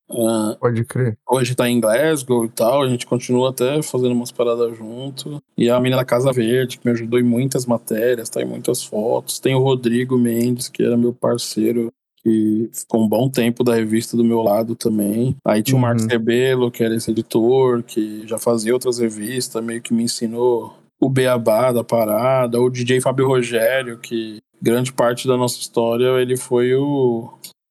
Uh, 0.10 0.56
Pode 0.60 0.86
crer. 0.86 1.18
Hoje 1.28 1.56
tá 1.56 1.68
em 1.68 1.80
Glasgow 1.80 2.46
e 2.46 2.50
tal, 2.50 2.84
a 2.84 2.88
gente 2.88 3.08
continua 3.08 3.50
até 3.50 3.82
fazendo 3.82 4.12
umas 4.12 4.32
paradas 4.32 4.78
junto. 4.78 5.42
E 5.58 5.70
a 5.70 5.80
menina 5.80 5.98
da 5.98 6.06
Casa 6.06 6.32
Verde, 6.32 6.78
que 6.78 6.86
me 6.88 6.94
ajudou 6.94 7.20
em 7.20 7.24
muitas 7.24 7.66
matérias, 7.66 8.30
tá 8.30 8.42
em 8.42 8.46
muitas 8.46 8.84
fotos. 8.84 9.40
Tem 9.40 9.56
o 9.56 9.64
Rodrigo 9.64 10.18
Mendes, 10.18 10.70
que 10.70 10.84
era 10.84 10.96
meu 10.96 11.14
parceiro, 11.14 11.92
que 12.18 12.70
ficou 12.72 13.04
um 13.04 13.08
bom 13.08 13.30
tempo 13.30 13.64
da 13.64 13.76
revista 13.76 14.16
do 14.16 14.24
meu 14.24 14.42
lado 14.42 14.76
também. 14.76 15.36
Aí 15.46 15.64
tinha 15.64 15.76
uhum. 15.76 15.80
o 15.80 15.88
Marcos 15.88 16.06
Rebelo, 16.06 16.72
que 16.72 16.84
era 16.84 16.96
esse 16.96 17.12
editor, 17.12 17.84
que 17.84 18.28
já 18.28 18.38
fazia 18.38 18.74
outras 18.74 19.00
revistas, 19.00 19.64
meio 19.64 19.82
que 19.82 19.94
me 19.94 20.04
ensinou 20.04 20.76
o 21.00 21.10
beabá 21.10 21.72
da 21.72 21.84
parada. 21.84 22.60
O 22.60 22.70
DJ 22.70 23.02
Fábio 23.02 23.28
Rogério, 23.28 23.98
que 23.98 24.40
grande 24.62 24.92
parte 24.92 25.28
da 25.28 25.38
nossa 25.38 25.60
história, 25.60 26.20
ele 26.20 26.38
foi 26.38 26.74
o 26.74 27.30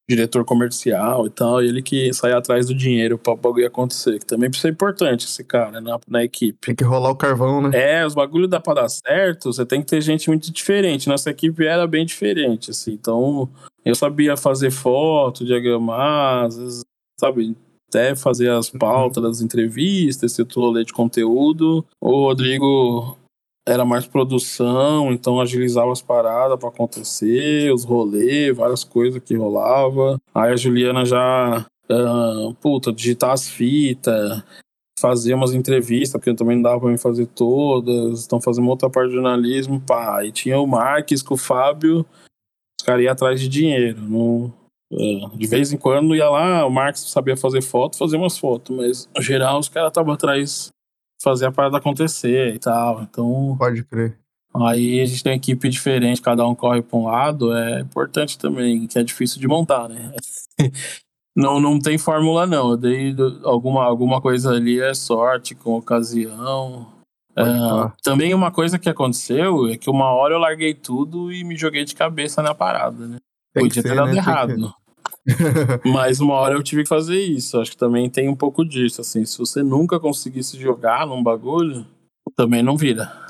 diretor 0.09 0.45
comercial 0.45 1.27
e 1.27 1.31
tal, 1.31 1.63
e 1.63 1.69
ele 1.69 1.83
que 1.83 2.13
sai 2.13 2.33
atrás 2.33 2.67
do 2.67 2.75
dinheiro 2.75 3.19
pra 3.19 3.33
o 3.33 3.37
bagulho 3.37 3.67
acontecer, 3.67 4.19
que 4.19 4.27
também 4.27 4.51
precisa 4.51 4.69
ser 4.69 4.73
importante 4.73 5.25
esse 5.25 5.43
cara 5.43 5.81
na, 5.81 5.99
na 6.07 6.25
equipe. 6.25 6.59
Tem 6.61 6.75
que 6.75 6.85
rolar 6.85 7.11
o 7.11 7.17
carvão, 7.17 7.63
né? 7.63 7.71
É, 7.73 8.07
os 8.07 8.15
bagulhos 8.15 8.49
dá 8.49 8.61
pra 8.61 8.75
dar 8.75 8.89
certo, 8.89 9.53
você 9.53 9.65
tem 9.65 9.81
que 9.81 9.87
ter 9.87 10.01
gente 10.01 10.29
muito 10.29 10.53
diferente. 10.53 11.09
Nossa 11.09 11.31
equipe 11.31 11.65
era 11.65 11.87
bem 11.87 12.05
diferente, 12.05 12.71
assim, 12.71 12.93
então 12.93 13.49
eu 13.85 13.95
sabia 13.95 14.37
fazer 14.37 14.71
foto, 14.71 15.45
diagramar, 15.45 16.47
às 16.47 16.57
vezes, 16.57 16.83
sabe, 17.19 17.57
até 17.89 18.17
fazer 18.17 18.51
as 18.51 18.73
uhum. 18.73 18.79
pautas 18.79 19.23
das 19.23 19.41
entrevistas, 19.41 20.33
esse 20.33 20.47
rolê 20.55 20.85
de 20.85 20.93
conteúdo. 20.93 21.85
O 22.01 22.27
Rodrigo 22.27 23.17
era 23.67 23.85
mais 23.85 24.07
produção, 24.07 25.11
então 25.11 25.41
agilizava 25.41 25.91
as 25.91 26.03
paradas 26.03 26.59
para 26.59 26.69
acontecer, 26.69 27.73
os 27.73 27.85
rolês, 27.85 28.55
várias 28.55 28.85
coisas 28.85 29.23
que 29.23 29.35
rolava. 29.35 30.21
Aí 30.35 30.53
a 30.53 30.57
Juliana 30.57 31.05
já, 31.05 31.67
uh, 31.91 32.55
puta, 32.55 32.93
digitar 32.93 33.31
as 33.31 33.49
fitas, 33.49 34.43
fazer 35.01 35.33
umas 35.35 35.55
entrevistas, 35.55 36.13
porque 36.13 36.35
também 36.35 36.57
não 36.57 36.63
dava 36.63 36.81
pra 36.81 36.91
mim 36.91 36.99
fazer 36.99 37.27
todas, 37.27 38.27
então 38.27 38.41
fazer 38.41 38.61
uma 38.61 38.71
outra 38.71 38.91
parte 38.91 39.09
de 39.09 39.15
jornalismo, 39.15 39.81
pá. 39.81 40.25
E 40.25 40.31
tinha 40.31 40.59
o 40.59 40.67
Marques 40.67 41.23
com 41.23 41.35
o 41.35 41.39
Fábio, 41.39 42.05
os 42.79 42.85
caras 42.85 43.03
iam 43.03 43.13
atrás 43.13 43.41
de 43.41 43.49
dinheiro, 43.49 44.01
não... 44.03 44.53
Uh, 44.93 45.37
de 45.37 45.47
vez 45.47 45.73
em 45.73 45.79
quando 45.79 46.15
ia 46.15 46.29
lá, 46.29 46.65
o 46.67 46.71
Marques 46.71 47.11
sabia 47.11 47.37
fazer 47.37 47.63
foto, 47.63 47.97
fazer 47.97 48.17
umas 48.17 48.39
fotos, 48.39 48.77
mas 48.77 49.09
no 49.17 49.23
geral 49.23 49.59
os 49.59 49.69
caras 49.69 49.89
estavam 49.89 50.13
atrás 50.13 50.71
fazer 51.25 51.47
a 51.47 51.53
parada 51.53 51.79
acontecer 51.79 52.55
e 52.55 52.59
tal. 52.59 53.03
Então. 53.03 53.57
Pode 53.59 53.83
crer. 53.85 54.19
Aí 54.55 55.01
a 55.01 55.05
gente 55.05 55.23
tem 55.25 55.33
uma 55.33 55.37
equipe 55.37 55.69
diferente, 55.69 56.23
cada 56.23 56.47
um 56.47 56.55
corre 56.55 56.81
para 56.81 56.97
um 56.97 57.07
lado, 57.07 57.53
é 57.53 57.81
importante 57.81 58.39
também, 58.39 58.87
que 58.87 58.97
é 58.97 59.03
difícil 59.03 59.41
de 59.41 59.49
montar, 59.49 59.89
né? 59.89 60.13
não, 61.35 61.59
não 61.59 61.81
tem 61.81 61.99
fórmula, 61.99 62.47
não. 62.47 62.71
Eu 62.71 62.77
dei 62.77 63.17
alguma, 63.43 63.85
alguma 63.85 64.21
coisa 64.21 64.53
ali 64.53 64.81
é 64.81 64.95
sorte, 64.95 65.57
com 65.57 65.75
ocasião. 65.75 66.87
É, 67.37 67.43
também 68.05 68.33
uma 68.33 68.53
coisa 68.53 68.79
que 68.79 68.89
aconteceu 68.89 69.69
é 69.69 69.77
que 69.77 69.91
uma 69.91 70.13
hora 70.13 70.35
eu 70.35 70.39
larguei 70.39 70.73
tudo 70.73 71.33
e 71.33 71.43
me 71.43 71.57
joguei 71.57 71.85
de 71.85 71.97
cabeça 71.97 72.41
na 72.41 72.55
parada, 72.55 73.09
né? 73.09 73.19
Tem 73.53 73.65
Podia 73.65 73.83
ter 73.83 73.97
dado 73.97 74.13
né? 74.13 74.19
errado. 74.19 74.75
Mas 75.85 76.21
uma 76.21 76.35
hora 76.35 76.55
eu 76.55 76.63
tive 76.63 76.83
que 76.83 76.89
fazer 76.89 77.19
isso. 77.21 77.59
Acho 77.59 77.71
que 77.71 77.77
também 77.77 78.11
tem 78.11 78.29
um 78.29 78.37
pouco 78.37 78.65
disso. 78.65 79.01
Assim, 79.01 79.25
se 79.25 79.39
você 79.39 79.63
nunca 79.63 79.99
conseguisse 79.99 80.59
jogar 80.61 81.07
num 81.07 81.23
bagulho, 81.23 81.87
também 82.37 82.63
não 82.63 82.77
vira. 82.77 83.25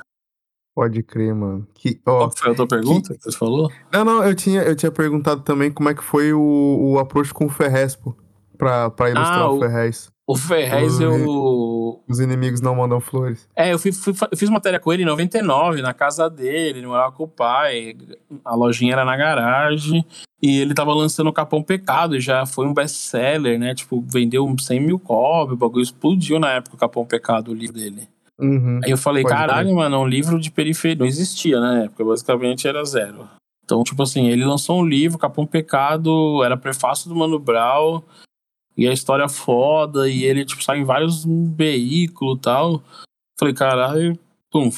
Pode 0.75 1.03
crer, 1.05 1.35
mano. 1.35 1.67
Que, 1.73 2.01
ó, 2.05 2.19
Qual 2.19 2.31
foi 2.37 2.51
a 2.51 2.55
tua 2.55 2.67
pergunta 2.67 3.13
que, 3.13 3.19
que 3.19 3.25
você 3.25 3.39
falou? 3.39 3.71
Não, 3.93 4.05
não, 4.05 4.25
eu 4.25 4.35
tinha, 4.35 4.63
eu 4.63 4.75
tinha 4.75 4.91
perguntado 4.91 5.43
também 5.43 5.71
como 5.71 5.89
é 5.89 5.95
que 5.95 6.03
foi 6.03 6.33
o, 6.33 6.41
o 6.81 6.99
approach 6.99 7.33
com 7.33 7.47
o 7.47 7.49
Ferrez, 7.49 7.95
pô, 7.95 8.13
pra, 8.59 8.91
pra 8.91 9.11
ilustrar 9.11 9.43
ah, 9.43 9.51
o, 9.51 9.57
o 9.57 9.61
Ferrez. 9.61 10.09
O 10.27 10.37
Ferrez, 10.37 11.01
eu. 11.01 12.03
Os 12.09 12.19
inimigos 12.19 12.61
não 12.61 12.75
mandam 12.75 12.99
flores. 12.99 13.47
É, 13.55 13.73
eu, 13.73 13.79
fui, 13.79 13.93
fui, 13.93 14.15
eu 14.31 14.37
fiz 14.37 14.49
matéria 14.49 14.81
com 14.81 14.93
ele 14.93 15.03
em 15.03 15.07
99, 15.07 15.83
na 15.83 15.93
casa 15.93 16.31
dele, 16.31 16.79
ele 16.79 16.87
morava 16.87 17.13
com 17.13 17.25
o 17.25 17.29
pai. 17.29 17.95
A 18.45 18.55
lojinha 18.55 18.95
era 18.95 19.05
na 19.05 19.17
garagem. 19.17 20.05
E 20.43 20.59
ele 20.61 20.75
tava 20.75 20.93
lançando 20.93 21.29
o 21.29 21.33
Capão 21.33 21.63
Pecado, 21.63 22.17
e 22.17 22.21
já 22.21 22.45
foi 22.45 22.67
um 22.67 22.75
best-seller, 22.75 23.59
né? 23.59 23.75
Tipo, 23.75 24.03
vendeu 24.03 24.55
100 24.59 24.81
mil 24.81 24.99
cópias, 24.99 25.55
o 25.55 25.59
bagulho 25.59 25.83
explodiu 25.83 26.39
na 26.39 26.53
época 26.53 26.77
o 26.77 26.79
Capão 26.79 27.07
Pecado, 27.07 27.51
o 27.51 27.55
livro 27.55 27.77
dele. 27.77 28.09
Uhum. 28.39 28.81
Aí 28.85 28.91
eu 28.91 28.99
falei, 28.99 29.25
caralho, 29.25 29.69
crer. 29.69 29.77
mano, 29.77 30.01
um 30.01 30.07
livro 30.07 30.41
de 30.41 30.51
periferia. 30.51 30.99
Não 30.99 31.07
existia 31.07 31.61
na 31.61 31.85
época, 31.85 32.05
basicamente 32.05 32.67
era 32.67 32.85
zero. 32.85 33.29
Então, 33.65 33.83
tipo 33.83 34.03
assim, 34.03 34.29
ele 34.29 34.45
lançou 34.45 34.81
um 34.81 34.87
livro, 34.87 35.19
Capão 35.19 35.47
Pecado, 35.47 36.43
era 36.45 36.57
prefácio 36.57 37.09
do 37.09 37.17
Mano 37.17 37.39
Brown, 37.39 38.03
e 38.77 38.87
a 38.87 38.93
história 38.93 39.29
foda, 39.29 40.09
e 40.09 40.25
ele, 40.25 40.45
tipo, 40.45 40.63
sai 40.63 40.81
em 40.81 40.85
vários 40.85 41.25
veículos 41.25 42.39
e 42.39 42.41
tal. 42.41 42.83
Falei, 43.39 43.55
caralho, 43.55 44.19
pum, 44.51 44.71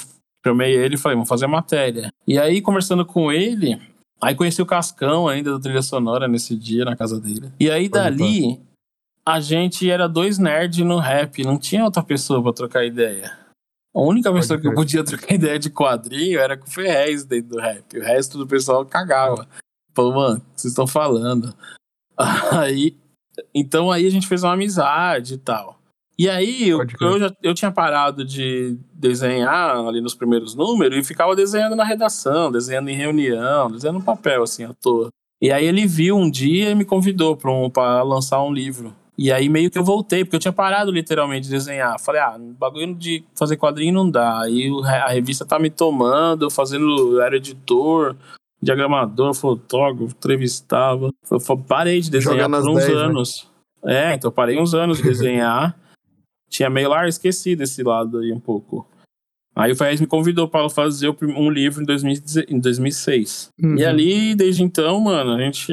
chamei 0.46 0.74
ele 0.74 0.94
e 0.94 0.98
falei, 0.98 1.16
vamos 1.16 1.28
fazer 1.28 1.46
a 1.46 1.48
matéria. 1.48 2.12
E 2.26 2.38
aí, 2.38 2.60
conversando 2.60 3.04
com 3.04 3.32
ele, 3.32 3.80
aí 4.20 4.34
conheci 4.34 4.60
o 4.62 4.66
Cascão 4.66 5.28
ainda 5.28 5.52
da 5.52 5.60
trilha 5.60 5.82
sonora 5.82 6.26
nesse 6.28 6.56
dia, 6.56 6.84
na 6.84 6.96
casa 6.96 7.20
dele. 7.20 7.52
E 7.60 7.70
aí, 7.70 7.88
dali, 7.88 8.60
a 9.24 9.40
gente 9.40 9.90
era 9.90 10.08
dois 10.08 10.38
nerds 10.38 10.84
no 10.84 10.98
rap, 10.98 11.42
não 11.44 11.58
tinha 11.58 11.84
outra 11.84 12.02
pessoa 12.02 12.42
pra 12.42 12.52
trocar 12.52 12.84
ideia. 12.84 13.36
A 13.94 14.00
única 14.00 14.32
pessoa 14.32 14.60
que 14.60 14.68
eu 14.68 14.74
podia 14.74 15.02
trocar 15.04 15.34
ideia 15.34 15.58
de 15.58 15.70
quadrinho 15.70 16.38
era 16.38 16.56
com 16.56 16.66
o 16.66 16.70
Ferrez 16.70 17.24
dentro 17.24 17.56
do 17.56 17.58
rap. 17.58 17.98
O 17.98 18.02
resto 18.02 18.36
do 18.36 18.46
pessoal 18.46 18.84
cagava. 18.84 19.48
Falou, 19.94 20.14
mano, 20.14 20.42
vocês 20.54 20.72
estão 20.72 20.86
falando? 20.86 21.54
Aí, 22.52 22.96
então 23.54 23.90
aí 23.90 24.06
a 24.06 24.10
gente 24.10 24.26
fez 24.26 24.42
uma 24.42 24.54
amizade 24.54 25.34
e 25.34 25.38
tal. 25.38 25.78
E 26.18 26.30
aí 26.30 26.68
eu, 26.68 26.80
eu, 27.00 27.18
já, 27.18 27.30
eu 27.42 27.54
tinha 27.54 27.70
parado 27.70 28.24
de 28.24 28.78
desenhar 28.94 29.76
ali 29.86 30.00
nos 30.00 30.14
primeiros 30.14 30.54
números 30.54 30.96
e 30.96 31.04
ficava 31.04 31.36
desenhando 31.36 31.76
na 31.76 31.84
redação, 31.84 32.50
desenhando 32.50 32.88
em 32.88 32.96
reunião, 32.96 33.70
desenhando 33.70 33.98
no 33.98 34.04
papel, 34.04 34.42
assim, 34.42 34.64
à 34.64 34.72
toa. 34.72 35.10
E 35.40 35.52
aí 35.52 35.66
ele 35.66 35.86
viu 35.86 36.16
um 36.16 36.30
dia 36.30 36.70
e 36.70 36.74
me 36.74 36.86
convidou 36.86 37.36
pra, 37.36 37.52
um, 37.52 37.70
lançar 38.04 38.42
um 38.42 38.52
livro. 38.52 38.94
E 39.18 39.30
aí 39.32 39.48
meio 39.48 39.70
que 39.70 39.78
eu 39.78 39.84
voltei, 39.84 40.24
porque 40.24 40.36
eu 40.36 40.40
tinha 40.40 40.52
parado 40.52 40.90
literalmente 40.90 41.44
de 41.44 41.50
desenhar. 41.50 41.98
Falei, 41.98 42.20
ah, 42.20 42.36
bagulho 42.58 42.94
de 42.94 43.24
fazer 43.34 43.56
quadrinho 43.56 43.92
não 43.92 44.10
dá. 44.10 44.40
Aí 44.40 44.70
a 44.84 45.08
revista 45.08 45.44
tá 45.44 45.58
me 45.58 45.70
tomando, 45.70 46.46
eu 46.46 46.50
fazendo, 46.50 47.16
eu 47.16 47.22
era 47.22 47.36
editor, 47.36 48.16
diagramador, 48.62 49.34
fotógrafo, 49.34 50.14
entrevistava. 50.16 51.10
Eu 51.30 51.58
parei 51.58 52.00
de 52.00 52.10
desenhar 52.10 52.48
por 52.48 52.68
uns 52.68 52.84
10, 52.84 52.88
né? 52.88 52.94
anos. 52.94 53.48
É, 53.84 54.14
então 54.14 54.30
parei 54.30 54.58
uns 54.58 54.74
anos 54.74 54.98
de 54.98 55.04
desenhar. 55.04 55.76
Tinha 56.48 56.70
meio 56.70 56.88
lá 56.88 57.08
esquecido 57.08 57.62
esse 57.62 57.82
lado 57.82 58.18
aí 58.18 58.32
um 58.32 58.40
pouco. 58.40 58.88
Aí 59.56 59.72
o 59.72 59.76
Ferrez 59.76 59.98
me 60.00 60.06
convidou 60.06 60.46
para 60.46 60.68
fazer 60.68 61.08
um 61.22 61.50
livro 61.50 61.82
em, 61.82 61.86
2000 61.86 62.44
em 62.46 62.60
2006. 62.60 63.48
Uhum. 63.58 63.76
E 63.76 63.84
ali, 63.86 64.34
desde 64.34 64.62
então, 64.62 65.00
mano, 65.00 65.32
a 65.32 65.40
gente 65.40 65.72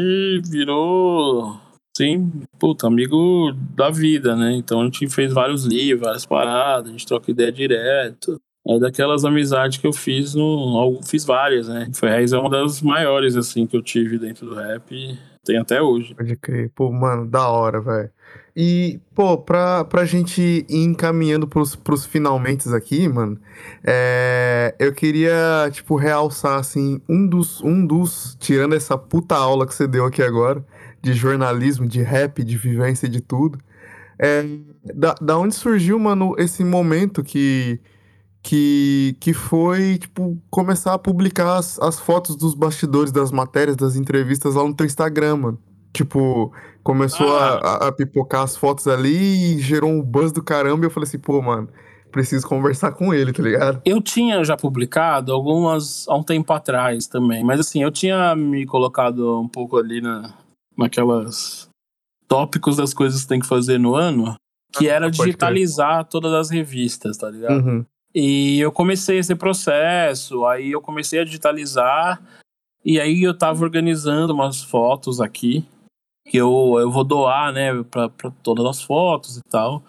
virou, 0.49 1.59
assim, 1.93 2.31
puta, 2.57 2.87
amigo 2.87 3.51
da 3.75 3.89
vida, 3.89 4.37
né? 4.37 4.53
Então 4.53 4.79
a 4.79 4.85
gente 4.85 5.09
fez 5.09 5.33
vários 5.33 5.65
livros, 5.65 6.05
várias 6.05 6.25
paradas, 6.25 6.87
a 6.87 6.91
gente 6.93 7.05
troca 7.05 7.29
ideia 7.29 7.51
direto. 7.51 8.39
É 8.65 8.79
daquelas 8.79 9.25
amizades 9.25 9.77
que 9.77 9.85
eu 9.85 9.91
fiz 9.91 10.33
no. 10.33 11.01
Fiz 11.03 11.25
várias, 11.25 11.67
né? 11.67 11.89
O 11.91 11.97
Ferrez 11.97 12.31
é 12.31 12.37
uma 12.37 12.49
das 12.49 12.81
maiores, 12.81 13.35
assim, 13.35 13.67
que 13.67 13.75
eu 13.75 13.81
tive 13.81 14.17
dentro 14.17 14.45
do 14.45 14.55
rap. 14.55 14.95
e 14.95 15.17
Tem 15.43 15.57
até 15.57 15.81
hoje. 15.81 16.15
Pode 16.15 16.37
crer. 16.37 16.71
Pô, 16.73 16.89
mano, 16.89 17.29
da 17.29 17.49
hora, 17.49 17.81
velho. 17.81 18.09
E, 18.55 18.99
pô, 19.15 19.35
pra, 19.37 19.83
pra 19.83 20.05
gente 20.05 20.65
ir 20.69 20.85
encaminhando 20.85 21.47
pros, 21.47 21.75
pros 21.75 22.05
finalmente 22.05 22.69
aqui, 22.69 23.07
mano, 23.07 23.39
é, 23.83 24.75
eu 24.77 24.93
queria, 24.93 25.69
tipo, 25.71 25.95
realçar, 25.95 26.59
assim, 26.59 27.01
um 27.09 27.25
dos, 27.25 27.61
um 27.61 27.85
dos, 27.85 28.37
tirando 28.39 28.75
essa 28.75 28.95
puta 28.95 29.35
aula 29.35 29.65
que 29.65 29.73
você 29.73 29.87
deu 29.87 30.05
aqui 30.05 30.21
agora, 30.21 30.63
de 31.01 31.13
jornalismo, 31.13 31.87
de 31.87 32.03
rap, 32.03 32.43
de 32.43 32.55
vivência, 32.55 33.09
de 33.09 33.21
tudo, 33.21 33.57
é, 34.19 34.45
da, 34.93 35.15
da 35.19 35.37
onde 35.37 35.55
surgiu, 35.55 35.97
mano, 35.97 36.35
esse 36.37 36.63
momento 36.63 37.23
que, 37.23 37.79
que, 38.43 39.15
que 39.19 39.33
foi, 39.33 39.97
tipo, 39.97 40.37
começar 40.51 40.93
a 40.93 40.99
publicar 40.99 41.57
as, 41.57 41.79
as 41.79 41.99
fotos 41.99 42.35
dos 42.35 42.53
bastidores 42.53 43.11
das 43.11 43.31
matérias, 43.31 43.75
das 43.75 43.95
entrevistas 43.95 44.55
lá 44.55 44.63
no 44.63 44.75
teu 44.75 44.85
Instagram, 44.85 45.37
mano. 45.37 45.59
Tipo, 45.93 46.51
começou 46.83 47.35
a, 47.37 47.55
a- 47.59 47.87
a 47.87 47.91
pipocar 47.91 48.41
as 48.43 48.57
fotos 48.57 48.87
ali 48.87 49.55
e 49.55 49.59
gerou 49.59 49.89
um 49.89 50.01
buzz 50.01 50.31
do 50.31 50.43
caramba. 50.43 50.85
E 50.85 50.87
eu 50.87 50.91
falei 50.91 51.07
assim, 51.07 51.17
pô, 51.19 51.41
mano, 51.41 51.69
preciso 52.11 52.47
conversar 52.47 52.91
com 52.91 53.13
ele, 53.13 53.31
tá 53.33 53.41
ligado? 53.41 53.81
Eu 53.85 54.01
tinha 54.01 54.43
já 54.43 54.55
publicado 54.55 55.31
algumas 55.33 56.07
há 56.07 56.15
um 56.15 56.23
tempo 56.23 56.51
atrás 56.53 57.07
também, 57.07 57.43
mas 57.43 57.59
assim, 57.59 57.81
eu 57.81 57.89
tinha 57.91 58.35
me 58.35 58.65
colocado 58.65 59.39
um 59.39 59.47
pouco 59.47 59.77
ali 59.77 59.99
na, 60.01 60.33
naquelas 60.77 61.67
tópicos 62.27 62.77
das 62.77 62.93
coisas 62.93 63.21
que 63.23 63.27
tem 63.27 63.39
que 63.39 63.47
fazer 63.47 63.77
no 63.79 63.95
ano, 63.95 64.35
que 64.73 64.87
era 64.87 65.05
pode 65.05 65.17
crer. 65.17 65.25
digitalizar 65.27 66.05
todas 66.05 66.33
as 66.33 66.49
revistas, 66.49 67.17
tá 67.17 67.29
ligado? 67.29 67.63
Uhum. 67.65 67.85
E 68.13 68.59
eu 68.59 68.71
comecei 68.71 69.17
esse 69.17 69.33
processo, 69.35 70.45
aí 70.45 70.71
eu 70.71 70.81
comecei 70.81 71.19
a 71.19 71.23
digitalizar, 71.25 72.21
e 72.85 72.99
aí 72.99 73.23
eu 73.23 73.35
tava 73.35 73.63
organizando 73.63 74.33
umas 74.33 74.61
fotos 74.61 75.19
aqui, 75.19 75.65
que 76.27 76.37
eu, 76.37 76.77
eu 76.79 76.89
vou 76.91 77.03
doar, 77.03 77.51
né, 77.51 77.83
pra, 77.83 78.09
pra 78.09 78.31
todas 78.41 78.65
as 78.65 78.81
fotos 78.81 79.37
e 79.37 79.41
tal. 79.49 79.83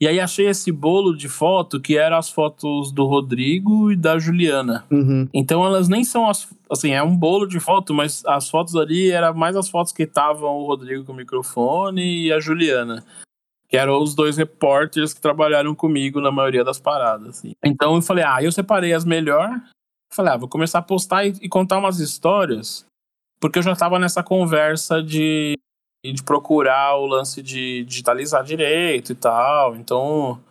E 0.00 0.06
aí 0.06 0.20
achei 0.20 0.46
esse 0.46 0.70
bolo 0.70 1.16
de 1.16 1.28
foto 1.28 1.80
que 1.80 1.98
eram 1.98 2.16
as 2.16 2.30
fotos 2.30 2.92
do 2.92 3.04
Rodrigo 3.04 3.90
e 3.90 3.96
da 3.96 4.16
Juliana. 4.16 4.84
Uhum. 4.90 5.28
Então 5.34 5.64
elas 5.66 5.88
nem 5.88 6.04
são 6.04 6.28
as. 6.28 6.48
Assim, 6.70 6.92
é 6.92 7.02
um 7.02 7.16
bolo 7.16 7.46
de 7.46 7.58
foto, 7.58 7.92
mas 7.92 8.24
as 8.24 8.48
fotos 8.48 8.76
ali 8.76 9.10
eram 9.10 9.34
mais 9.34 9.56
as 9.56 9.68
fotos 9.68 9.92
que 9.92 10.04
estavam 10.04 10.50
o 10.56 10.66
Rodrigo 10.66 11.04
com 11.04 11.12
o 11.12 11.16
microfone 11.16 12.26
e 12.26 12.32
a 12.32 12.38
Juliana. 12.38 13.04
Que 13.68 13.76
eram 13.76 14.00
os 14.00 14.14
dois 14.14 14.36
repórteres 14.36 15.12
que 15.12 15.20
trabalharam 15.20 15.74
comigo 15.74 16.20
na 16.20 16.30
maioria 16.30 16.62
das 16.62 16.78
paradas. 16.78 17.38
assim. 17.38 17.52
Então 17.64 17.96
eu 17.96 18.02
falei, 18.02 18.24
ah, 18.24 18.40
eu 18.40 18.52
separei 18.52 18.92
as 18.92 19.04
melhor. 19.04 19.50
Falei, 20.12 20.32
ah, 20.32 20.36
vou 20.36 20.48
começar 20.48 20.78
a 20.78 20.82
postar 20.82 21.26
e, 21.26 21.34
e 21.42 21.48
contar 21.48 21.76
umas 21.76 21.98
histórias. 21.98 22.86
Porque 23.40 23.58
eu 23.58 23.62
já 23.62 23.74
tava 23.76 23.98
nessa 23.98 24.22
conversa 24.22 25.02
de, 25.02 25.56
de 26.04 26.22
procurar 26.22 26.96
o 26.96 27.06
lance 27.06 27.42
de 27.42 27.84
digitalizar 27.84 28.42
direito 28.44 29.12
e 29.12 29.14
tal. 29.14 29.76
Então, 29.76 30.42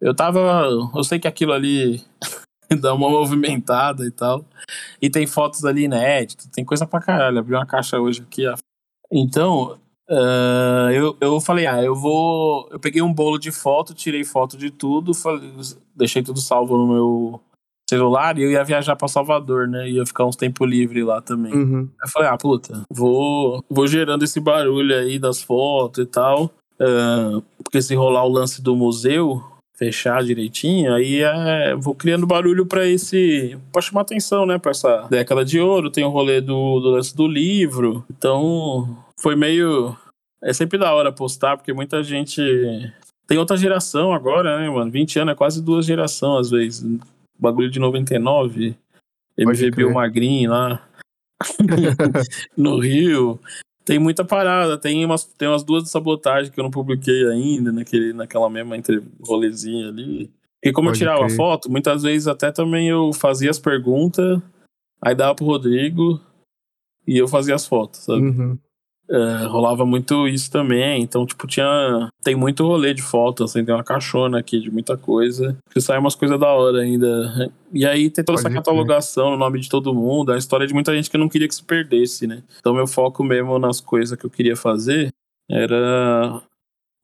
eu 0.00 0.14
tava. 0.14 0.68
Eu 0.94 1.04
sei 1.04 1.18
que 1.18 1.28
aquilo 1.28 1.52
ali 1.52 2.04
dá 2.80 2.94
uma 2.94 3.08
movimentada 3.08 4.04
e 4.04 4.10
tal. 4.10 4.44
E 5.00 5.08
tem 5.08 5.26
fotos 5.26 5.64
ali 5.64 5.84
inéditas, 5.84 6.46
tem 6.46 6.64
coisa 6.64 6.86
pra 6.86 7.00
caralho. 7.00 7.38
Abri 7.38 7.54
uma 7.54 7.66
caixa 7.66 8.00
hoje 8.00 8.22
aqui. 8.22 8.42
Então, 9.10 9.78
ah, 10.08 10.88
eu, 10.92 11.16
eu 11.20 11.40
falei, 11.40 11.66
ah, 11.66 11.82
eu 11.82 11.94
vou. 11.94 12.68
Eu 12.70 12.80
peguei 12.80 13.02
um 13.02 13.12
bolo 13.12 13.38
de 13.38 13.50
foto, 13.52 13.94
tirei 13.94 14.24
foto 14.24 14.56
de 14.56 14.70
tudo, 14.70 15.14
falei- 15.14 15.52
deixei 15.94 16.22
tudo 16.22 16.40
salvo 16.40 16.76
no 16.76 16.86
meu 16.92 17.40
celular 17.88 18.38
e 18.38 18.42
eu 18.42 18.50
ia 18.50 18.64
viajar 18.64 18.96
pra 18.96 19.08
Salvador, 19.08 19.68
né? 19.68 19.88
Ia 19.88 20.04
ficar 20.04 20.26
uns 20.26 20.36
tempo 20.36 20.64
livre 20.64 21.02
lá 21.02 21.20
também. 21.20 21.54
Uhum. 21.54 21.88
Eu 22.02 22.08
falei, 22.08 22.28
ah, 22.28 22.36
puta, 22.36 22.82
vou, 22.90 23.64
vou 23.70 23.86
gerando 23.86 24.24
esse 24.24 24.40
barulho 24.40 24.94
aí 24.96 25.18
das 25.18 25.42
fotos 25.42 26.04
e 26.04 26.06
tal. 26.06 26.50
ah, 26.80 27.40
porque 27.62 27.80
se 27.80 27.94
rolar 27.94 28.24
o 28.24 28.32
lance 28.32 28.60
do 28.62 28.76
museu, 28.76 29.42
fechar 29.76 30.24
direitinho, 30.24 30.94
aí 30.94 31.20
é, 31.22 31.74
vou 31.76 31.94
criando 31.94 32.26
barulho 32.26 32.66
pra 32.66 32.86
esse. 32.86 33.56
pra 33.72 33.82
chamar 33.82 34.00
atenção, 34.02 34.46
né? 34.46 34.58
Pra 34.58 34.70
essa 34.70 35.06
década 35.08 35.44
de 35.44 35.60
ouro. 35.60 35.90
Tem 35.90 36.04
o 36.04 36.08
rolê 36.08 36.40
do, 36.40 36.80
do 36.80 36.90
lance 36.90 37.14
do 37.14 37.26
livro. 37.26 38.04
Então, 38.10 38.96
foi 39.20 39.36
meio. 39.36 39.96
É 40.42 40.52
sempre 40.52 40.78
da 40.78 40.92
hora 40.94 41.12
postar, 41.12 41.56
porque 41.56 41.72
muita 41.72 42.02
gente. 42.02 42.40
Tem 43.26 43.38
outra 43.38 43.56
geração 43.56 44.12
agora, 44.12 44.60
né, 44.60 44.70
mano? 44.70 44.90
20 44.90 45.18
anos 45.18 45.32
é 45.32 45.34
quase 45.34 45.62
duas 45.62 45.84
gerações, 45.84 46.46
às 46.46 46.50
vezes. 46.50 46.84
Bagulho 47.38 47.70
de 47.70 47.78
99. 47.78 48.76
Pode 49.36 49.50
MV 49.50 49.60
Bill 49.70 49.86
crer. 49.88 49.94
Magrinho 49.94 50.50
lá 50.50 50.88
no 52.56 52.78
Rio. 52.78 53.38
Tem 53.84 53.98
muita 53.98 54.24
parada, 54.24 54.76
tem 54.76 55.04
umas, 55.04 55.24
tem 55.24 55.46
umas 55.46 55.62
duas 55.62 55.84
de 55.84 55.90
sabotagem 55.90 56.50
que 56.50 56.58
eu 56.58 56.64
não 56.64 56.70
publiquei 56.70 57.28
ainda, 57.28 57.70
naquele, 57.70 58.12
naquela 58.12 58.50
mesma 58.50 58.76
entre 58.76 59.00
rolezinha 59.20 59.88
ali. 59.88 60.32
E 60.64 60.72
como 60.72 60.88
Pode 60.88 60.96
eu 60.96 61.06
tirava 61.06 61.26
crer. 61.26 61.36
foto, 61.36 61.70
muitas 61.70 62.02
vezes 62.02 62.26
até 62.26 62.50
também 62.50 62.88
eu 62.88 63.12
fazia 63.12 63.50
as 63.50 63.60
perguntas, 63.60 64.40
aí 65.00 65.14
dava 65.14 65.36
pro 65.36 65.44
Rodrigo 65.44 66.20
e 67.06 67.16
eu 67.16 67.28
fazia 67.28 67.54
as 67.54 67.66
fotos, 67.66 68.00
sabe? 68.00 68.22
Uhum. 68.22 68.58
É, 69.08 69.46
rolava 69.46 69.86
muito 69.86 70.26
isso 70.26 70.50
também. 70.50 71.02
Então, 71.02 71.24
tipo, 71.24 71.46
tinha. 71.46 72.08
Tem 72.24 72.34
muito 72.34 72.66
rolê 72.66 72.92
de 72.92 73.02
foto, 73.02 73.44
assim, 73.44 73.64
tem 73.64 73.74
uma 73.74 73.84
caixona 73.84 74.38
aqui 74.38 74.58
de 74.60 74.70
muita 74.70 74.96
coisa. 74.96 75.56
Que 75.70 75.80
sai 75.80 75.98
umas 75.98 76.14
coisas 76.14 76.38
da 76.38 76.52
hora 76.52 76.80
ainda. 76.80 77.50
E 77.72 77.86
aí 77.86 78.10
tem 78.10 78.24
toda 78.24 78.38
essa 78.38 78.44
Pode 78.44 78.54
crer. 78.54 78.64
catalogação 78.64 79.30
no 79.30 79.36
nome 79.36 79.60
de 79.60 79.68
todo 79.68 79.94
mundo, 79.94 80.32
a 80.32 80.36
história 80.38 80.66
de 80.66 80.74
muita 80.74 80.94
gente 80.94 81.10
que 81.10 81.18
não 81.18 81.28
queria 81.28 81.46
que 81.46 81.54
se 81.54 81.62
perdesse, 81.62 82.26
né? 82.26 82.42
Então, 82.58 82.74
meu 82.74 82.86
foco 82.86 83.22
mesmo 83.22 83.58
nas 83.58 83.80
coisas 83.80 84.18
que 84.18 84.26
eu 84.26 84.30
queria 84.30 84.56
fazer 84.56 85.10
era 85.48 86.42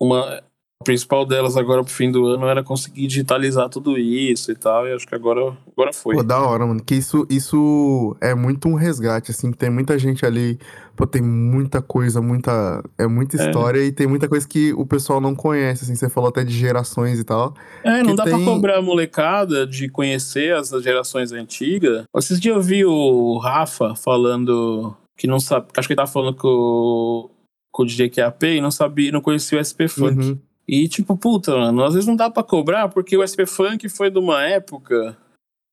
uma. 0.00 0.42
Principal 0.82 1.24
delas 1.24 1.56
agora 1.56 1.82
pro 1.82 1.92
fim 1.92 2.10
do 2.10 2.26
ano 2.26 2.46
era 2.46 2.62
conseguir 2.62 3.06
digitalizar 3.06 3.68
tudo 3.68 3.96
isso 3.98 4.50
e 4.50 4.54
tal, 4.54 4.86
e 4.86 4.92
acho 4.92 5.06
que 5.06 5.14
agora, 5.14 5.56
agora 5.72 5.92
foi. 5.92 6.16
Pô, 6.16 6.22
da 6.22 6.40
hora, 6.40 6.66
mano. 6.66 6.82
Que 6.82 6.94
isso, 6.94 7.26
isso 7.30 8.16
é 8.20 8.34
muito 8.34 8.68
um 8.68 8.74
resgate, 8.74 9.30
assim, 9.30 9.50
que 9.50 9.56
tem 9.58 9.70
muita 9.70 9.98
gente 9.98 10.24
ali, 10.26 10.58
pô, 10.96 11.06
tem 11.06 11.22
muita 11.22 11.80
coisa, 11.80 12.20
muita. 12.20 12.82
É 12.98 13.06
muita 13.06 13.40
É. 13.40 13.46
história 13.46 13.80
e 13.84 13.92
tem 13.92 14.06
muita 14.06 14.28
coisa 14.28 14.46
que 14.46 14.72
o 14.74 14.84
pessoal 14.84 15.20
não 15.20 15.34
conhece, 15.34 15.84
assim. 15.84 15.94
Você 15.94 16.08
falou 16.08 16.28
até 16.28 16.44
de 16.44 16.52
gerações 16.52 17.18
e 17.18 17.24
tal. 17.24 17.54
É, 17.84 18.02
não 18.02 18.14
dá 18.14 18.24
tem- 18.24 18.34
pra 18.34 18.44
cobrar 18.44 18.78
a 18.78 18.82
molecada 18.82 19.66
de 19.66 19.88
conhecer 19.88 20.54
as 20.54 20.70
gerações 20.82 21.32
antigas. 21.32 22.04
Esses 22.16 22.40
dias 22.40 22.56
eu 22.56 22.62
vi 22.62 22.84
o 22.84 23.38
Rafa 23.38 23.94
falando 23.94 24.94
que 25.16 25.26
não 25.26 25.38
sabe. 25.38 25.66
Acho 25.76 25.86
que 25.86 25.92
ele 25.92 25.98
tava 25.98 26.10
falando 26.10 26.36
com, 26.36 26.48
o- 26.48 27.30
com 27.70 27.82
o 27.82 27.86
DJ 27.86 28.08
QAP 28.10 28.42
e 28.56 28.60
não 28.60 28.70
sabia, 28.70 29.12
não 29.12 29.20
conhecia 29.20 29.58
o 29.58 29.60
SP 29.64 29.86
Funk. 29.88 30.18
Uhum. 30.18 30.38
E 30.66 30.88
tipo, 30.88 31.16
puta, 31.16 31.56
mano, 31.56 31.84
às 31.84 31.94
vezes 31.94 32.06
não 32.06 32.16
dá 32.16 32.30
pra 32.30 32.42
cobrar 32.42 32.88
porque 32.88 33.16
o 33.16 33.22
SP 33.26 33.44
Funk 33.46 33.88
foi 33.88 34.10
de 34.10 34.18
uma 34.18 34.42
época 34.44 35.16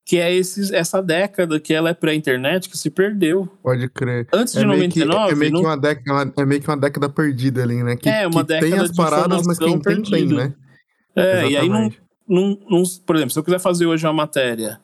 que 0.06 0.18
é 0.18 0.34
esses, 0.34 0.72
essa 0.72 1.04
década 1.04 1.60
que 1.60 1.72
ela 1.72 1.90
é 1.92 1.94
pré-internet 1.94 2.68
que 2.68 2.76
se 2.76 2.90
perdeu. 2.90 3.48
Pode 3.62 3.88
crer. 3.90 4.28
Antes 4.34 4.56
É 4.56 4.62
de 4.62 4.66
meio, 4.66 4.90
que, 4.90 5.06
99, 5.06 5.32
é, 5.32 5.36
meio 5.36 5.52
que 5.52 5.58
não- 5.62 5.70
uma 5.70 5.78
década, 5.78 6.34
é 6.36 6.46
meio 6.46 6.62
que 6.62 6.68
uma 6.68 6.78
década 6.78 7.08
perdida 7.10 7.62
ali, 7.62 7.84
né? 7.84 7.96
Que, 7.96 8.10
É, 8.10 8.26
uma 8.28 8.42
que 8.42 8.48
tem 8.48 8.60
década 8.62 8.84
as 8.84 8.90
de 8.92 8.98
paradas, 8.98 9.46
mas 9.46 9.60
quem 9.60 9.80
tem, 9.80 10.02
tem, 10.02 10.26
né? 10.26 10.56
é, 11.16 11.48
e 11.50 11.56
aí 11.58 11.70
não, 11.70 11.82
Exatamente. 11.86 12.02
não, 12.28 12.60
não- 12.68 12.84
Por 13.06 13.16
exemplo, 13.16 13.32
se 13.34 13.38
eu 13.40 13.44
quiser 13.44 13.60
fazer 13.60 13.86
hoje 13.86 14.04
uma 14.08 14.14
matéria. 14.14 14.82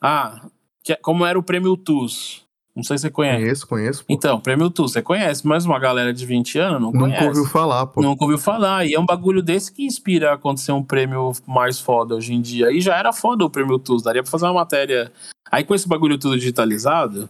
Ah, 0.00 0.46
que- 0.82 0.96
como 0.96 1.26
era 1.26 1.38
o 1.38 1.42
prêmio 1.42 1.76
TUS? 1.76 2.41
Não 2.74 2.82
sei 2.82 2.96
se 2.96 3.02
você 3.02 3.10
conhece. 3.10 3.38
Conheço, 3.42 3.68
conheço. 3.68 4.04
Pô. 4.04 4.14
Então, 4.14 4.40
prêmio 4.40 4.70
TUS, 4.70 4.92
você 4.92 5.02
conhece, 5.02 5.46
mas 5.46 5.66
uma 5.66 5.78
galera 5.78 6.12
de 6.12 6.24
20 6.24 6.58
anos 6.58 6.80
não 6.80 6.90
Nunca 6.92 6.98
conhece. 7.18 7.26
ouviu 7.26 7.44
falar, 7.44 7.86
pô. 7.86 8.00
Nunca 8.00 8.24
ouviu 8.24 8.38
falar. 8.38 8.86
E 8.86 8.94
é 8.94 9.00
um 9.00 9.04
bagulho 9.04 9.42
desse 9.42 9.70
que 9.70 9.84
inspira 9.84 10.30
a 10.30 10.34
acontecer 10.34 10.72
um 10.72 10.82
prêmio 10.82 11.32
mais 11.46 11.78
foda 11.78 12.14
hoje 12.14 12.32
em 12.32 12.40
dia. 12.40 12.68
Aí 12.68 12.80
já 12.80 12.96
era 12.96 13.12
foda 13.12 13.44
o 13.44 13.50
prêmio 13.50 13.78
TUS. 13.78 14.02
Daria 14.02 14.22
pra 14.22 14.30
fazer 14.30 14.46
uma 14.46 14.54
matéria. 14.54 15.12
Aí 15.50 15.64
com 15.64 15.74
esse 15.74 15.86
bagulho 15.86 16.16
tudo 16.16 16.38
digitalizado, 16.38 17.28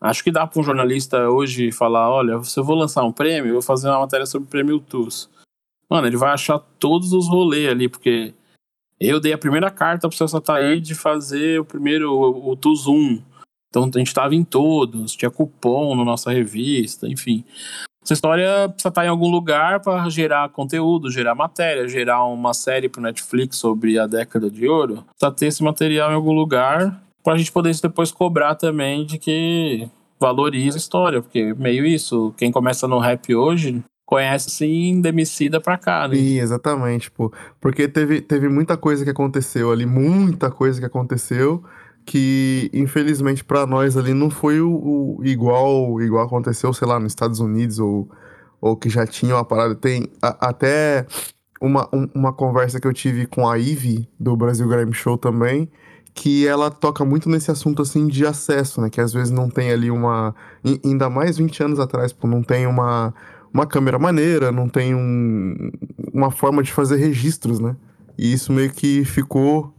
acho 0.00 0.24
que 0.24 0.30
dá 0.30 0.46
pra 0.46 0.58
um 0.58 0.64
jornalista 0.64 1.28
hoje 1.28 1.70
falar: 1.70 2.10
olha, 2.10 2.42
se 2.42 2.58
eu 2.58 2.64
vou 2.64 2.74
lançar 2.74 3.04
um 3.04 3.12
prêmio, 3.12 3.50
eu 3.50 3.54
vou 3.54 3.62
fazer 3.62 3.88
uma 3.90 4.00
matéria 4.00 4.24
sobre 4.24 4.46
o 4.48 4.50
prêmio 4.50 4.80
TUS. 4.80 5.28
Mano, 5.90 6.06
ele 6.06 6.16
vai 6.16 6.30
achar 6.30 6.58
todos 6.78 7.12
os 7.12 7.28
rolês 7.28 7.68
ali, 7.68 7.88
porque 7.90 8.32
eu 8.98 9.20
dei 9.20 9.34
a 9.34 9.38
primeira 9.38 9.70
carta 9.70 10.08
pro 10.08 10.16
seu 10.16 10.26
Sataí 10.28 10.80
de 10.80 10.94
fazer 10.94 11.60
o 11.60 11.64
primeiro, 11.64 12.10
o, 12.10 12.52
o 12.52 12.56
TUS 12.56 12.86
1. 12.86 13.22
Então 13.68 13.90
a 13.94 13.98
gente 13.98 14.14
tava 14.14 14.34
em 14.34 14.44
todos, 14.44 15.14
tinha 15.14 15.30
cupom 15.30 15.94
na 15.94 16.04
nossa 16.04 16.30
revista, 16.32 17.06
enfim. 17.06 17.44
Essa 18.02 18.14
história 18.14 18.68
precisa 18.70 18.88
estar 18.88 19.04
em 19.04 19.08
algum 19.08 19.28
lugar 19.28 19.80
para 19.80 20.08
gerar 20.08 20.48
conteúdo, 20.48 21.10
gerar 21.10 21.34
matéria, 21.34 21.86
gerar 21.86 22.24
uma 22.24 22.54
série 22.54 22.88
pro 22.88 23.02
Netflix 23.02 23.58
sobre 23.58 23.98
a 23.98 24.06
década 24.06 24.50
de 24.50 24.66
ouro. 24.66 25.04
Precisa 25.18 25.36
ter 25.36 25.46
esse 25.46 25.62
material 25.62 26.10
em 26.10 26.14
algum 26.14 26.32
lugar 26.32 27.02
para 27.22 27.34
a 27.34 27.36
gente 27.36 27.52
poder 27.52 27.76
depois 27.82 28.10
cobrar 28.10 28.54
também 28.54 29.04
de 29.04 29.18
que 29.18 29.88
valoriza 30.18 30.78
a 30.78 30.80
história, 30.80 31.20
porque 31.20 31.54
meio 31.54 31.84
isso, 31.84 32.32
quem 32.36 32.50
começa 32.50 32.88
no 32.88 32.98
rap 32.98 33.34
hoje 33.34 33.84
conhece 34.06 34.48
assim 34.48 35.02
Demicida 35.02 35.60
pra 35.60 35.76
cá, 35.76 36.08
né? 36.08 36.16
Sim, 36.16 36.40
exatamente, 36.40 37.10
pô. 37.10 37.30
Porque 37.60 37.86
teve, 37.86 38.22
teve 38.22 38.48
muita 38.48 38.74
coisa 38.74 39.04
que 39.04 39.10
aconteceu 39.10 39.70
ali, 39.70 39.84
muita 39.84 40.50
coisa 40.50 40.80
que 40.80 40.86
aconteceu, 40.86 41.62
que 42.10 42.70
infelizmente 42.72 43.44
pra 43.44 43.66
nós 43.66 43.94
ali 43.94 44.14
não 44.14 44.30
foi 44.30 44.62
o, 44.62 45.18
o 45.18 45.20
igual 45.26 46.00
igual 46.00 46.24
aconteceu, 46.24 46.72
sei 46.72 46.88
lá, 46.88 46.98
nos 46.98 47.12
Estados 47.12 47.38
Unidos 47.38 47.78
ou, 47.78 48.08
ou 48.62 48.74
que 48.74 48.88
já 48.88 49.06
tinha 49.06 49.34
uma 49.34 49.44
parada. 49.44 49.74
Tem 49.74 50.08
a- 50.22 50.48
até 50.48 51.06
uma, 51.60 51.86
um- 51.92 52.08
uma 52.14 52.32
conversa 52.32 52.80
que 52.80 52.86
eu 52.86 52.94
tive 52.94 53.26
com 53.26 53.46
a 53.46 53.56
Ivy 53.58 54.08
do 54.18 54.34
Brasil 54.34 54.66
Grime 54.66 54.94
Show 54.94 55.18
também, 55.18 55.68
que 56.14 56.46
ela 56.46 56.70
toca 56.70 57.04
muito 57.04 57.28
nesse 57.28 57.50
assunto 57.50 57.82
assim 57.82 58.06
de 58.06 58.24
acesso, 58.24 58.80
né? 58.80 58.88
Que 58.88 59.02
às 59.02 59.12
vezes 59.12 59.30
não 59.30 59.50
tem 59.50 59.70
ali 59.70 59.90
uma. 59.90 60.34
ai- 60.64 60.80
Ainda 60.82 61.10
mais 61.10 61.36
20 61.36 61.62
anos 61.62 61.78
atrás, 61.78 62.10
pô, 62.10 62.26
não 62.26 62.42
tem 62.42 62.66
uma 62.66 63.12
uma 63.52 63.66
câmera 63.66 63.98
maneira, 63.98 64.50
não 64.50 64.66
tem 64.68 64.94
um, 64.94 65.70
uma 66.12 66.30
forma 66.30 66.62
de 66.62 66.72
fazer 66.72 66.96
registros, 66.96 67.60
né? 67.60 67.76
E 68.16 68.32
isso 68.32 68.50
meio 68.52 68.70
que 68.70 69.04
ficou, 69.04 69.74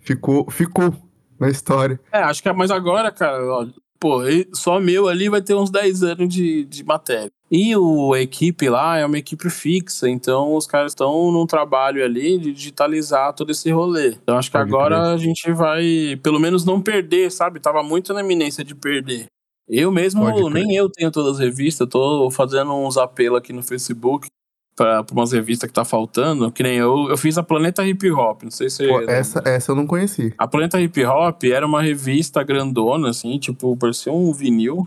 ficou, 0.00 0.48
ficou 0.50 0.92
na 1.38 1.48
história. 1.48 2.00
É, 2.12 2.18
acho 2.18 2.42
que 2.42 2.48
é 2.48 2.52
mais 2.52 2.70
agora, 2.70 3.10
cara, 3.10 3.44
ó, 3.44 3.66
pô, 3.98 4.20
só 4.52 4.78
meu 4.78 5.08
ali 5.08 5.28
vai 5.28 5.40
ter 5.40 5.54
uns 5.54 5.70
10 5.70 6.02
anos 6.02 6.28
de, 6.28 6.64
de 6.64 6.84
matéria. 6.84 7.30
E 7.50 7.76
o, 7.76 8.12
a 8.12 8.20
equipe 8.20 8.68
lá 8.68 8.98
é 8.98 9.06
uma 9.06 9.18
equipe 9.18 9.48
fixa, 9.48 10.08
então 10.08 10.54
os 10.54 10.66
caras 10.66 10.92
estão 10.92 11.30
num 11.30 11.46
trabalho 11.46 12.04
ali 12.04 12.36
de 12.38 12.52
digitalizar 12.52 13.32
todo 13.32 13.50
esse 13.50 13.70
rolê. 13.70 14.16
Então 14.22 14.36
acho 14.36 14.50
que 14.50 14.58
Pode 14.58 14.68
agora 14.68 14.96
crer. 14.96 15.14
a 15.14 15.16
gente 15.16 15.52
vai, 15.52 16.18
pelo 16.22 16.40
menos, 16.40 16.64
não 16.64 16.80
perder, 16.80 17.30
sabe? 17.30 17.60
Tava 17.60 17.82
muito 17.82 18.12
na 18.12 18.20
iminência 18.20 18.64
de 18.64 18.74
perder. 18.74 19.26
Eu 19.68 19.90
mesmo, 19.90 20.50
nem 20.50 20.74
eu 20.74 20.90
tenho 20.90 21.10
todas 21.10 21.34
as 21.34 21.38
revistas, 21.38 21.88
tô 21.88 22.30
fazendo 22.30 22.74
uns 22.74 22.98
apelos 22.98 23.38
aqui 23.38 23.52
no 23.52 23.62
Facebook 23.62 24.28
pra 24.76 25.04
umas 25.12 25.32
revistas 25.32 25.68
que 25.68 25.74
tá 25.74 25.84
faltando, 25.84 26.50
que 26.50 26.62
nem 26.62 26.76
eu, 26.76 27.08
eu 27.08 27.16
fiz 27.16 27.38
a 27.38 27.42
Planeta 27.42 27.86
Hip 27.86 28.10
Hop, 28.10 28.42
não 28.42 28.50
sei 28.50 28.68
se 28.68 28.76
você 28.78 28.88
Pô, 28.88 29.00
essa, 29.02 29.42
essa 29.46 29.70
eu 29.72 29.76
não 29.76 29.86
conheci. 29.86 30.34
A 30.36 30.48
Planeta 30.48 30.80
Hip 30.80 31.04
Hop 31.04 31.44
era 31.44 31.64
uma 31.66 31.80
revista 31.82 32.42
grandona, 32.42 33.10
assim, 33.10 33.38
tipo, 33.38 33.76
parecia 33.76 34.12
um 34.12 34.32
vinil, 34.32 34.86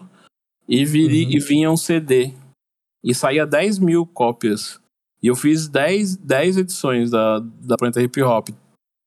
e, 0.67 0.83
viri, 0.83 1.23
Uhum. 1.25 1.31
e 1.31 1.39
vinha 1.39 1.71
um 1.71 1.77
CD. 1.77 2.33
E 3.03 3.15
saía 3.15 3.45
10 3.45 3.79
mil 3.79 4.05
cópias. 4.05 4.79
E 5.23 5.27
eu 5.27 5.35
fiz 5.35 5.67
10, 5.69 6.17
10 6.17 6.57
edições 6.57 7.09
da, 7.09 7.39
da 7.39 7.77
Planeta 7.77 8.01
Hip 8.01 8.21
Hop. 8.21 8.49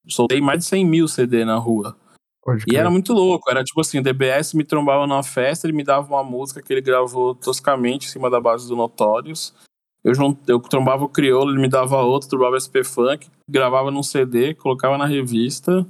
Soltei 0.08 0.40
mais 0.40 0.60
de 0.60 0.64
100 0.64 0.86
mil 0.86 1.06
CD 1.06 1.44
na 1.44 1.56
rua. 1.56 1.94
Pode 2.42 2.62
E 2.62 2.70
crer. 2.70 2.80
era 2.80 2.90
muito 2.90 3.12
louco. 3.12 3.50
Era 3.50 3.62
tipo 3.62 3.78
assim, 3.82 3.98
o 3.98 4.02
DBS 4.02 4.54
me 4.54 4.64
trombava 4.64 5.06
numa 5.06 5.22
festa, 5.22 5.66
ele 5.66 5.76
me 5.76 5.84
dava 5.84 6.08
uma 6.08 6.24
música 6.24 6.62
que 6.62 6.72
ele 6.72 6.80
gravou 6.80 7.34
toscamente 7.34 8.06
em 8.06 8.10
cima 8.10 8.30
da 8.30 8.40
base 8.40 8.66
do 8.66 8.74
Notorious. 8.74 9.52
Eu, 10.02 10.12
eu 10.46 10.60
trombava 10.60 11.04
o 11.04 11.08
Criolo, 11.08 11.50
ele 11.50 11.60
me 11.60 11.68
dava 11.68 12.02
outro, 12.02 12.28
trombava 12.28 12.56
SP 12.56 12.82
Funk, 12.82 13.28
gravava 13.48 13.90
num 13.90 14.02
CD, 14.02 14.54
colocava 14.54 14.96
na 14.96 15.06
revista. 15.06 15.86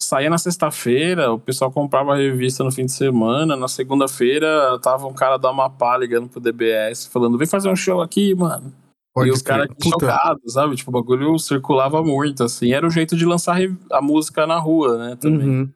Saía 0.00 0.30
na 0.30 0.38
sexta-feira, 0.38 1.32
o 1.32 1.38
pessoal 1.38 1.72
comprava 1.72 2.14
a 2.14 2.16
revista 2.16 2.62
no 2.62 2.70
fim 2.70 2.84
de 2.84 2.92
semana. 2.92 3.56
Na 3.56 3.66
segunda-feira, 3.66 4.78
tava 4.80 5.06
um 5.06 5.14
cara 5.14 5.36
da 5.36 5.48
Amapá 5.48 5.96
ligando 5.96 6.28
pro 6.28 6.40
DBS, 6.40 7.06
falando: 7.06 7.38
vem 7.38 7.46
fazer 7.46 7.68
um 7.68 7.76
show 7.76 8.00
aqui, 8.00 8.34
mano. 8.34 8.72
Pode 9.12 9.30
e 9.30 9.32
os 9.32 9.40
caras 9.40 9.68
chocados, 9.82 10.52
sabe? 10.52 10.76
Tipo, 10.76 10.90
o 10.90 10.92
bagulho 10.92 11.38
circulava 11.38 12.02
muito, 12.04 12.44
assim. 12.44 12.72
Era 12.72 12.86
o 12.86 12.90
jeito 12.90 13.16
de 13.16 13.24
lançar 13.24 13.56
a 13.90 14.02
música 14.02 14.46
na 14.46 14.58
rua, 14.58 14.98
né? 14.98 15.16
Também. 15.16 15.48
Uhum. 15.48 15.72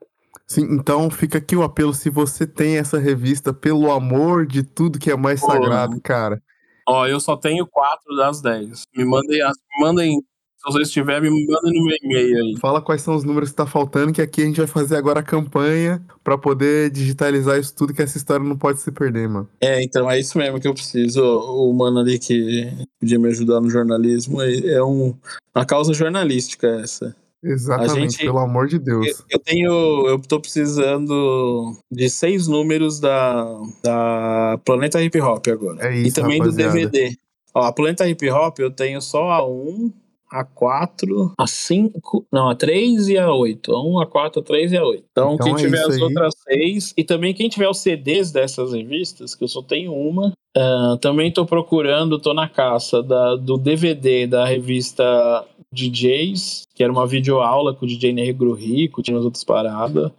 Sim, 0.47 0.67
então 0.73 1.09
fica 1.09 1.39
aqui 1.39 1.57
o 1.57 1.63
apelo, 1.63 1.95
se 1.95 2.11
você 2.11 2.47
tem 2.47 2.77
essa 2.77 2.99
revista, 2.99 3.55
pelo 3.55 3.91
amor 3.91 4.47
de 4.47 4.63
tudo 4.63 4.99
que 4.99 5.11
é 5.11 5.17
mais 5.17 5.41
Pô, 5.41 5.47
sagrado, 5.47 5.99
cara. 6.03 6.43
Ó, 6.91 7.07
eu 7.07 7.21
só 7.21 7.37
tenho 7.37 7.67
quatro 7.67 8.17
das 8.17 8.43
dez. 8.43 8.83
Me 8.97 9.05
mandem, 9.05 9.39
me 9.39 9.81
mandem 9.81 10.21
se 10.61 10.73
vocês 10.73 10.91
tiverem, 10.91 11.31
me 11.31 11.47
mandem 11.47 11.73
no 11.73 11.87
meu 11.87 11.97
e-mail 12.03 12.37
aí. 12.37 12.57
Fala 12.59 12.83
quais 12.83 13.01
são 13.01 13.15
os 13.15 13.25
números 13.25 13.49
que 13.49 13.57
tá 13.57 13.65
faltando, 13.65 14.13
que 14.13 14.21
aqui 14.21 14.43
a 14.43 14.45
gente 14.45 14.59
vai 14.59 14.67
fazer 14.67 14.97
agora 14.97 15.21
a 15.21 15.23
campanha 15.23 16.05
pra 16.23 16.37
poder 16.37 16.91
digitalizar 16.91 17.59
isso 17.59 17.75
tudo, 17.75 17.95
que 17.95 18.03
essa 18.03 18.19
história 18.19 18.45
não 18.45 18.59
pode 18.59 18.79
se 18.81 18.93
perder, 18.93 19.27
mano. 19.27 19.49
É, 19.59 19.83
então 19.83 20.11
é 20.11 20.21
isso 20.21 20.37
mesmo 20.37 20.61
que 20.61 20.69
eu 20.69 20.75
preciso. 20.75 21.23
O 21.23 21.73
mano 21.73 22.01
ali 22.01 22.19
que 22.19 22.71
podia 23.01 23.19
me 23.19 23.29
ajudar 23.29 23.61
no 23.61 23.71
jornalismo 23.71 24.43
é, 24.43 24.55
é 24.67 24.83
um, 24.83 25.17
uma 25.55 25.65
causa 25.65 25.95
jornalística 25.95 26.67
essa. 26.83 27.17
Exatamente, 27.43 28.13
gente- 28.13 28.25
pelo 28.25 28.39
amor 28.39 28.67
de 28.69 28.77
Eu, 28.77 28.81
Deus. 28.83 29.25
eu 29.31 29.39
tenho, 29.39 30.07
eu 30.07 30.19
tô 30.21 30.39
precisando 30.41 31.75
de 31.91 32.09
seis 32.11 32.47
números 32.47 33.01
da, 33.01 33.45
da 33.83 34.59
Planeta 34.65 35.03
Hip 35.03 35.19
Hop 35.21 35.47
agora. 35.49 35.89
É 35.89 35.97
e 35.97 36.07
isso, 36.09 36.21
também 36.21 36.39
rapaziada. 36.39 36.73
do 36.73 36.91
DVD. 36.91 37.17
Ó, 37.55 37.63
a 37.65 37.73
Planeta 37.73 38.07
Hip 38.09 38.31
Hop 38.31 38.59
eu 38.59 38.71
tenho 38.71 39.01
só 39.01 39.31
a 39.31 39.47
1, 39.47 39.91
a 40.31 40.45
4, 40.45 41.35
a 41.39 41.47
5, 41.47 42.27
não, 42.33 42.49
a 42.49 42.55
3 42.55 43.09
e 43.09 43.19
a 43.19 43.33
8. 43.33 43.73
A 43.75 43.83
1, 43.85 44.01
a 44.01 44.07
4, 44.07 44.41
a 44.41 44.45
3 44.45 44.73
e 44.73 44.77
a 44.77 44.85
8. 44.85 45.05
Então, 45.11 45.35
Então 45.35 45.47
quem 45.47 45.55
é 45.55 45.59
tiver 45.59 45.81
as 45.85 45.95
aí. 45.97 46.03
outras 46.03 46.35
seis, 46.49 46.95
e 46.97 47.03
também 47.05 47.35
quem 47.35 47.49
tiver 47.49 47.69
os 47.69 47.79
CDs 47.79 48.31
dessas 48.31 48.73
revistas, 48.73 49.35
que 49.35 49.43
eu 49.45 49.49
só 49.49 49.61
tenho 49.63 49.93
uma, 49.93 50.33
ah, 50.57 50.97
também 51.01 51.33
tô 51.33 51.45
procurando, 51.45 52.19
tô 52.21 52.33
na 52.33 52.49
caça 52.49 53.03
da, 53.03 53.35
do 53.37 53.57
DVD 53.59 54.27
da 54.27 54.45
revista 54.45 55.45
DJs, 55.73 56.63
que 56.75 56.83
era 56.83 56.93
uma 56.93 57.07
videoaula 57.07 57.75
com 57.75 57.85
o 57.85 57.89
DJ 57.89 58.13
Negro 58.13 58.53
Rico, 58.53 59.03
tinha 59.03 59.17
umas 59.17 59.25
outras 59.25 59.45
paradas. 59.45 60.11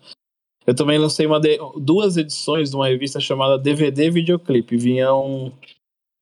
Eu 0.67 0.75
também 0.75 0.97
lancei 0.99 1.25
uma 1.25 1.39
de- 1.39 1.57
duas 1.77 2.17
edições 2.17 2.69
de 2.69 2.75
uma 2.75 2.87
revista 2.87 3.19
chamada 3.19 3.57
DVD 3.57 4.09
Videoclipe. 4.11 4.77
Vinha 4.77 5.13
um. 5.13 5.51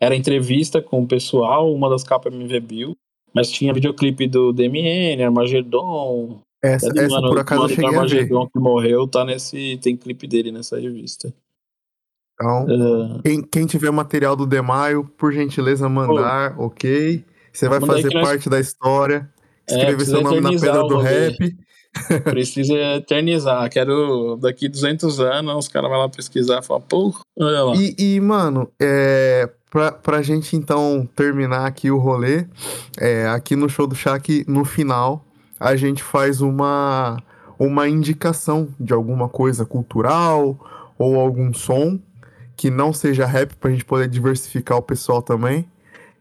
Era 0.02 0.16
entrevista 0.16 0.82
com 0.82 1.04
o 1.04 1.08
pessoal, 1.08 1.74
uma 1.74 1.90
das 1.90 2.04
capas 2.06 2.34
MV 2.34 2.60
Bill. 2.62 2.96
Mas 3.34 3.50
tinha 3.50 3.74
videoclipe 3.74 4.28
do 4.28 4.52
DMN, 4.54 5.24
Armagedon. 5.24 6.42
Essa, 6.62 6.90
essa 6.96 7.08
mano- 7.16 7.30
por 7.30 7.40
acaso 7.40 7.62
eu 7.62 7.68
mano 7.68 7.76
cheguei. 7.76 7.90
Armagedon 7.96 8.48
que 8.48 8.60
morreu, 8.60 9.08
tá 9.08 9.24
nesse. 9.24 9.78
Tem 9.82 9.96
clipe 9.96 10.28
dele 10.28 10.52
nessa 10.52 10.80
revista. 10.80 11.34
Então, 12.34 12.66
Ah, 12.70 13.22
quem, 13.24 13.42
quem 13.42 13.66
tiver 13.66 13.92
material 13.92 14.36
do 14.36 14.46
Demaio, 14.46 15.04
por 15.18 15.32
gentileza, 15.34 15.88
mandar, 15.90 16.60
ok? 16.60 17.24
Você 17.52 17.68
vai 17.68 17.80
fazer 17.82 18.14
nós- 18.14 18.28
parte 18.28 18.50
da 18.50 18.60
história, 18.60 19.30
É, 19.70 19.74
escrever 19.74 19.96
precisa 19.96 20.18
seu 20.18 20.24
nome 20.24 20.42
na 20.42 20.50
pedra 20.52 20.84
do 20.88 20.98
rap. 20.98 21.56
Precisa 22.24 22.74
eternizar. 22.98 23.70
Quero 23.70 24.38
daqui 24.38 24.70
200 24.70 25.20
anos 25.20 25.66
os 25.66 25.68
caras 25.68 25.90
vão 25.90 26.00
lá 26.00 26.08
pesquisar 26.08 26.60
e 26.60 26.64
falar, 26.66 26.82
pô, 26.82 27.14
olha 27.38 27.64
lá. 27.64 27.76
E, 27.76 27.96
e, 27.98 28.20
mano, 28.22 28.72
é, 28.80 29.50
pra, 29.70 29.92
pra 29.92 30.22
gente 30.22 30.56
então 30.56 31.08
terminar 31.16 31.66
aqui 31.66 31.92
o 31.92 31.98
rolê, 31.98 32.46
é, 32.98 33.28
aqui 33.28 33.56
no 33.56 33.70
show 33.70 33.88
do 33.88 33.96
Shaq, 33.96 34.46
no 34.48 34.66
final, 34.66 35.26
a 35.60 35.76
gente 35.76 36.04
faz 36.04 36.42
uma, 36.42 37.22
uma 37.58 37.88
indicação 37.88 38.70
de 38.80 38.94
alguma 38.94 39.30
coisa 39.30 39.66
cultural 39.66 40.58
ou 40.98 41.20
algum 41.20 41.54
som 41.54 42.00
que 42.56 42.70
não 42.70 42.92
seja 42.92 43.26
rap 43.26 43.56
pra 43.56 43.72
gente 43.72 43.86
poder 43.86 44.08
diversificar 44.08 44.78
o 44.78 44.82
pessoal 44.82 45.22
também. 45.22 45.66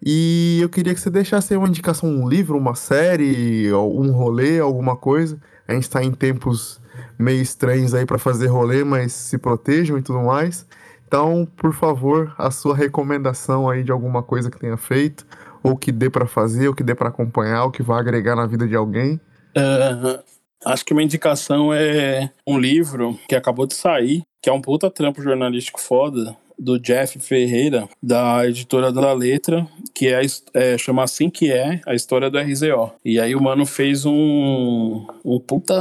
E 0.00 0.60
eu 0.62 0.68
queria 0.68 0.94
que 0.94 1.00
você 1.00 1.10
deixasse 1.10 1.56
uma 1.56 1.66
indicação, 1.66 2.08
um 2.08 2.28
livro, 2.28 2.56
uma 2.56 2.76
série, 2.76 3.72
um 3.72 4.12
rolê, 4.12 4.60
alguma 4.60 4.96
coisa. 4.96 5.40
A 5.66 5.74
gente 5.74 5.90
tá 5.90 6.02
em 6.02 6.12
tempos 6.12 6.80
meio 7.18 7.42
estranhos 7.42 7.94
aí 7.94 8.06
pra 8.06 8.18
fazer 8.18 8.46
rolê, 8.46 8.84
mas 8.84 9.12
se 9.12 9.36
protejam 9.36 9.98
e 9.98 10.02
tudo 10.02 10.20
mais. 10.20 10.64
Então, 11.08 11.48
por 11.56 11.72
favor, 11.72 12.34
a 12.36 12.50
sua 12.50 12.76
recomendação 12.76 13.68
aí 13.68 13.82
de 13.82 13.90
alguma 13.90 14.22
coisa 14.22 14.50
que 14.50 14.58
tenha 14.58 14.76
feito, 14.76 15.26
ou 15.62 15.74
que 15.74 15.90
dê 15.90 16.10
pra 16.10 16.26
fazer, 16.26 16.68
ou 16.68 16.74
que 16.74 16.82
dê 16.82 16.94
pra 16.94 17.08
acompanhar, 17.08 17.64
ou 17.64 17.70
que 17.70 17.82
vá 17.82 17.98
agregar 17.98 18.36
na 18.36 18.46
vida 18.46 18.68
de 18.68 18.76
alguém. 18.76 19.18
É, 19.56 20.20
acho 20.66 20.84
que 20.84 20.92
uma 20.92 21.02
indicação 21.02 21.72
é 21.72 22.30
um 22.46 22.58
livro 22.58 23.18
que 23.26 23.34
acabou 23.34 23.66
de 23.66 23.72
sair, 23.72 24.22
que 24.42 24.50
é 24.50 24.52
um 24.52 24.60
puta 24.60 24.90
trampo 24.90 25.22
jornalístico 25.22 25.80
foda, 25.80 26.36
do 26.58 26.78
Jeff 26.78 27.18
Ferreira, 27.20 27.88
da 28.02 28.46
editora 28.46 28.92
da 28.92 29.12
Letra, 29.14 29.66
que 29.94 30.08
é, 30.08 30.20
é, 30.52 30.76
chama 30.76 31.04
Assim 31.04 31.30
Que 31.30 31.50
É, 31.50 31.80
a 31.86 31.94
história 31.94 32.28
do 32.28 32.38
RZO. 32.38 32.92
E 33.02 33.18
aí 33.18 33.34
o 33.34 33.40
mano 33.40 33.64
fez 33.64 34.04
um, 34.04 35.06
um 35.24 35.40
puta 35.40 35.74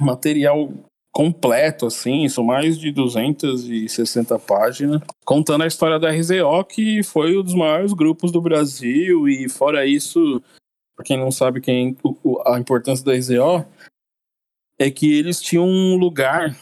material 0.00 0.68
completo, 1.14 1.86
assim, 1.86 2.28
são 2.28 2.42
mais 2.42 2.76
de 2.76 2.90
260 2.90 4.36
páginas, 4.40 5.00
contando 5.24 5.62
a 5.62 5.66
história 5.66 5.96
da 5.96 6.10
RZO, 6.10 6.64
que 6.64 7.04
foi 7.04 7.38
um 7.38 7.42
dos 7.44 7.54
maiores 7.54 7.92
grupos 7.92 8.32
do 8.32 8.40
Brasil, 8.40 9.28
e 9.28 9.48
fora 9.48 9.86
isso, 9.86 10.42
pra 10.96 11.04
quem 11.04 11.16
não 11.16 11.30
sabe 11.30 11.60
quem, 11.60 11.96
a 12.44 12.58
importância 12.58 13.04
da 13.04 13.14
RZO, 13.14 13.64
é 14.76 14.90
que 14.90 15.16
eles 15.16 15.40
tinham 15.40 15.64
um 15.64 15.96
lugar 15.96 16.58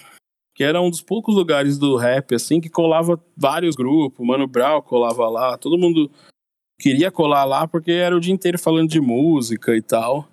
que 0.54 0.62
era 0.62 0.82
um 0.82 0.90
dos 0.90 1.00
poucos 1.00 1.34
lugares 1.34 1.78
do 1.78 1.96
rap, 1.96 2.34
assim, 2.34 2.60
que 2.60 2.68
colava 2.68 3.18
vários 3.34 3.74
grupos, 3.74 4.24
Mano 4.24 4.46
Brown 4.46 4.82
colava 4.82 5.30
lá, 5.30 5.56
todo 5.56 5.78
mundo 5.78 6.10
queria 6.78 7.10
colar 7.10 7.44
lá 7.44 7.66
porque 7.66 7.92
era 7.92 8.14
o 8.14 8.20
dia 8.20 8.34
inteiro 8.34 8.58
falando 8.58 8.90
de 8.90 9.00
música 9.00 9.74
e 9.74 9.80
tal. 9.80 10.28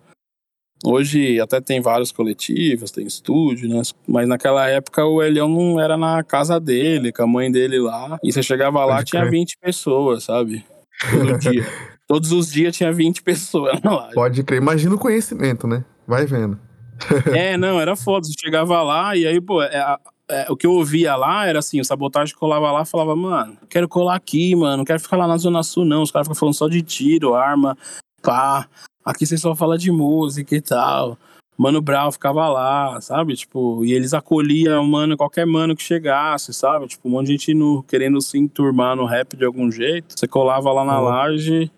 Hoje 0.84 1.40
até 1.42 1.60
tem 1.60 1.82
vários 1.82 2.12
coletivos, 2.12 2.92
tem 2.92 3.06
estúdio, 3.06 3.68
né? 3.68 3.82
Mas 4.08 4.28
naquela 4.28 4.68
época 4.68 5.06
o 5.06 5.22
Elião 5.22 5.50
não 5.50 5.80
era 5.80 5.98
na 5.98 6.24
casa 6.24 6.60
dele, 6.60 7.12
com 7.12 7.24
a 7.24 7.28
mãe 7.28 7.52
dele 7.52 7.80
lá. 7.80 8.18
E 8.24 8.32
você 8.32 8.42
chegava 8.42 8.86
lá, 8.86 8.98
Pode 8.98 9.12
tinha 9.12 9.24
crer. 9.24 9.32
20 9.32 9.58
pessoas, 9.62 10.24
sabe? 10.24 10.66
Todo 11.12 11.38
dia. 11.40 11.68
Todos 12.08 12.32
os 12.32 12.52
dias 12.52 12.76
tinha 12.76 12.92
20 12.94 13.22
pessoas 13.22 13.82
na 13.82 13.96
live. 13.96 14.16
Pode 14.16 14.44
crer. 14.44 14.62
Imagina 14.62 14.96
o 14.96 15.00
conhecimento, 15.00 15.68
né? 15.68 15.84
Vai 16.08 16.26
vendo. 16.26 16.58
É, 17.34 17.56
não, 17.56 17.80
era 17.80 17.96
foda. 17.96 18.26
Você 18.26 18.34
chegava 18.40 18.82
lá 18.82 19.16
e 19.16 19.26
aí, 19.26 19.40
pô, 19.40 19.62
é, 19.62 19.98
é, 20.30 20.46
o 20.50 20.56
que 20.56 20.68
eu 20.68 20.74
ouvia 20.74 21.16
lá 21.16 21.46
era 21.46 21.60
assim: 21.60 21.80
o 21.80 21.86
sabotagem 21.86 22.36
colava 22.36 22.72
lá 22.72 22.84
e 22.84 22.86
falava, 22.86 23.16
mano, 23.16 23.58
quero 23.70 23.88
colar 23.88 24.16
aqui, 24.16 24.56
mano, 24.56 24.78
não 24.78 24.86
quero 24.86 25.00
ficar 25.00 25.18
lá 25.18 25.28
na 25.28 25.38
Zona 25.38 25.64
Sul, 25.64 25.86
não. 25.86 26.04
Os 26.04 26.12
caras 26.12 26.28
ficam 26.28 26.40
falando 26.40 26.56
só 26.56 26.68
de 26.68 26.82
tiro, 26.82 27.34
arma, 27.34 27.78
pá. 28.22 28.68
Aqui 29.04 29.26
vocês 29.26 29.42
só 29.42 29.56
falam 29.56 29.78
de 29.78 29.92
música 29.92 30.56
e 30.56 30.62
tal. 30.62 31.18
Mano 31.58 31.82
Brown 31.82 32.10
ficava 32.12 32.48
lá, 32.48 33.02
sabe? 33.02 33.36
Tipo, 33.36 33.84
e 33.84 33.92
eles 33.92 34.14
acolhiam 34.14 34.86
mano, 34.86 35.18
qualquer 35.18 35.46
mano 35.46 35.76
que 35.76 35.84
chegasse, 35.84 36.54
sabe? 36.54 36.88
Tipo, 36.88 37.08
um 37.08 37.12
monte 37.12 37.28
de 37.28 37.32
gente 37.34 37.54
no, 37.54 37.84
querendo 37.84 38.22
se 38.22 38.38
enturmar 38.38 38.96
no 38.96 39.06
rap 39.06 39.36
de 39.36 39.44
algum 39.44 39.70
jeito. 39.70 40.18
Você 40.18 40.26
colava 40.28 40.72
lá 40.72 40.86
na 40.86 41.00
Uhum. 41.00 41.06
laje, 41.06 41.72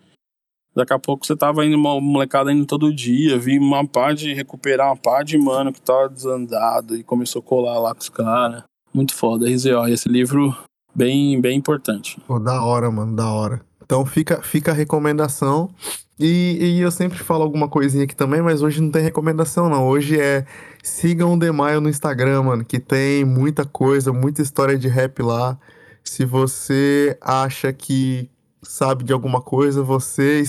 Daqui 0.74 0.94
a 0.94 0.98
pouco 0.98 1.26
você 1.26 1.36
tava 1.36 1.66
indo, 1.66 1.76
uma 1.76 2.00
molecada 2.00 2.50
indo 2.50 2.64
todo 2.64 2.94
dia, 2.94 3.38
vi 3.38 3.58
uma 3.58 3.86
pá 3.86 4.14
de 4.14 4.32
recuperar 4.32 4.88
uma 4.88 4.96
pá 4.96 5.22
de 5.22 5.36
mano 5.36 5.70
que 5.70 5.82
tava 5.82 6.08
desandado 6.08 6.96
e 6.96 7.04
começou 7.04 7.40
a 7.40 7.42
colar 7.42 7.78
lá 7.78 7.94
com 7.94 8.00
os 8.00 8.08
caras. 8.08 8.62
Muito 8.92 9.14
foda, 9.14 9.46
RZO. 9.46 9.86
E 9.88 9.92
esse 9.92 10.08
livro, 10.08 10.56
bem, 10.94 11.38
bem 11.40 11.58
importante. 11.58 12.18
Pô, 12.26 12.38
da 12.38 12.64
hora, 12.64 12.90
mano, 12.90 13.14
da 13.14 13.30
hora. 13.30 13.60
Então 13.84 14.04
fica, 14.06 14.42
fica 14.42 14.70
a 14.70 14.74
recomendação. 14.74 15.70
E, 16.18 16.58
e 16.60 16.80
eu 16.80 16.90
sempre 16.90 17.18
falo 17.18 17.42
alguma 17.42 17.68
coisinha 17.68 18.04
aqui 18.04 18.14
também, 18.14 18.40
mas 18.40 18.62
hoje 18.62 18.80
não 18.80 18.90
tem 18.90 19.02
recomendação, 19.02 19.68
não. 19.68 19.86
Hoje 19.86 20.20
é 20.20 20.46
sigam 20.82 21.34
o 21.34 21.38
Demaio 21.38 21.80
no 21.80 21.88
Instagram, 21.88 22.42
mano, 22.42 22.64
que 22.64 22.78
tem 22.78 23.24
muita 23.24 23.64
coisa, 23.64 24.12
muita 24.12 24.42
história 24.42 24.78
de 24.78 24.88
rap 24.88 25.22
lá. 25.22 25.58
Se 26.04 26.24
você 26.24 27.16
acha 27.20 27.72
que 27.72 28.30
sabe 28.62 29.04
de 29.04 29.12
alguma 29.12 29.40
coisa, 29.40 29.82
você 29.82 30.44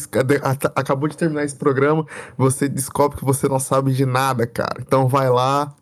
acabou 0.75 1.09
de 1.09 1.17
terminar 1.17 1.43
esse 1.43 1.55
programa, 1.55 2.05
você 2.37 2.69
descobre 2.69 3.17
que 3.17 3.25
você 3.25 3.47
não 3.47 3.59
sabe 3.59 3.91
de 3.91 4.05
nada, 4.05 4.45
cara. 4.45 4.77
Então 4.79 5.07
vai 5.07 5.29
lá, 5.29 5.73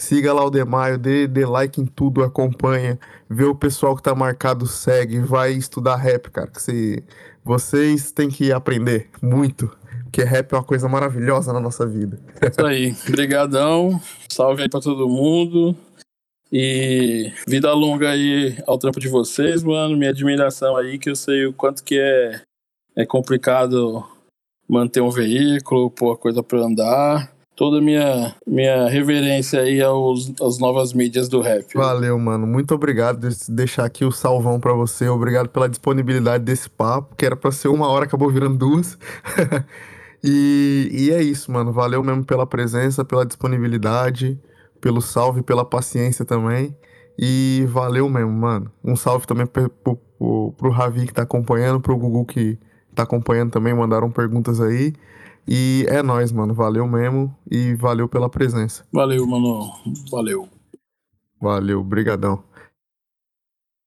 siga 0.00 0.32
lá 0.32 0.44
o 0.44 0.50
Demaio, 0.50 0.98
dê, 0.98 1.26
dê 1.26 1.44
like 1.44 1.80
em 1.80 1.86
tudo, 1.86 2.22
acompanha, 2.22 2.98
vê 3.28 3.44
o 3.44 3.54
pessoal 3.54 3.94
que 3.94 4.02
tá 4.02 4.14
marcado, 4.14 4.66
segue, 4.66 5.20
vai 5.20 5.52
estudar 5.52 5.96
rap, 5.96 6.30
cara. 6.30 6.50
Que 6.50 7.04
vocês 7.44 8.10
têm 8.10 8.28
que 8.28 8.50
aprender 8.50 9.10
muito, 9.22 9.70
porque 10.04 10.24
rap 10.24 10.52
é 10.52 10.56
uma 10.56 10.64
coisa 10.64 10.88
maravilhosa 10.88 11.52
na 11.52 11.60
nossa 11.60 11.86
vida. 11.86 12.18
Isso 12.42 12.66
aí. 12.66 12.96
Brigadão. 13.08 14.00
Salve 14.28 14.62
aí 14.62 14.68
pra 14.68 14.80
todo 14.80 15.08
mundo. 15.08 15.76
E 16.52 17.32
vida 17.46 17.72
longa 17.72 18.10
aí 18.10 18.56
ao 18.66 18.78
trampo 18.78 18.98
de 18.98 19.08
vocês, 19.08 19.62
mano. 19.62 19.96
Minha 19.96 20.10
admiração 20.10 20.76
aí, 20.76 20.98
que 20.98 21.10
eu 21.10 21.14
sei 21.14 21.46
o 21.46 21.52
quanto 21.52 21.84
que 21.84 21.98
é, 21.98 22.40
é 22.96 23.06
complicado 23.06 24.04
manter 24.68 25.00
um 25.00 25.10
veículo, 25.10 25.90
pôr 25.90 26.16
coisa 26.16 26.42
pra 26.42 26.58
andar. 26.58 27.32
Toda 27.60 27.78
minha 27.78 28.34
minha 28.46 28.88
reverência 28.88 29.60
aí 29.60 29.82
aos, 29.82 30.32
às 30.40 30.58
novas 30.58 30.94
mídias 30.94 31.28
do 31.28 31.42
rap. 31.42 31.74
Valeu, 31.74 32.18
mano. 32.18 32.46
Muito 32.46 32.74
obrigado. 32.74 33.20
Deixa 33.20 33.52
deixar 33.52 33.84
aqui 33.84 34.02
o 34.02 34.10
salvão 34.10 34.58
pra 34.58 34.72
você. 34.72 35.06
Obrigado 35.10 35.50
pela 35.50 35.68
disponibilidade 35.68 36.42
desse 36.42 36.70
papo, 36.70 37.14
que 37.14 37.26
era 37.26 37.36
pra 37.36 37.52
ser 37.52 37.68
uma 37.68 37.86
hora, 37.86 38.06
acabou 38.06 38.30
virando 38.30 38.56
duas. 38.56 38.96
e, 40.24 40.88
e 40.90 41.10
é 41.10 41.22
isso, 41.22 41.52
mano. 41.52 41.70
Valeu 41.70 42.02
mesmo 42.02 42.24
pela 42.24 42.46
presença, 42.46 43.04
pela 43.04 43.26
disponibilidade, 43.26 44.40
pelo 44.80 45.02
salve, 45.02 45.42
pela 45.42 45.62
paciência 45.62 46.24
também. 46.24 46.74
E 47.18 47.66
valeu 47.68 48.08
mesmo, 48.08 48.32
mano. 48.32 48.72
Um 48.82 48.96
salve 48.96 49.26
também 49.26 49.44
pro, 49.44 49.68
pro, 49.68 50.54
pro 50.56 50.70
Ravi 50.70 51.06
que 51.06 51.12
tá 51.12 51.24
acompanhando, 51.24 51.78
pro 51.78 51.98
Gugu 51.98 52.24
que 52.24 52.58
tá 52.94 53.02
acompanhando 53.02 53.50
também, 53.50 53.74
mandaram 53.74 54.10
perguntas 54.10 54.62
aí. 54.62 54.94
E 55.46 55.84
é 55.88 56.02
nóis, 56.02 56.32
mano. 56.32 56.54
Valeu 56.54 56.86
mesmo 56.86 57.34
e 57.50 57.74
valeu 57.74 58.08
pela 58.08 58.28
presença. 58.28 58.84
Valeu, 58.92 59.26
mano. 59.26 59.70
Valeu. 60.10 60.48
Valeu, 61.40 61.82
brigadão. 61.82 62.42